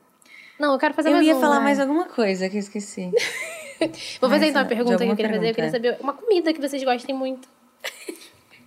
Não, 0.59 0.73
eu 0.73 0.79
quero 0.79 0.95
fazer 0.95 1.11
Eu 1.11 1.15
mais 1.15 1.27
ia 1.27 1.37
um, 1.37 1.41
falar 1.41 1.57
vai. 1.57 1.65
mais 1.65 1.81
alguma 1.81 2.05
coisa 2.07 2.49
que 2.49 2.57
eu 2.57 2.61
esqueci. 2.61 3.11
Vou 4.20 4.29
fazer 4.29 4.47
Mais 4.47 4.51
então 4.51 4.62
a 4.62 4.65
pergunta 4.65 5.05
que 5.05 5.11
eu 5.11 5.16
queria 5.16 5.31
fazer. 5.31 5.51
Eu 5.51 5.55
queria 5.55 5.70
pergunta. 5.70 5.70
saber 5.70 5.97
uma 6.03 6.12
comida 6.12 6.53
que 6.53 6.61
vocês 6.61 6.83
gostem 6.83 7.15
muito. 7.15 7.49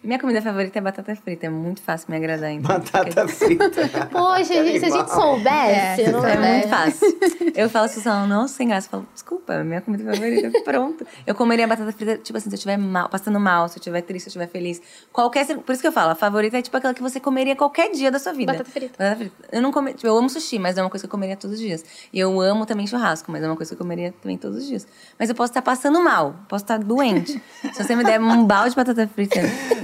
Minha 0.04 0.18
comida 0.18 0.42
favorita 0.42 0.80
é 0.80 0.82
batata 0.82 1.16
frita. 1.16 1.46
É 1.46 1.50
muito 1.50 1.80
fácil 1.82 2.08
me 2.10 2.18
agradar, 2.18 2.50
então. 2.52 2.76
Batata 2.76 3.28
frita. 3.28 3.70
Poxa, 4.12 4.46
gente, 4.46 4.80
se 4.80 4.86
a 4.86 4.90
gente 4.90 5.12
soubesse, 5.12 6.02
É, 6.02 6.12
não 6.12 6.26
É 6.26 6.34
é? 6.34 6.38
muito 6.54 6.70
fácil. 6.70 7.20
Eu 7.54 7.70
falo 7.70 7.86
assim, 7.86 8.02
falam, 8.02 8.28
nossa, 8.28 8.56
sem 8.56 8.68
graça. 8.68 8.88
Eu 8.88 8.92
falo, 8.92 9.08
desculpa, 9.14 9.54
é 9.54 9.64
minha 9.64 9.82
comida 9.82 10.04
favorita, 10.12 10.52
pronto. 10.66 11.06
Eu 11.28 11.36
comeria 11.36 11.68
batata 11.68 11.92
frita, 11.92 12.18
tipo 12.18 12.36
assim, 12.38 12.50
se 12.50 12.56
eu 12.56 12.58
estiver 12.58 12.78
mal, 12.78 13.10
passando 13.10 13.40
mal, 13.40 13.68
se 13.68 13.76
eu 13.78 13.80
estiver 13.80 14.02
triste, 14.02 14.24
se 14.32 14.38
eu 14.38 14.42
estiver 14.42 14.48
feliz. 14.60 14.82
Qualquer. 15.14 15.46
Por 15.58 15.72
isso 15.72 15.82
que 15.82 15.88
eu 15.88 15.92
falo, 15.92 16.12
a 16.12 16.16
favorita 16.16 16.58
é 16.58 16.62
tipo 16.64 16.76
aquela 16.76 16.94
que 16.94 17.02
você 17.02 17.20
comeria 17.20 17.56
qualquer 17.56 17.92
dia 17.92 18.10
da 18.10 18.18
sua 18.20 18.34
vida. 18.34 18.54
Batata 18.54 18.72
frita. 18.72 18.96
Batata 18.98 19.18
frita. 19.18 19.36
Eu 19.52 19.62
não 19.62 19.72
come, 19.72 19.94
tipo, 19.94 20.08
eu 20.08 20.18
amo 20.18 20.30
sushi, 20.30 20.58
mas 20.58 20.78
é 20.78 20.82
uma 20.82 20.90
coisa 20.90 21.04
que 21.04 21.08
eu 21.08 21.12
comeria 21.12 21.36
todos 21.36 21.56
os 21.58 21.62
dias. 21.62 21.86
E 22.12 22.20
eu 22.20 22.42
amo 22.42 22.66
também 22.66 22.88
churrasco, 22.88 23.32
mas 23.32 23.44
é 23.44 23.48
uma 23.48 23.56
coisa 23.56 23.70
que 23.70 23.74
eu 23.76 23.78
comeria 23.86 24.12
também 24.20 24.38
todos 24.38 24.58
os 24.58 24.68
dias. 24.68 24.88
Mas 25.20 25.30
eu 25.30 25.36
posso 25.36 25.52
estar 25.52 25.62
passando 25.62 26.02
mal, 26.02 26.36
posso 26.48 26.64
estar 26.64 26.80
doente. 26.80 27.40
se 27.74 27.84
você 27.84 27.96
me 27.96 28.04
der 28.04 28.20
um 28.20 28.46
balde 28.46 28.72
de 28.72 28.76
batata 28.78 29.08
frita. 29.08 29.40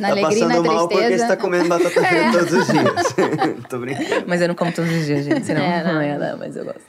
Na 0.09 0.15
tá 0.15 0.27
alegria 0.27 0.37
e 0.37 0.41
passando 0.47 0.63
na 0.63 0.73
mal 0.73 0.87
porque 0.87 0.95
você 1.03 1.07
tristeza. 1.07 1.27
tá 1.35 1.37
comendo 1.41 1.69
batata 1.69 1.89
frita 1.91 2.31
todos 2.39 2.53
os 2.53 2.67
dias. 2.67 3.63
Tô 3.69 3.79
brincando. 3.79 4.23
Mas 4.27 4.41
eu 4.41 4.47
não 4.47 4.55
como 4.55 4.71
todos 4.71 4.91
os 4.91 5.05
dias, 5.05 5.25
gente. 5.25 5.45
Senão 5.45 5.61
É, 5.61 5.83
não. 5.83 5.93
não 5.95 6.03
ia 6.03 6.17
dar, 6.19 6.37
mas 6.37 6.55
eu 6.55 6.65
gosto. 6.65 6.81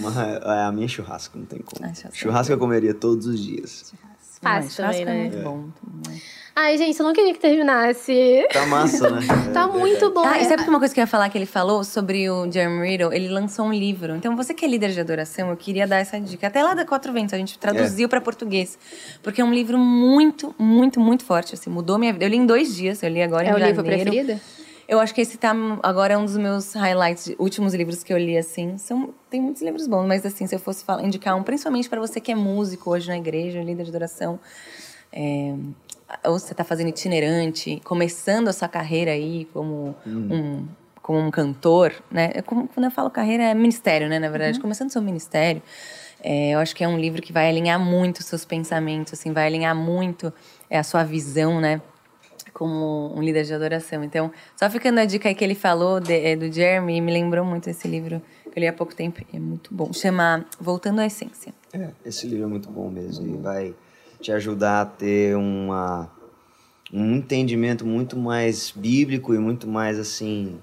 Mas, 0.00 0.16
é, 0.16 0.62
a 0.64 0.72
minha 0.72 0.86
é 0.86 0.88
churrasco, 0.88 1.38
não 1.38 1.44
tem 1.46 1.60
como. 1.60 1.84
Ah, 1.84 1.94
churrasco. 1.94 2.16
churrasco 2.16 2.52
eu 2.52 2.58
comeria 2.58 2.94
todos 2.94 3.26
os 3.26 3.40
dias. 3.40 3.92
Fácil 4.40 4.42
Mas 4.42 4.76
também, 4.76 4.92
churrasco 4.94 5.02
é 5.02 5.04
né? 5.04 5.22
muito 5.22 5.42
bom. 5.42 5.56
muito 5.56 5.80
bom, 5.82 6.10
né? 6.10 6.20
Ai, 6.54 6.76
gente, 6.76 6.98
eu 7.00 7.06
não 7.06 7.14
queria 7.14 7.32
que 7.32 7.40
terminasse. 7.40 8.46
Tá 8.52 8.66
massa, 8.66 9.08
né? 9.10 9.20
Tá 9.54 9.62
É 9.62 9.66
muito 9.66 10.10
bom. 10.10 10.22
Ah, 10.22 10.38
e 10.38 10.44
sabe 10.44 10.68
uma 10.68 10.78
coisa 10.78 10.92
que 10.92 11.00
eu 11.00 11.02
ia 11.02 11.06
falar 11.06 11.30
que 11.30 11.38
ele 11.38 11.46
falou 11.46 11.82
sobre 11.82 12.28
o 12.28 12.50
Jeremy 12.50 12.86
Riddle? 12.86 13.12
Ele 13.12 13.28
lançou 13.28 13.64
um 13.66 13.72
livro. 13.72 14.14
Então, 14.16 14.36
você 14.36 14.52
que 14.52 14.62
é 14.64 14.68
líder 14.68 14.90
de 14.90 15.00
adoração, 15.00 15.48
eu 15.48 15.56
queria 15.56 15.86
dar 15.86 15.96
essa 15.98 16.20
dica. 16.20 16.46
Até 16.48 16.62
lá 16.62 16.74
da 16.74 16.84
Quatro 16.84 17.10
Ventos, 17.12 17.32
a 17.32 17.38
gente 17.38 17.58
traduziu 17.58 18.06
pra 18.06 18.20
português. 18.20 18.78
Porque 19.22 19.40
é 19.40 19.44
um 19.44 19.52
livro 19.52 19.78
muito, 19.78 20.54
muito, 20.58 21.00
muito 21.00 21.24
forte. 21.24 21.54
Assim, 21.54 21.70
mudou 21.70 21.98
minha 21.98 22.12
vida. 22.12 22.26
Eu 22.26 22.28
li 22.28 22.36
em 22.36 22.44
dois 22.44 22.74
dias, 22.76 23.02
eu 23.02 23.08
li 23.08 23.22
agora 23.22 23.46
É 23.46 23.50
em 23.50 23.54
o 23.54 23.58
livro 23.58 23.84
janeiro. 23.84 24.10
preferido? 24.10 24.40
Eu 24.86 25.00
acho 25.00 25.14
que 25.14 25.22
esse 25.22 25.38
tá 25.38 25.54
agora 25.82 26.14
é 26.14 26.18
um 26.18 26.24
dos 26.26 26.36
meus 26.36 26.74
highlights, 26.74 27.34
últimos 27.38 27.72
livros 27.72 28.02
que 28.04 28.12
eu 28.12 28.18
li, 28.18 28.36
assim. 28.36 28.76
São, 28.76 29.14
tem 29.30 29.40
muitos 29.40 29.62
livros 29.62 29.86
bons, 29.86 30.06
mas 30.06 30.26
assim, 30.26 30.46
se 30.46 30.54
eu 30.54 30.58
fosse 30.58 30.84
falar, 30.84 31.02
indicar 31.02 31.34
um, 31.34 31.42
principalmente 31.42 31.88
para 31.88 31.98
você 31.98 32.20
que 32.20 32.30
é 32.30 32.34
músico 32.34 32.90
hoje 32.90 33.08
na 33.08 33.16
igreja, 33.16 33.62
líder 33.62 33.84
de 33.84 33.88
adoração, 33.88 34.38
é, 35.10 35.54
ou 36.24 36.38
você 36.38 36.54
tá 36.54 36.64
fazendo 36.64 36.88
itinerante, 36.88 37.80
começando 37.84 38.48
a 38.48 38.52
sua 38.52 38.68
carreira 38.68 39.10
aí 39.12 39.46
como 39.52 39.94
um 40.06 40.66
como 41.02 41.18
um 41.18 41.32
cantor, 41.32 41.92
né? 42.12 42.30
É 42.32 42.42
como- 42.42 42.68
quando 42.68 42.84
eu 42.84 42.90
falo 42.92 43.10
carreira, 43.10 43.42
é 43.42 43.54
ministério, 43.54 44.08
né? 44.08 44.20
Na 44.20 44.28
verdade, 44.28 44.60
começando 44.60 44.88
seu 44.90 45.02
ministério, 45.02 45.60
é, 46.22 46.50
eu 46.50 46.60
acho 46.60 46.76
que 46.76 46.84
é 46.84 46.86
um 46.88 46.96
livro 46.96 47.20
que 47.20 47.32
vai 47.32 47.48
alinhar 47.48 47.80
muito 47.80 48.20
os 48.20 48.26
seus 48.26 48.44
pensamentos, 48.44 49.12
assim, 49.12 49.32
vai 49.32 49.46
alinhar 49.48 49.74
muito 49.74 50.32
é, 50.70 50.78
a 50.78 50.84
sua 50.84 51.02
visão, 51.02 51.60
né? 51.60 51.82
como 52.52 53.12
um 53.16 53.22
líder 53.22 53.44
de 53.44 53.54
adoração. 53.54 54.04
Então, 54.04 54.30
só 54.56 54.68
ficando 54.68 55.00
a 55.00 55.04
dica 55.06 55.28
aí 55.28 55.34
que 55.34 55.42
ele 55.42 55.54
falou 55.54 55.98
de- 55.98 56.12
é, 56.12 56.36
do 56.36 56.52
Jeremy, 56.52 57.00
me 57.00 57.10
lembrou 57.12 57.44
muito 57.44 57.70
esse 57.70 57.88
livro 57.88 58.20
que 58.52 58.58
eu 58.58 58.60
li 58.60 58.68
há 58.68 58.72
pouco 58.72 58.94
tempo. 58.94 59.20
É 59.32 59.38
muito 59.38 59.74
bom. 59.74 59.90
Chama 59.92 60.44
Voltando 60.60 61.00
à 61.00 61.06
Essência. 61.06 61.54
É, 61.72 61.88
esse 62.04 62.26
livro 62.26 62.44
é 62.44 62.48
muito 62.48 62.70
bom 62.70 62.90
mesmo 62.90 63.26
e 63.26 63.36
vai 63.40 63.74
te 64.22 64.32
ajudar 64.32 64.80
a 64.82 64.86
ter 64.86 65.36
uma, 65.36 66.08
um 66.92 67.16
entendimento 67.16 67.84
muito 67.84 68.16
mais 68.16 68.70
bíblico 68.74 69.34
e 69.34 69.38
muito 69.38 69.66
mais 69.66 69.98
assim 69.98 70.58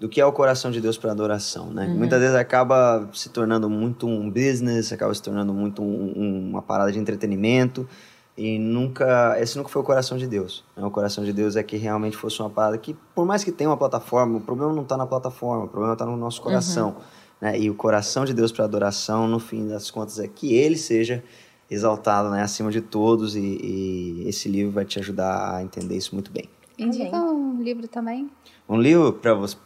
do 0.00 0.08
que 0.10 0.20
é 0.20 0.26
o 0.26 0.32
coração 0.32 0.70
de 0.70 0.78
Deus 0.80 0.98
para 0.98 1.10
adoração, 1.12 1.70
né? 1.70 1.86
Muitas 1.96 2.20
vezes 2.20 2.34
acaba 2.36 3.08
se 3.14 3.30
tornando 3.30 3.70
muito 3.70 4.06
um 4.06 4.28
business, 4.30 4.92
acaba 4.92 5.14
se 5.14 5.22
tornando 5.22 5.54
muito 5.54 5.80
um- 5.82 6.12
um- 6.14 6.50
uma 6.50 6.60
parada 6.60 6.92
de 6.92 6.98
entretenimento 6.98 7.88
e 8.36 8.58
nunca 8.58 9.36
esse 9.40 9.56
nunca 9.56 9.70
foi 9.70 9.80
o 9.80 9.84
coração 9.84 10.18
de 10.18 10.26
Deus. 10.26 10.62
Né? 10.76 10.84
O 10.84 10.90
coração 10.90 11.24
de 11.24 11.32
Deus 11.32 11.56
é 11.56 11.62
que 11.62 11.78
realmente 11.78 12.14
fosse 12.14 12.40
uma 12.40 12.50
parada 12.50 12.76
que 12.76 12.94
por 13.14 13.24
mais 13.24 13.42
que 13.42 13.50
tenha 13.50 13.70
uma 13.70 13.76
plataforma, 13.78 14.36
o 14.36 14.40
problema 14.42 14.74
não 14.74 14.82
está 14.82 14.98
na 14.98 15.06
plataforma, 15.06 15.64
o 15.64 15.68
problema 15.68 15.94
está 15.94 16.04
no 16.04 16.16
nosso 16.16 16.42
coração. 16.42 16.96
né? 17.40 17.58
E 17.58 17.70
o 17.70 17.74
coração 17.74 18.24
de 18.26 18.32
Deus 18.34 18.50
para 18.52 18.64
adoração, 18.64 19.26
no 19.28 19.38
fim 19.38 19.66
das 19.68 19.90
contas, 19.90 20.18
é 20.18 20.26
que 20.28 20.54
Ele 20.54 20.76
seja 20.76 21.22
exaltado 21.70 22.30
né? 22.30 22.42
acima 22.42 22.70
de 22.70 22.80
todos 22.80 23.34
e, 23.36 23.40
e 23.40 24.24
esse 24.28 24.48
livro 24.48 24.72
vai 24.72 24.84
te 24.84 24.98
ajudar 24.98 25.56
a 25.56 25.62
entender 25.62 25.96
isso 25.96 26.14
muito 26.14 26.30
bem. 26.30 26.48
Indica 26.78 27.16
um 27.16 27.62
livro 27.62 27.88
também. 27.88 28.30
Um 28.68 28.78
livro 28.78 29.12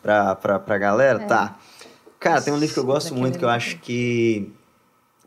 pra, 0.02 0.34
pra, 0.36 0.58
pra 0.58 0.78
galera? 0.78 1.18
Tá. 1.20 1.58
Cara, 2.18 2.40
tem 2.40 2.52
um 2.52 2.58
livro 2.58 2.74
que 2.74 2.80
eu 2.80 2.84
gosto 2.84 3.14
muito 3.14 3.38
que 3.38 3.44
eu 3.44 3.48
acho 3.48 3.78
que. 3.78 4.52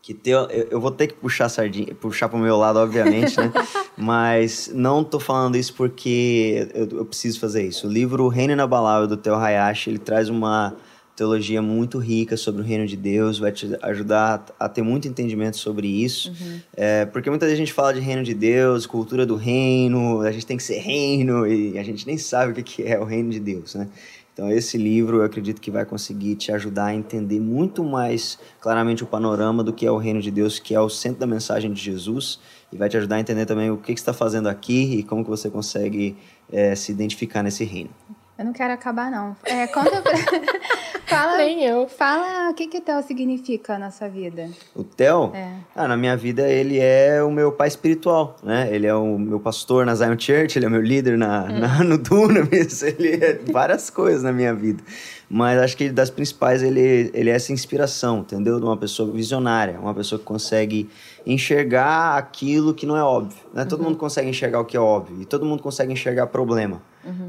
que 0.02 0.14
tem, 0.14 0.32
eu, 0.34 0.48
eu 0.48 0.80
vou 0.80 0.91
ter 0.91 1.08
que 1.08 1.16
puxar 1.16 1.50
sardinha, 1.50 1.94
puxar 1.95 2.30
pro 2.30 2.38
meu 2.38 2.56
lado, 2.56 2.78
obviamente, 2.80 3.38
né? 3.38 3.52
Mas 3.98 4.72
não 4.74 5.04
tô 5.04 5.20
falando 5.20 5.56
isso 5.56 5.74
porque 5.74 6.70
eu, 6.74 7.00
eu 7.00 7.06
preciso 7.06 7.40
fazer 7.40 7.68
isso. 7.68 7.88
O 7.88 7.91
livro 7.91 8.28
Reino 8.28 8.54
Inabalável 8.54 9.08
do 9.08 9.18
Theo 9.18 9.36
Hayashi, 9.36 9.90
ele 9.90 10.00
traz 10.00 10.30
uma 10.30 10.76
teologia 11.15 11.61
muito 11.61 11.99
rica 11.99 12.35
sobre 12.35 12.61
o 12.61 12.65
reino 12.65 12.88
de 12.88 12.98
Deus, 12.98 13.38
vai 13.38 13.52
te 13.52 13.77
ajudar 13.81 14.45
a 14.60 14.68
ter 14.68 14.81
muito 14.81 15.07
entendimento 15.07 15.57
sobre 15.57 15.88
isso. 15.88 16.34
É, 16.76 17.06
porque 17.06 17.30
muita 17.30 17.53
gente 17.56 17.72
fala 17.72 17.94
de 17.94 17.99
reino 17.99 18.23
de 18.23 18.34
Deus, 18.34 18.85
cultura 18.85 19.26
do 19.26 19.35
reino, 19.35 20.22
a 20.22 20.31
gente 20.31 20.45
tem 20.45 20.57
que 20.57 20.64
ser 20.64 20.80
reino, 20.80 21.45
e 21.45 21.77
a 21.77 21.84
gente 21.84 22.07
nem 22.07 22.18
sabe 22.18 22.52
o 22.52 22.56
que 22.56 22.64
que 22.64 22.84
é 22.84 22.99
o 22.99 23.03
reino 23.03 23.30
de 23.30 23.40
Deus, 23.40 23.76
né? 23.76 23.88
Então, 24.34 24.49
esse 24.49 24.80
livro 24.80 25.18
eu 25.18 25.23
acredito 25.23 25.61
que 25.61 25.69
vai 25.69 25.85
conseguir 25.85 26.35
te 26.35 26.52
ajudar 26.52 26.85
a 26.85 26.95
entender 26.95 27.40
muito 27.40 27.84
mais 27.84 28.40
claramente 28.60 29.03
o 29.03 29.06
panorama 29.06 29.64
do 29.64 29.72
que 29.72 29.85
é 29.85 29.91
o 29.91 29.98
reino 29.98 30.19
de 30.19 30.31
Deus, 30.31 30.57
que 30.57 30.73
é 30.73 30.81
o 30.81 30.90
centro 30.90 31.19
da 31.19 31.27
mensagem 31.27 31.72
de 31.72 31.80
Jesus, 31.80 32.40
e 32.72 32.77
vai 32.77 32.90
te 32.90 32.98
ajudar 32.98 33.18
a 33.18 33.19
entender 33.19 33.45
também 33.45 33.69
o 33.69 33.77
que, 33.77 33.94
que 33.94 33.99
você 33.99 34.02
está 34.02 34.14
fazendo 34.14 34.49
aqui 34.49 34.95
e 34.95 35.03
como 35.03 35.23
que 35.23 35.30
você 35.30 35.52
consegue 35.52 36.18
é, 36.52 36.73
se 36.73 36.91
identificar 36.91 37.44
nesse 37.44 37.64
reino. 37.64 37.91
Eu 38.38 38.46
não 38.46 38.54
quero 38.54 38.74
acabar, 38.74 39.12
não. 39.12 39.36
É, 39.46 39.68
conta 39.68 40.02
pra... 40.02 40.12
fala, 41.06 41.38
Nem 41.38 41.64
eu. 41.64 41.88
fala 41.88 42.50
o 42.50 42.54
que 42.56 42.66
que 42.68 42.82
Theo 42.82 43.02
significa 43.04 43.78
na 43.78 43.92
sua 43.92 44.08
vida. 44.08 44.50
O 44.76 44.84
Theo, 44.84 45.32
É. 45.36 45.54
ah, 45.76 45.88
na 45.88 45.96
minha 45.96 46.18
vida, 46.18 46.50
ele 46.50 46.80
é 46.80 47.22
o 47.22 47.30
meu 47.30 47.52
pai 47.52 47.68
espiritual, 47.68 48.36
né? 48.42 48.70
Ele 48.74 48.88
é 48.88 48.96
o 48.96 49.20
meu 49.20 49.40
pastor 49.40 49.86
na 49.86 49.94
Zion 49.94 50.18
Church, 50.18 50.58
ele 50.58 50.66
é 50.66 50.70
meu 50.70 50.82
líder 50.82 51.16
na, 51.16 51.48
na- 51.48 51.84
no 51.84 51.98
Dunamis, 52.00 52.82
ele 52.84 53.24
é 53.24 53.40
várias 53.52 53.92
coisas 53.92 54.24
na 54.24 54.32
minha 54.32 54.54
vida. 54.54 54.84
Mas 55.30 55.60
acho 55.60 55.78
que 55.78 55.90
das 55.90 56.10
principais, 56.10 56.64
ele, 56.64 57.12
ele 57.14 57.30
é 57.30 57.34
essa 57.36 57.54
inspiração, 57.54 58.20
entendeu? 58.20 58.60
De 58.60 58.66
uma 58.66 58.78
pessoa 58.78 59.12
visionária, 59.12 59.80
uma 59.80 59.94
pessoa 59.94 60.18
que 60.18 60.26
consegue 60.26 60.90
enxergar 61.26 62.18
aquilo 62.18 62.74
que 62.74 62.86
não 62.88 62.98
é 62.98 63.04
óbvio. 63.04 63.38
Né? 63.54 63.64
Todo 63.66 63.84
mundo 63.84 63.98
consegue 63.98 64.30
enxergar 64.30 64.60
o 64.60 64.66
que 64.66 64.76
é 64.76 64.80
óbvio 64.80 65.22
e 65.22 65.26
todo 65.26 65.46
mundo 65.46 65.62
consegue 65.62 65.94
enxergar 65.94 66.28
problema. 66.28 66.82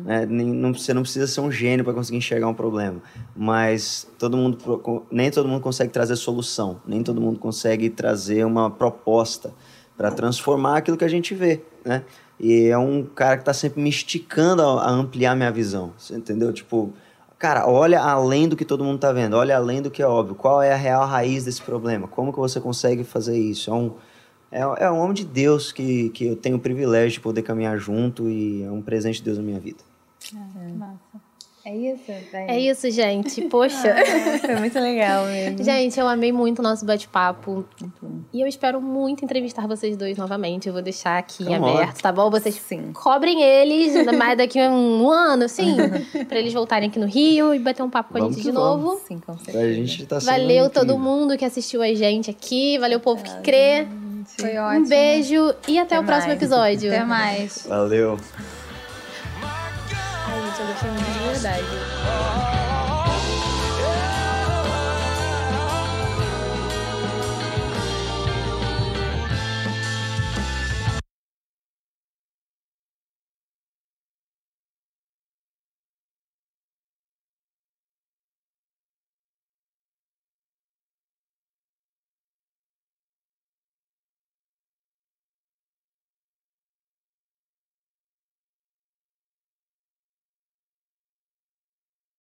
Né? 0.05 0.27
Nem- 0.27 0.53
não, 0.53 0.73
você 0.73 0.95
não 0.95 1.03
precisa 1.03 1.27
ser 1.27 1.41
um 1.41 1.51
gênio 1.51 1.85
para 1.85 1.95
conseguir 1.95 2.19
enxergar 2.19 2.47
um 2.49 2.55
problema, 2.55 3.03
mas 3.35 4.07
todo 4.19 4.37
mundo, 4.37 4.59
nem 5.11 5.31
todo 5.31 5.49
mundo 5.49 5.61
consegue 5.61 5.93
trazer 5.93 6.17
solução, 6.17 6.81
nem 6.87 7.03
todo 7.03 7.21
mundo 7.21 7.39
consegue 7.39 7.91
trazer 7.91 8.45
uma 8.45 8.71
proposta 8.71 9.53
para 9.97 10.11
transformar 10.11 10.79
aquilo 10.79 10.97
que 10.97 11.05
a 11.05 11.09
gente 11.09 11.35
vê, 11.35 11.63
né? 11.85 12.03
E 12.39 12.67
é 12.67 12.79
um 12.79 13.05
cara 13.05 13.37
que 13.37 13.43
está 13.43 13.53
sempre 13.53 13.81
me 13.81 13.89
esticando 13.89 14.63
a, 14.63 14.91
ampliar 14.91 15.37
minha 15.37 15.53
visão, 15.53 15.93
você 15.97 16.17
entendeu? 16.17 16.53
Tipo, 16.53 16.93
cara, 17.39 17.69
olha 17.69 18.01
além 18.01 18.49
do 18.49 18.57
que 18.57 18.65
todo 18.65 18.83
mundo 18.83 18.99
tá 18.99 19.13
vendo, 19.13 19.37
olha 19.37 19.57
além 19.57 19.81
do 19.81 19.91
que 19.91 20.03
é 20.03 20.07
óbvio. 20.07 20.35
Qual 20.35 20.61
é 20.61 20.73
a 20.73 20.77
real 20.77 21.07
raiz 21.07 21.45
desse 21.45 21.63
problema? 21.63 22.09
Como 22.09 22.33
que 22.33 22.39
você 22.39 22.61
consegue 22.61 23.05
fazer 23.05 23.39
isso? 23.39 23.71
É 23.71 23.75
um, 23.75 23.93
é, 24.55 24.85
é 24.85 24.91
um 24.91 24.99
homem 25.01 25.15
de 25.15 25.25
Deus 25.25 25.73
que, 25.73 26.11
que 26.11 26.27
eu 26.27 26.37
tenho 26.37 26.57
o 26.57 26.61
privilégio 26.61 27.15
de 27.15 27.21
poder 27.21 27.43
caminhar 27.43 27.77
junto 27.77 28.29
e 28.31 28.63
é 28.63 28.71
um 28.71 28.81
presente 28.81 29.17
de 29.17 29.25
Deus 29.25 29.37
na 29.37 29.43
minha 29.43 29.59
vida. 29.59 29.79
Que 30.21 30.37
massa. 30.37 31.25
É 31.67 31.75
isso? 31.75 32.13
É 32.35 32.61
isso, 32.61 32.91
gente. 32.91 33.41
Poxa. 33.49 33.97
Foi 34.43 34.57
muito 34.57 34.79
legal 34.79 35.25
mesmo. 35.25 35.65
Gente, 35.65 35.99
eu 35.99 36.07
amei 36.07 36.31
muito 36.31 36.59
o 36.59 36.63
nosso 36.63 36.85
bate-papo. 36.85 37.65
E 38.35 38.43
eu 38.43 38.47
espero 38.47 38.83
muito 38.83 39.25
entrevistar 39.25 39.67
vocês 39.67 39.97
dois 39.97 40.19
novamente. 40.19 40.67
Eu 40.67 40.75
vou 40.75 40.83
deixar 40.83 41.17
aqui 41.17 41.43
em 41.43 41.55
aberto, 41.55 42.03
tá 42.03 42.13
bom? 42.13 42.31
Vocês 42.31 42.55
Sim. 42.57 42.93
cobrem 42.93 43.43
eles, 43.43 44.05
mais 44.15 44.37
daqui 44.37 44.61
a 44.61 44.71
um 44.71 45.11
ano, 45.11 45.45
assim, 45.45 45.75
pra 46.29 46.39
eles 46.39 46.53
voltarem 46.53 46.91
aqui 46.91 46.99
no 46.99 47.07
Rio 47.07 47.55
e 47.55 47.59
bater 47.59 47.83
um 47.83 47.89
papo 47.89 48.13
com 48.13 48.19
a 48.19 48.21
Vamos 48.21 48.37
gente 48.37 48.45
que 48.45 48.51
de 48.53 48.57
vamos. 48.57 48.85
novo. 48.85 49.01
Sim, 49.09 49.19
com 49.19 49.33
A 49.33 49.39
certeza. 49.39 49.73
gente 49.73 50.07
tá 50.07 50.19
Valeu 50.19 50.69
todo 50.69 50.99
mundo 50.99 51.35
que 51.39 51.47
assistiu 51.47 51.81
a 51.81 51.95
gente 51.95 52.31
aqui. 52.31 52.79
Valeu 52.79 52.99
o 52.99 53.03
povo 53.03 53.25
que 53.25 53.41
crê. 53.41 53.87
Foi 54.39 54.57
ótimo. 54.57 54.85
Um 54.87 54.89
beijo 54.89 55.55
e 55.69 55.79
até, 55.79 55.97
Até 55.97 56.01
o 56.01 56.05
próximo 56.05 56.29
mais. 56.29 56.43
episódio. 56.43 56.91
Até 56.93 57.05
mais. 57.05 57.67
Valeu. 57.69 58.19
Ai, 59.43 60.41
gente, 60.47 60.61
eu 60.61 60.67
gostei 60.67 60.91
muito 60.91 61.13
de 61.13 61.19
verdade. 61.29 62.54